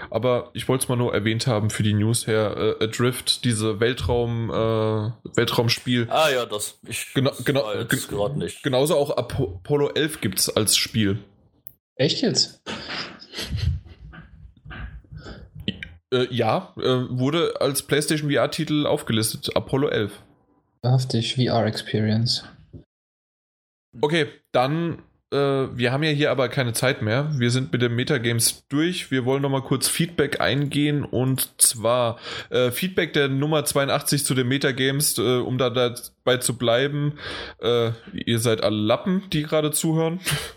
[0.09, 2.77] Aber ich wollte es mal nur erwähnt haben für die News her.
[2.79, 6.07] Äh, Adrift, diese Weltraum, äh, Weltraumspiel.
[6.09, 6.79] Ah ja, das.
[6.87, 8.63] Ich genau, genau, gerade nicht.
[8.63, 11.19] Genauso auch Apollo 11 gibt es als Spiel.
[11.95, 12.61] Echt jetzt?
[16.13, 19.55] Äh, ja, äh, wurde als PlayStation VR-Titel aufgelistet.
[19.55, 20.11] Apollo 11.
[20.81, 22.45] Wahrhaftig VR-Experience.
[23.99, 24.99] Okay, dann,
[25.33, 27.29] äh, wir haben ja hier aber keine Zeit mehr.
[27.37, 29.11] Wir sind mit den Metagames durch.
[29.11, 32.19] Wir wollen nochmal kurz Feedback eingehen und zwar
[32.51, 37.17] äh, Feedback der Nummer 82 zu den Metagames, äh, um da dabei zu bleiben.
[37.59, 40.21] Äh, ihr seid alle Lappen, die gerade zuhören.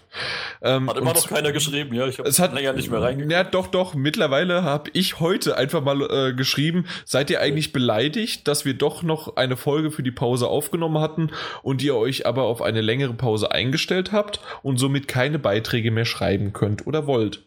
[0.63, 2.07] Ähm, hat immer noch keiner geschrieben, ja.
[2.07, 3.33] Ich habe länger nicht mehr reingeguckt.
[3.33, 3.95] Ja, doch, doch.
[3.95, 9.03] Mittlerweile habe ich heute einfach mal äh, geschrieben, seid ihr eigentlich beleidigt, dass wir doch
[9.03, 11.31] noch eine Folge für die Pause aufgenommen hatten
[11.63, 16.05] und ihr euch aber auf eine längere Pause eingestellt habt und somit keine Beiträge mehr
[16.05, 17.43] schreiben könnt oder wollt?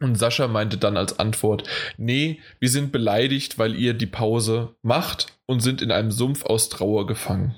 [0.00, 1.64] Und Sascha meinte dann als Antwort,
[1.96, 6.68] nee, wir sind beleidigt, weil ihr die Pause macht und sind in einem Sumpf aus
[6.68, 7.56] Trauer gefangen.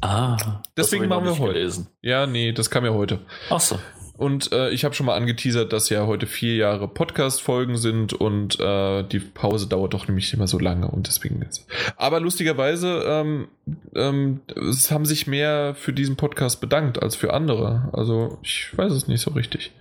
[0.00, 1.54] Ah, deswegen machen wir heute.
[1.54, 1.88] Gelesen.
[2.02, 3.20] Ja, nee, das kam ja heute.
[3.50, 3.78] Ach so.
[4.16, 8.60] Und äh, ich habe schon mal angeteasert, dass ja heute vier Jahre Podcast-Folgen sind und
[8.60, 11.66] äh, die Pause dauert doch nämlich immer so lange und deswegen jetzt.
[11.96, 13.48] Aber lustigerweise, ähm,
[13.96, 17.88] ähm, es haben sich mehr für diesen Podcast bedankt als für andere.
[17.92, 19.72] Also ich weiß es nicht so richtig.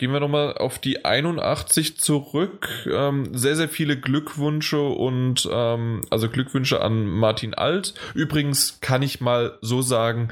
[0.00, 2.88] Gehen wir nochmal auf die 81 zurück.
[2.90, 7.92] Ähm, sehr, sehr viele Glückwünsche und ähm, also Glückwünsche an Martin Alt.
[8.14, 10.30] Übrigens kann ich mal so sagen,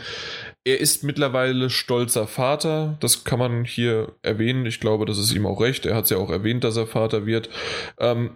[0.64, 2.96] er ist mittlerweile stolzer Vater.
[3.00, 4.64] Das kann man hier erwähnen.
[4.64, 5.84] Ich glaube, das ist ihm auch recht.
[5.84, 7.50] Er hat es ja auch erwähnt, dass er Vater wird.
[7.98, 8.30] Ähm,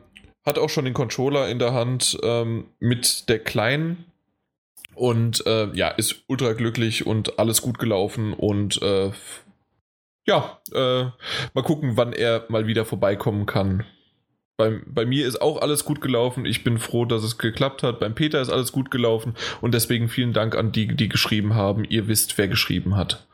[0.44, 4.04] hat auch schon den Controller in der Hand ähm, mit der Kleinen.
[4.94, 9.12] Und äh, ja, ist ultra glücklich und alles gut gelaufen und äh,
[10.26, 11.04] ja, äh,
[11.54, 13.84] mal gucken, wann er mal wieder vorbeikommen kann.
[14.56, 16.44] Bei, bei mir ist auch alles gut gelaufen.
[16.44, 18.00] Ich bin froh, dass es geklappt hat.
[18.00, 19.34] Beim Peter ist alles gut gelaufen.
[19.60, 21.84] Und deswegen vielen Dank an die, die geschrieben haben.
[21.84, 23.26] Ihr wisst, wer geschrieben hat.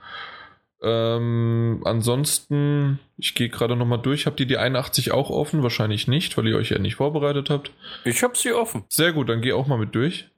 [0.80, 4.26] Ähm, ansonsten, ich gehe gerade nochmal durch.
[4.26, 5.62] Habt ihr die 81 auch offen?
[5.62, 7.72] Wahrscheinlich nicht, weil ihr euch ja nicht vorbereitet habt.
[8.04, 8.84] Ich habe sie offen.
[8.88, 10.28] Sehr gut, dann geh auch mal mit durch.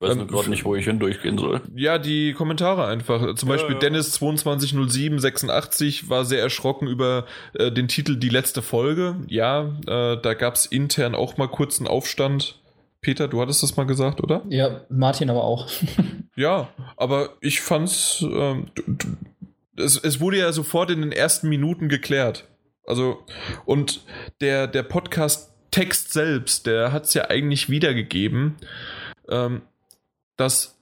[0.00, 1.60] Ich weiß ähm, nur gerade nicht, wo ich hindurchgehen soll.
[1.74, 3.34] Ja, die Kommentare einfach.
[3.34, 3.80] Zum ja, Beispiel ja.
[3.80, 9.16] Dennis 220786 war sehr erschrocken über äh, den Titel Die letzte Folge.
[9.26, 12.58] Ja, äh, da gab es intern auch mal kurz einen Aufstand.
[13.02, 14.42] Peter, du hattest das mal gesagt, oder?
[14.48, 15.68] Ja, Martin aber auch.
[16.34, 18.22] ja, aber ich fand's.
[18.22, 18.70] Ähm,
[19.76, 22.48] es, es wurde ja sofort in den ersten Minuten geklärt.
[22.86, 23.18] Also,
[23.66, 24.00] und
[24.40, 28.56] der, der Podcast-Text selbst, der hat es ja eigentlich wiedergegeben.
[29.28, 29.60] Ähm,
[30.40, 30.80] dass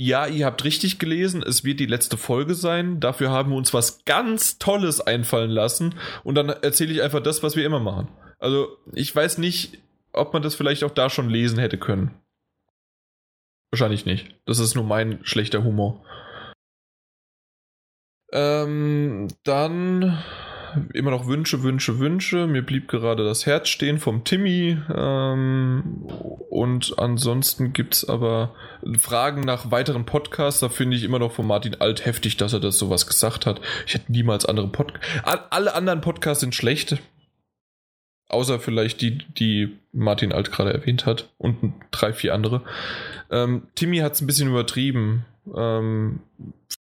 [0.00, 3.00] ja, ihr habt richtig gelesen, es wird die letzte Folge sein.
[3.00, 5.96] Dafür haben wir uns was ganz Tolles einfallen lassen.
[6.22, 8.08] Und dann erzähle ich einfach das, was wir immer machen.
[8.38, 9.78] Also, ich weiß nicht,
[10.12, 12.14] ob man das vielleicht auch da schon lesen hätte können.
[13.72, 14.36] Wahrscheinlich nicht.
[14.46, 16.04] Das ist nur mein schlechter Humor.
[18.32, 20.22] Ähm, dann
[20.94, 22.46] immer noch Wünsche, Wünsche, Wünsche.
[22.46, 24.78] Mir blieb gerade das Herz stehen vom Timmy.
[24.94, 26.06] Ähm,
[26.50, 28.54] und ansonsten gibt es aber
[28.98, 30.60] Fragen nach weiteren Podcasts.
[30.60, 33.60] Da finde ich immer noch von Martin Alt heftig, dass er das sowas gesagt hat.
[33.86, 35.06] Ich hätte niemals andere Podcasts.
[35.50, 36.98] Alle anderen Podcasts sind schlecht.
[38.28, 41.30] Außer vielleicht die, die Martin Alt gerade erwähnt hat.
[41.38, 42.62] Und drei, vier andere.
[43.30, 45.24] Ähm, Timmy hat es ein bisschen übertrieben.
[45.56, 46.20] Ähm,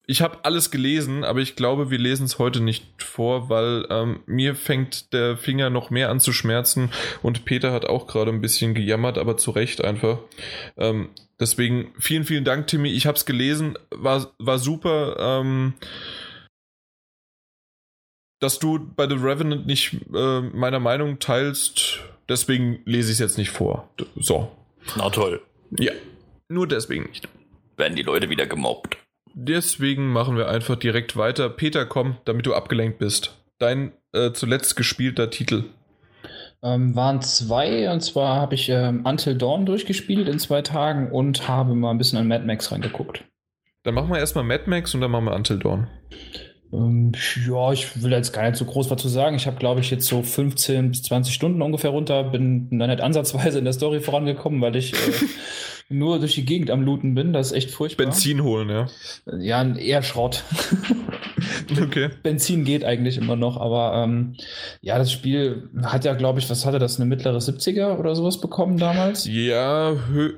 [0.09, 4.21] ich habe alles gelesen, aber ich glaube, wir lesen es heute nicht vor, weil ähm,
[4.25, 6.89] mir fängt der Finger noch mehr an zu schmerzen
[7.21, 10.17] und Peter hat auch gerade ein bisschen gejammert, aber zu Recht einfach.
[10.77, 12.89] Ähm, deswegen vielen, vielen Dank, Timmy.
[12.89, 15.15] Ich habe es gelesen, war, war super.
[15.19, 15.75] Ähm,
[18.39, 23.37] dass du bei The Revenant nicht äh, meiner Meinung teilst, deswegen lese ich es jetzt
[23.37, 23.87] nicht vor.
[24.15, 24.51] So.
[24.95, 25.39] Na toll.
[25.77, 25.91] Ja,
[26.47, 27.29] nur deswegen nicht.
[27.77, 28.97] Werden die Leute wieder gemobbt.
[29.33, 31.49] Deswegen machen wir einfach direkt weiter.
[31.49, 33.35] Peter, komm, damit du abgelenkt bist.
[33.59, 35.65] dein äh, zuletzt gespielter Titel?
[36.61, 41.47] Ähm, waren zwei, und zwar habe ich ähm, Until Dawn durchgespielt in zwei Tagen und
[41.47, 43.23] habe mal ein bisschen an Mad Max reingeguckt.
[43.83, 45.87] Dann machen wir erstmal Mad Max und dann machen wir Until Dawn.
[46.73, 47.13] Ähm,
[47.47, 49.35] ja, ich will jetzt gar nicht so groß was zu sagen.
[49.37, 53.01] Ich habe, glaube ich, jetzt so 15 bis 20 Stunden ungefähr runter, bin dann nicht
[53.01, 54.97] ansatzweise in der Story vorangekommen, weil ich äh,
[55.89, 57.33] nur durch die Gegend am Looten bin.
[57.33, 58.05] Das ist echt furchtbar.
[58.05, 58.87] Benzin holen, ja.
[59.39, 60.43] Ja, eher Schrott.
[61.81, 62.09] okay.
[62.21, 64.35] Benzin geht eigentlich immer noch, aber ähm,
[64.81, 68.39] ja, das Spiel hat ja, glaube ich, was hatte das, eine mittlere 70er oder sowas
[68.39, 69.25] bekommen damals?
[69.25, 70.33] Ja, hö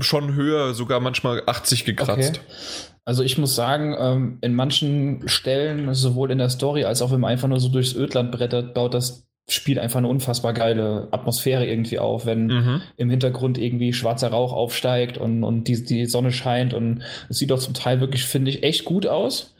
[0.00, 2.40] schon höher, sogar manchmal 80 gekratzt.
[2.40, 2.92] Okay.
[3.04, 7.20] Also ich muss sagen, ähm, in manchen Stellen, sowohl in der Story als auch wenn
[7.20, 11.66] man einfach nur so durchs Ödland brettert, baut das Spiel einfach eine unfassbar geile Atmosphäre
[11.66, 12.82] irgendwie auf, wenn mhm.
[12.96, 17.50] im Hintergrund irgendwie schwarzer Rauch aufsteigt und, und die, die Sonne scheint und es sieht
[17.50, 19.54] doch zum Teil wirklich, finde ich, echt gut aus.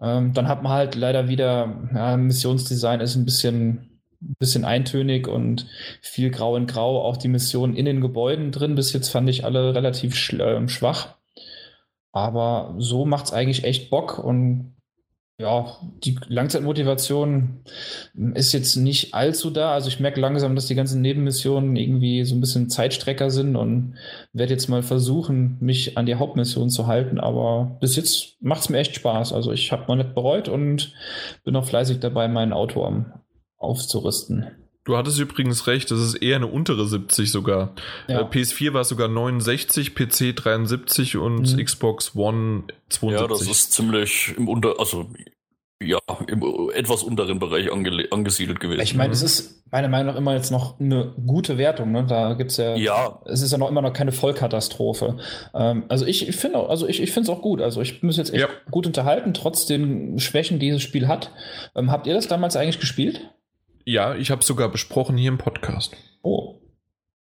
[0.00, 4.00] Ähm, dann hat man halt leider wieder, ja, Missionsdesign ist ein bisschen,
[4.38, 5.66] bisschen eintönig und
[6.00, 8.74] viel grau in grau, auch die Missionen in den Gebäuden drin.
[8.74, 11.16] Bis jetzt fand ich alle relativ äh, schwach.
[12.12, 14.75] Aber so macht es eigentlich echt Bock und
[15.38, 17.60] ja, die Langzeitmotivation
[18.34, 19.72] ist jetzt nicht allzu da.
[19.72, 23.96] Also ich merke langsam, dass die ganzen Nebenmissionen irgendwie so ein bisschen Zeitstrecker sind und
[24.32, 27.20] werde jetzt mal versuchen, mich an die Hauptmission zu halten.
[27.20, 29.34] Aber bis jetzt macht es mir echt Spaß.
[29.34, 30.94] Also ich habe noch nicht bereut und
[31.44, 32.90] bin noch fleißig dabei, mein Auto
[33.58, 34.46] aufzurüsten.
[34.86, 37.72] Du hattest übrigens recht, das ist eher eine untere 70 sogar.
[38.06, 38.20] Ja.
[38.20, 41.64] Äh, PS4 war es sogar 69, PC 73 und mhm.
[41.64, 43.20] Xbox One 72.
[43.20, 45.10] Ja, das ist ziemlich im Unter, also
[45.82, 45.98] ja,
[46.28, 48.80] im etwas unteren Bereich angesiedelt gewesen.
[48.80, 49.14] Ich meine, mhm.
[49.14, 51.90] es ist meiner Meinung nach immer jetzt noch eine gute Wertung.
[51.90, 52.06] Ne?
[52.06, 55.18] Da gibt's ja, ja, es ist ja noch immer noch keine Vollkatastrophe.
[55.52, 57.60] Ähm, also ich, ich finde, also ich, ich finde es auch gut.
[57.60, 58.48] Also ich bin es jetzt echt ja.
[58.70, 61.32] gut unterhalten, trotz den Schwächen, die dieses Spiel hat.
[61.74, 63.28] Ähm, habt ihr das damals eigentlich gespielt?
[63.88, 65.96] Ja, ich habe sogar besprochen hier im Podcast.
[66.22, 66.60] Oh.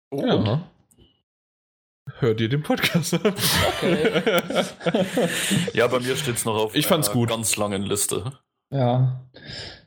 [0.09, 0.25] oh.
[0.25, 0.67] Ja.
[2.17, 3.21] Hört ihr den Podcast an?
[3.77, 4.21] Okay.
[5.73, 7.29] ja, bei mir steht es noch auf ich fand's gut.
[7.29, 8.31] ganz langen Liste.
[8.71, 9.21] Ja.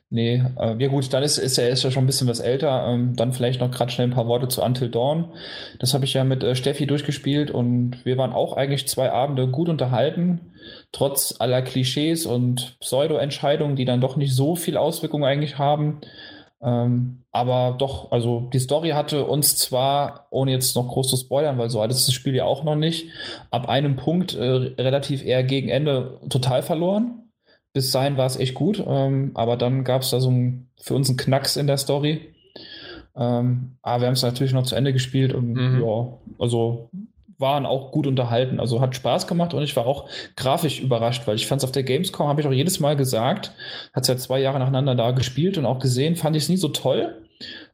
[0.09, 2.87] Nee, äh, ja gut, dann ist, ist er ist ja schon ein bisschen was älter.
[2.87, 5.33] Ähm, dann vielleicht noch gerade schnell ein paar Worte zu Until Dawn.
[5.79, 9.49] Das habe ich ja mit äh, Steffi durchgespielt und wir waren auch eigentlich zwei Abende
[9.49, 10.53] gut unterhalten,
[10.93, 15.99] trotz aller Klischees und Pseudo-Entscheidungen, die dann doch nicht so viel Auswirkungen eigentlich haben.
[16.61, 21.57] Ähm, aber doch, also die Story hatte uns zwar, ohne jetzt noch groß zu spoilern,
[21.57, 23.09] weil so alt ist das Spiel ja auch noch nicht,
[23.51, 27.29] ab einem Punkt äh, relativ eher gegen Ende total verloren.
[27.71, 30.95] Bis dahin war es echt gut, ähm, aber dann gab es da so ein, für
[30.95, 32.33] uns einen Knacks in der Story.
[33.15, 35.81] Ähm, aber wir haben es natürlich noch zu Ende gespielt und mhm.
[35.81, 36.89] ja, also
[37.39, 38.59] waren auch gut unterhalten.
[38.59, 41.71] Also hat Spaß gemacht und ich war auch grafisch überrascht, weil ich fand es auf
[41.71, 43.51] der Gamescom, habe ich auch jedes Mal gesagt,
[43.93, 46.57] hat es ja zwei Jahre nacheinander da gespielt und auch gesehen, fand ich es nie
[46.57, 47.15] so toll.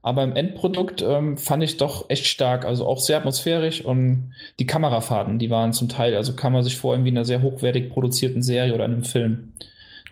[0.04, 4.68] Aber im Endprodukt ähm, fand ich doch echt stark, also auch sehr atmosphärisch und die
[4.68, 8.44] Kamerafahrten, die waren zum Teil, also kann man sich vor irgendwie einer sehr hochwertig produzierten
[8.44, 9.54] Serie oder einem Film.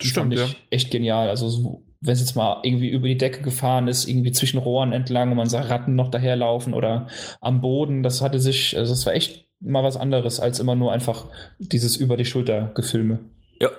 [0.01, 0.59] Die Stimmt, fand ich ja.
[0.71, 1.29] echt genial.
[1.29, 4.91] Also so, wenn es jetzt mal irgendwie über die Decke gefahren ist, irgendwie zwischen Rohren
[4.91, 7.07] entlang und man sah Ratten noch daherlaufen oder
[7.39, 10.91] am Boden, das hatte sich, also das war echt mal was anderes als immer nur
[10.91, 11.25] einfach
[11.59, 13.19] dieses über die Schulter Gefilme.
[13.59, 13.69] Ja,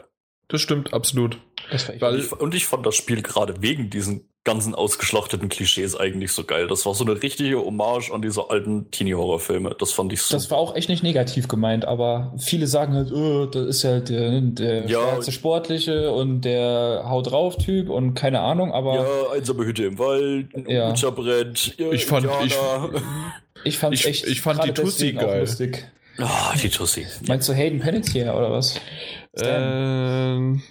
[0.48, 1.38] das stimmt, absolut.
[1.70, 6.44] Das Weil, und ich fand das Spiel gerade wegen diesen ganzen ausgeschlachteten Klischees eigentlich so
[6.44, 6.66] geil.
[6.66, 9.74] Das war so eine richtige Hommage an diese alten Teenie-Horror-Filme.
[9.78, 10.36] Das fand ich so.
[10.36, 14.00] Das war auch echt nicht negativ gemeint, aber viele sagen halt, oh, das ist ja
[14.00, 18.96] der, der ja, sportliche und der Haut drauf Typ und keine Ahnung, aber.
[18.96, 20.92] Ja, einsame Hütte im Wald, ja.
[21.10, 21.78] brennt.
[21.78, 22.54] Ja, ich fand, ich,
[23.64, 24.26] ich fand ich, echt.
[24.26, 25.40] Ich fand die Tussi geil.
[25.40, 25.84] Lustig.
[26.18, 27.06] Ah, oh, die Tussi.
[27.26, 28.80] Meinst du Hayden Panettiere oder was?
[29.40, 30.62] Ähm,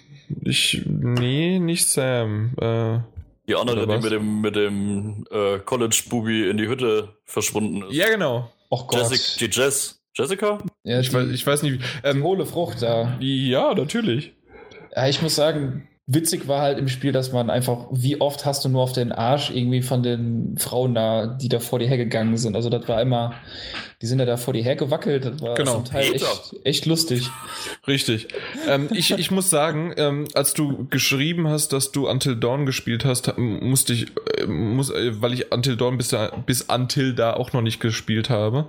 [0.42, 2.54] ich, nee, nicht Sam.
[2.58, 3.00] Äh,
[3.46, 7.92] die andere, die mit dem, mit dem äh, College-Bubi in die Hütte verschwunden ist.
[7.92, 8.50] Ja, genau.
[8.70, 9.10] Och Gott.
[9.10, 10.00] Jessica, die Jess.
[10.14, 10.58] Jessica?
[10.84, 11.80] Ja, ich, die, weiß, ich weiß nicht.
[12.04, 13.16] Ähm, hohle Frucht da.
[13.20, 14.32] Ja, natürlich.
[14.94, 18.64] Ja, ich muss sagen, witzig war halt im Spiel, dass man einfach, wie oft hast
[18.64, 22.36] du nur auf den Arsch irgendwie von den Frauen da, die da vor dir hergegangen
[22.36, 22.56] sind.
[22.56, 23.34] Also das war immer,
[24.02, 25.24] die sind ja da vor dir hergewackelt.
[25.24, 25.76] Das war genau.
[25.76, 27.30] zum Teil echt, echt lustig.
[27.86, 28.28] Richtig.
[28.68, 33.06] ähm, ich, ich muss sagen, ähm, als du geschrieben hast, dass du Until Dawn gespielt
[33.06, 37.54] hast, musste ich, äh, muss, äh, weil ich Until Dawn bis, bis Until da auch
[37.54, 38.66] noch nicht gespielt habe,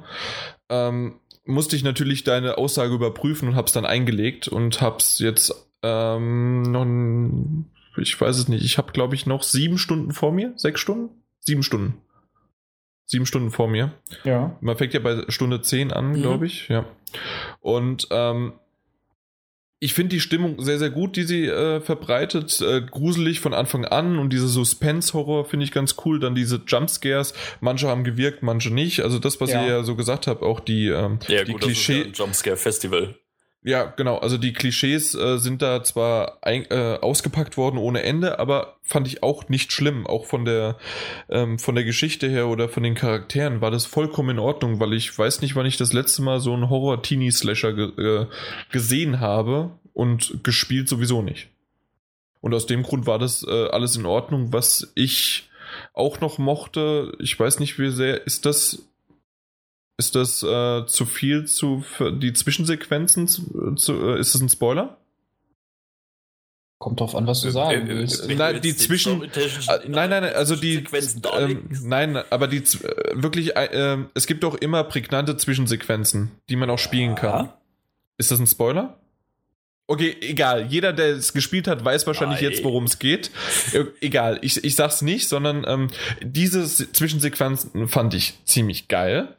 [0.69, 6.61] ähm, musste ich natürlich deine Aussage überprüfen und hab's dann eingelegt und hab's jetzt ähm,
[6.63, 6.85] noch,
[7.97, 8.65] ich weiß es nicht.
[8.65, 10.53] Ich habe, glaube ich, noch sieben Stunden vor mir.
[10.55, 11.09] Sechs Stunden?
[11.39, 12.01] Sieben Stunden.
[13.05, 13.93] Sieben Stunden vor mir.
[14.23, 14.57] Ja.
[14.61, 16.21] Man fängt ja bei Stunde zehn an, mhm.
[16.21, 16.67] glaube ich.
[16.69, 16.85] Ja.
[17.61, 18.53] Und ähm,
[19.79, 22.59] ich finde die Stimmung sehr, sehr gut, die sie äh, verbreitet.
[22.61, 26.19] Äh, gruselig von Anfang an und diese Suspense-Horror finde ich ganz cool.
[26.19, 27.35] Dann diese Jumpscares.
[27.61, 29.01] Manche haben gewirkt, manche nicht.
[29.01, 29.63] Also das, was ja.
[29.63, 32.05] ihr ja so gesagt habt, auch die, ähm, ja, die gut, Klischee.
[32.05, 33.15] Ja Jumpscare-Festival.
[33.67, 34.17] Ja, genau.
[34.19, 39.07] Also die Klischees äh, sind da zwar ein, äh, ausgepackt worden ohne Ende, aber fand
[39.07, 40.05] ich auch nicht schlimm.
[40.05, 40.77] Auch von der
[41.29, 44.93] ähm, von der Geschichte her oder von den Charakteren war das vollkommen in Ordnung, weil
[44.93, 48.27] ich weiß nicht, wann ich das letzte Mal so einen Horror-Teenie-Slasher ge äh,
[48.71, 51.47] gesehen habe und gespielt sowieso nicht.
[52.41, 54.53] Und aus dem Grund war das äh, alles in Ordnung.
[54.53, 55.49] Was ich
[55.95, 58.85] auch noch mochte, ich weiß nicht, wie sehr ist das
[59.97, 63.27] ist das äh, zu viel zu für die Zwischensequenzen?
[63.27, 64.97] Zu, zu, äh, ist das ein Spoiler?
[66.77, 68.29] Kommt drauf an, was du äh, sagen äh, willst.
[68.29, 69.31] Äh, nein, die Zwischen.
[69.87, 70.83] Nein, nein, also die.
[71.37, 72.63] Ähm, nein, aber die
[73.13, 73.53] wirklich.
[73.55, 77.53] Ähm, es gibt auch immer prägnante Zwischensequenzen, die man auch spielen kann.
[78.17, 78.97] Ist das ein Spoiler?
[79.87, 80.65] Okay, egal.
[80.67, 82.51] Jeder, der es gespielt hat, weiß wahrscheinlich Nein.
[82.51, 83.29] jetzt, worum es geht.
[83.71, 85.89] Äh, egal, ich, ich sag's nicht, sondern ähm,
[86.21, 89.35] diese Zwischensequenzen fand ich ziemlich geil.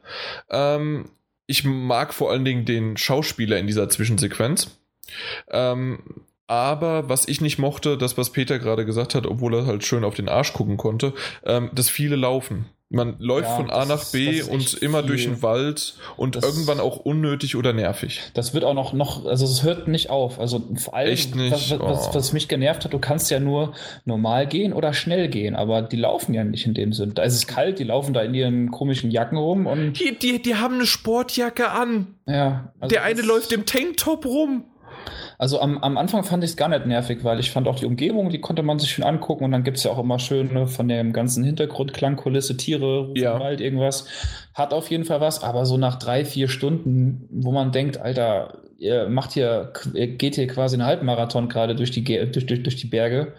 [0.49, 1.11] Ähm,
[1.47, 4.79] ich mag vor allen Dingen den Schauspieler in dieser Zwischensequenz.
[5.51, 9.85] Ähm, aber was ich nicht mochte, das, was Peter gerade gesagt hat, obwohl er halt
[9.85, 11.13] schön auf den Arsch gucken konnte,
[11.45, 12.67] ähm, das viele Laufen.
[12.89, 15.09] Man läuft ja, von A nach B und immer viel.
[15.09, 18.23] durch den Wald und das, irgendwann auch unnötig oder nervig.
[18.35, 20.39] Das wird auch noch, noch also es hört nicht auf.
[20.39, 21.51] Also vor allem, Echt nicht?
[21.51, 22.15] Was, was, oh.
[22.15, 23.73] was, mich genervt hat, du kannst ja nur
[24.05, 27.13] normal gehen oder schnell gehen, aber die laufen ja nicht in dem Sinn.
[27.15, 29.95] Da ist es kalt, die laufen da in ihren komischen Jacken rum und.
[29.99, 32.15] Die, die, die haben eine Sportjacke an.
[32.27, 32.73] Ja.
[32.79, 34.65] Also Der eine läuft im Tanktop rum.
[35.39, 37.87] Also am, am Anfang fand ich es gar nicht nervig, weil ich fand auch die
[37.87, 40.67] Umgebung, die konnte man sich schön angucken und dann gibt es ja auch immer schöne
[40.67, 43.39] von dem ganzen Hintergrund, Klangkulisse, Tiere, ja.
[43.39, 44.07] Wald, irgendwas.
[44.55, 48.59] Hat auf jeden Fall was, aber so nach drei, vier Stunden, wo man denkt, Alter,
[48.79, 52.77] ihr macht hier, ihr geht hier quasi einen Halbmarathon gerade durch die, durch, durch, durch
[52.77, 53.35] die Berge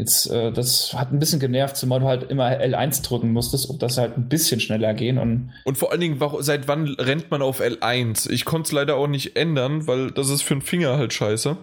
[0.00, 3.78] Jetzt, äh, das hat ein bisschen genervt, zumal du halt immer L1 drücken musstest, ob
[3.80, 5.18] das halt ein bisschen schneller gehen.
[5.18, 8.30] Und, und vor allen Dingen, seit wann rennt man auf L1?
[8.30, 11.58] Ich konnte es leider auch nicht ändern, weil das ist für den Finger halt scheiße.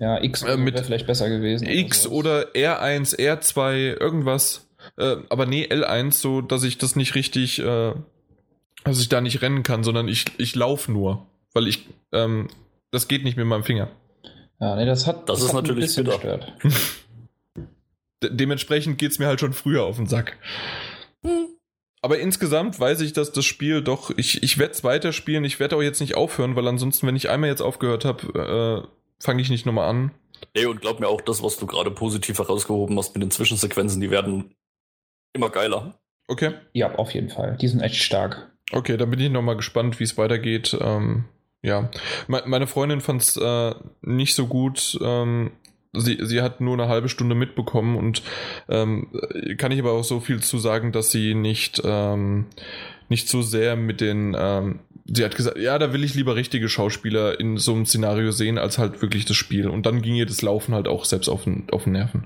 [0.00, 1.66] Ja, X äh, wäre vielleicht besser gewesen.
[1.66, 4.68] X oder, oder R1, R2, irgendwas.
[4.98, 7.94] Äh, aber nee, L1, so dass ich das nicht richtig, äh,
[8.84, 11.26] dass ich da nicht rennen kann, sondern ich, ich laufe nur.
[11.54, 12.48] Weil ich, ähm,
[12.90, 13.88] das geht nicht mit meinem Finger.
[14.60, 16.52] Ja, nee, das hat, das, das ist hat natürlich ein bisschen gestört.
[18.22, 20.36] dementsprechend geht es mir halt schon früher auf den Sack.
[21.24, 21.48] Hm.
[22.00, 25.76] Aber insgesamt weiß ich, dass das Spiel doch, ich, ich werde es weiterspielen, ich werde
[25.76, 28.88] auch jetzt nicht aufhören, weil ansonsten, wenn ich einmal jetzt aufgehört habe, äh,
[29.22, 30.12] fange ich nicht nochmal an.
[30.54, 34.00] Ey, und glaub mir auch, das, was du gerade positiv herausgehoben hast mit den Zwischensequenzen,
[34.00, 34.54] die werden
[35.32, 35.98] immer geiler.
[36.28, 36.52] Okay.
[36.72, 37.56] Ja, auf jeden Fall.
[37.60, 38.52] Die sind echt stark.
[38.70, 40.76] Okay, dann bin ich nochmal gespannt, wie es weitergeht.
[40.80, 41.24] Ähm,
[41.62, 41.90] ja,
[42.28, 44.98] meine Freundin fand es äh, nicht so gut.
[45.02, 45.52] Ähm,
[46.00, 48.22] sie, sie hat nur eine halbe Stunde mitbekommen und
[48.68, 49.08] ähm,
[49.56, 52.46] kann ich aber auch so viel zu sagen, dass sie nicht, ähm,
[53.08, 56.68] nicht so sehr mit den, ähm, sie hat gesagt, ja, da will ich lieber richtige
[56.68, 59.68] Schauspieler in so einem Szenario sehen, als halt wirklich das Spiel.
[59.68, 62.24] Und dann ging ihr das Laufen halt auch selbst auf den, auf den Nerven.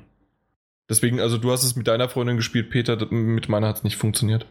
[0.88, 3.96] Deswegen, also du hast es mit deiner Freundin gespielt, Peter, mit meiner hat es nicht
[3.96, 4.46] funktioniert.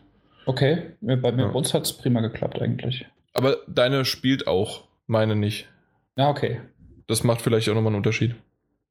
[0.45, 1.45] Okay, bei, ja.
[1.47, 3.05] uns hat es prima geklappt eigentlich.
[3.33, 5.69] Aber deine spielt auch, meine nicht.
[6.15, 6.61] Ja, okay.
[7.07, 8.35] Das macht vielleicht auch nochmal einen Unterschied.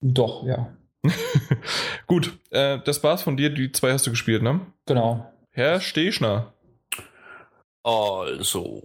[0.00, 0.74] Doch, ja.
[2.06, 3.50] Gut, äh, das war's von dir.
[3.50, 4.60] Die zwei hast du gespielt, ne?
[4.86, 5.30] Genau.
[5.50, 6.52] Herr Stechner.
[7.82, 8.82] Also,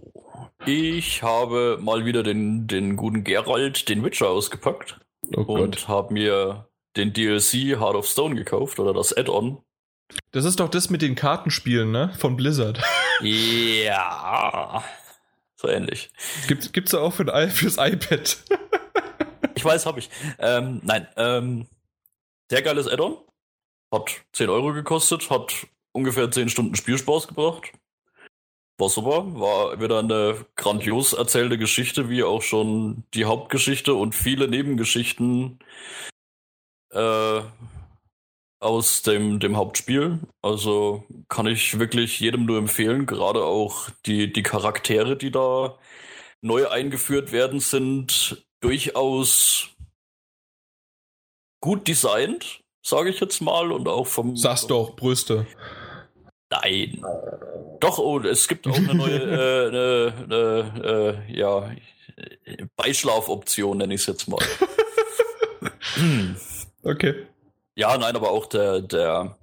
[0.64, 4.98] ich habe mal wieder den, den guten Gerald, den Witcher, ausgepackt.
[5.36, 9.58] Oh und habe mir den DLC Heart of Stone gekauft oder das Add-on.
[10.32, 12.12] Das ist doch das mit den Kartenspielen, ne?
[12.18, 12.80] Von Blizzard.
[13.22, 14.84] Ja.
[15.56, 16.10] So ähnlich.
[16.48, 18.36] Gibt, gibt's da auch für ein, fürs iPad?
[19.56, 20.10] Ich weiß, habe ich.
[20.38, 21.66] Ähm, nein, ähm,
[22.50, 23.16] sehr geiles Add-on.
[23.90, 27.72] Hat 10 Euro gekostet, hat ungefähr 10 Stunden Spielspaß gebracht.
[28.78, 34.48] War super, war wieder eine grandios erzählte Geschichte, wie auch schon die Hauptgeschichte und viele
[34.48, 35.58] Nebengeschichten
[36.92, 37.40] äh,
[38.60, 40.20] aus dem, dem Hauptspiel.
[40.42, 45.78] Also kann ich wirklich jedem nur empfehlen, gerade auch die, die Charaktere, die da
[46.42, 49.68] neu eingeführt werden, sind durchaus
[51.60, 54.36] gut designt, sage ich jetzt mal, und auch vom.
[54.36, 55.46] Sag's doch, Brüste.
[56.50, 57.04] Nein.
[57.80, 61.70] Doch, oh, es gibt auch eine neue, äh, eine, eine, äh, ja,
[62.76, 64.44] Beischlafoption, nenne ich es jetzt mal.
[66.82, 67.26] Okay.
[67.74, 69.36] Ja, nein, aber auch der, der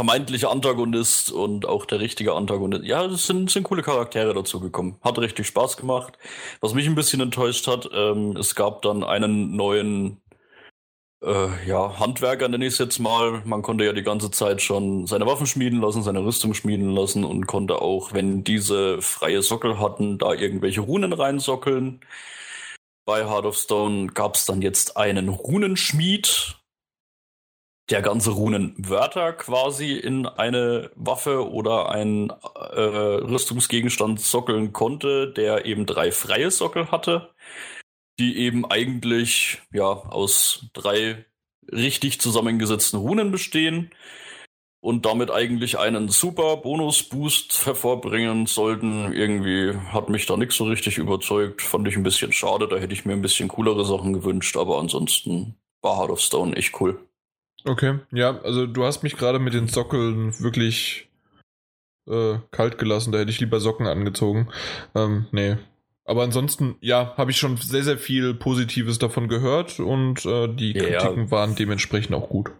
[0.00, 2.84] vermeintliche Antagonist und auch der richtige Antagonist.
[2.84, 4.96] Ja, es sind, sind coole Charaktere dazu gekommen.
[5.02, 6.16] Hat richtig Spaß gemacht.
[6.62, 10.22] Was mich ein bisschen enttäuscht hat, ähm, es gab dann einen neuen
[11.22, 13.42] äh, ja, Handwerker nenne ich es jetzt mal.
[13.44, 17.22] Man konnte ja die ganze Zeit schon seine Waffen schmieden lassen, seine Rüstung schmieden lassen
[17.22, 22.00] und konnte auch, wenn diese freie Sockel hatten, da irgendwelche Runen reinsockeln.
[23.04, 26.56] Bei Heart of Stone gab es dann jetzt einen Runenschmied,
[27.90, 35.86] der ganze Runenwörter quasi in eine Waffe oder ein äh, Rüstungsgegenstand sockeln konnte, der eben
[35.86, 37.30] drei freie Sockel hatte
[38.20, 41.24] die eben eigentlich ja aus drei
[41.72, 43.90] richtig zusammengesetzten Runen bestehen
[44.80, 49.12] und damit eigentlich einen super Bonus-Boost hervorbringen sollten.
[49.12, 51.62] Irgendwie hat mich da nichts so richtig überzeugt.
[51.62, 52.68] Fand ich ein bisschen schade.
[52.68, 54.56] Da hätte ich mir ein bisschen coolere Sachen gewünscht.
[54.56, 56.98] Aber ansonsten war Heart of Stone echt cool.
[57.64, 61.08] Okay, ja, also du hast mich gerade mit den Sockeln wirklich
[62.08, 63.12] äh, kalt gelassen.
[63.12, 64.48] Da hätte ich lieber Socken angezogen.
[64.94, 65.56] Ähm, nee,
[66.10, 70.72] aber ansonsten, ja, habe ich schon sehr, sehr viel Positives davon gehört und äh, die
[70.72, 72.50] ja, Kritiken waren dementsprechend auch gut.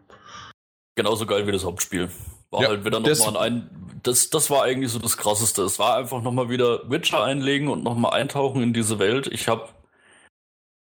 [0.94, 2.10] Genauso geil wie das Hauptspiel.
[2.52, 3.68] War ja, halt wieder nochmal ein.
[4.04, 5.62] Das, das war eigentlich so das Krasseste.
[5.62, 9.28] Es war einfach nochmal wieder Witcher einlegen und nochmal eintauchen in diese Welt.
[9.32, 9.68] Ich habe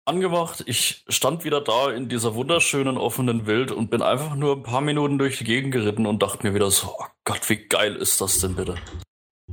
[0.05, 4.63] angemacht, ich stand wieder da in dieser wunderschönen offenen Welt und bin einfach nur ein
[4.63, 7.95] paar Minuten durch die Gegend geritten und dachte mir wieder so, oh Gott, wie geil
[7.95, 8.75] ist das denn bitte?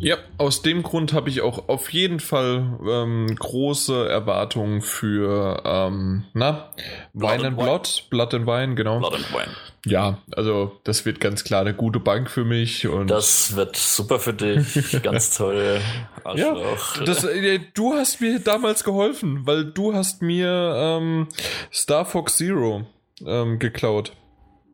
[0.01, 6.25] Ja, aus dem Grund habe ich auch auf jeden Fall ähm, große Erwartungen für, ähm,
[6.33, 6.73] na,
[7.13, 8.99] Blood Wine and Blood, Blood and Wine, genau.
[8.99, 9.55] Blood and Wine.
[9.87, 12.87] Ja, also das wird ganz klar eine gute Bank für mich.
[12.87, 15.81] Und das wird super für dich, ganz toll.
[16.25, 16.97] Arschloch.
[16.97, 21.29] Ja, das, äh, du hast mir damals geholfen, weil du hast mir ähm,
[21.73, 22.87] Star Fox Zero
[23.27, 24.13] ähm, geklaut.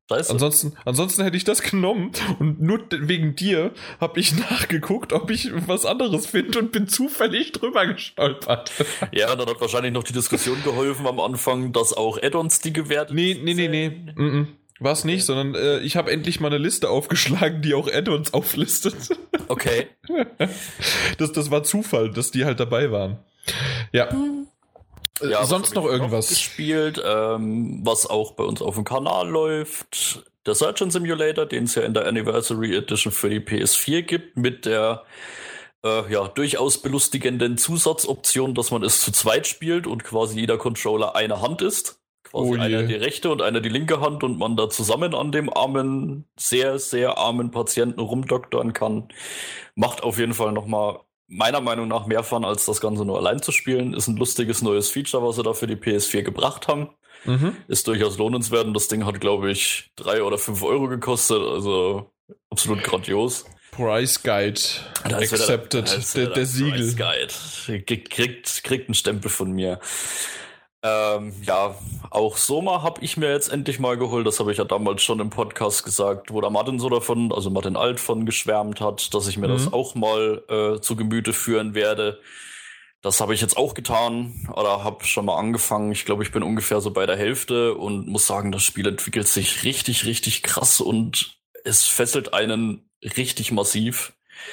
[0.09, 0.33] Scheiße.
[0.33, 5.51] Ansonsten, ansonsten hätte ich das genommen und nur wegen dir habe ich nachgeguckt, ob ich
[5.67, 8.73] was anderes finde und bin zufällig drüber gestolpert.
[9.13, 13.13] Ja, dann hat wahrscheinlich noch die Diskussion geholfen am Anfang, dass auch Add-ons die gewährt
[13.13, 13.89] Nee, nee, nee, nee.
[14.15, 14.47] Mm -mm.
[14.79, 18.35] War es nicht, sondern äh, ich habe endlich mal eine Liste aufgeschlagen, die auch Add-ons
[18.35, 18.95] auflistet.
[19.49, 19.87] Okay.
[21.19, 23.19] das, das war Zufall, dass die halt dabei waren.
[23.93, 24.11] Ja.
[24.11, 24.47] Hm.
[25.21, 30.25] Äh, ja, sonst noch irgendwas gespielt, ähm, was auch bei uns auf dem Kanal läuft.
[30.45, 34.65] Der Surgeon Simulator, den es ja in der Anniversary Edition für die PS4 gibt, mit
[34.65, 35.05] der
[35.85, 41.17] äh, ja durchaus belustigenden Zusatzoption, dass man es zu zweit spielt und quasi jeder Controller
[41.17, 42.01] eine Hand ist.
[42.25, 45.31] Quasi oh einer die rechte und einer die linke Hand und man da zusammen an
[45.31, 49.09] dem armen, sehr, sehr armen Patienten rumdoktern kann.
[49.77, 53.43] Macht auf jeden Fall nochmal meiner Meinung nach mehr Fun, als das Ganze nur allein
[53.43, 53.95] zu spielen.
[53.95, 56.91] Ist ein lustiges neues Feature, was sie da für die PS4 gebracht haben.
[57.25, 57.57] Mhm.
[57.69, 61.41] Ist durchaus lohnenswert und das Ding hat, glaube ich, drei oder fünf Euro gekostet.
[61.41, 62.13] Also
[62.51, 63.45] absolut grandios.
[63.73, 64.61] Price Guide
[65.05, 66.95] accepted, der, der, der Siegel.
[66.95, 67.83] Price Guide.
[67.85, 69.81] Kriegt, kriegt einen Stempel von mir.
[70.87, 71.75] Ähm, ja,
[72.11, 74.27] auch Soma habe ich mir jetzt endlich mal geholt.
[74.27, 77.51] Das habe ich ja damals schon im Podcast gesagt, wo der Martin so davon, also
[77.51, 79.53] Martin Alt von geschwärmt hat, dass ich mir mhm.
[79.53, 82.21] das auch mal äh, zu Gemüte führen werde.
[83.03, 85.93] Das habe ich jetzt auch getan oder habe schon mal angefangen.
[85.93, 89.29] Ich glaube, ich bin ungefähr so bei der Hälfte und muss sagen, das Spiel entwickelt
[89.29, 94.13] sich richtig, richtig krass und es fesselt einen richtig massiv.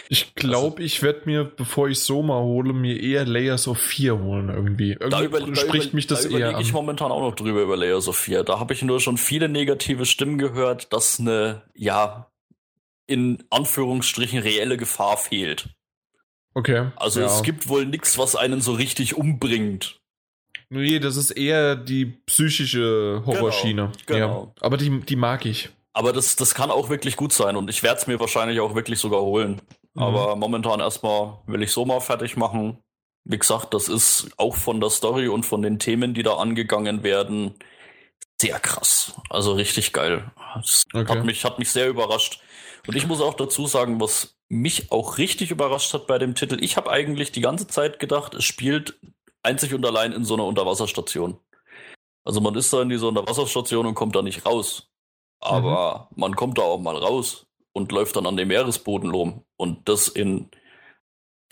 [0.09, 4.19] Ich glaube, also, ich werde mir, bevor ich Soma hole, mir eher Layers of 4
[4.19, 4.91] holen irgendwie.
[4.91, 6.61] Irgendwie da über, spricht da mich das da eher an.
[6.61, 8.43] ich momentan auch noch drüber über Layers of 4.
[8.43, 12.31] Da habe ich nur schon viele negative Stimmen gehört, dass eine, ja,
[13.07, 15.69] in Anführungsstrichen reelle Gefahr fehlt.
[16.53, 16.89] Okay.
[16.95, 17.25] Also ja.
[17.25, 19.99] es gibt wohl nichts, was einen so richtig umbringt.
[20.69, 23.91] Nee, das ist eher die psychische Horrorschiene.
[24.05, 24.53] Genau, genau.
[24.57, 25.69] Ja, aber die, die mag ich.
[25.93, 28.75] Aber das, das kann auch wirklich gut sein und ich werde es mir wahrscheinlich auch
[28.75, 29.61] wirklich sogar holen.
[29.93, 30.01] Mhm.
[30.01, 32.79] Aber momentan erstmal will ich so mal fertig machen.
[33.25, 37.03] Wie gesagt, das ist auch von der Story und von den Themen, die da angegangen
[37.03, 37.55] werden,
[38.41, 39.13] sehr krass.
[39.29, 40.29] Also richtig geil.
[40.55, 41.07] Das okay.
[41.07, 42.41] hat, mich, hat mich sehr überrascht.
[42.85, 46.57] Und ich muss auch dazu sagen, was mich auch richtig überrascht hat bei dem Titel.
[46.61, 48.99] Ich habe eigentlich die ganze Zeit gedacht, es spielt
[49.43, 51.37] einzig und allein in so einer Unterwasserstation.
[52.25, 54.92] Also man ist da in dieser Unterwasserstation und kommt da nicht raus.
[55.43, 56.21] Aber mhm.
[56.21, 59.43] man kommt da auch mal raus und läuft dann an dem Meeresboden rum.
[59.57, 60.49] Und das in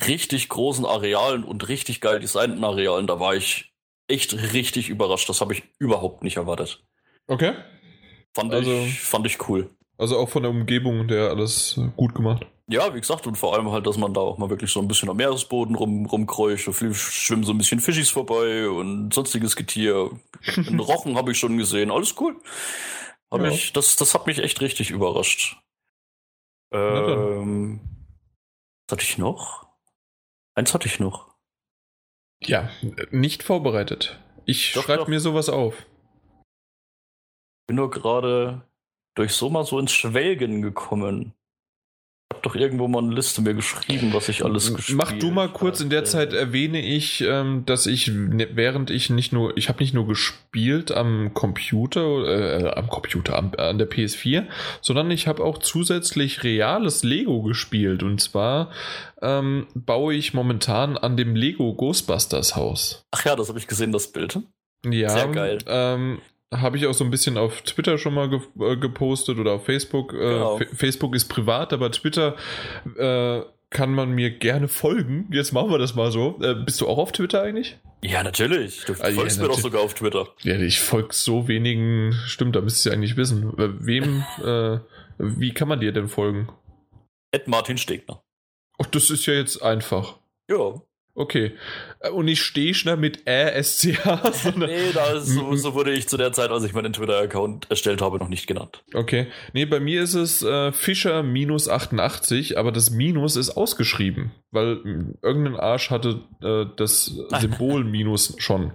[0.06, 3.08] richtig großen Arealen und richtig geil designten Arealen.
[3.08, 3.74] Da war ich
[4.08, 5.30] echt richtig überrascht.
[5.30, 6.84] Das habe ich überhaupt nicht erwartet.
[7.28, 7.54] Okay.
[8.34, 9.70] Fand, also, ich, fand ich cool.
[9.98, 12.46] Also auch von der Umgebung der alles gut gemacht.
[12.68, 14.88] Ja, wie gesagt, und vor allem halt, dass man da auch mal wirklich so ein
[14.88, 20.10] bisschen am Meeresboden rum, rumkreucht, schwimmen so ein bisschen Fischis vorbei und sonstiges Getier.
[20.56, 22.38] Einen Rochen habe ich schon gesehen, alles cool.
[23.32, 23.50] Hab ja.
[23.50, 25.58] ich, das, das hat mich echt richtig überrascht.
[26.72, 27.80] Ähm,
[28.88, 29.68] was hatte ich noch?
[30.54, 31.34] Eins hatte ich noch.
[32.44, 32.70] Ja,
[33.12, 34.20] nicht vorbereitet.
[34.46, 35.86] Ich schreibe mir sowas auf.
[37.68, 38.68] Bin nur gerade
[39.16, 41.34] durch so mal so ins Schwelgen gekommen
[42.32, 45.50] habe doch irgendwo mal eine Liste mir geschrieben, was ich alles gespielt Mach du mal
[45.50, 49.68] kurz, in der Zeit erwähne ich, ähm, dass ich, ne, während ich nicht nur, ich
[49.68, 54.46] habe nicht nur gespielt am Computer, äh, am Computer, am, an der PS4,
[54.82, 58.02] sondern ich habe auch zusätzlich reales Lego gespielt.
[58.02, 58.72] Und zwar
[59.22, 63.04] ähm, baue ich momentan an dem Lego Ghostbusters Haus.
[63.12, 64.40] Ach ja, das habe ich gesehen, das Bild.
[64.86, 65.58] Ja, Sehr geil.
[65.68, 66.22] Ähm,
[66.54, 69.66] habe ich auch so ein bisschen auf Twitter schon mal ge äh, gepostet oder auf
[69.66, 70.14] Facebook.
[70.14, 70.60] Äh, genau.
[70.60, 72.36] Äh, Facebook ist privat, aber Twitter
[72.98, 75.30] äh, kann man mir gerne folgen.
[75.32, 76.40] Jetzt machen wir das mal so.
[76.42, 77.78] Äh, bist du auch auf Twitter eigentlich?
[78.04, 78.84] Ja, natürlich.
[78.86, 80.28] Du ah, folgst ja, mir doch sogar auf Twitter.
[80.42, 82.14] Ja, ich folge so wenigen.
[82.26, 83.54] Stimmt, da müsstest du eigentlich wissen.
[83.58, 84.24] Wem,
[85.18, 86.50] wie kann man dir denn folgen?
[87.32, 88.22] Ed Martin Stegner.
[88.78, 90.20] Ach, das ist ja jetzt einfach.
[90.50, 90.82] Ja.
[91.14, 91.54] Okay.
[92.00, 94.70] Äh, und nicht Stechner mit RSCH, sondern.
[94.70, 98.02] nee, da ist, so, so, wurde ich zu der Zeit, als ich meinen Twitter-Account erstellt
[98.02, 98.84] habe, noch nicht genannt.
[98.94, 99.28] Okay.
[99.54, 104.84] Nee, bei mir ist es äh, Fischer minus 88, aber das Minus ist ausgeschrieben, weil
[104.84, 108.72] hm, irgendein Arsch hatte äh, das Symbol Minus schon.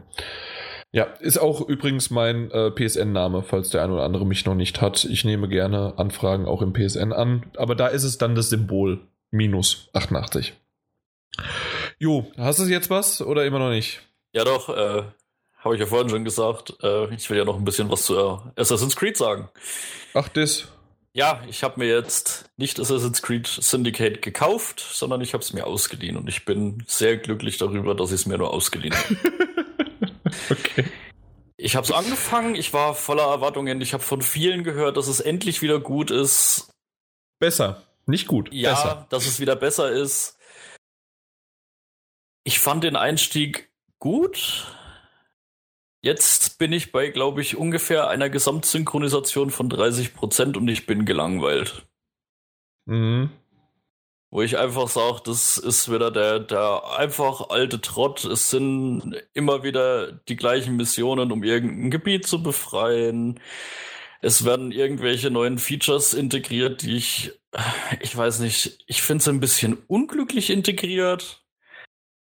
[0.93, 4.81] Ja, ist auch übrigens mein äh, PSN-Name, falls der eine oder andere mich noch nicht
[4.81, 5.05] hat.
[5.05, 9.01] Ich nehme gerne Anfragen auch im PSN an, aber da ist es dann das Symbol
[9.31, 10.55] minus 88.
[11.99, 14.03] Jo, hast du jetzt was oder immer noch nicht?
[14.33, 15.03] Ja, doch, äh,
[15.59, 16.75] habe ich ja vorhin schon gesagt.
[16.83, 19.49] Äh, ich will ja noch ein bisschen was zu äh, Assassin's Creed sagen.
[20.13, 20.69] Ach, das.
[21.15, 25.67] Ja, ich habe mir jetzt nicht Assassin's Creed Syndicate gekauft, sondern ich habe es mir
[25.67, 29.17] ausgeliehen und ich bin sehr glücklich darüber, dass ich es mir nur ausgeliehen habe.
[30.51, 30.85] okay.
[31.57, 33.81] Ich habe es angefangen, ich war voller Erwartungen.
[33.81, 36.69] Ich habe von vielen gehört, dass es endlich wieder gut ist.
[37.39, 38.53] Besser, nicht gut.
[38.53, 39.07] Ja, besser.
[39.09, 40.36] dass es wieder besser ist.
[42.47, 44.69] Ich fand den Einstieg gut.
[46.01, 51.05] Jetzt bin ich bei, glaube ich, ungefähr einer Gesamtsynchronisation von 30 Prozent und ich bin
[51.05, 51.89] gelangweilt.
[52.85, 53.31] Mhm.
[54.31, 58.25] Wo ich einfach sage, das ist wieder der, der einfach alte Trott.
[58.25, 63.41] Es sind immer wieder die gleichen Missionen, um irgendein Gebiet zu befreien.
[64.21, 67.33] Es werden irgendwelche neuen Features integriert, die ich,
[67.99, 71.43] ich weiß nicht, ich finde es ein bisschen unglücklich integriert.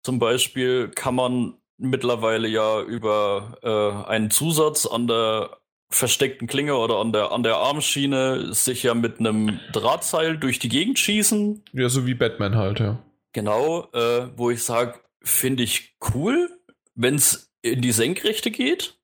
[0.02, 5.58] Zum Beispiel kann man mittlerweile ja über äh, einen Zusatz an der
[5.90, 10.68] versteckten Klinge oder an der, an der Armschiene sich ja mit einem Drahtseil durch die
[10.68, 11.64] Gegend schießen.
[11.72, 12.98] Ja, so wie Batman halt, ja.
[13.32, 16.50] Genau, äh, wo ich sage, finde ich cool,
[16.94, 18.98] wenn es in die Senkrechte geht.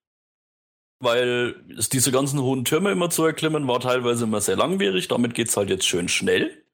[1.01, 5.07] Weil es diese ganzen hohen Türme immer zu erklimmen war teilweise immer sehr langwierig.
[5.07, 6.65] Damit geht es halt jetzt schön schnell.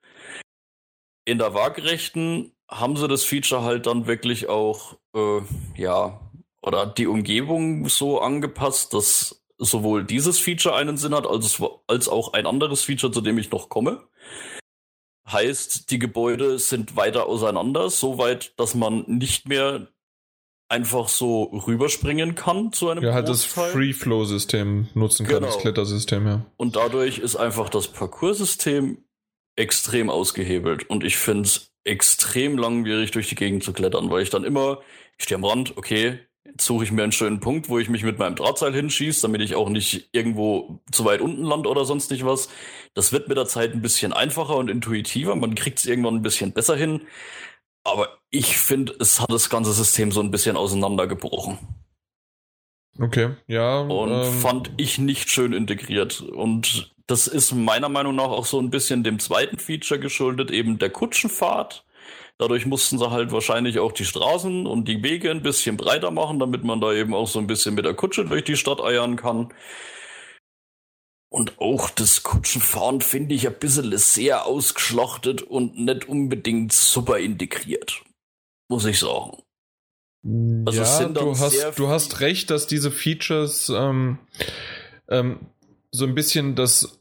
[1.26, 5.40] In der Waagerechten haben sie das Feature halt dann wirklich auch, äh,
[5.76, 6.20] ja,
[6.62, 12.32] oder die Umgebung so angepasst, dass sowohl dieses Feature einen Sinn hat, als, als auch
[12.32, 14.08] ein anderes Feature, zu dem ich noch komme.
[15.30, 19.88] Heißt, die Gebäude sind weiter auseinander, so weit, dass man nicht mehr
[20.68, 23.64] einfach so rüberspringen kann zu einem Ja, halt Großteil.
[23.64, 25.46] das Free-Flow-System nutzen kann, genau.
[25.46, 26.46] das Klettersystem, ja.
[26.56, 29.04] Und dadurch ist einfach das Parcoursystem
[29.56, 30.88] extrem ausgehebelt.
[30.90, 34.80] Und ich finde es extrem langwierig durch die Gegend zu klettern, weil ich dann immer,
[35.18, 38.02] ich stehe am Rand, okay, jetzt suche ich mir einen schönen Punkt, wo ich mich
[38.02, 42.10] mit meinem Drahtseil hinschieße, damit ich auch nicht irgendwo zu weit unten lande oder sonst
[42.10, 42.48] nicht was.
[42.94, 46.22] Das wird mit der Zeit ein bisschen einfacher und intuitiver, man kriegt es irgendwann ein
[46.22, 47.02] bisschen besser hin.
[47.84, 51.58] Aber ich finde, es hat das ganze System so ein bisschen auseinandergebrochen.
[52.98, 53.80] Okay, ja.
[53.80, 56.20] Und ähm, fand ich nicht schön integriert.
[56.20, 60.78] Und das ist meiner Meinung nach auch so ein bisschen dem zweiten Feature geschuldet, eben
[60.78, 61.84] der Kutschenfahrt.
[62.38, 66.38] Dadurch mussten sie halt wahrscheinlich auch die Straßen und die Wege ein bisschen breiter machen,
[66.38, 69.16] damit man da eben auch so ein bisschen mit der Kutsche durch die Stadt eiern
[69.16, 69.52] kann.
[71.28, 78.02] Und auch das Kutschenfahren finde ich ein bisschen sehr ausgeschlachtet und nicht unbedingt super integriert.
[78.68, 79.43] Muss ich sagen.
[80.66, 84.18] Also ja, du hast, du hast recht, dass diese Features ähm,
[85.08, 85.40] ähm,
[85.90, 86.98] so ein bisschen das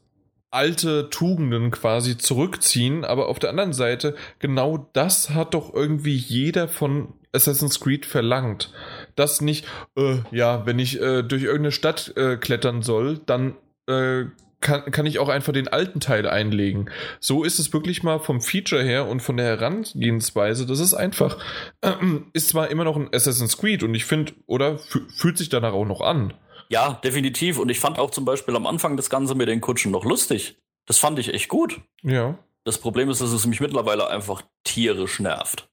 [0.50, 6.68] alte Tugenden quasi zurückziehen, aber auf der anderen Seite, genau das hat doch irgendwie jeder
[6.68, 8.72] von Assassin's Creed verlangt.
[9.16, 13.56] Dass nicht, äh, ja, wenn ich äh, durch irgendeine Stadt äh, klettern soll, dann
[13.88, 14.26] äh,
[14.64, 16.90] kann, kann ich auch einfach den alten Teil einlegen.
[17.20, 20.66] So ist es wirklich mal vom Feature her und von der Herangehensweise.
[20.66, 21.38] Das ist einfach,
[21.82, 21.92] äh,
[22.32, 25.84] ist zwar immer noch ein Assassin's Creed und ich finde, oder fühlt sich danach auch
[25.84, 26.34] noch an.
[26.68, 27.58] Ja, definitiv.
[27.58, 30.56] Und ich fand auch zum Beispiel am Anfang das Ganze mit den Kutschen noch lustig.
[30.86, 31.80] Das fand ich echt gut.
[32.02, 32.38] Ja.
[32.64, 35.68] das Problem ist, dass es mich mittlerweile einfach tierisch nervt.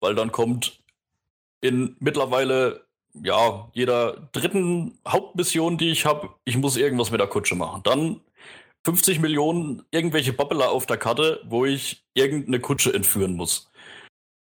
[0.00, 0.82] Weil dann kommt
[1.60, 2.85] in mittlerweile,
[3.22, 7.82] ja, jeder dritten Hauptmission, die ich habe, ich muss irgendwas mit der Kutsche machen.
[7.84, 8.20] Dann
[8.84, 13.70] 50 Millionen irgendwelche Babbler auf der Karte, wo ich irgendeine Kutsche entführen muss.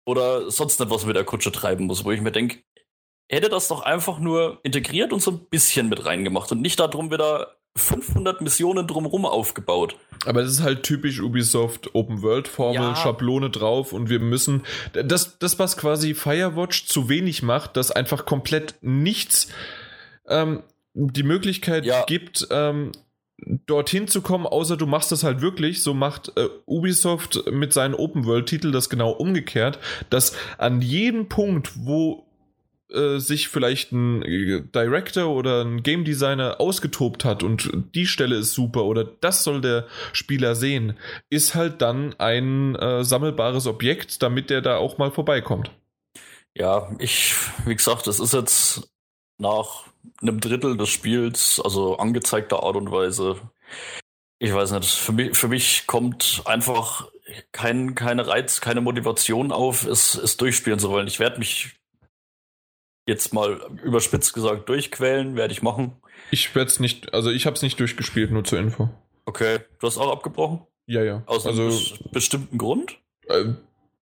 [0.06, 2.62] Oder sonst etwas mit der Kutsche treiben muss, wo ich mir denke,
[3.30, 7.10] hätte das doch einfach nur integriert und so ein bisschen mit reingemacht und nicht darum
[7.10, 9.96] wieder 500 Missionen drumherum aufgebaut.
[10.26, 12.96] Aber es ist halt typisch Ubisoft Open World Formel, ja.
[12.96, 18.26] Schablone drauf und wir müssen das das was quasi Firewatch zu wenig macht, das einfach
[18.26, 19.48] komplett nichts
[20.28, 20.62] ähm,
[20.94, 22.04] die Möglichkeit ja.
[22.04, 22.92] gibt ähm,
[23.66, 25.82] dorthin zu kommen, außer du machst das halt wirklich.
[25.82, 29.78] So macht äh, Ubisoft mit seinen Open World Titel das genau umgekehrt,
[30.10, 32.26] dass an jedem Punkt, wo
[32.92, 38.36] äh, sich vielleicht ein äh, Director oder ein Game Designer ausgetobt hat und die Stelle
[38.36, 40.96] ist super oder das soll der Spieler sehen,
[41.30, 45.70] ist halt dann ein äh, sammelbares Objekt, damit der da auch mal vorbeikommt.
[46.54, 48.90] Ja, ich, wie gesagt, das ist jetzt
[49.38, 49.86] nach
[50.20, 53.40] einem Drittel des Spiels, also angezeigter Art und Weise.
[54.38, 57.08] Ich weiß nicht, für mich, für mich kommt einfach
[57.52, 61.06] kein, keine Reiz, keine Motivation auf, es, es durchspielen zu wollen.
[61.06, 61.76] Ich werde mich
[63.12, 65.92] jetzt mal überspitzt gesagt durchquälen, werde ich machen.
[66.30, 68.88] Ich werde es nicht, also ich habe es nicht durchgespielt, nur zur Info.
[69.24, 70.62] Okay, du hast auch abgebrochen?
[70.86, 71.22] Ja, ja.
[71.26, 72.98] Aus einem also, bestimmten Grund?
[73.28, 73.52] Äh,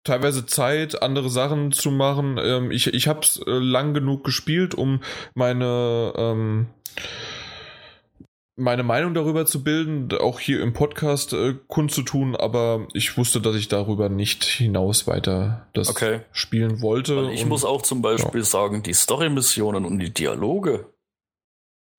[0.03, 2.39] teilweise Zeit, andere Sachen zu machen.
[2.41, 5.01] Ähm, ich ich habe es äh, lang genug gespielt, um
[5.33, 6.67] meine ähm,
[8.59, 13.55] meine Meinung darüber zu bilden, auch hier im Podcast äh, kundzutun, aber ich wusste, dass
[13.55, 16.21] ich darüber nicht hinaus weiter das okay.
[16.31, 17.17] spielen wollte.
[17.17, 18.45] Weil ich und, muss auch zum Beispiel ja.
[18.45, 20.85] sagen, die Story-Missionen und die Dialoge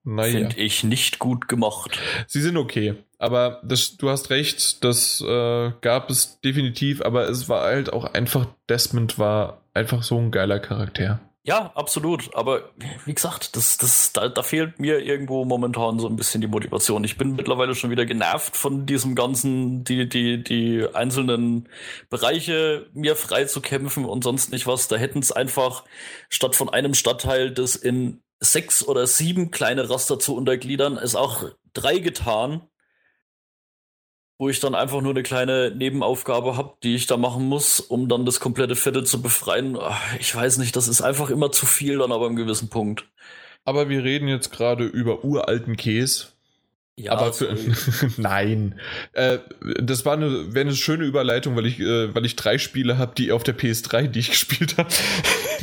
[0.04, 0.32] naja.
[0.32, 1.98] finde ich nicht gut gemacht.
[2.26, 7.48] Sie sind okay, aber das, du hast recht, das äh, gab es definitiv, aber es
[7.48, 11.20] war halt auch einfach, Desmond war einfach so ein geiler Charakter.
[11.42, 12.34] Ja, absolut.
[12.34, 12.70] Aber
[13.06, 17.02] wie gesagt, das, das, da, da fehlt mir irgendwo momentan so ein bisschen die Motivation.
[17.02, 21.66] Ich bin mittlerweile schon wieder genervt von diesem ganzen, die, die, die einzelnen
[22.10, 24.88] Bereiche mir frei zu kämpfen und sonst nicht was.
[24.88, 25.84] Da hätten es einfach
[26.28, 31.44] statt von einem Stadtteil das in sechs oder sieben kleine Raster zu untergliedern, es auch
[31.72, 32.62] drei getan
[34.40, 38.08] wo ich dann einfach nur eine kleine Nebenaufgabe habe, die ich da machen muss, um
[38.08, 39.76] dann das komplette Viertel zu befreien.
[40.18, 43.04] Ich weiß nicht, das ist einfach immer zu viel dann aber im gewissen Punkt.
[43.66, 46.28] Aber wir reden jetzt gerade über uralten Käse.
[46.96, 47.54] Ja, aber für,
[48.16, 48.80] nein,
[49.12, 49.40] äh,
[49.78, 53.14] das war eine, wäre eine schöne Überleitung, weil ich, äh, weil ich drei Spiele habe,
[53.14, 54.88] die auf der PS3, die ich gespielt habe.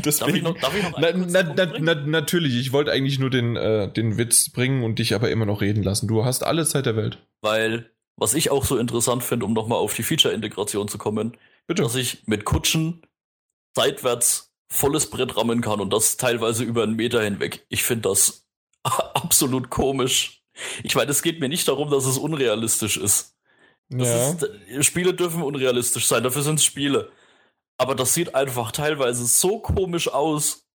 [0.04, 1.14] darf ich noch, darf ich noch na,
[1.56, 5.32] na, na, natürlich, ich wollte eigentlich nur den, äh, den Witz bringen und dich aber
[5.32, 6.08] immer noch reden lassen.
[6.08, 7.18] Du hast alle Zeit der Welt.
[7.42, 11.38] Weil was ich auch so interessant finde, um nochmal auf die Feature-Integration zu kommen,
[11.68, 11.84] Bitte.
[11.84, 13.04] dass ich mit Kutschen
[13.76, 17.66] seitwärts volles Brett rammen kann und das teilweise über einen Meter hinweg.
[17.70, 18.46] Ich finde das
[18.84, 20.44] absolut komisch.
[20.84, 23.36] Ich meine, es geht mir nicht darum, dass es unrealistisch ist.
[23.90, 24.32] Ja.
[24.32, 27.12] Ist, Spiele dürfen unrealistisch sein, dafür sind es Spiele.
[27.78, 30.68] Aber das sieht einfach teilweise so komisch aus,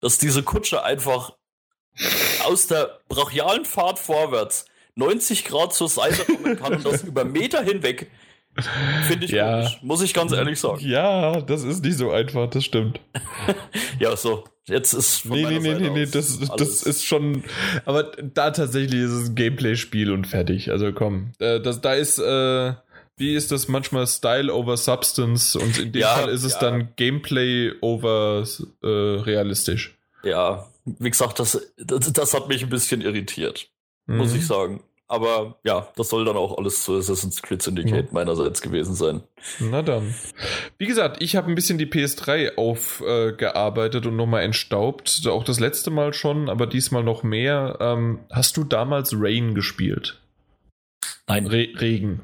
[0.00, 1.36] dass diese Kutsche einfach
[2.44, 4.64] aus der brachialen Fahrt vorwärts
[4.96, 8.10] 90 Grad zur Seite kommen kann und das über Meter hinweg.
[9.04, 9.62] Finde ich ja.
[9.62, 10.86] Komisch, muss ich ganz ehrlich sagen.
[10.86, 13.00] Ja, das ist nicht so einfach, das stimmt.
[13.98, 14.44] ja, so.
[14.66, 17.44] Jetzt ist von Nee, nee, nee, nee, nee, das, das ist schon.
[17.84, 20.70] Aber da tatsächlich ist es ein Gameplay-Spiel und fertig.
[20.70, 21.32] Also komm.
[21.38, 22.18] Äh, das, da ist.
[22.18, 22.74] Äh,
[23.16, 26.60] wie ist das manchmal Style over Substance und in dem ja, Fall ist es ja.
[26.60, 28.44] dann Gameplay over
[28.82, 29.96] äh, realistisch.
[30.24, 33.68] Ja, wie gesagt, das, das, das hat mich ein bisschen irritiert
[34.06, 34.18] mhm.
[34.18, 34.82] muss ich sagen.
[35.12, 38.14] Aber ja, das soll dann auch alles zu Assassin's Creed Syndicate mhm.
[38.14, 39.22] meinerseits gewesen sein.
[39.60, 40.14] Na dann.
[40.78, 45.26] Wie gesagt, ich habe ein bisschen die PS3 aufgearbeitet äh, und nochmal entstaubt.
[45.26, 47.76] Auch das letzte Mal schon, aber diesmal noch mehr.
[47.80, 50.18] Ähm, hast du damals Rain gespielt?
[51.26, 51.46] Nein.
[51.46, 52.22] Re Regen.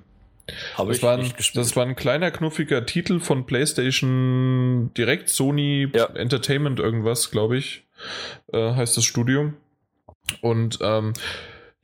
[0.75, 6.07] Habe ich war ein, Das war ein kleiner, knuffiger Titel von PlayStation direkt, Sony ja.
[6.07, 7.85] Entertainment irgendwas, glaube ich,
[8.53, 9.59] äh, heißt das Studium.
[10.41, 11.13] Und ähm,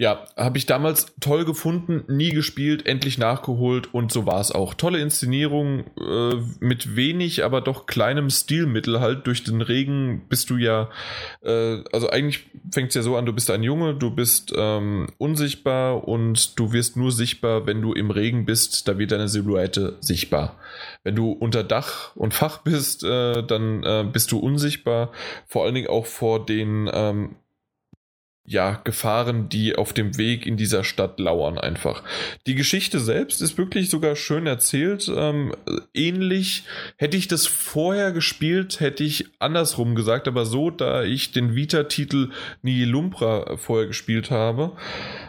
[0.05, 4.75] ja, habe ich damals toll gefunden, nie gespielt, endlich nachgeholt und so war es auch.
[4.75, 9.27] Tolle Inszenierung äh, mit wenig, aber doch kleinem Stilmittel halt.
[9.27, 10.91] Durch den Regen bist du ja,
[11.43, 15.07] äh, also eigentlich fängt es ja so an, du bist ein Junge, du bist ähm,
[15.17, 19.97] unsichtbar und du wirst nur sichtbar, wenn du im Regen bist, da wird deine Silhouette
[20.01, 20.59] sichtbar.
[21.03, 25.13] Wenn du unter Dach und Fach bist, äh, dann äh, bist du unsichtbar,
[25.47, 27.37] vor allen Dingen auch vor den ähm,
[28.47, 32.03] ja, Gefahren, die auf dem Weg in dieser Stadt lauern einfach.
[32.47, 35.11] Die Geschichte selbst ist wirklich sogar schön erzählt.
[35.15, 35.55] Ähm,
[35.95, 36.65] ähnlich
[36.97, 42.31] hätte ich das vorher gespielt, hätte ich andersrum gesagt, aber so, da ich den Vita-Titel
[42.63, 44.73] Nihilumpra vorher gespielt habe,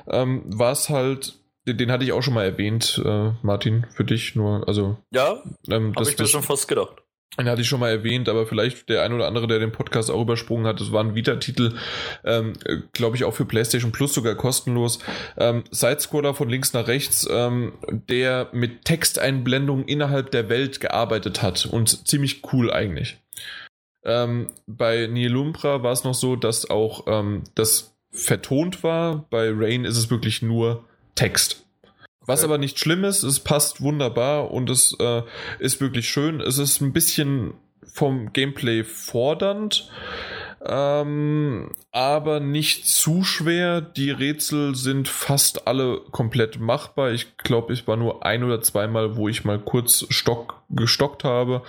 [0.08, 1.36] ähm, war es halt
[1.68, 4.98] den, den, hatte ich auch schon mal erwähnt, äh, Martin, für dich nur, also.
[5.12, 7.05] Ja, ähm, habe ich mir schon fast gedacht.
[7.38, 10.10] Den hatte ich schon mal erwähnt, aber vielleicht der ein oder andere, der den Podcast
[10.10, 11.76] auch übersprungen hat, das war ein Vita-Titel,
[12.24, 12.54] ähm,
[12.94, 15.00] glaube ich auch für PlayStation Plus sogar kostenlos.
[15.38, 17.74] Ähm, Sidescroller von links nach rechts, ähm,
[18.10, 23.18] der mit Texteinblendungen innerhalb der Welt gearbeitet hat und ziemlich cool eigentlich.
[24.06, 29.26] Ähm, bei Nielumbra war es noch so, dass auch ähm, das vertont war.
[29.30, 31.65] Bei Rain ist es wirklich nur Text.
[32.26, 35.22] Was aber nicht schlimm ist, es passt wunderbar und es äh,
[35.60, 36.42] ist wirklich schön.
[36.42, 39.90] Es ist ein bisschen vom Gameplay fordernd,
[40.66, 43.82] ähm, aber nicht zu schwer.
[43.82, 47.12] Die Rätsel sind fast alle komplett machbar.
[47.12, 51.62] Ich glaube, ich war nur ein oder zweimal, wo ich mal kurz stock, gestockt habe.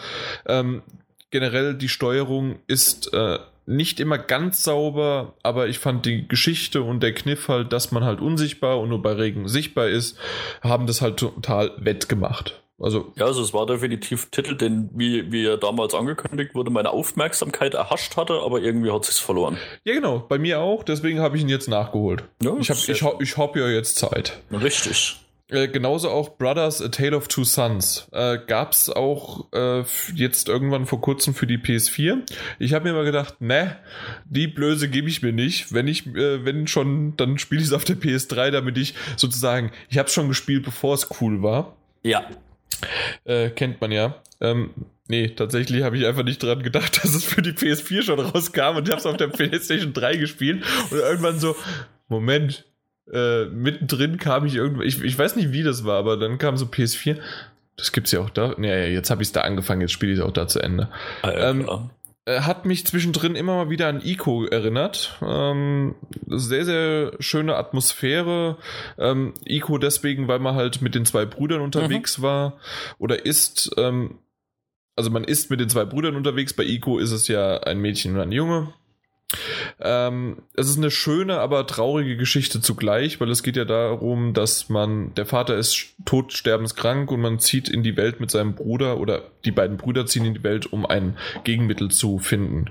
[0.46, 0.82] Ähm,
[1.30, 7.02] generell die Steuerung ist äh, nicht immer ganz sauber, aber ich fand die Geschichte und
[7.02, 10.16] der Kniff halt, dass man halt unsichtbar und nur bei Regen sichtbar ist,
[10.62, 12.62] haben das halt total wettgemacht.
[12.78, 16.90] Also, ja, also es war definitiv Titel, den, wie, wie er damals angekündigt wurde, meine
[16.90, 19.56] Aufmerksamkeit erhascht hatte, aber irgendwie hat sich's verloren.
[19.84, 22.24] Ja, genau, bei mir auch, deswegen habe ich ihn jetzt nachgeholt.
[22.42, 24.42] Ja, ich habe ich, ich hab ja jetzt Zeit.
[24.52, 25.16] Richtig.
[25.48, 28.08] Äh, genauso auch Brothers A Tale of Two Sons.
[28.12, 29.84] Äh, Gab es auch äh,
[30.14, 32.22] jetzt irgendwann vor kurzem für die PS4.
[32.58, 33.76] Ich habe mir mal gedacht, ne,
[34.24, 35.72] die Blöße gebe ich mir nicht.
[35.72, 39.70] Wenn ich, äh, wenn schon, dann spiele ich es auf der PS3, damit ich sozusagen,
[39.88, 41.76] ich habe es schon gespielt, bevor es cool war.
[42.02, 42.28] Ja.
[43.24, 44.16] Äh, kennt man ja.
[44.40, 44.70] Ähm,
[45.06, 48.78] nee, tatsächlich habe ich einfach nicht dran gedacht, dass es für die PS4 schon rauskam
[48.78, 51.54] und ich habe es auf der PlayStation 3 gespielt und irgendwann so,
[52.08, 52.64] Moment,
[53.12, 56.56] äh, mittendrin kam ich irgendwann, ich, ich weiß nicht, wie das war, aber dann kam
[56.56, 57.18] so PS4.
[57.76, 58.54] Das gibt's ja auch da.
[58.56, 60.88] Nee, jetzt habe ich es da angefangen, jetzt spiele ich es auch da zu Ende.
[61.22, 61.90] Ah, ja, ähm,
[62.26, 65.18] äh, hat mich zwischendrin immer mal wieder an Ico erinnert.
[65.22, 65.94] Ähm,
[66.26, 68.56] sehr, sehr schöne Atmosphäre.
[68.98, 72.22] Ähm, Ico deswegen, weil man halt mit den zwei Brüdern unterwegs mhm.
[72.22, 72.58] war
[72.98, 73.70] oder ist.
[73.76, 74.18] Ähm,
[74.96, 76.54] also man ist mit den zwei Brüdern unterwegs.
[76.54, 78.72] Bei Ico ist es ja ein Mädchen und ein Junge.
[79.80, 84.68] Ähm, es ist eine schöne, aber traurige Geschichte zugleich, weil es geht ja darum, dass
[84.68, 88.98] man, der Vater ist tot, sterbenskrank und man zieht in die Welt mit seinem Bruder
[88.98, 92.70] oder die beiden Brüder ziehen in die Welt, um ein Gegenmittel zu finden.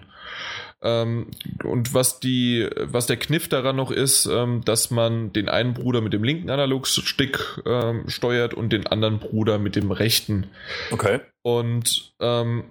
[0.81, 1.31] Ähm,
[1.63, 5.99] und was die, was der Kniff daran noch ist, ähm, dass man den einen Bruder
[5.99, 10.47] mit dem linken Analogstick ähm, steuert und den anderen Bruder mit dem rechten.
[10.91, 11.21] Okay.
[11.41, 12.65] Und ähm,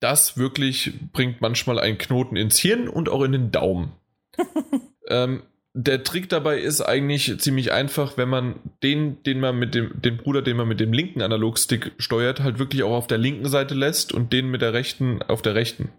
[0.00, 3.92] das wirklich bringt manchmal einen Knoten ins Hirn und auch in den Daumen.
[5.08, 5.42] ähm,
[5.76, 10.16] der Trick dabei ist eigentlich ziemlich einfach, wenn man den, den man mit dem, den
[10.16, 13.74] Bruder, den man mit dem linken Analogstick steuert, halt wirklich auch auf der linken Seite
[13.74, 15.90] lässt und den mit der rechten auf der rechten.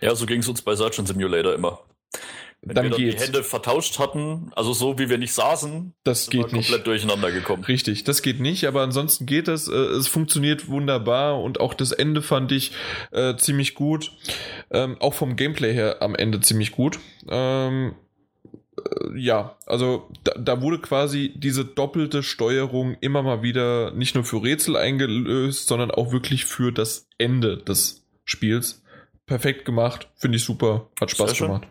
[0.00, 1.80] Ja, so ging es uns bei Surgeon Simulator immer.
[2.62, 3.16] Wenn dann wir dann geht's.
[3.16, 6.86] die Hände vertauscht hatten, also so wie wir nicht saßen, das geht komplett nicht.
[6.86, 7.64] durcheinander gekommen.
[7.64, 9.66] Richtig, das geht nicht, aber ansonsten geht es.
[9.66, 12.72] Äh, es funktioniert wunderbar und auch das Ende fand ich
[13.12, 14.12] äh, ziemlich gut.
[14.70, 16.98] Ähm, auch vom Gameplay her am Ende ziemlich gut.
[17.30, 17.94] Ähm,
[18.76, 24.24] äh, ja, also da, da, wurde quasi diese doppelte Steuerung immer mal wieder nicht nur
[24.24, 28.82] für Rätsel eingelöst, sondern auch wirklich für das Ende des Spiels.
[29.24, 31.66] Perfekt gemacht, finde ich super, hat Spaß gemacht.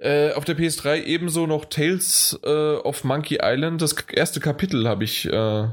[0.00, 3.82] Äh, auf der PS3 ebenso noch Tales äh, of Monkey Island.
[3.82, 5.68] Das erste Kapitel habe ich äh,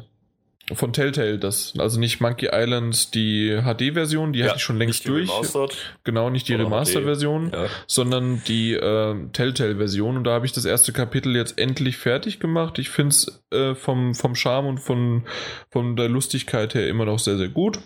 [0.74, 5.08] von Telltale, das, also nicht Monkey Island die HD-Version, die ja, hatte ich schon längst
[5.08, 5.30] durch.
[5.30, 5.78] Remastered.
[6.04, 7.68] Genau, nicht die Remaster-Version, ja.
[7.88, 10.18] sondern die äh, Telltale-Version.
[10.18, 12.80] Und da habe ich das erste Kapitel jetzt endlich fertig gemacht.
[12.80, 15.24] Ich finde es äh, vom, vom Charme und von,
[15.70, 17.80] von der Lustigkeit her immer noch sehr, sehr gut.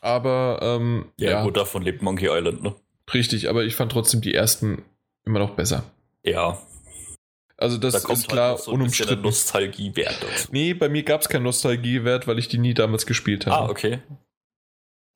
[0.00, 2.74] Aber ähm, ja, ja, gut, davon lebt Monkey Island, ne?
[3.12, 4.82] Richtig, aber ich fand trotzdem die ersten
[5.24, 5.84] immer noch besser.
[6.22, 6.58] Ja.
[7.56, 9.22] Also das da ist klar halt so unumstritten.
[9.22, 10.22] Nostalgiewert.
[10.22, 10.48] Dazu.
[10.50, 13.68] Nee, bei mir gab es keinen Nostalgiewert, weil ich die nie damals gespielt habe.
[13.68, 14.00] Ah, okay.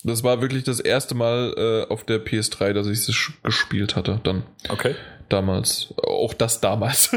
[0.04, 4.20] Das war wirklich das erste Mal äh, auf der PS3, dass ich es gespielt hatte.
[4.22, 4.44] Dann.
[4.68, 4.94] Okay.
[5.28, 5.92] Damals.
[5.96, 7.10] Auch das damals.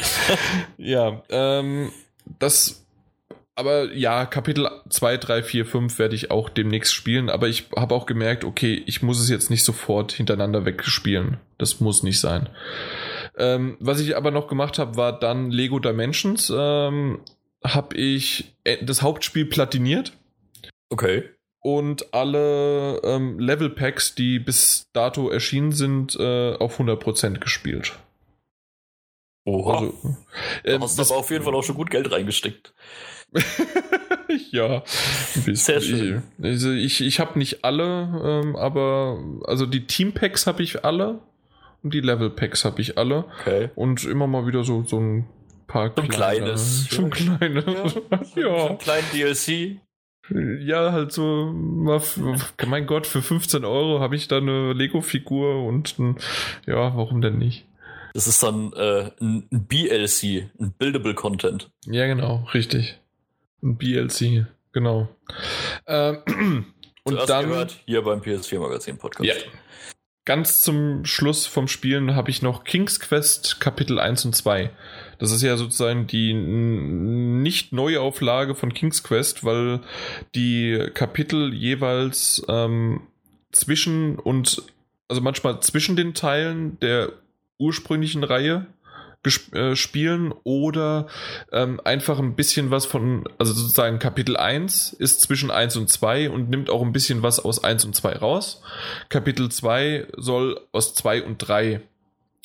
[0.76, 1.90] ja, ähm,
[2.38, 2.84] das
[3.54, 7.94] aber ja, Kapitel 2, 3, 4, 5 werde ich auch demnächst spielen, aber ich habe
[7.94, 11.38] auch gemerkt, okay, ich muss es jetzt nicht sofort hintereinander wegspielen.
[11.58, 12.48] Das muss nicht sein.
[13.36, 16.52] Ähm, was ich aber noch gemacht habe, war dann Lego Dimensions.
[16.54, 17.20] Ähm,
[17.64, 20.12] habe ich äh, das Hauptspiel platiniert.
[20.90, 21.24] Okay.
[21.60, 27.92] Und alle ähm, Level Packs, die bis dato erschienen sind, äh, auf 100% gespielt.
[29.44, 29.74] Oha.
[29.74, 30.16] Also,
[30.64, 32.74] äh, du hast das, aber auf jeden Fall auch schon gut Geld reingesteckt.
[34.50, 36.22] ja, Sehr schön.
[36.42, 41.20] Also ich, ich habe nicht alle, ähm, aber also die Team Packs habe ich alle
[41.82, 43.24] und die Level Packs habe ich alle.
[43.40, 43.70] Okay.
[43.74, 45.26] Und immer mal wieder so, so ein
[45.66, 46.88] paar so ein kleines.
[46.90, 47.64] Schon kleine.
[47.66, 48.18] Ja.
[48.42, 48.60] ja.
[48.60, 49.80] So ein kleinen DLC.
[50.60, 56.16] Ja, halt so, mein Gott, für 15 Euro habe ich da eine Lego-Figur und ein,
[56.64, 57.66] ja, warum denn nicht?
[58.14, 61.70] Das ist dann äh, ein BLC, ein Buildable Content.
[61.86, 63.00] Ja, genau, richtig.
[63.62, 65.08] Ein BLC, genau.
[65.86, 66.18] Ähm,
[67.04, 69.28] und Zuerst dann gehört hier beim PS4 Magazin Podcast.
[69.28, 69.34] Ja.
[70.24, 74.70] Ganz zum Schluss vom Spielen habe ich noch King's Quest Kapitel 1 und 2.
[75.18, 79.80] Das ist ja sozusagen die nicht Neuauflage von King's Quest, weil
[80.36, 83.00] die Kapitel jeweils ähm,
[83.50, 84.62] zwischen und
[85.08, 87.12] also manchmal zwischen den Teilen der
[87.58, 88.66] ursprünglichen Reihe
[89.52, 91.06] äh, spielen oder
[91.52, 96.30] ähm, einfach ein bisschen was von, also sozusagen Kapitel 1 ist zwischen 1 und 2
[96.30, 98.62] und nimmt auch ein bisschen was aus 1 und 2 raus.
[99.08, 101.80] Kapitel 2 soll aus 2 und 3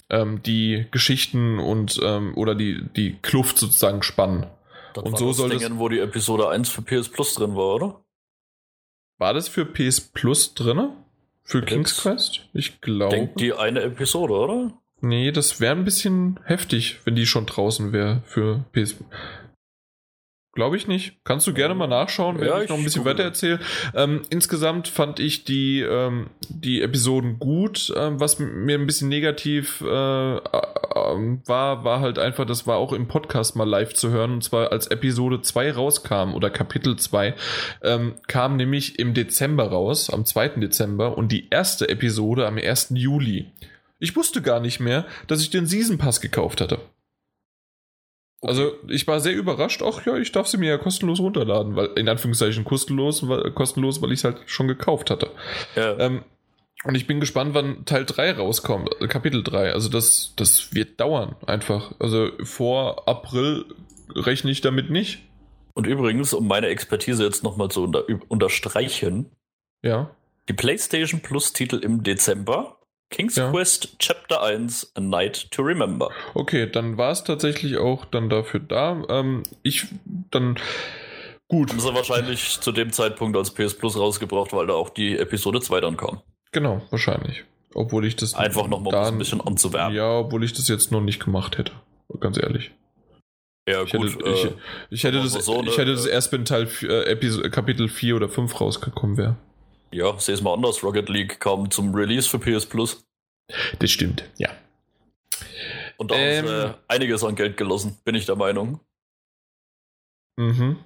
[0.10, 4.46] ähm, die Geschichten und ähm, oder die, die Kluft sozusagen spannen.
[4.94, 7.76] Das und so soll Dingen, das, wo die Episode 1 für PS Plus drin war,
[7.76, 8.02] oder?
[9.18, 10.92] War das für PS Plus drin?
[11.44, 12.42] Für King's Quest?
[12.54, 13.16] Ich glaube.
[13.16, 14.74] Denkt die eine Episode, oder?
[15.02, 18.96] Nee, das wäre ein bisschen heftig, wenn die schon draußen wäre für PS.
[20.58, 21.20] Glaube ich nicht.
[21.24, 23.60] Kannst du gerne mal nachschauen, wenn ja, ich noch ein bisschen weiter erzähle.
[23.94, 27.94] Ähm, insgesamt fand ich die, ähm, die Episoden gut.
[27.96, 30.42] Ähm, was mir ein bisschen negativ äh, äh,
[31.46, 34.32] war, war halt einfach, das war auch im Podcast mal live zu hören.
[34.32, 37.36] Und zwar als Episode 2 rauskam oder Kapitel 2,
[37.84, 40.60] ähm, kam nämlich im Dezember raus, am 2.
[40.60, 42.94] Dezember und die erste Episode am 1.
[42.96, 43.46] Juli.
[44.00, 46.80] Ich wusste gar nicht mehr, dass ich den Season Pass gekauft hatte.
[48.40, 48.52] Okay.
[48.52, 49.82] Also ich war sehr überrascht.
[49.84, 54.02] Ach ja, ich darf sie mir ja kostenlos runterladen, weil in Anführungszeichen kostenlos, weil, kostenlos,
[54.02, 55.32] weil ich es halt schon gekauft hatte.
[55.76, 55.98] Ja.
[55.98, 56.24] Ähm,
[56.84, 59.74] und ich bin gespannt, wann Teil 3 rauskommt, äh, Kapitel 3.
[59.74, 61.94] Also das, das wird dauern einfach.
[62.00, 63.66] Also vor April
[64.14, 65.24] rechne ich damit nicht.
[65.74, 69.32] Und übrigens, um meine Expertise jetzt nochmal zu unter, unterstreichen.
[69.84, 70.12] Ja.
[70.48, 72.77] Die PlayStation Plus Titel im Dezember
[73.10, 73.52] King's ja.
[73.52, 76.10] Quest Chapter 1 A Night to Remember.
[76.34, 79.02] Okay, dann war es tatsächlich auch dann dafür da.
[79.10, 79.86] Ähm, ich
[80.32, 80.58] dann
[81.48, 81.72] gut.
[81.72, 85.62] Haben sie wahrscheinlich zu dem Zeitpunkt als PS Plus rausgebracht, weil da auch die Episode
[85.62, 86.22] 2 dann kam.
[86.52, 87.46] Genau, wahrscheinlich.
[87.74, 89.96] Obwohl ich das einfach noch mal ein bisschen anzuwerben.
[89.96, 91.74] Ja, obwohl ich das jetzt noch nicht gemacht hätte.
[92.20, 92.72] Ganz ehrlich.
[93.68, 94.14] Ja, ich gut.
[94.14, 94.52] Hätte, äh, ich,
[94.90, 98.16] ich, hätte das, so, ich hätte das äh, erst wenn Teil äh, Episode, Kapitel 4
[98.16, 99.36] oder 5 rausgekommen wäre.
[99.92, 100.84] Ja, sehe es mal anders.
[100.84, 103.06] Rocket League kam zum Release für PS Plus.
[103.80, 104.50] Das stimmt, ja.
[105.98, 106.74] Und da ähm, haben sie ähm.
[106.88, 108.80] einiges an Geld gelassen, bin ich der Meinung.
[110.38, 110.78] Mhm.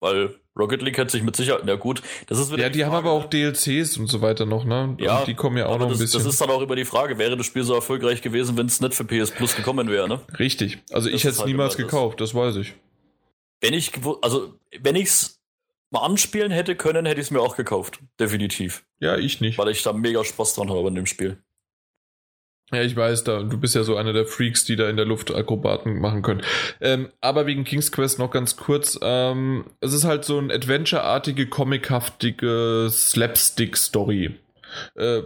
[0.00, 2.50] Weil Rocket League hat sich mit Sicherheit, ja gut, das ist.
[2.52, 4.96] Ja, die, die haben aber auch DLCs und so weiter noch, ne?
[4.98, 6.22] Ja, und die kommen ja auch noch das, ein bisschen.
[6.22, 8.80] Das ist dann auch über die Frage, wäre das Spiel so erfolgreich gewesen, wenn es
[8.80, 10.20] nicht für PS Plus gekommen wäre, ne?
[10.38, 10.78] Richtig.
[10.90, 12.74] Also das ich hätte es halt niemals gekauft, das weiß ich.
[13.60, 15.39] Wenn ich, also wenn ich es
[15.90, 18.00] mal anspielen hätte können, hätte ich es mir auch gekauft.
[18.18, 18.84] Definitiv.
[18.98, 19.58] Ja, ich nicht.
[19.58, 21.38] Weil ich da mega Spaß dran habe an dem Spiel.
[22.72, 25.04] Ja, ich weiß, da, du bist ja so einer der Freaks, die da in der
[25.04, 26.42] Luft Akrobaten machen können.
[26.80, 28.98] Ähm, aber wegen King's Quest noch ganz kurz.
[29.02, 34.36] Ähm, es ist halt so ein Adventure-artige, comichaftige Slapstick-Story.
[34.94, 35.22] Äh,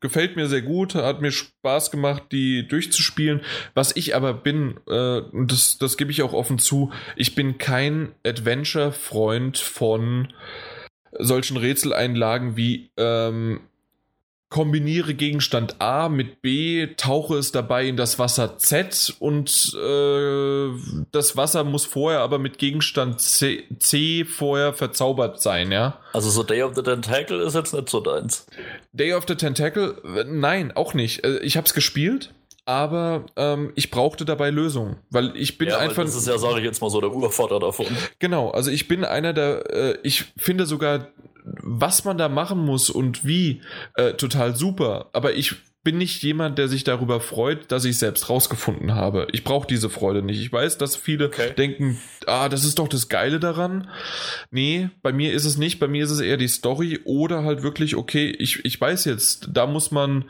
[0.00, 3.40] gefällt mir sehr gut, hat mir Spaß gemacht, die durchzuspielen.
[3.74, 8.14] Was ich aber bin, äh, das, das gebe ich auch offen zu, ich bin kein
[8.24, 10.32] Adventure-Freund von
[11.18, 13.60] solchen Rätseleinlagen wie ähm,
[14.50, 20.68] kombiniere Gegenstand A mit B, tauche es dabei in das Wasser Z und äh,
[21.12, 25.98] das Wasser muss vorher aber mit Gegenstand C, C, vorher verzaubert sein, ja.
[26.14, 28.46] Also so Day of the Tentacle ist jetzt nicht so deins.
[28.92, 31.24] Day of the Tentacle, äh, nein, auch nicht.
[31.24, 32.32] Äh, ich habe es gespielt,
[32.68, 36.04] aber ähm, ich brauchte dabei Lösungen, weil ich bin ja, einfach.
[36.04, 37.86] Das ist ja, sage ich jetzt mal so, der Urvater davon.
[38.18, 41.08] Genau, also ich bin einer der, äh, ich finde sogar
[41.62, 43.62] was man da machen muss und wie,
[43.94, 45.10] äh, total super.
[45.12, 49.26] Aber ich bin nicht jemand, der sich darüber freut, dass ich selbst rausgefunden habe.
[49.32, 50.40] Ich brauche diese Freude nicht.
[50.40, 51.54] Ich weiß, dass viele okay.
[51.56, 53.88] denken, ah, das ist doch das Geile daran.
[54.50, 55.78] Nee, bei mir ist es nicht.
[55.78, 59.48] Bei mir ist es eher die Story oder halt wirklich, okay, ich, ich weiß jetzt,
[59.52, 60.24] da muss man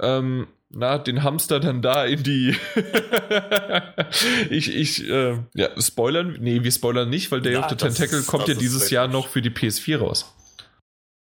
[0.00, 2.56] ähm, na, den Hamster dann da in die.
[4.50, 6.36] ich, ich, äh, ja, spoilern?
[6.40, 9.28] Nee, wir spoilern nicht, weil Day ja, of the Tentacle kommt ja dieses Jahr noch
[9.28, 10.35] für die PS4 raus.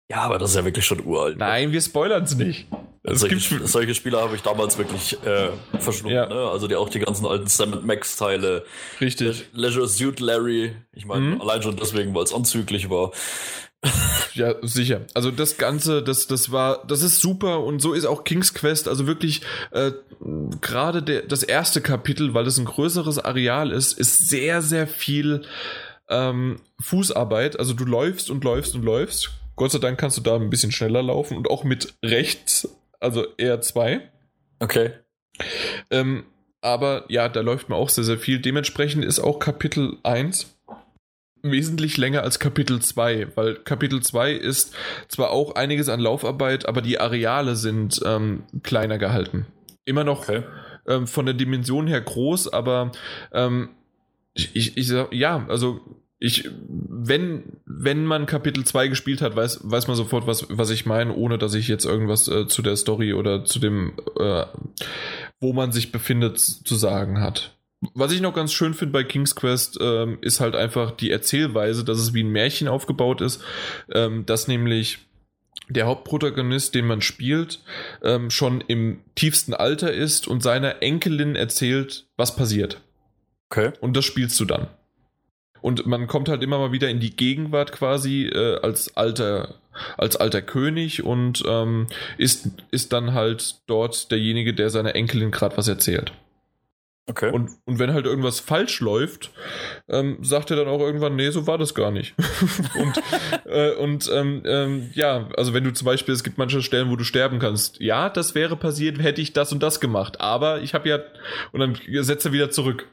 [0.09, 1.38] Ja, aber das ist ja wirklich schon uralt.
[1.38, 2.67] Nein, wir spoilern es nicht.
[3.08, 6.16] Solche, solche, Spiele habe ich damals wirklich äh, verschlungen.
[6.16, 6.27] Ja.
[6.27, 6.50] Ne?
[6.50, 8.66] Also die auch die ganzen alten Sam Max Teile.
[9.00, 9.45] Richtig.
[9.53, 10.75] Le Leisure Suit Larry.
[10.92, 11.42] Ich meine, mhm.
[11.42, 13.11] allein schon deswegen, weil es anzüglich war.
[14.34, 15.01] Ja, sicher.
[15.14, 18.90] Also das Ganze, das, das war, das ist super und so ist auch King's Quest.
[18.90, 19.93] Also wirklich äh,
[20.59, 25.43] gerade das erste Kapitel, weil das ein größeres Areal ist, ist sehr, sehr viel
[26.09, 27.58] ähm, Fußarbeit.
[27.59, 29.32] Also du läufst und läufst und läufst.
[29.56, 32.67] Gott sei Dank kannst du da ein bisschen schneller laufen und auch mit rechts
[33.00, 34.01] also eher zwei.
[34.59, 34.92] Okay.
[35.92, 36.25] Ähm,
[36.61, 38.40] aber ja, da läuft man auch sehr, sehr viel.
[38.40, 40.58] Dementsprechend ist auch Kapitel 1
[41.43, 44.74] wesentlich länger als Kapitel 2, weil Kapitel 2 ist
[45.08, 49.45] zwar auch einiges an Laufarbeit, aber die Areale sind ähm, kleiner gehalten.
[49.85, 50.42] Immer noch okay.
[50.88, 52.92] ähm, von der Dimension her groß, aber
[53.32, 53.69] ähm,
[54.34, 55.82] ich, ich, ich sag, ja, also
[56.26, 60.88] ich, wenn, wenn man Kapitel 2 gespielt hat, weiß, weiß man sofort, was, was ich
[60.88, 64.45] meine, ohne dass ich jetzt irgendwas äh, zu der Story oder zu dem, äh,
[65.40, 67.56] wo man sich befindet, zu sagen hat.
[67.94, 71.84] Was ich noch ganz schön finde bei King's Quest, ähm, ist halt einfach die Erzählweise,
[71.84, 73.44] dass es wie ein Märchen aufgebaut ist,
[73.94, 74.98] ähm, dass nämlich
[75.70, 77.62] der Hauptprotagonist, den man spielt,
[78.02, 82.82] ähm, schon im tiefsten Alter ist und seiner Enkelin erzählt, was passiert.
[83.52, 83.74] Okay.
[83.80, 84.70] Und das spielst du dann.
[85.66, 89.56] Und man kommt halt immer mal wieder in die Gegenwart quasi äh, als alter
[89.98, 91.88] als alter König und ähm,
[92.19, 96.14] ist, ist dann halt dort derjenige, der seiner Enkelin gerade was erzählt.
[97.08, 97.32] Okay.
[97.32, 99.32] Und, und wenn halt irgendwas falsch läuft,
[99.90, 102.14] ähm, sagt er dann auch irgendwann, nee, so war das gar nicht.
[102.80, 103.02] und
[103.45, 106.95] äh, und ähm, ähm, ja, also wenn du zum Beispiel, es gibt manche Stellen, wo
[106.95, 107.80] du sterben kannst.
[107.80, 110.22] Ja, das wäre passiert, hätte ich das und das gemacht.
[110.22, 111.00] Aber ich habe ja,
[111.53, 112.88] und dann setzt er wieder zurück.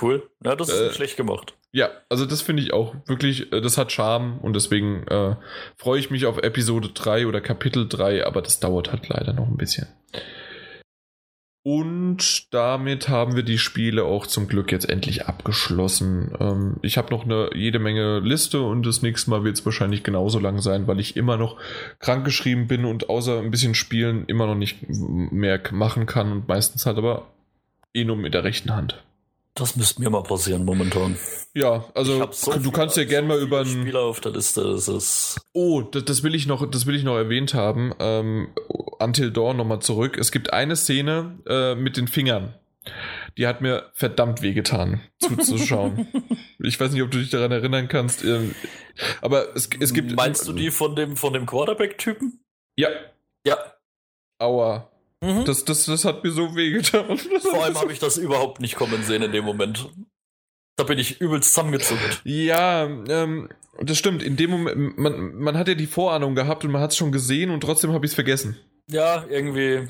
[0.00, 0.28] Cool.
[0.44, 1.54] Ja, das ist äh, schlecht gemacht.
[1.70, 5.36] Ja, also das finde ich auch wirklich, äh, das hat Charme und deswegen äh,
[5.76, 9.46] freue ich mich auf Episode 3 oder Kapitel 3, aber das dauert halt leider noch
[9.46, 9.86] ein bisschen.
[11.70, 16.34] Und damit haben wir die Spiele auch zum Glück jetzt endlich abgeschlossen.
[16.40, 20.02] Ähm, ich habe noch eine jede Menge Liste und das nächste Mal wird es wahrscheinlich
[20.02, 21.58] genauso lang sein, weil ich immer noch
[21.98, 26.86] krankgeschrieben bin und außer ein bisschen Spielen immer noch nicht mehr machen kann und meistens
[26.86, 27.26] halt aber
[27.92, 29.02] eh nur mit der rechten Hand.
[29.58, 31.18] Das müsste mir mal passieren momentan.
[31.54, 34.62] Ja, also so du kannst ja gerne mal über einen Spieler auf der Liste.
[34.62, 37.92] Das ist oh, das, das, will ich noch, das will ich noch erwähnt haben.
[37.98, 38.48] Ähm,
[38.98, 40.16] Until Dawn nochmal zurück.
[40.16, 42.54] Es gibt eine Szene äh, mit den Fingern.
[43.36, 46.08] Die hat mir verdammt wehgetan zuzuschauen.
[46.58, 48.24] ich weiß nicht, ob du dich daran erinnern kannst.
[48.24, 48.54] Ähm,
[49.20, 50.14] aber es, es gibt.
[50.14, 52.40] Meinst du die von dem von dem Quarterback-Typen?
[52.76, 52.88] Ja.
[53.44, 53.56] Ja.
[54.38, 54.90] Aua.
[55.20, 55.44] Mhm.
[55.44, 57.18] Das, das, das hat mir so wehgetan.
[57.40, 59.88] Vor allem habe ich das überhaupt nicht kommen sehen in dem Moment.
[60.76, 62.20] Da bin ich übelst zusammengezuckt.
[62.24, 63.48] Ja, ähm,
[63.80, 64.22] das stimmt.
[64.22, 67.10] In dem Moment, man, man hat ja die Vorahnung gehabt und man hat es schon
[67.10, 68.56] gesehen und trotzdem habe ich es vergessen.
[68.88, 69.86] Ja, irgendwie.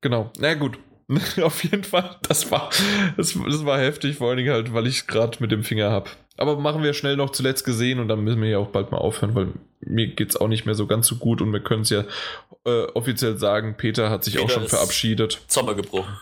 [0.00, 0.30] Genau.
[0.38, 0.78] Na gut.
[1.40, 2.70] Auf jeden Fall, das war,
[3.16, 6.10] das, das war heftig, vor allen Dingen halt, weil ich gerade mit dem Finger habe.
[6.36, 8.98] Aber machen wir schnell noch zuletzt gesehen und dann müssen wir ja auch bald mal
[8.98, 11.82] aufhören, weil mir geht es auch nicht mehr so ganz so gut und wir können
[11.82, 12.04] es ja
[12.66, 15.40] äh, offiziell sagen, Peter hat sich Peter auch schon verabschiedet.
[15.46, 16.16] Sommer gebrochen.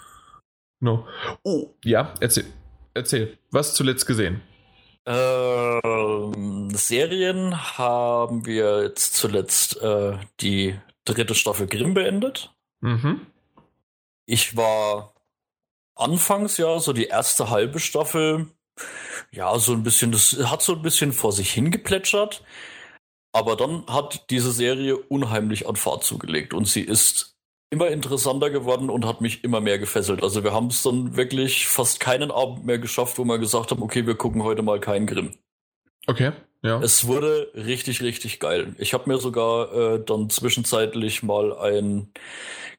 [0.81, 1.07] No.
[1.43, 2.45] Oh, ja, erzähl.
[2.95, 3.39] Erzähl.
[3.51, 4.43] Was zuletzt gesehen?
[5.07, 12.55] Ähm, Serien haben wir jetzt zuletzt äh, die dritte Staffel Grimm beendet.
[12.81, 13.27] Mhm.
[14.27, 15.15] Ich war
[15.95, 18.47] anfangs ja so die erste halbe Staffel
[19.31, 22.43] ja, so ein bisschen, das hat so ein bisschen vor sich hingeplätschert.
[23.35, 27.37] Aber dann hat diese Serie unheimlich an Fahrt zugelegt und sie ist
[27.69, 30.23] immer interessanter geworden und hat mich immer mehr gefesselt.
[30.23, 33.83] Also wir haben es dann wirklich fast keinen Abend mehr geschafft, wo wir gesagt haben,
[33.83, 35.33] okay, wir gucken heute mal keinen Grimm.
[36.07, 36.31] Okay,
[36.63, 36.81] ja.
[36.81, 38.77] Es wurde richtig, richtig geil.
[38.79, 42.13] Ich habe mir sogar äh, dann zwischenzeitlich mal ein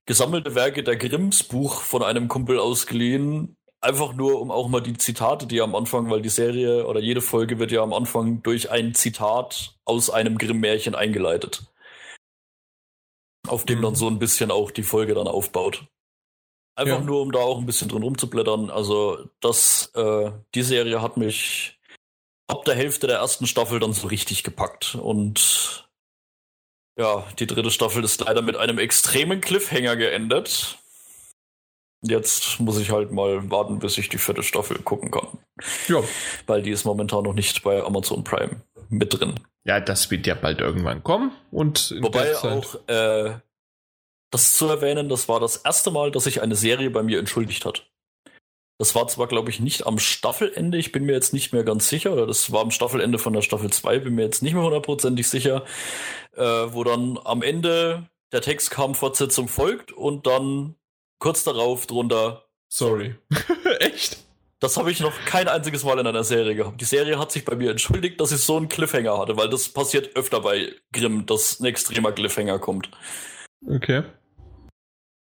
[0.06, 3.55] gesammelte Werke der Grimms Buch von einem Kumpel ausgeliehen,
[3.86, 7.22] Einfach nur, um auch mal die Zitate, die am Anfang, weil die Serie oder jede
[7.22, 11.68] Folge wird ja am Anfang durch ein Zitat aus einem Grimm-Märchen eingeleitet.
[13.48, 13.84] Auf dem mhm.
[13.84, 15.86] dann so ein bisschen auch die Folge dann aufbaut.
[16.76, 17.06] Einfach ja.
[17.06, 18.72] nur, um da auch ein bisschen drin rumzublättern.
[18.72, 21.80] Also, das, äh, die Serie hat mich
[22.48, 24.96] ab der Hälfte der ersten Staffel dann so richtig gepackt.
[24.96, 25.88] Und
[26.98, 30.80] ja, die dritte Staffel ist leider mit einem extremen Cliffhanger geendet.
[32.08, 35.28] Jetzt muss ich halt mal warten, bis ich die vierte Staffel gucken kann.
[35.88, 36.02] Ja.
[36.48, 39.36] Weil die ist momentan noch nicht bei Amazon Prime mit drin.
[39.66, 41.32] Ja, das wird ja bald irgendwann kommen.
[41.52, 43.34] Und Wobei auch äh,
[44.32, 47.66] das zu erwähnen, das war das erste Mal, dass sich eine Serie bei mir entschuldigt
[47.66, 47.90] hat.
[48.78, 51.88] Das war zwar, glaube ich, nicht am Staffelende, ich bin mir jetzt nicht mehr ganz
[51.88, 54.64] sicher, oder das war am Staffelende von der Staffel 2, bin mir jetzt nicht mehr
[54.64, 55.64] hundertprozentig sicher,
[56.36, 60.76] äh, wo dann am Ende der Text kam, Fortsetzung folgt und dann
[61.26, 62.46] kurz darauf drunter.
[62.70, 63.16] Sorry.
[63.80, 64.20] Echt?
[64.60, 66.80] Das habe ich noch kein einziges Mal in einer Serie gehabt.
[66.80, 69.68] Die Serie hat sich bei mir entschuldigt, dass ich so einen Cliffhanger hatte, weil das
[69.70, 72.92] passiert öfter bei Grimm, dass ein extremer Cliffhanger kommt.
[73.68, 74.04] Okay.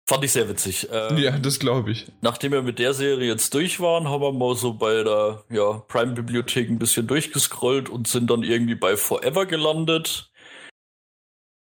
[0.07, 0.87] Fand ich sehr witzig.
[0.91, 2.05] Ähm, ja, das glaube ich.
[2.21, 5.83] Nachdem wir mit der Serie jetzt durch waren, haben wir mal so bei der ja,
[5.87, 10.31] Prime-Bibliothek ein bisschen durchgescrollt und sind dann irgendwie bei Forever gelandet.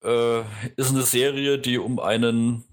[0.04, 0.42] Äh,
[0.76, 2.67] ist eine Serie, die um einen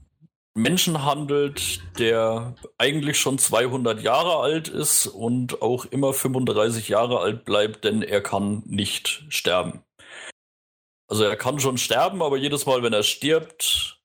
[0.55, 7.45] Menschen handelt, der eigentlich schon 200 Jahre alt ist und auch immer 35 Jahre alt
[7.45, 9.83] bleibt, denn er kann nicht sterben.
[11.09, 14.01] Also er kann schon sterben, aber jedes Mal, wenn er stirbt,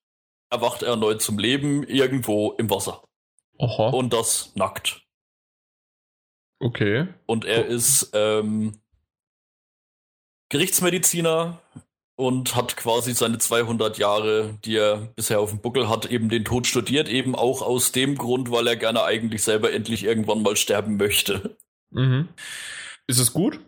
[0.49, 3.03] erwacht er erneut zum Leben irgendwo im Wasser.
[3.59, 3.89] Aha.
[3.89, 5.05] Und das nackt.
[6.59, 7.07] Okay.
[7.25, 7.67] Und er oh.
[7.67, 8.81] ist ähm,
[10.49, 11.61] Gerichtsmediziner
[12.19, 16.43] und hat quasi seine 200 Jahre, die er bisher auf dem Buckel hat, eben den
[16.43, 20.57] Tod studiert, eben auch aus dem Grund, weil er gerne eigentlich selber endlich irgendwann mal
[20.57, 21.55] sterben möchte.
[21.91, 22.27] Mhm.
[23.07, 23.61] Ist es gut?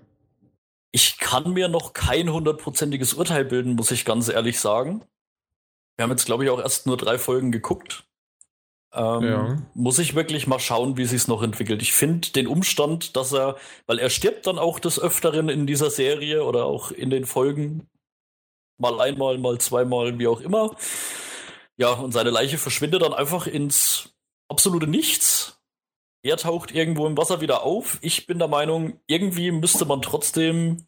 [0.91, 5.05] Ich kann mir noch kein hundertprozentiges Urteil bilden, muss ich ganz ehrlich sagen.
[5.95, 8.03] Wir haben jetzt, glaube ich, auch erst nur drei Folgen geguckt.
[8.93, 9.57] Ähm, ja.
[9.75, 11.81] Muss ich wirklich mal schauen, wie sich es noch entwickelt.
[11.81, 13.55] Ich finde den Umstand, dass er,
[13.87, 17.87] weil er stirbt dann auch des Öfteren in dieser Serie oder auch in den Folgen,
[18.81, 20.75] mal einmal, mal zweimal, wie auch immer.
[21.77, 24.13] Ja, und seine Leiche verschwindet dann einfach ins
[24.49, 25.61] absolute Nichts.
[26.23, 27.97] Er taucht irgendwo im Wasser wieder auf.
[28.01, 30.85] Ich bin der Meinung, irgendwie müsste man trotzdem,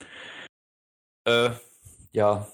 [1.26, 1.52] äh,
[2.12, 2.48] ja,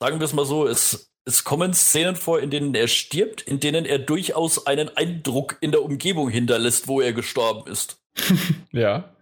[0.00, 3.60] sagen wir es mal so, es, es kommen Szenen vor, in denen er stirbt, in
[3.60, 8.02] denen er durchaus einen Eindruck in der Umgebung hinterlässt, wo er gestorben ist.
[8.72, 9.14] ja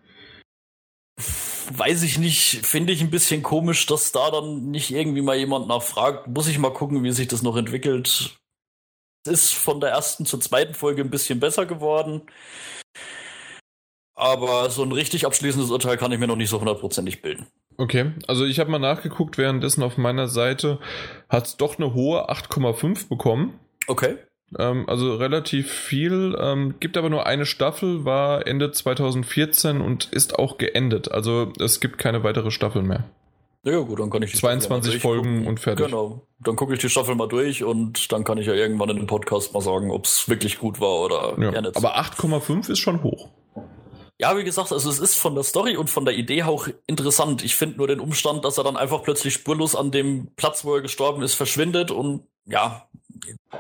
[1.71, 5.69] weiß ich nicht, finde ich ein bisschen komisch, dass da dann nicht irgendwie mal jemand
[5.69, 6.29] nachfragt.
[6.29, 8.39] Muss ich mal gucken, wie sich das noch entwickelt.
[9.27, 12.23] Es ist von der ersten zur zweiten Folge ein bisschen besser geworden.
[14.15, 17.47] Aber so ein richtig abschließendes Urteil kann ich mir noch nicht so hundertprozentig bilden.
[17.77, 20.81] Okay, also ich habe mal nachgeguckt, währenddessen auf meiner Seite
[21.29, 23.61] hat es doch eine hohe 8,5 bekommen.
[23.87, 24.17] Okay.
[24.57, 26.37] Ähm, also relativ viel.
[26.41, 31.11] Ähm, gibt aber nur eine Staffel, war Ende 2014 und ist auch geendet.
[31.11, 33.05] Also es gibt keine weitere Staffel mehr.
[33.65, 35.87] Ja gut, dann kann ich die 22 Folgen und fertig.
[35.87, 38.97] Genau, dann gucke ich die Staffel mal durch und dann kann ich ja irgendwann in
[38.97, 41.77] dem Podcast mal sagen, ob es wirklich gut war oder ja, eher nicht.
[41.77, 43.29] Aber 8,5 ist schon hoch.
[44.21, 47.45] Ja, wie gesagt, also es ist von der Story und von der Idee auch interessant.
[47.45, 50.75] Ich finde nur den Umstand, dass er dann einfach plötzlich spurlos an dem Platz, wo
[50.75, 52.89] er gestorben ist, verschwindet und ja,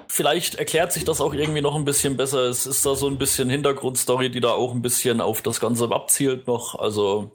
[0.09, 2.45] vielleicht erklärt sich das auch irgendwie noch ein bisschen besser.
[2.49, 5.91] Es ist da so ein bisschen Hintergrundstory, die da auch ein bisschen auf das Ganze
[5.91, 6.75] abzielt noch.
[6.79, 7.33] Also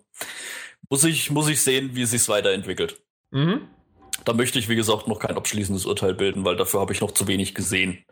[0.89, 3.01] muss ich, muss ich sehen, wie es sich weiterentwickelt.
[3.31, 3.67] Mhm.
[4.25, 7.11] Da möchte ich, wie gesagt, noch kein abschließendes Urteil bilden, weil dafür habe ich noch
[7.11, 8.05] zu wenig gesehen.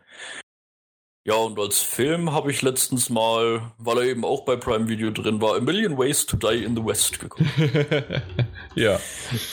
[1.24, 5.12] Ja, und als Film habe ich letztens mal, weil er eben auch bei Prime Video
[5.12, 7.48] drin war, A Million Ways to Die in the West geguckt.
[8.74, 9.00] ja.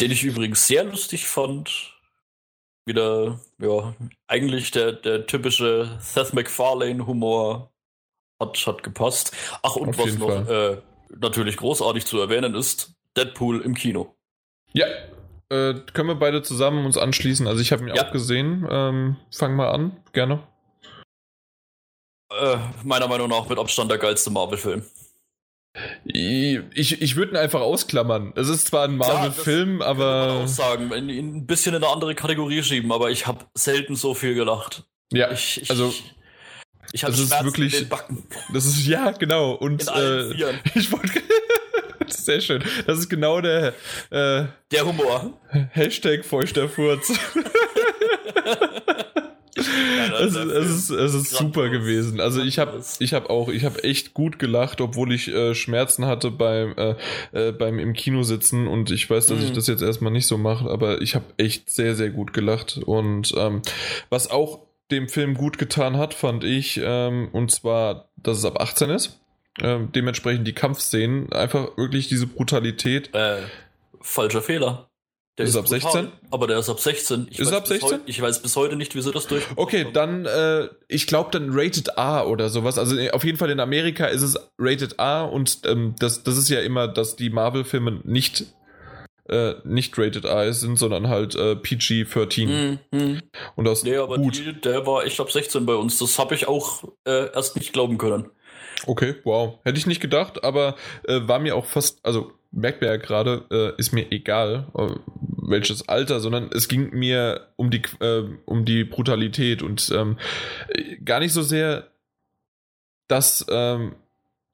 [0.01, 1.98] Den ich übrigens sehr lustig fand
[2.89, 3.93] wieder, ja,
[4.27, 7.71] eigentlich der, der typische Seth MacFarlane-Humor
[8.41, 9.33] hat, hat gepasst.
[9.63, 10.81] Ach, und Auf was noch äh,
[11.17, 14.15] natürlich großartig zu erwähnen ist, Deadpool im Kino.
[14.73, 14.87] Ja,
[15.49, 17.47] äh, können wir beide zusammen uns anschließen.
[17.47, 18.05] Also ich habe ihn ja.
[18.05, 18.67] auch gesehen.
[18.69, 20.43] Ähm, fang mal an, gerne.
[22.31, 24.85] Äh, meiner Meinung nach mit Abstand der geilste Marvel-Film.
[26.03, 28.33] Ich, ich würde ihn einfach ausklammern.
[28.35, 30.25] Es ist zwar ein Marvel-Film, aber.
[30.27, 33.95] Kann man auch sagen, ein bisschen in eine andere Kategorie schieben, aber ich habe selten
[33.95, 34.83] so viel gelacht.
[35.11, 35.93] Ja, ich, ich, also.
[36.91, 37.87] Ich hatte das ist wirklich.
[38.51, 39.51] Das ist, ja, genau.
[39.53, 40.31] Und äh,
[40.73, 41.21] ich wollte.
[42.07, 42.63] sehr schön.
[42.87, 43.73] Das ist genau der.
[44.09, 45.39] Äh, der Humor.
[45.71, 47.11] Hashtag feuchter Furz.
[49.59, 52.19] es, ist, es, ist, super gewesen.
[52.19, 56.05] Also ich habe ich hab auch, ich habe echt gut gelacht, obwohl ich äh, Schmerzen
[56.05, 56.95] hatte beim, äh,
[57.31, 59.45] äh, beim im Kino sitzen und ich weiß, dass mhm.
[59.45, 62.79] ich das jetzt erstmal nicht so mache, aber ich habe echt sehr, sehr gut gelacht.
[62.85, 63.61] Und ähm,
[64.09, 64.59] was auch
[64.91, 69.19] dem Film gut getan hat, fand ich, ähm, und zwar, dass es ab 18 ist.
[69.61, 73.13] Ähm, dementsprechend die Kampfszenen, einfach wirklich diese Brutalität.
[73.13, 73.41] Äh,
[74.01, 74.88] falscher Fehler.
[75.39, 76.11] Der ist, ist ab brutal, 16?
[76.31, 77.27] Aber der ist ab 16.
[77.31, 77.89] Ich ist ab 16?
[77.89, 79.45] Heute, ich weiß bis heute nicht, wieso das durch.
[79.55, 82.77] Okay, dann, äh, ich glaube dann Rated A oder sowas.
[82.77, 86.49] Also auf jeden Fall in Amerika ist es Rated A und ähm, das, das ist
[86.49, 88.47] ja immer, dass die Marvel-Filme nicht
[89.29, 92.79] äh, nicht Rated A sind, sondern halt äh, PG-13.
[92.91, 93.21] Mhm.
[93.55, 94.37] Und das nee, aber gut.
[94.37, 95.99] Die, der war echt ab 16 bei uns.
[95.99, 98.29] Das habe ich auch äh, erst nicht glauben können.
[98.87, 99.57] Okay, wow.
[99.63, 100.75] Hätte ich nicht gedacht, aber
[101.07, 104.87] äh, war mir auch fast, also merkt man ja gerade, äh, ist mir egal, äh,
[105.49, 110.17] welches Alter, sondern es ging mir um die, äh, um die Brutalität und ähm,
[111.03, 111.89] gar nicht so sehr,
[113.07, 113.95] dass ähm,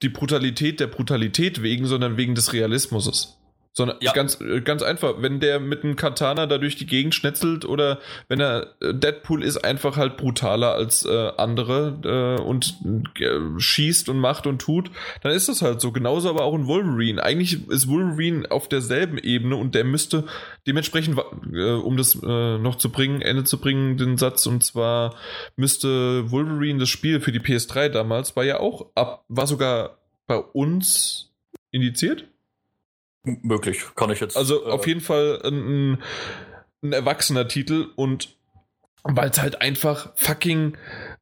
[0.02, 3.38] die Brutalität der Brutalität wegen, sondern wegen des Realismus.
[3.78, 4.14] Sondern ja.
[4.14, 8.00] ganz, äh, ganz einfach, wenn der mit einem Katana da durch die Gegend schnetzelt oder
[8.30, 12.78] wenn er äh, Deadpool ist einfach halt brutaler als äh, andere äh, und
[13.20, 14.92] äh, schießt und macht und tut,
[15.24, 15.92] dann ist das halt so.
[15.92, 17.22] Genauso aber auch ein Wolverine.
[17.22, 20.24] Eigentlich ist Wolverine auf derselben Ebene und der müsste
[20.66, 21.20] dementsprechend,
[21.54, 25.16] äh, um das noch zu bringen, Ende zu bringen, den Satz, und zwar
[25.58, 29.98] müsste Wolverine das Spiel für die PS3 damals, war ja auch ab, war sogar
[30.28, 31.34] bei uns
[31.72, 32.26] indiziert
[33.26, 34.38] Möglich, kann ich jetzt.
[34.38, 36.02] Also äh, auf jeden Fall ein,
[36.84, 38.38] ein erwachsener Titel und
[39.04, 40.78] weil es halt einfach fucking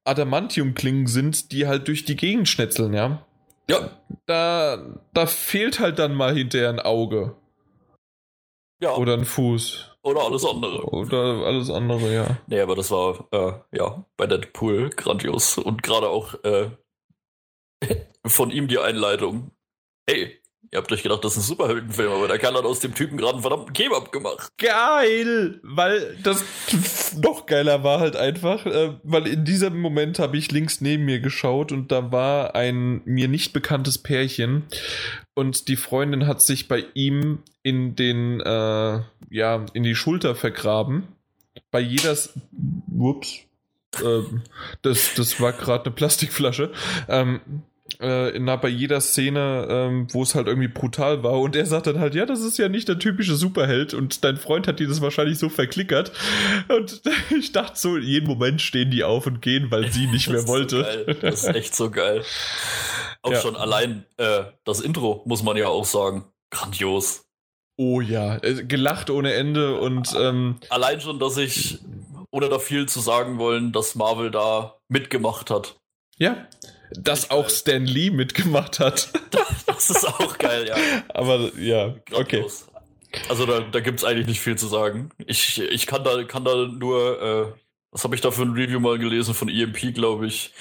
[0.05, 3.25] Adamantium-Klingen sind, die halt durch die Gegend schnetzeln, ja.
[3.69, 3.89] Ja.
[4.25, 7.35] Da, da fehlt halt dann mal hinterher ein Auge.
[8.81, 8.95] Ja.
[8.95, 9.91] Oder ein Fuß.
[10.03, 10.83] Oder alles andere.
[10.83, 12.37] Oder alles andere, ja.
[12.47, 15.57] Nee, aber das war, äh, ja, bei Deadpool grandios.
[15.57, 16.69] Und gerade auch äh,
[18.25, 19.51] von ihm die Einleitung.
[20.09, 20.41] Hey,
[20.73, 23.15] Ihr habt euch gedacht, das ist ein Superheldenfilm, aber der Kerl hat aus dem Typen
[23.15, 24.51] gerade einen verdammten Kebab gemacht.
[24.57, 25.59] Geil!
[25.61, 26.43] Weil das
[27.21, 31.19] noch geiler war halt einfach, äh, weil in diesem Moment habe ich links neben mir
[31.19, 34.63] geschaut und da war ein mir nicht bekanntes Pärchen
[35.35, 41.03] und die Freundin hat sich bei ihm in den, äh, ja, in die Schulter vergraben.
[41.69, 42.17] Bei jeder,
[42.97, 43.41] ups,
[44.01, 44.21] äh,
[44.81, 46.71] das, das war gerade eine Plastikflasche.
[47.07, 47.41] Ähm,
[47.99, 51.39] äh, na, bei jeder Szene, ähm, wo es halt irgendwie brutal war.
[51.39, 53.93] Und er sagt dann halt, ja, das ist ja nicht der typische Superheld.
[53.93, 56.11] Und dein Freund hat dir das wahrscheinlich so verklickert.
[56.69, 57.01] Und
[57.37, 61.05] ich dachte so, jeden Moment stehen die auf und gehen, weil sie nicht mehr wollte.
[61.07, 62.23] So das ist echt so geil.
[63.21, 63.41] Auch ja.
[63.41, 66.25] schon allein äh, das Intro, muss man ja auch sagen.
[66.51, 67.25] Grandios.
[67.77, 71.79] Oh ja, äh, gelacht ohne Ende und ähm, allein schon, dass ich,
[72.31, 75.77] ohne da viel zu sagen wollen, dass Marvel da mitgemacht hat.
[76.17, 76.47] Ja,
[76.97, 79.09] dass auch Stan Lee mitgemacht hat.
[79.65, 80.75] Das ist auch geil, ja.
[81.09, 82.45] Aber ja, okay.
[83.27, 85.09] Also da, da gibt es eigentlich nicht viel zu sagen.
[85.25, 87.59] Ich, ich kann da, kann da nur, äh,
[87.91, 90.51] was habe ich da für ein Review mal gelesen von EMP, glaube ich.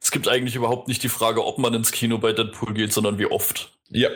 [0.00, 3.18] Es gibt eigentlich überhaupt nicht die Frage, ob man ins Kino bei Deadpool geht, sondern
[3.18, 3.72] wie oft.
[3.90, 4.10] Ja,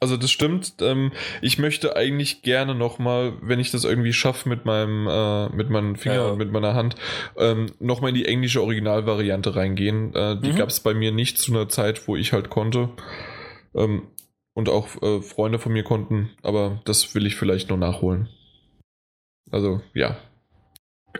[0.00, 0.74] also das stimmt.
[0.80, 5.70] Ähm, ich möchte eigentlich gerne nochmal, wenn ich das irgendwie schaffe mit meinem, äh, mit
[5.70, 6.26] meinem Finger ja.
[6.26, 6.96] und mit meiner Hand,
[7.36, 10.14] ähm, nochmal in die englische Originalvariante reingehen.
[10.14, 10.56] Äh, die mhm.
[10.56, 12.90] gab es bei mir nicht zu einer Zeit, wo ich halt konnte.
[13.74, 14.08] Ähm,
[14.54, 18.30] und auch äh, Freunde von mir konnten, aber das will ich vielleicht noch nachholen.
[19.50, 20.16] Also ja,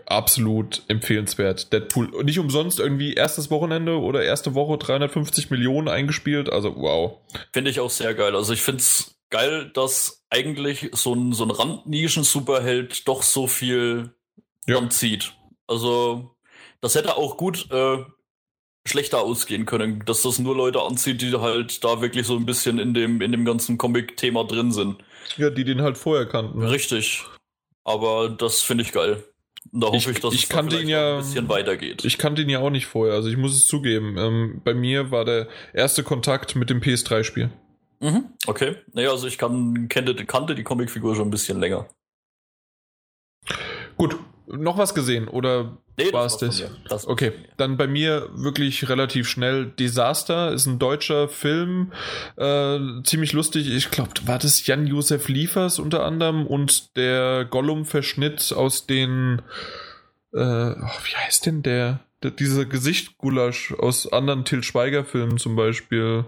[0.05, 1.71] absolut empfehlenswert.
[1.73, 6.49] Deadpool, nicht umsonst irgendwie erstes Wochenende oder erste Woche 350 Millionen eingespielt.
[6.49, 7.19] Also wow.
[7.53, 8.35] Finde ich auch sehr geil.
[8.35, 14.13] Also ich finde es geil, dass eigentlich so ein, so ein Randnischen-Superheld doch so viel
[14.67, 14.77] ja.
[14.77, 15.33] anzieht.
[15.67, 16.31] Also
[16.81, 18.03] das hätte auch gut äh,
[18.85, 22.79] schlechter ausgehen können, dass das nur Leute anzieht, die halt da wirklich so ein bisschen
[22.79, 25.03] in dem, in dem ganzen Comic-Thema drin sind.
[25.35, 26.63] Ja, die den halt vorher kannten.
[26.63, 27.25] Richtig.
[27.83, 29.23] Aber das finde ich geil.
[29.71, 32.05] Da hoffe ich, ich dass ich es kannte ihn ja, ein bisschen weitergeht.
[32.05, 34.17] Ich kannte ihn ja auch nicht vorher, also ich muss es zugeben.
[34.17, 37.49] Ähm, bei mir war der erste Kontakt mit dem PS3-Spiel.
[37.99, 38.75] Mhm, okay.
[38.93, 41.87] Naja, also ich kann, kannte, kannte die Comicfigur schon ein bisschen länger.
[43.97, 44.17] Gut,
[44.47, 46.63] noch was gesehen oder nee, war es das?
[46.89, 47.07] das?
[47.07, 49.65] Okay, dann bei mir wirklich relativ schnell.
[49.65, 51.91] Desaster ist ein deutscher Film,
[52.37, 53.69] äh, ziemlich lustig.
[53.69, 59.41] Ich glaube, war das Jan-Josef Liefers unter anderem und der Gollum-Verschnitt aus den,
[60.33, 61.99] äh, wie heißt denn der?
[62.23, 66.25] der dieser Gesicht-Gulasch aus anderen Till Schweiger-Filmen zum Beispiel.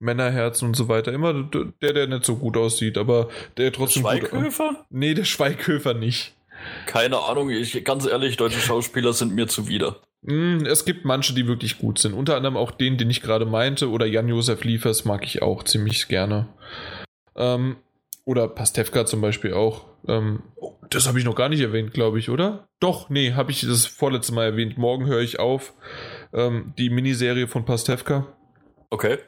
[0.00, 1.12] Männerherzen und so weiter.
[1.12, 1.48] Immer
[1.80, 4.02] der, der nicht so gut aussieht, aber der trotzdem.
[4.02, 4.68] Der Schweighöfer?
[4.68, 6.34] Gut, nee, der Schweighöfer nicht.
[6.86, 10.00] Keine Ahnung, ich ganz ehrlich, deutsche Schauspieler sind mir zuwider.
[10.22, 12.14] Mm, es gibt manche, die wirklich gut sind.
[12.14, 16.08] Unter anderem auch den, den ich gerade meinte, oder Jan-Josef Liefers mag ich auch ziemlich
[16.08, 16.48] gerne.
[17.36, 17.76] Ähm,
[18.24, 19.84] oder Pastewka zum Beispiel auch.
[20.08, 20.42] Ähm,
[20.90, 22.66] das habe ich noch gar nicht erwähnt, glaube ich, oder?
[22.80, 24.78] Doch, nee, habe ich das vorletzte Mal erwähnt.
[24.78, 25.74] Morgen höre ich auf.
[26.32, 28.26] Ähm, die Miniserie von Pastewka.
[28.90, 29.18] Okay.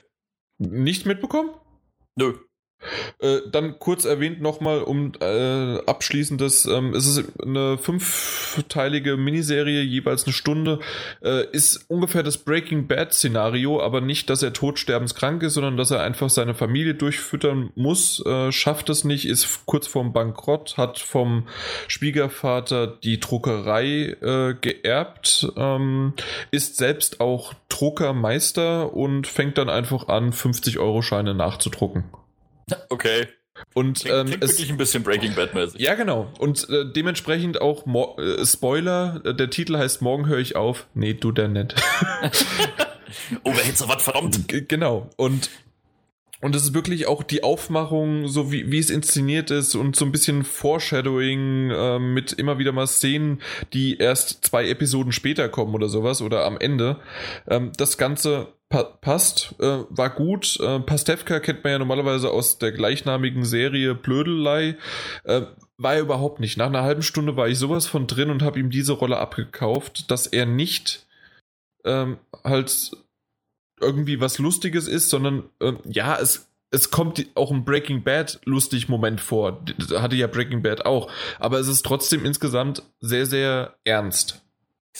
[0.58, 1.50] Nicht mitbekommen?
[2.16, 2.34] Nö.
[3.18, 10.24] Äh, dann kurz erwähnt nochmal, um äh, abschließendes, ähm, es ist eine fünfteilige Miniserie, jeweils
[10.24, 10.80] eine Stunde,
[11.22, 15.90] äh, ist ungefähr das Breaking Bad Szenario, aber nicht, dass er todsterbenskrank ist, sondern dass
[15.90, 20.98] er einfach seine Familie durchfüttern muss, äh, schafft es nicht, ist kurz vorm Bankrott, hat
[20.98, 21.48] vom
[21.88, 26.12] Schwiegervater die Druckerei äh, geerbt, ähm,
[26.50, 32.04] ist selbst auch Druckermeister und fängt dann einfach an, 50 Euro Scheine nachzudrucken.
[32.88, 33.28] Okay.
[33.74, 35.80] Und klingt, ähm, klingt es, wirklich ein bisschen Breaking Bad mäßig.
[35.80, 36.30] Ja, genau.
[36.38, 40.86] Und äh, dementsprechend auch Mo äh, Spoiler, äh, der Titel heißt Morgen höre ich auf.
[40.94, 41.74] Nee, du der nicht.
[43.44, 44.48] oh, wer hätte so was verdammt?
[44.48, 45.10] G genau.
[45.16, 45.50] Und
[46.46, 50.04] und es ist wirklich auch die Aufmachung, so wie, wie es inszeniert ist und so
[50.04, 53.42] ein bisschen Foreshadowing äh, mit immer wieder mal Szenen,
[53.72, 57.00] die erst zwei Episoden später kommen oder sowas oder am Ende.
[57.48, 60.60] Ähm, das Ganze pa passt, äh, war gut.
[60.60, 64.76] Äh, Pastewka kennt man ja normalerweise aus der gleichnamigen Serie Blödelei.
[65.24, 65.42] Äh,
[65.78, 66.56] war er überhaupt nicht.
[66.56, 70.12] Nach einer halben Stunde war ich sowas von drin und habe ihm diese Rolle abgekauft,
[70.12, 71.06] dass er nicht
[71.84, 72.92] ähm, halt
[73.80, 78.88] irgendwie was Lustiges ist, sondern ähm, ja, es, es kommt auch ein Breaking Bad lustig
[78.88, 79.64] Moment vor.
[79.94, 81.10] Hatte ja Breaking Bad auch.
[81.38, 84.42] Aber es ist trotzdem insgesamt sehr, sehr ernst.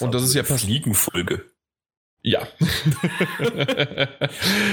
[0.01, 1.45] Und das ist ja Fliegenfolge.
[2.23, 2.41] Ja.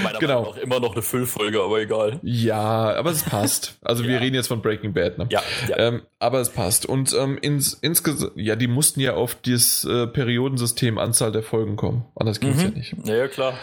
[0.03, 0.40] Meiner genau.
[0.40, 2.19] Auch immer noch eine Füllfolge, aber egal.
[2.23, 3.77] Ja, aber es passt.
[3.83, 4.09] Also ja.
[4.09, 5.27] wir reden jetzt von Breaking Bad, ne?
[5.30, 5.43] Ja.
[5.69, 5.77] ja.
[5.77, 6.88] Ähm, aber es passt.
[6.88, 11.75] Und ähm, ins, insgesamt, ja, die mussten ja auf das äh, Periodensystem Anzahl der Folgen
[11.75, 12.06] kommen.
[12.15, 12.64] Anders geht's mhm.
[12.64, 12.95] ja nicht.
[13.06, 13.53] Ja, ja, klar.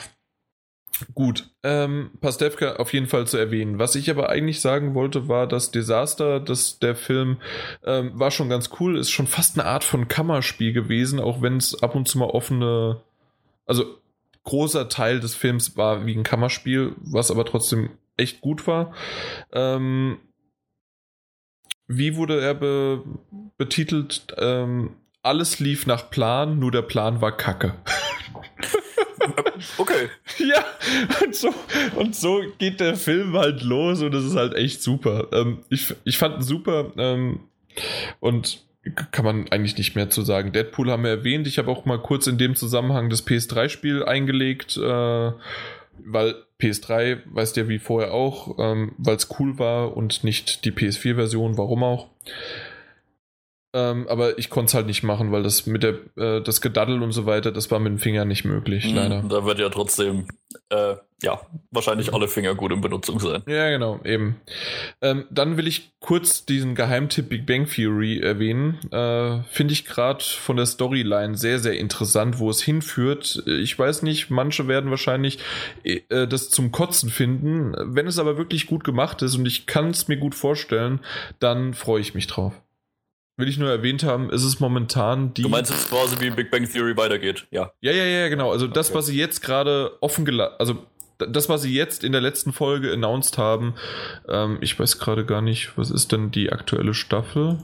[1.14, 3.78] Gut, ähm, Pastewka auf jeden Fall zu erwähnen.
[3.78, 7.38] Was ich aber eigentlich sagen wollte, war das Desaster, dass der Film
[7.84, 11.56] ähm, war schon ganz cool, ist schon fast eine Art von Kammerspiel gewesen, auch wenn
[11.56, 13.00] es ab und zu mal offene,
[13.66, 13.84] also
[14.44, 18.92] großer Teil des Films war wie ein Kammerspiel, was aber trotzdem echt gut war.
[19.52, 20.18] Ähm,
[21.86, 23.02] wie wurde er be
[23.56, 24.26] betitelt?
[24.38, 27.74] Ähm, alles lief nach Plan, nur der Plan war Kacke.
[29.78, 30.08] Okay.
[30.38, 30.64] Ja,
[31.24, 31.54] und so,
[31.96, 35.28] und so geht der Film halt los und es ist halt echt super.
[35.32, 37.40] Ähm, ich, ich fand ihn super ähm,
[38.20, 38.64] und
[39.12, 40.52] kann man eigentlich nicht mehr zu sagen.
[40.52, 41.46] Deadpool haben wir erwähnt.
[41.46, 45.32] Ich habe auch mal kurz in dem Zusammenhang das PS3-Spiel eingelegt, äh,
[46.02, 50.72] weil PS3, weißt ja wie vorher auch, ähm, weil es cool war und nicht die
[50.72, 52.08] PS4-Version, warum auch.
[53.72, 57.02] Ähm, aber ich konnte es halt nicht machen, weil das mit der äh, das Gedaddel
[57.02, 59.22] und so weiter, das war mit den Fingern nicht möglich, mhm, leider.
[59.28, 60.26] Da wird ja trotzdem,
[60.70, 61.40] äh, ja,
[61.70, 63.42] wahrscheinlich alle Finger gut in Benutzung sein.
[63.46, 64.40] Ja, genau, eben.
[65.00, 68.80] Ähm, dann will ich kurz diesen Geheimtipp Big Bang Theory erwähnen.
[68.90, 73.44] Äh, Finde ich gerade von der Storyline sehr, sehr interessant, wo es hinführt.
[73.46, 75.38] Ich weiß nicht, manche werden wahrscheinlich
[75.84, 77.74] äh, das zum Kotzen finden.
[77.78, 80.98] Wenn es aber wirklich gut gemacht ist und ich kann es mir gut vorstellen,
[81.38, 82.54] dann freue ich mich drauf
[83.40, 85.42] will ich nur erwähnt haben, ist es momentan die.
[85.42, 87.72] Du meinst jetzt quasi, wie Big Bang Theory weitergeht, ja.
[87.80, 88.50] Ja, ja, ja, genau.
[88.52, 88.98] Also das, okay.
[88.98, 90.78] was sie jetzt gerade offen gelassen, also
[91.18, 93.74] das, was sie jetzt in der letzten Folge announced haben,
[94.28, 97.58] ähm, ich weiß gerade gar nicht, was ist denn die aktuelle Staffel?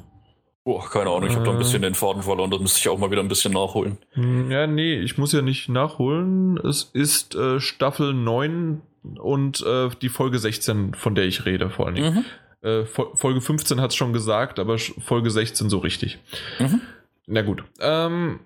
[0.65, 2.89] Boah, keine Ahnung, ich habe äh, da ein bisschen den Faden verloren, das müsste ich
[2.89, 3.99] auch mal wieder ein bisschen nachholen.
[4.13, 6.59] Hm, ja, nee, ich muss ja nicht nachholen.
[6.59, 8.83] Es ist äh, Staffel 9
[9.19, 12.15] und äh, die Folge 16, von der ich rede, vor allen Dingen.
[12.17, 12.25] Mhm.
[12.67, 16.19] Äh, Folge 15 hat es schon gesagt, aber Folge 16 so richtig.
[16.59, 16.81] Mhm.
[17.27, 17.63] Na gut.
[17.79, 18.41] Ähm,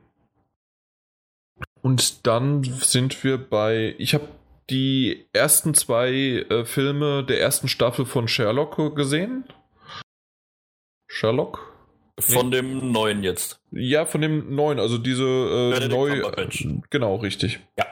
[1.80, 3.94] und dann sind wir bei.
[3.96, 4.28] Ich habe
[4.68, 6.10] die ersten zwei
[6.50, 9.44] äh, Filme der ersten Staffel von Sherlock gesehen.
[11.08, 11.72] Sherlock?
[12.18, 12.56] Von nee.
[12.56, 13.62] dem neuen jetzt.
[13.70, 16.30] Ja, von dem neuen, also diese äh, neue.
[16.90, 17.60] Genau, richtig.
[17.78, 17.86] Ja.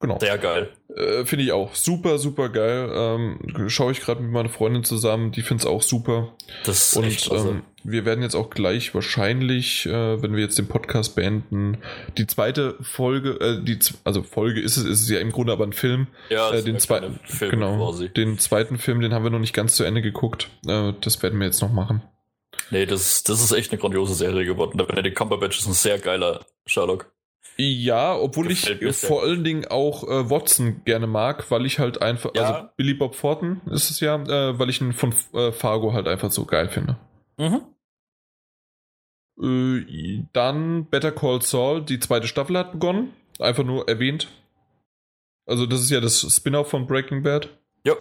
[0.00, 0.18] Genau.
[0.18, 0.72] Sehr geil.
[0.96, 1.74] Äh, finde ich auch.
[1.74, 2.90] Super, super geil.
[2.92, 6.34] Ähm, Schaue ich gerade mit meiner Freundin zusammen, die findet es auch super.
[6.64, 10.58] Das ist Und echt ähm, wir werden jetzt auch gleich wahrscheinlich, äh, wenn wir jetzt
[10.58, 11.78] den Podcast beenden,
[12.18, 15.64] die zweite Folge, äh, die also Folge ist es, ist es ja im Grunde aber
[15.64, 16.08] ein Film.
[16.28, 18.08] Ja, äh, den zweiten Film genau, quasi.
[18.08, 20.48] Den zweiten Film, den haben wir noch nicht ganz zu Ende geguckt.
[20.66, 22.02] Äh, das werden wir jetzt noch machen.
[22.70, 24.76] Nee, das, das ist echt eine grandiose Serie geworden.
[24.78, 27.12] Der Benedict Cumberbatch ist ein sehr geiler Sherlock.
[27.60, 32.00] Ja, obwohl Gefällt ich vor allen Dingen auch äh, Watson gerne mag, weil ich halt
[32.00, 32.42] einfach, ja.
[32.42, 36.08] also Billy Bob Thornton ist es ja, äh, weil ich ihn von äh, Fargo halt
[36.08, 36.96] einfach so geil finde.
[37.36, 37.60] Mhm.
[39.42, 44.28] Äh, dann Better Call Saul, die zweite Staffel hat begonnen, einfach nur erwähnt.
[45.44, 47.50] Also das ist ja das Spin-off von Breaking Bad.
[47.84, 47.94] Ja,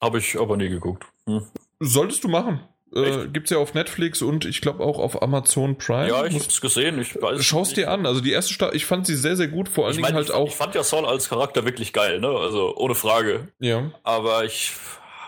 [0.00, 1.04] habe ich aber nie geguckt.
[1.26, 1.42] Hm.
[1.80, 2.60] Solltest du machen.
[2.94, 6.08] Äh, Gibt es ja auf Netflix und ich glaube auch auf Amazon Prime.
[6.08, 7.00] Ja, ich habe es gesehen.
[7.00, 8.06] Ich weiß Schau's dir an.
[8.06, 9.68] Also die erste Staffel, ich fand sie sehr, sehr gut.
[9.68, 10.48] Vor allen Dingen halt ich, auch.
[10.48, 12.28] Ich fand ja Saul als Charakter wirklich geil, ne?
[12.28, 13.48] Also ohne Frage.
[13.58, 13.90] Ja.
[14.02, 14.72] Aber ich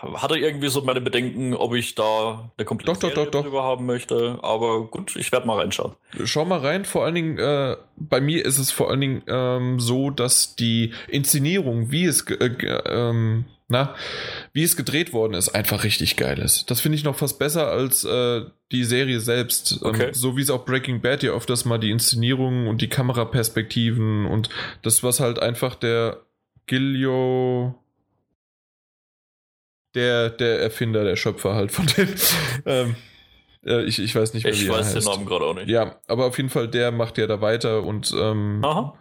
[0.01, 3.85] hatte irgendwie so meine Bedenken, ob ich da eine komplette doch, doch, doch, drüber haben
[3.85, 4.39] möchte.
[4.41, 5.93] Aber gut, ich werde mal reinschauen.
[6.23, 6.85] Schau mal rein.
[6.85, 10.93] Vor allen Dingen, äh, bei mir ist es vor allen Dingen ähm, so, dass die
[11.07, 12.49] Inszenierung, wie es äh,
[12.87, 13.95] ähm, na,
[14.53, 16.69] wie es gedreht worden ist, einfach richtig geil ist.
[16.69, 18.41] Das finde ich noch fast besser als äh,
[18.71, 19.79] die Serie selbst.
[19.81, 20.07] Ähm, okay.
[20.07, 24.25] Ähm, so wie es auch Breaking Bad ja öfters mal die Inszenierung und die Kameraperspektiven
[24.25, 24.49] und
[24.83, 26.21] das, was halt einfach der
[26.67, 27.75] Gilio
[29.95, 32.09] der, der Erfinder, der Schöpfer halt von den.
[32.65, 32.95] Ähm,
[33.65, 34.91] äh, ich, ich weiß nicht mehr, ich wie er heißt.
[34.91, 35.69] Ich weiß den Namen gerade auch nicht.
[35.69, 38.93] Ja, aber auf jeden Fall, der macht ja da weiter und ähm, Aha.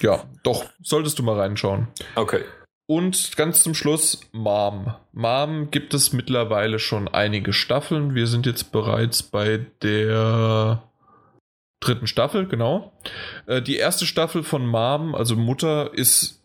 [0.00, 1.88] ja, doch, solltest du mal reinschauen.
[2.14, 2.42] Okay.
[2.90, 4.94] Und ganz zum Schluss Mom.
[5.12, 8.14] Mom gibt es mittlerweile schon einige Staffeln.
[8.14, 10.82] Wir sind jetzt bereits bei der
[11.80, 12.94] dritten Staffel, genau.
[13.46, 16.40] Äh, die erste Staffel von Mom, also Mutter, ist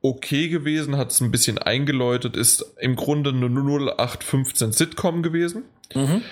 [0.00, 5.64] okay gewesen, hat es ein bisschen eingeläutet, ist im Grunde eine 0815 Sitcom gewesen.
[5.94, 6.22] Mhm.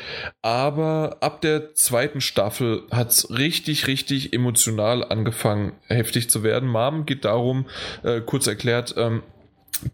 [0.40, 6.66] Aber ab der zweiten Staffel hat es richtig, richtig emotional angefangen, heftig zu werden.
[6.66, 7.66] Mom geht darum,
[8.02, 9.22] äh, kurz erklärt, ähm,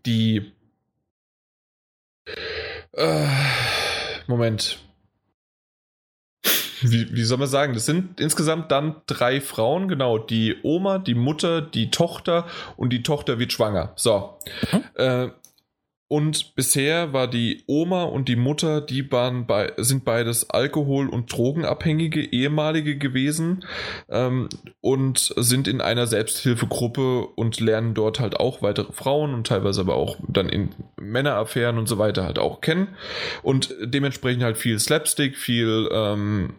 [0.04, 0.52] die
[2.92, 3.26] äh,
[4.26, 4.78] Moment.
[6.82, 7.74] Wie, wie soll man sagen?
[7.74, 10.18] Das sind insgesamt dann drei Frauen, genau.
[10.18, 13.92] Die Oma, die Mutter, die Tochter und die Tochter wird schwanger.
[13.96, 14.38] So.
[14.72, 14.84] Mhm.
[14.94, 15.28] Äh,
[16.08, 21.32] und bisher war die Oma und die Mutter, die waren bei, sind beides Alkohol- und
[21.32, 23.64] Drogenabhängige ehemalige gewesen
[24.08, 24.48] ähm,
[24.80, 29.96] und sind in einer Selbsthilfegruppe und lernen dort halt auch weitere Frauen und teilweise aber
[29.96, 32.88] auch dann in Männeraffären und so weiter halt auch kennen.
[33.42, 36.54] Und dementsprechend halt viel Slapstick, viel ähm,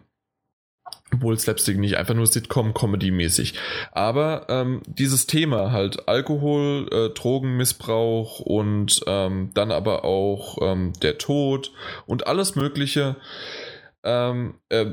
[1.12, 3.54] obwohl Slapstick nicht einfach nur Sitcom-Comedy-mäßig.
[3.92, 11.18] Aber ähm, dieses Thema halt Alkohol, äh, Drogenmissbrauch und ähm, dann aber auch ähm, der
[11.18, 11.72] Tod
[12.06, 13.16] und alles Mögliche.
[14.04, 14.86] Ähm, äh,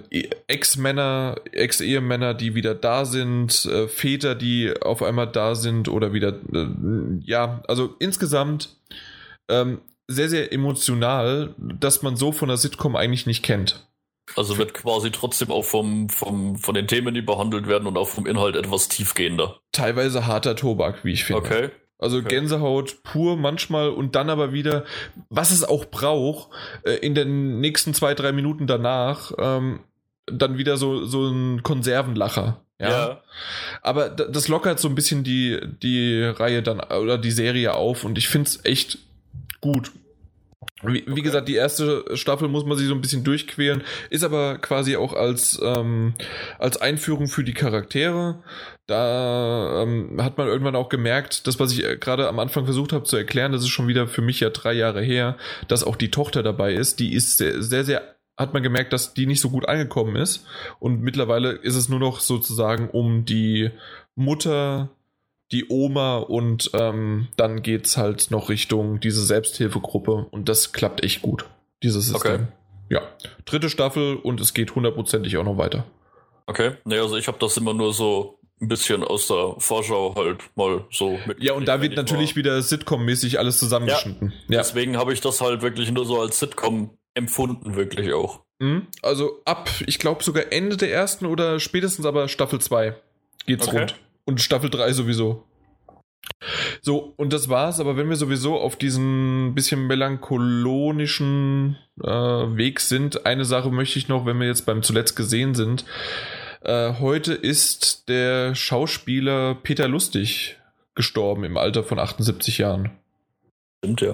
[0.47, 6.39] Ex-Männer, Ex-Ehemänner, die wieder da sind, äh, Väter, die auf einmal da sind oder wieder,
[6.53, 6.67] äh,
[7.21, 8.77] ja, also insgesamt
[9.47, 13.85] ähm, sehr, sehr emotional, dass man so von der Sitcom eigentlich nicht kennt.
[14.35, 18.07] Also wird quasi trotzdem auch vom, vom, von den Themen, die behandelt werden und auch
[18.07, 19.59] vom Inhalt etwas tiefgehender.
[19.71, 21.41] Teilweise harter Tobak, wie ich finde.
[21.41, 21.69] Okay.
[21.97, 22.27] Also okay.
[22.27, 24.83] Gänsehaut pur manchmal und dann aber wieder,
[25.29, 26.49] was es auch braucht,
[26.83, 29.79] äh, in den nächsten zwei, drei Minuten danach, ähm,
[30.25, 32.61] dann wieder so, so ein Konservenlacher.
[32.79, 32.89] Ja.
[32.89, 33.21] ja.
[33.81, 38.17] Aber das lockert so ein bisschen die, die Reihe dann oder die Serie auf und
[38.17, 38.97] ich finde es echt
[39.61, 39.91] gut.
[40.83, 44.57] Wie, wie, gesagt, die erste Staffel muss man sich so ein bisschen durchqueren, ist aber
[44.57, 46.15] quasi auch als, ähm,
[46.59, 48.43] als Einführung für die Charaktere.
[48.85, 52.91] Da ähm, hat man irgendwann auch gemerkt, das, was ich äh, gerade am Anfang versucht
[52.91, 55.37] habe zu erklären, das ist schon wieder für mich ja drei Jahre her,
[55.69, 56.99] dass auch die Tochter dabei ist.
[56.99, 60.45] Die ist sehr, sehr, sehr hat man gemerkt, dass die nicht so gut angekommen ist.
[60.79, 63.71] Und mittlerweile ist es nur noch sozusagen um die
[64.15, 64.89] Mutter
[65.51, 71.21] die Oma und ähm, dann es halt noch Richtung diese Selbsthilfegruppe und das klappt echt
[71.21, 71.45] gut,
[71.83, 72.33] dieses System.
[72.33, 72.47] Okay.
[72.89, 73.01] Ja,
[73.45, 75.85] dritte Staffel und es geht hundertprozentig auch noch weiter.
[76.47, 80.43] Okay, nee, also ich habe das immer nur so ein bisschen aus der Vorschau halt
[80.55, 81.41] mal so mit.
[81.41, 84.29] Ja, und da wird natürlich wieder Sitcom-mäßig alles zusammengeschnitten.
[84.47, 84.57] Ja, ja.
[84.59, 88.41] Deswegen habe ich das halt wirklich nur so als Sitcom empfunden, wirklich auch.
[88.59, 88.87] Mhm.
[89.01, 92.95] Also ab, ich glaube sogar Ende der ersten oder spätestens aber Staffel 2
[93.45, 93.79] geht's okay.
[93.79, 93.95] rund.
[94.25, 95.43] Und Staffel 3 sowieso.
[96.81, 103.25] So, und das war's, aber wenn wir sowieso auf diesen bisschen melancholonischen äh, Weg sind,
[103.25, 105.85] eine Sache möchte ich noch, wenn wir jetzt beim zuletzt gesehen sind.
[106.61, 110.57] Äh, heute ist der Schauspieler Peter Lustig
[110.95, 112.91] gestorben im Alter von 78 Jahren.
[113.83, 114.13] Stimmt, ja.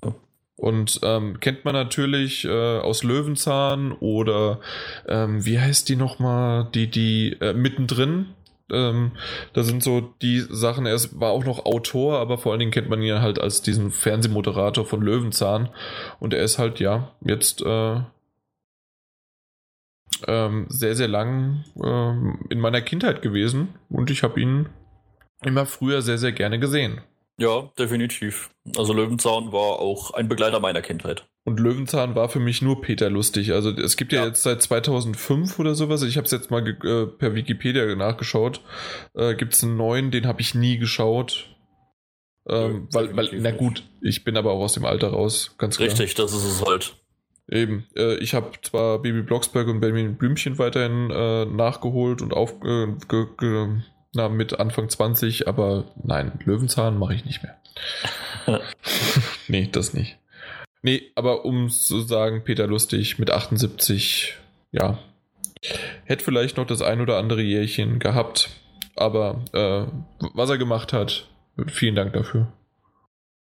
[0.58, 2.50] Und ähm, kennt man natürlich äh,
[2.80, 4.60] aus Löwenzahn oder
[5.08, 8.28] ähm, wie heißt die nochmal, die, die äh, mittendrin,
[8.72, 9.12] ähm,
[9.54, 12.90] da sind so die Sachen, er war auch noch Autor, aber vor allen Dingen kennt
[12.90, 15.70] man ihn halt als diesen Fernsehmoderator von Löwenzahn.
[16.20, 18.02] Und er ist halt, ja, jetzt äh,
[20.28, 23.76] ähm, sehr, sehr lang äh, in meiner Kindheit gewesen.
[23.90, 24.70] Und ich habe ihn
[25.44, 27.02] immer früher sehr, sehr gerne gesehen.
[27.38, 28.52] Ja, definitiv.
[28.78, 31.26] Also Löwenzahn war auch ein Begleiter meiner Kindheit.
[31.44, 33.52] Und Löwenzahn war für mich nur Peter lustig.
[33.54, 36.04] Also es gibt ja, ja jetzt seit 2005 oder sowas.
[36.04, 38.62] Ich habe es jetzt mal äh, per Wikipedia nachgeschaut.
[39.16, 41.50] Äh, gibt es einen neuen, den habe ich nie geschaut.
[42.48, 45.78] Ähm, ja, weil, weil, na gut, ich bin aber auch aus dem Alter raus, ganz
[45.78, 45.90] klar.
[45.90, 46.96] Richtig, das ist es halt.
[47.48, 52.54] Eben, äh, ich habe zwar Baby Blocksberg und Benjamin Blümchen weiterhin äh, nachgeholt und auf,
[52.64, 52.88] äh,
[54.14, 57.58] na, mit Anfang 20, aber nein, Löwenzahn mache ich nicht mehr.
[59.48, 60.18] nee, das nicht.
[60.84, 64.36] Nee, aber um zu sagen, Peter Lustig mit 78,
[64.72, 65.00] ja,
[66.06, 68.50] hätte vielleicht noch das ein oder andere Jährchen gehabt,
[68.96, 69.86] aber äh,
[70.34, 71.30] was er gemacht hat,
[71.68, 72.52] vielen Dank dafür.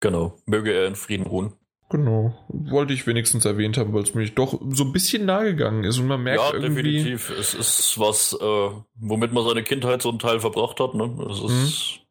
[0.00, 1.52] Genau, möge er in Frieden ruhen.
[1.88, 5.84] Genau, wollte ich wenigstens erwähnt haben, weil es mir doch so ein bisschen nahe gegangen
[5.84, 6.96] ist und man merkt ja, irgendwie...
[6.96, 7.30] Ja, definitiv.
[7.38, 10.94] Es ist was, äh, womit man seine Kindheit so einen Teil verbracht hat.
[10.94, 11.16] Ne?
[11.30, 12.00] Es ist...
[12.00, 12.05] Mhm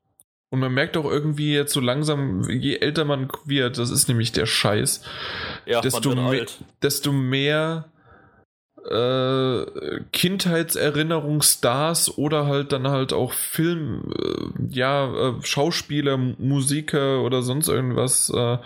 [0.55, 4.31] Und man merkt auch irgendwie jetzt so langsam, je älter man wird, das ist nämlich
[4.31, 5.01] der Scheiß,
[5.65, 6.45] ja, desto, me
[6.81, 7.89] desto mehr
[8.89, 9.65] äh,
[10.13, 18.29] Kindheitserinnerungsstars oder halt dann halt auch Film, äh, ja, äh, Schauspieler, Musiker oder sonst irgendwas.
[18.29, 18.59] Äh,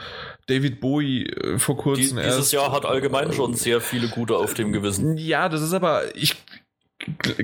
[0.45, 4.35] David Bowie äh, vor kurzem Die, Dieses erst, Jahr hat allgemein schon sehr viele gute
[4.35, 5.17] auf dem Gewissen.
[5.17, 6.35] Ja, das ist aber, ich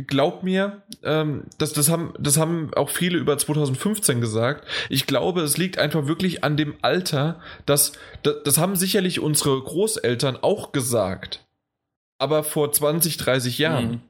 [0.07, 4.67] glaub mir, ähm, das, das, haben, das haben auch viele über 2015 gesagt.
[4.89, 7.93] Ich glaube, es liegt einfach wirklich an dem Alter, dass,
[8.23, 11.45] das, das haben sicherlich unsere Großeltern auch gesagt
[12.17, 13.91] aber vor 20, 30 Jahren.
[13.91, 14.01] Mhm.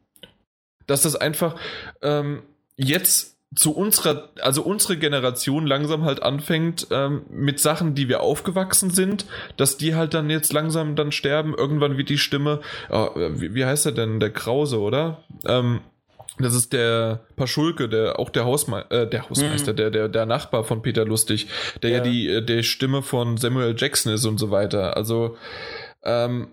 [0.87, 1.59] Dass das einfach
[2.01, 2.43] ähm,
[2.77, 8.89] jetzt zu unserer, also unsere Generation langsam halt anfängt ähm, mit Sachen, die wir aufgewachsen
[8.89, 9.25] sind,
[9.55, 11.53] dass die halt dann jetzt langsam dann sterben.
[11.55, 15.23] Irgendwann wird die Stimme, oh, wie, wie, heißt er denn, der Krause, oder?
[15.45, 15.81] Ähm,
[16.37, 19.77] das ist der Paschulke, der auch der, Hausme äh, der Hausmeister, mhm.
[19.77, 21.47] der, der, der Nachbar von Peter Lustig,
[21.81, 24.97] der ja, ja die äh, der Stimme von Samuel Jackson ist und so weiter.
[24.97, 25.37] Also
[26.03, 26.49] ähm,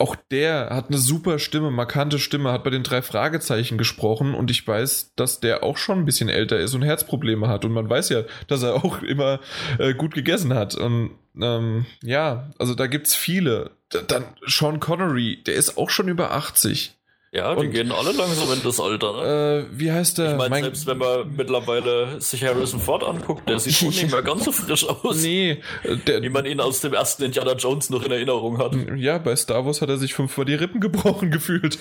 [0.00, 4.50] auch der hat eine super Stimme, markante Stimme, hat bei den drei Fragezeichen gesprochen und
[4.50, 7.88] ich weiß, dass der auch schon ein bisschen älter ist und Herzprobleme hat und man
[7.88, 9.40] weiß ja, dass er auch immer
[9.78, 11.10] äh, gut gegessen hat und
[11.40, 13.72] ähm, ja, also da gibt's viele.
[14.08, 16.95] Dann Sean Connery, der ist auch schon über 80.
[17.36, 19.12] Ja, die und, gehen alle langsam in das Alter.
[19.12, 19.66] Ne?
[19.70, 20.30] Äh, wie heißt der?
[20.32, 24.10] Ich meine, mein selbst wenn man mittlerweile sich Harrison Ford anguckt, der sieht schon nicht
[24.10, 25.22] mehr ganz so frisch aus.
[25.22, 25.60] Nee.
[26.06, 28.74] Der, wie man ihn aus dem ersten Indiana Jones noch in Erinnerung hat.
[28.96, 31.78] Ja, bei Star Wars hat er sich fünfmal die Rippen gebrochen gefühlt.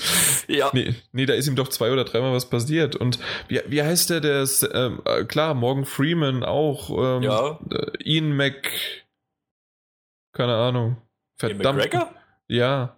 [0.50, 0.72] Ja.
[0.74, 2.98] Nee, nee, da ist ihm doch zwei oder dreimal was passiert.
[2.98, 6.90] Und wie, wie heißt der, der ist, ähm, äh, klar, Morgan Freeman auch.
[6.90, 7.60] Ähm, ja.
[7.72, 8.70] Äh, Ian Mac...
[10.34, 10.98] Keine Ahnung.
[11.38, 11.86] Verdammt.
[11.94, 12.08] Ian
[12.50, 12.95] Ja.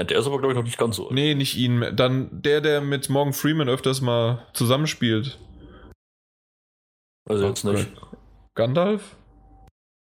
[0.00, 1.10] Ja, der ist aber, glaube ich, noch nicht ganz so.
[1.10, 1.94] Nee, nicht ihn.
[1.94, 5.38] Dann der, der mit Morgan Freeman öfters mal zusammenspielt.
[7.28, 7.90] Also jetzt nicht.
[8.54, 9.14] Gandalf?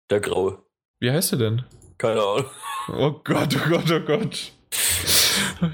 [0.09, 0.63] Der Graue.
[1.01, 1.65] Wie heißt er denn?
[1.99, 2.45] Keine Ahnung.
[2.91, 4.53] Oh Gott, oh Gott, oh Gott.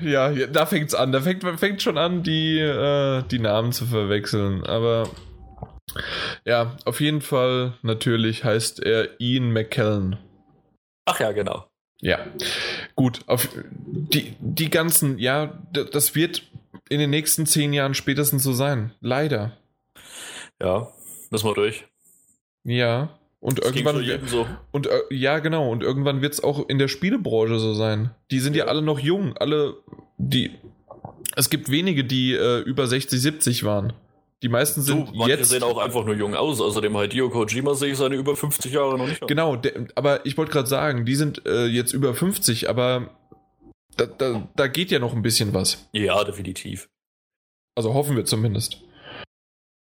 [0.01, 1.13] Ja, da fängt's an.
[1.13, 4.65] Da fängt, fängt schon an, die, äh, die Namen zu verwechseln.
[4.65, 5.07] Aber
[6.47, 10.17] ja, auf jeden Fall natürlich heißt er Ian McKellen.
[11.05, 11.68] Ach ja, genau.
[12.01, 12.27] Ja,
[12.95, 13.21] gut.
[13.27, 13.49] Auf
[13.87, 16.43] die, die ganzen, ja, das wird
[16.89, 18.93] in den nächsten zehn Jahren spätestens so sein.
[19.01, 19.57] Leider.
[20.63, 20.89] Ja,
[21.31, 21.85] müssen wir durch.
[22.65, 23.19] Ja.
[23.41, 24.27] Und das irgendwann.
[24.27, 24.47] So.
[24.73, 25.71] Und äh, ja, genau.
[25.71, 28.11] Und irgendwann wird es auch in der Spielebranche so sein.
[28.31, 29.37] Die sind ja, ja alle noch jung.
[29.37, 29.77] Alle,
[30.17, 30.51] die.
[31.37, 33.93] Es gibt wenige, die äh, über 60, 70 waren.
[34.43, 35.49] Die meisten sind du, jetzt.
[35.49, 36.61] sehen auch einfach nur jung aus.
[36.61, 39.27] Außerdem Hideo Kojima sehe ich seine über 50 Jahre noch nicht.
[39.27, 43.11] Genau, der, aber ich wollte gerade sagen, die sind äh, jetzt über 50, aber
[43.97, 45.89] da, da, da geht ja noch ein bisschen was.
[45.93, 46.89] Ja, definitiv.
[47.75, 48.81] Also hoffen wir zumindest.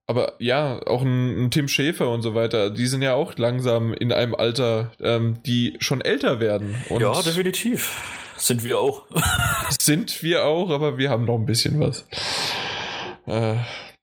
[0.09, 3.95] Aber ja, auch ein, ein, Tim Schäfer und so weiter, die sind ja auch langsam
[3.95, 6.75] in einem Alter, ähm, die schon älter werden.
[6.89, 8.17] ja, definitiv.
[8.37, 9.07] Sind wir auch.
[9.81, 12.07] sind wir auch, aber wir haben noch ein bisschen was.
[13.27, 13.57] Äh,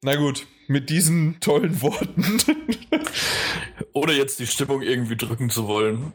[0.04, 2.40] na gut, mit diesen tollen Worten.
[3.94, 6.14] Ohne jetzt die Stimmung irgendwie drücken zu wollen.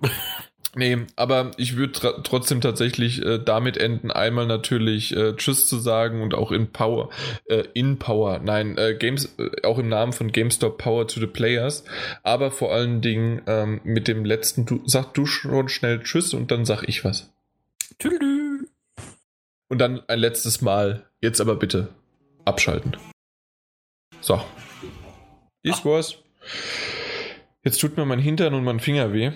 [0.75, 6.23] Nee, aber ich würde trotzdem tatsächlich äh, damit enden, einmal natürlich äh, Tschüss zu sagen
[6.23, 7.11] und auch in Power,
[7.45, 11.27] äh, in Power, nein, äh, Games, äh, auch im Namen von GameStop Power to the
[11.27, 11.85] Players,
[12.23, 16.51] aber vor allen Dingen ähm, mit dem letzten, du, sag du schon schnell Tschüss und
[16.51, 17.31] dann sag ich was.
[17.99, 18.67] Tüdelü.
[19.69, 21.89] Und dann ein letztes Mal, jetzt aber bitte
[22.47, 22.97] abschalten.
[24.23, 24.41] So.
[25.63, 26.17] Ist was.
[27.65, 29.33] Jetzt tut mir mein Hintern und mein Finger weh.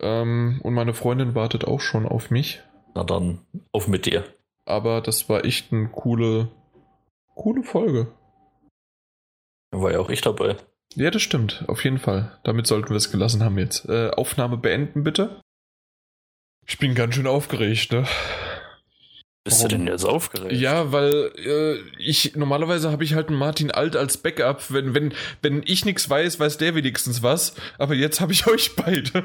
[0.00, 2.62] Ähm, und meine Freundin wartet auch schon auf mich.
[2.94, 3.40] Na dann,
[3.72, 4.24] auf mit dir.
[4.64, 6.48] Aber das war echt eine coole,
[7.34, 8.12] coole Folge.
[9.72, 10.56] Da war ja auch ich dabei.
[10.94, 11.64] Ja, das stimmt.
[11.68, 12.38] Auf jeden Fall.
[12.44, 13.88] Damit sollten wir es gelassen haben jetzt.
[13.88, 15.40] Äh, Aufnahme beenden, bitte.
[16.66, 18.06] Ich bin ganz schön aufgeregt, ne?
[19.44, 19.70] Bist Warum?
[19.70, 20.52] du denn jetzt aufgeregt?
[20.52, 24.70] Ja, weil äh, ich normalerweise habe ich halt einen Martin Alt als Backup.
[24.70, 27.54] Wenn, wenn, wenn ich nichts weiß, weiß der wenigstens was.
[27.78, 29.24] Aber jetzt habe ich euch beide.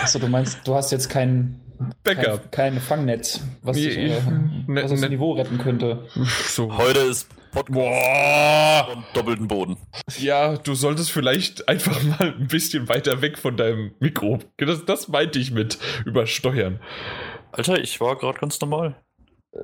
[0.00, 1.60] Achso, du meinst, du hast jetzt kein
[2.04, 2.50] Backup.
[2.52, 4.20] Kein, kein Fangnetz, was, nee, dich, äh,
[4.66, 6.06] ne, was das ne, Niveau retten könnte.
[6.46, 6.76] So.
[6.76, 8.88] Heute ist Podcast Boah.
[8.96, 9.76] und doppelten Boden.
[10.18, 14.38] Ja, du solltest vielleicht einfach mal ein bisschen weiter weg von deinem Mikro.
[14.56, 16.80] Das, das meinte ich mit übersteuern.
[17.52, 18.96] Alter, ich war gerade ganz normal.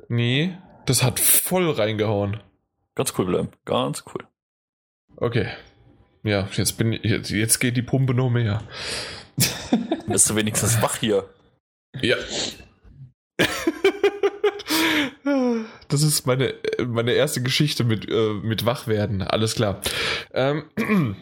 [0.07, 2.41] Nee, das hat voll reingehauen.
[2.95, 3.49] Ganz cool bleiben.
[3.65, 4.25] Ganz cool.
[5.15, 5.47] Okay.
[6.23, 8.63] Ja, jetzt bin ich, jetzt, jetzt geht die Pumpe noch mehr.
[10.07, 11.29] Bist du wenigstens wach hier?
[12.01, 12.17] Ja.
[15.87, 16.53] Das ist meine,
[16.85, 19.21] meine erste Geschichte mit, äh, mit Wachwerden.
[19.21, 19.81] Alles klar.
[20.33, 21.15] Ähm,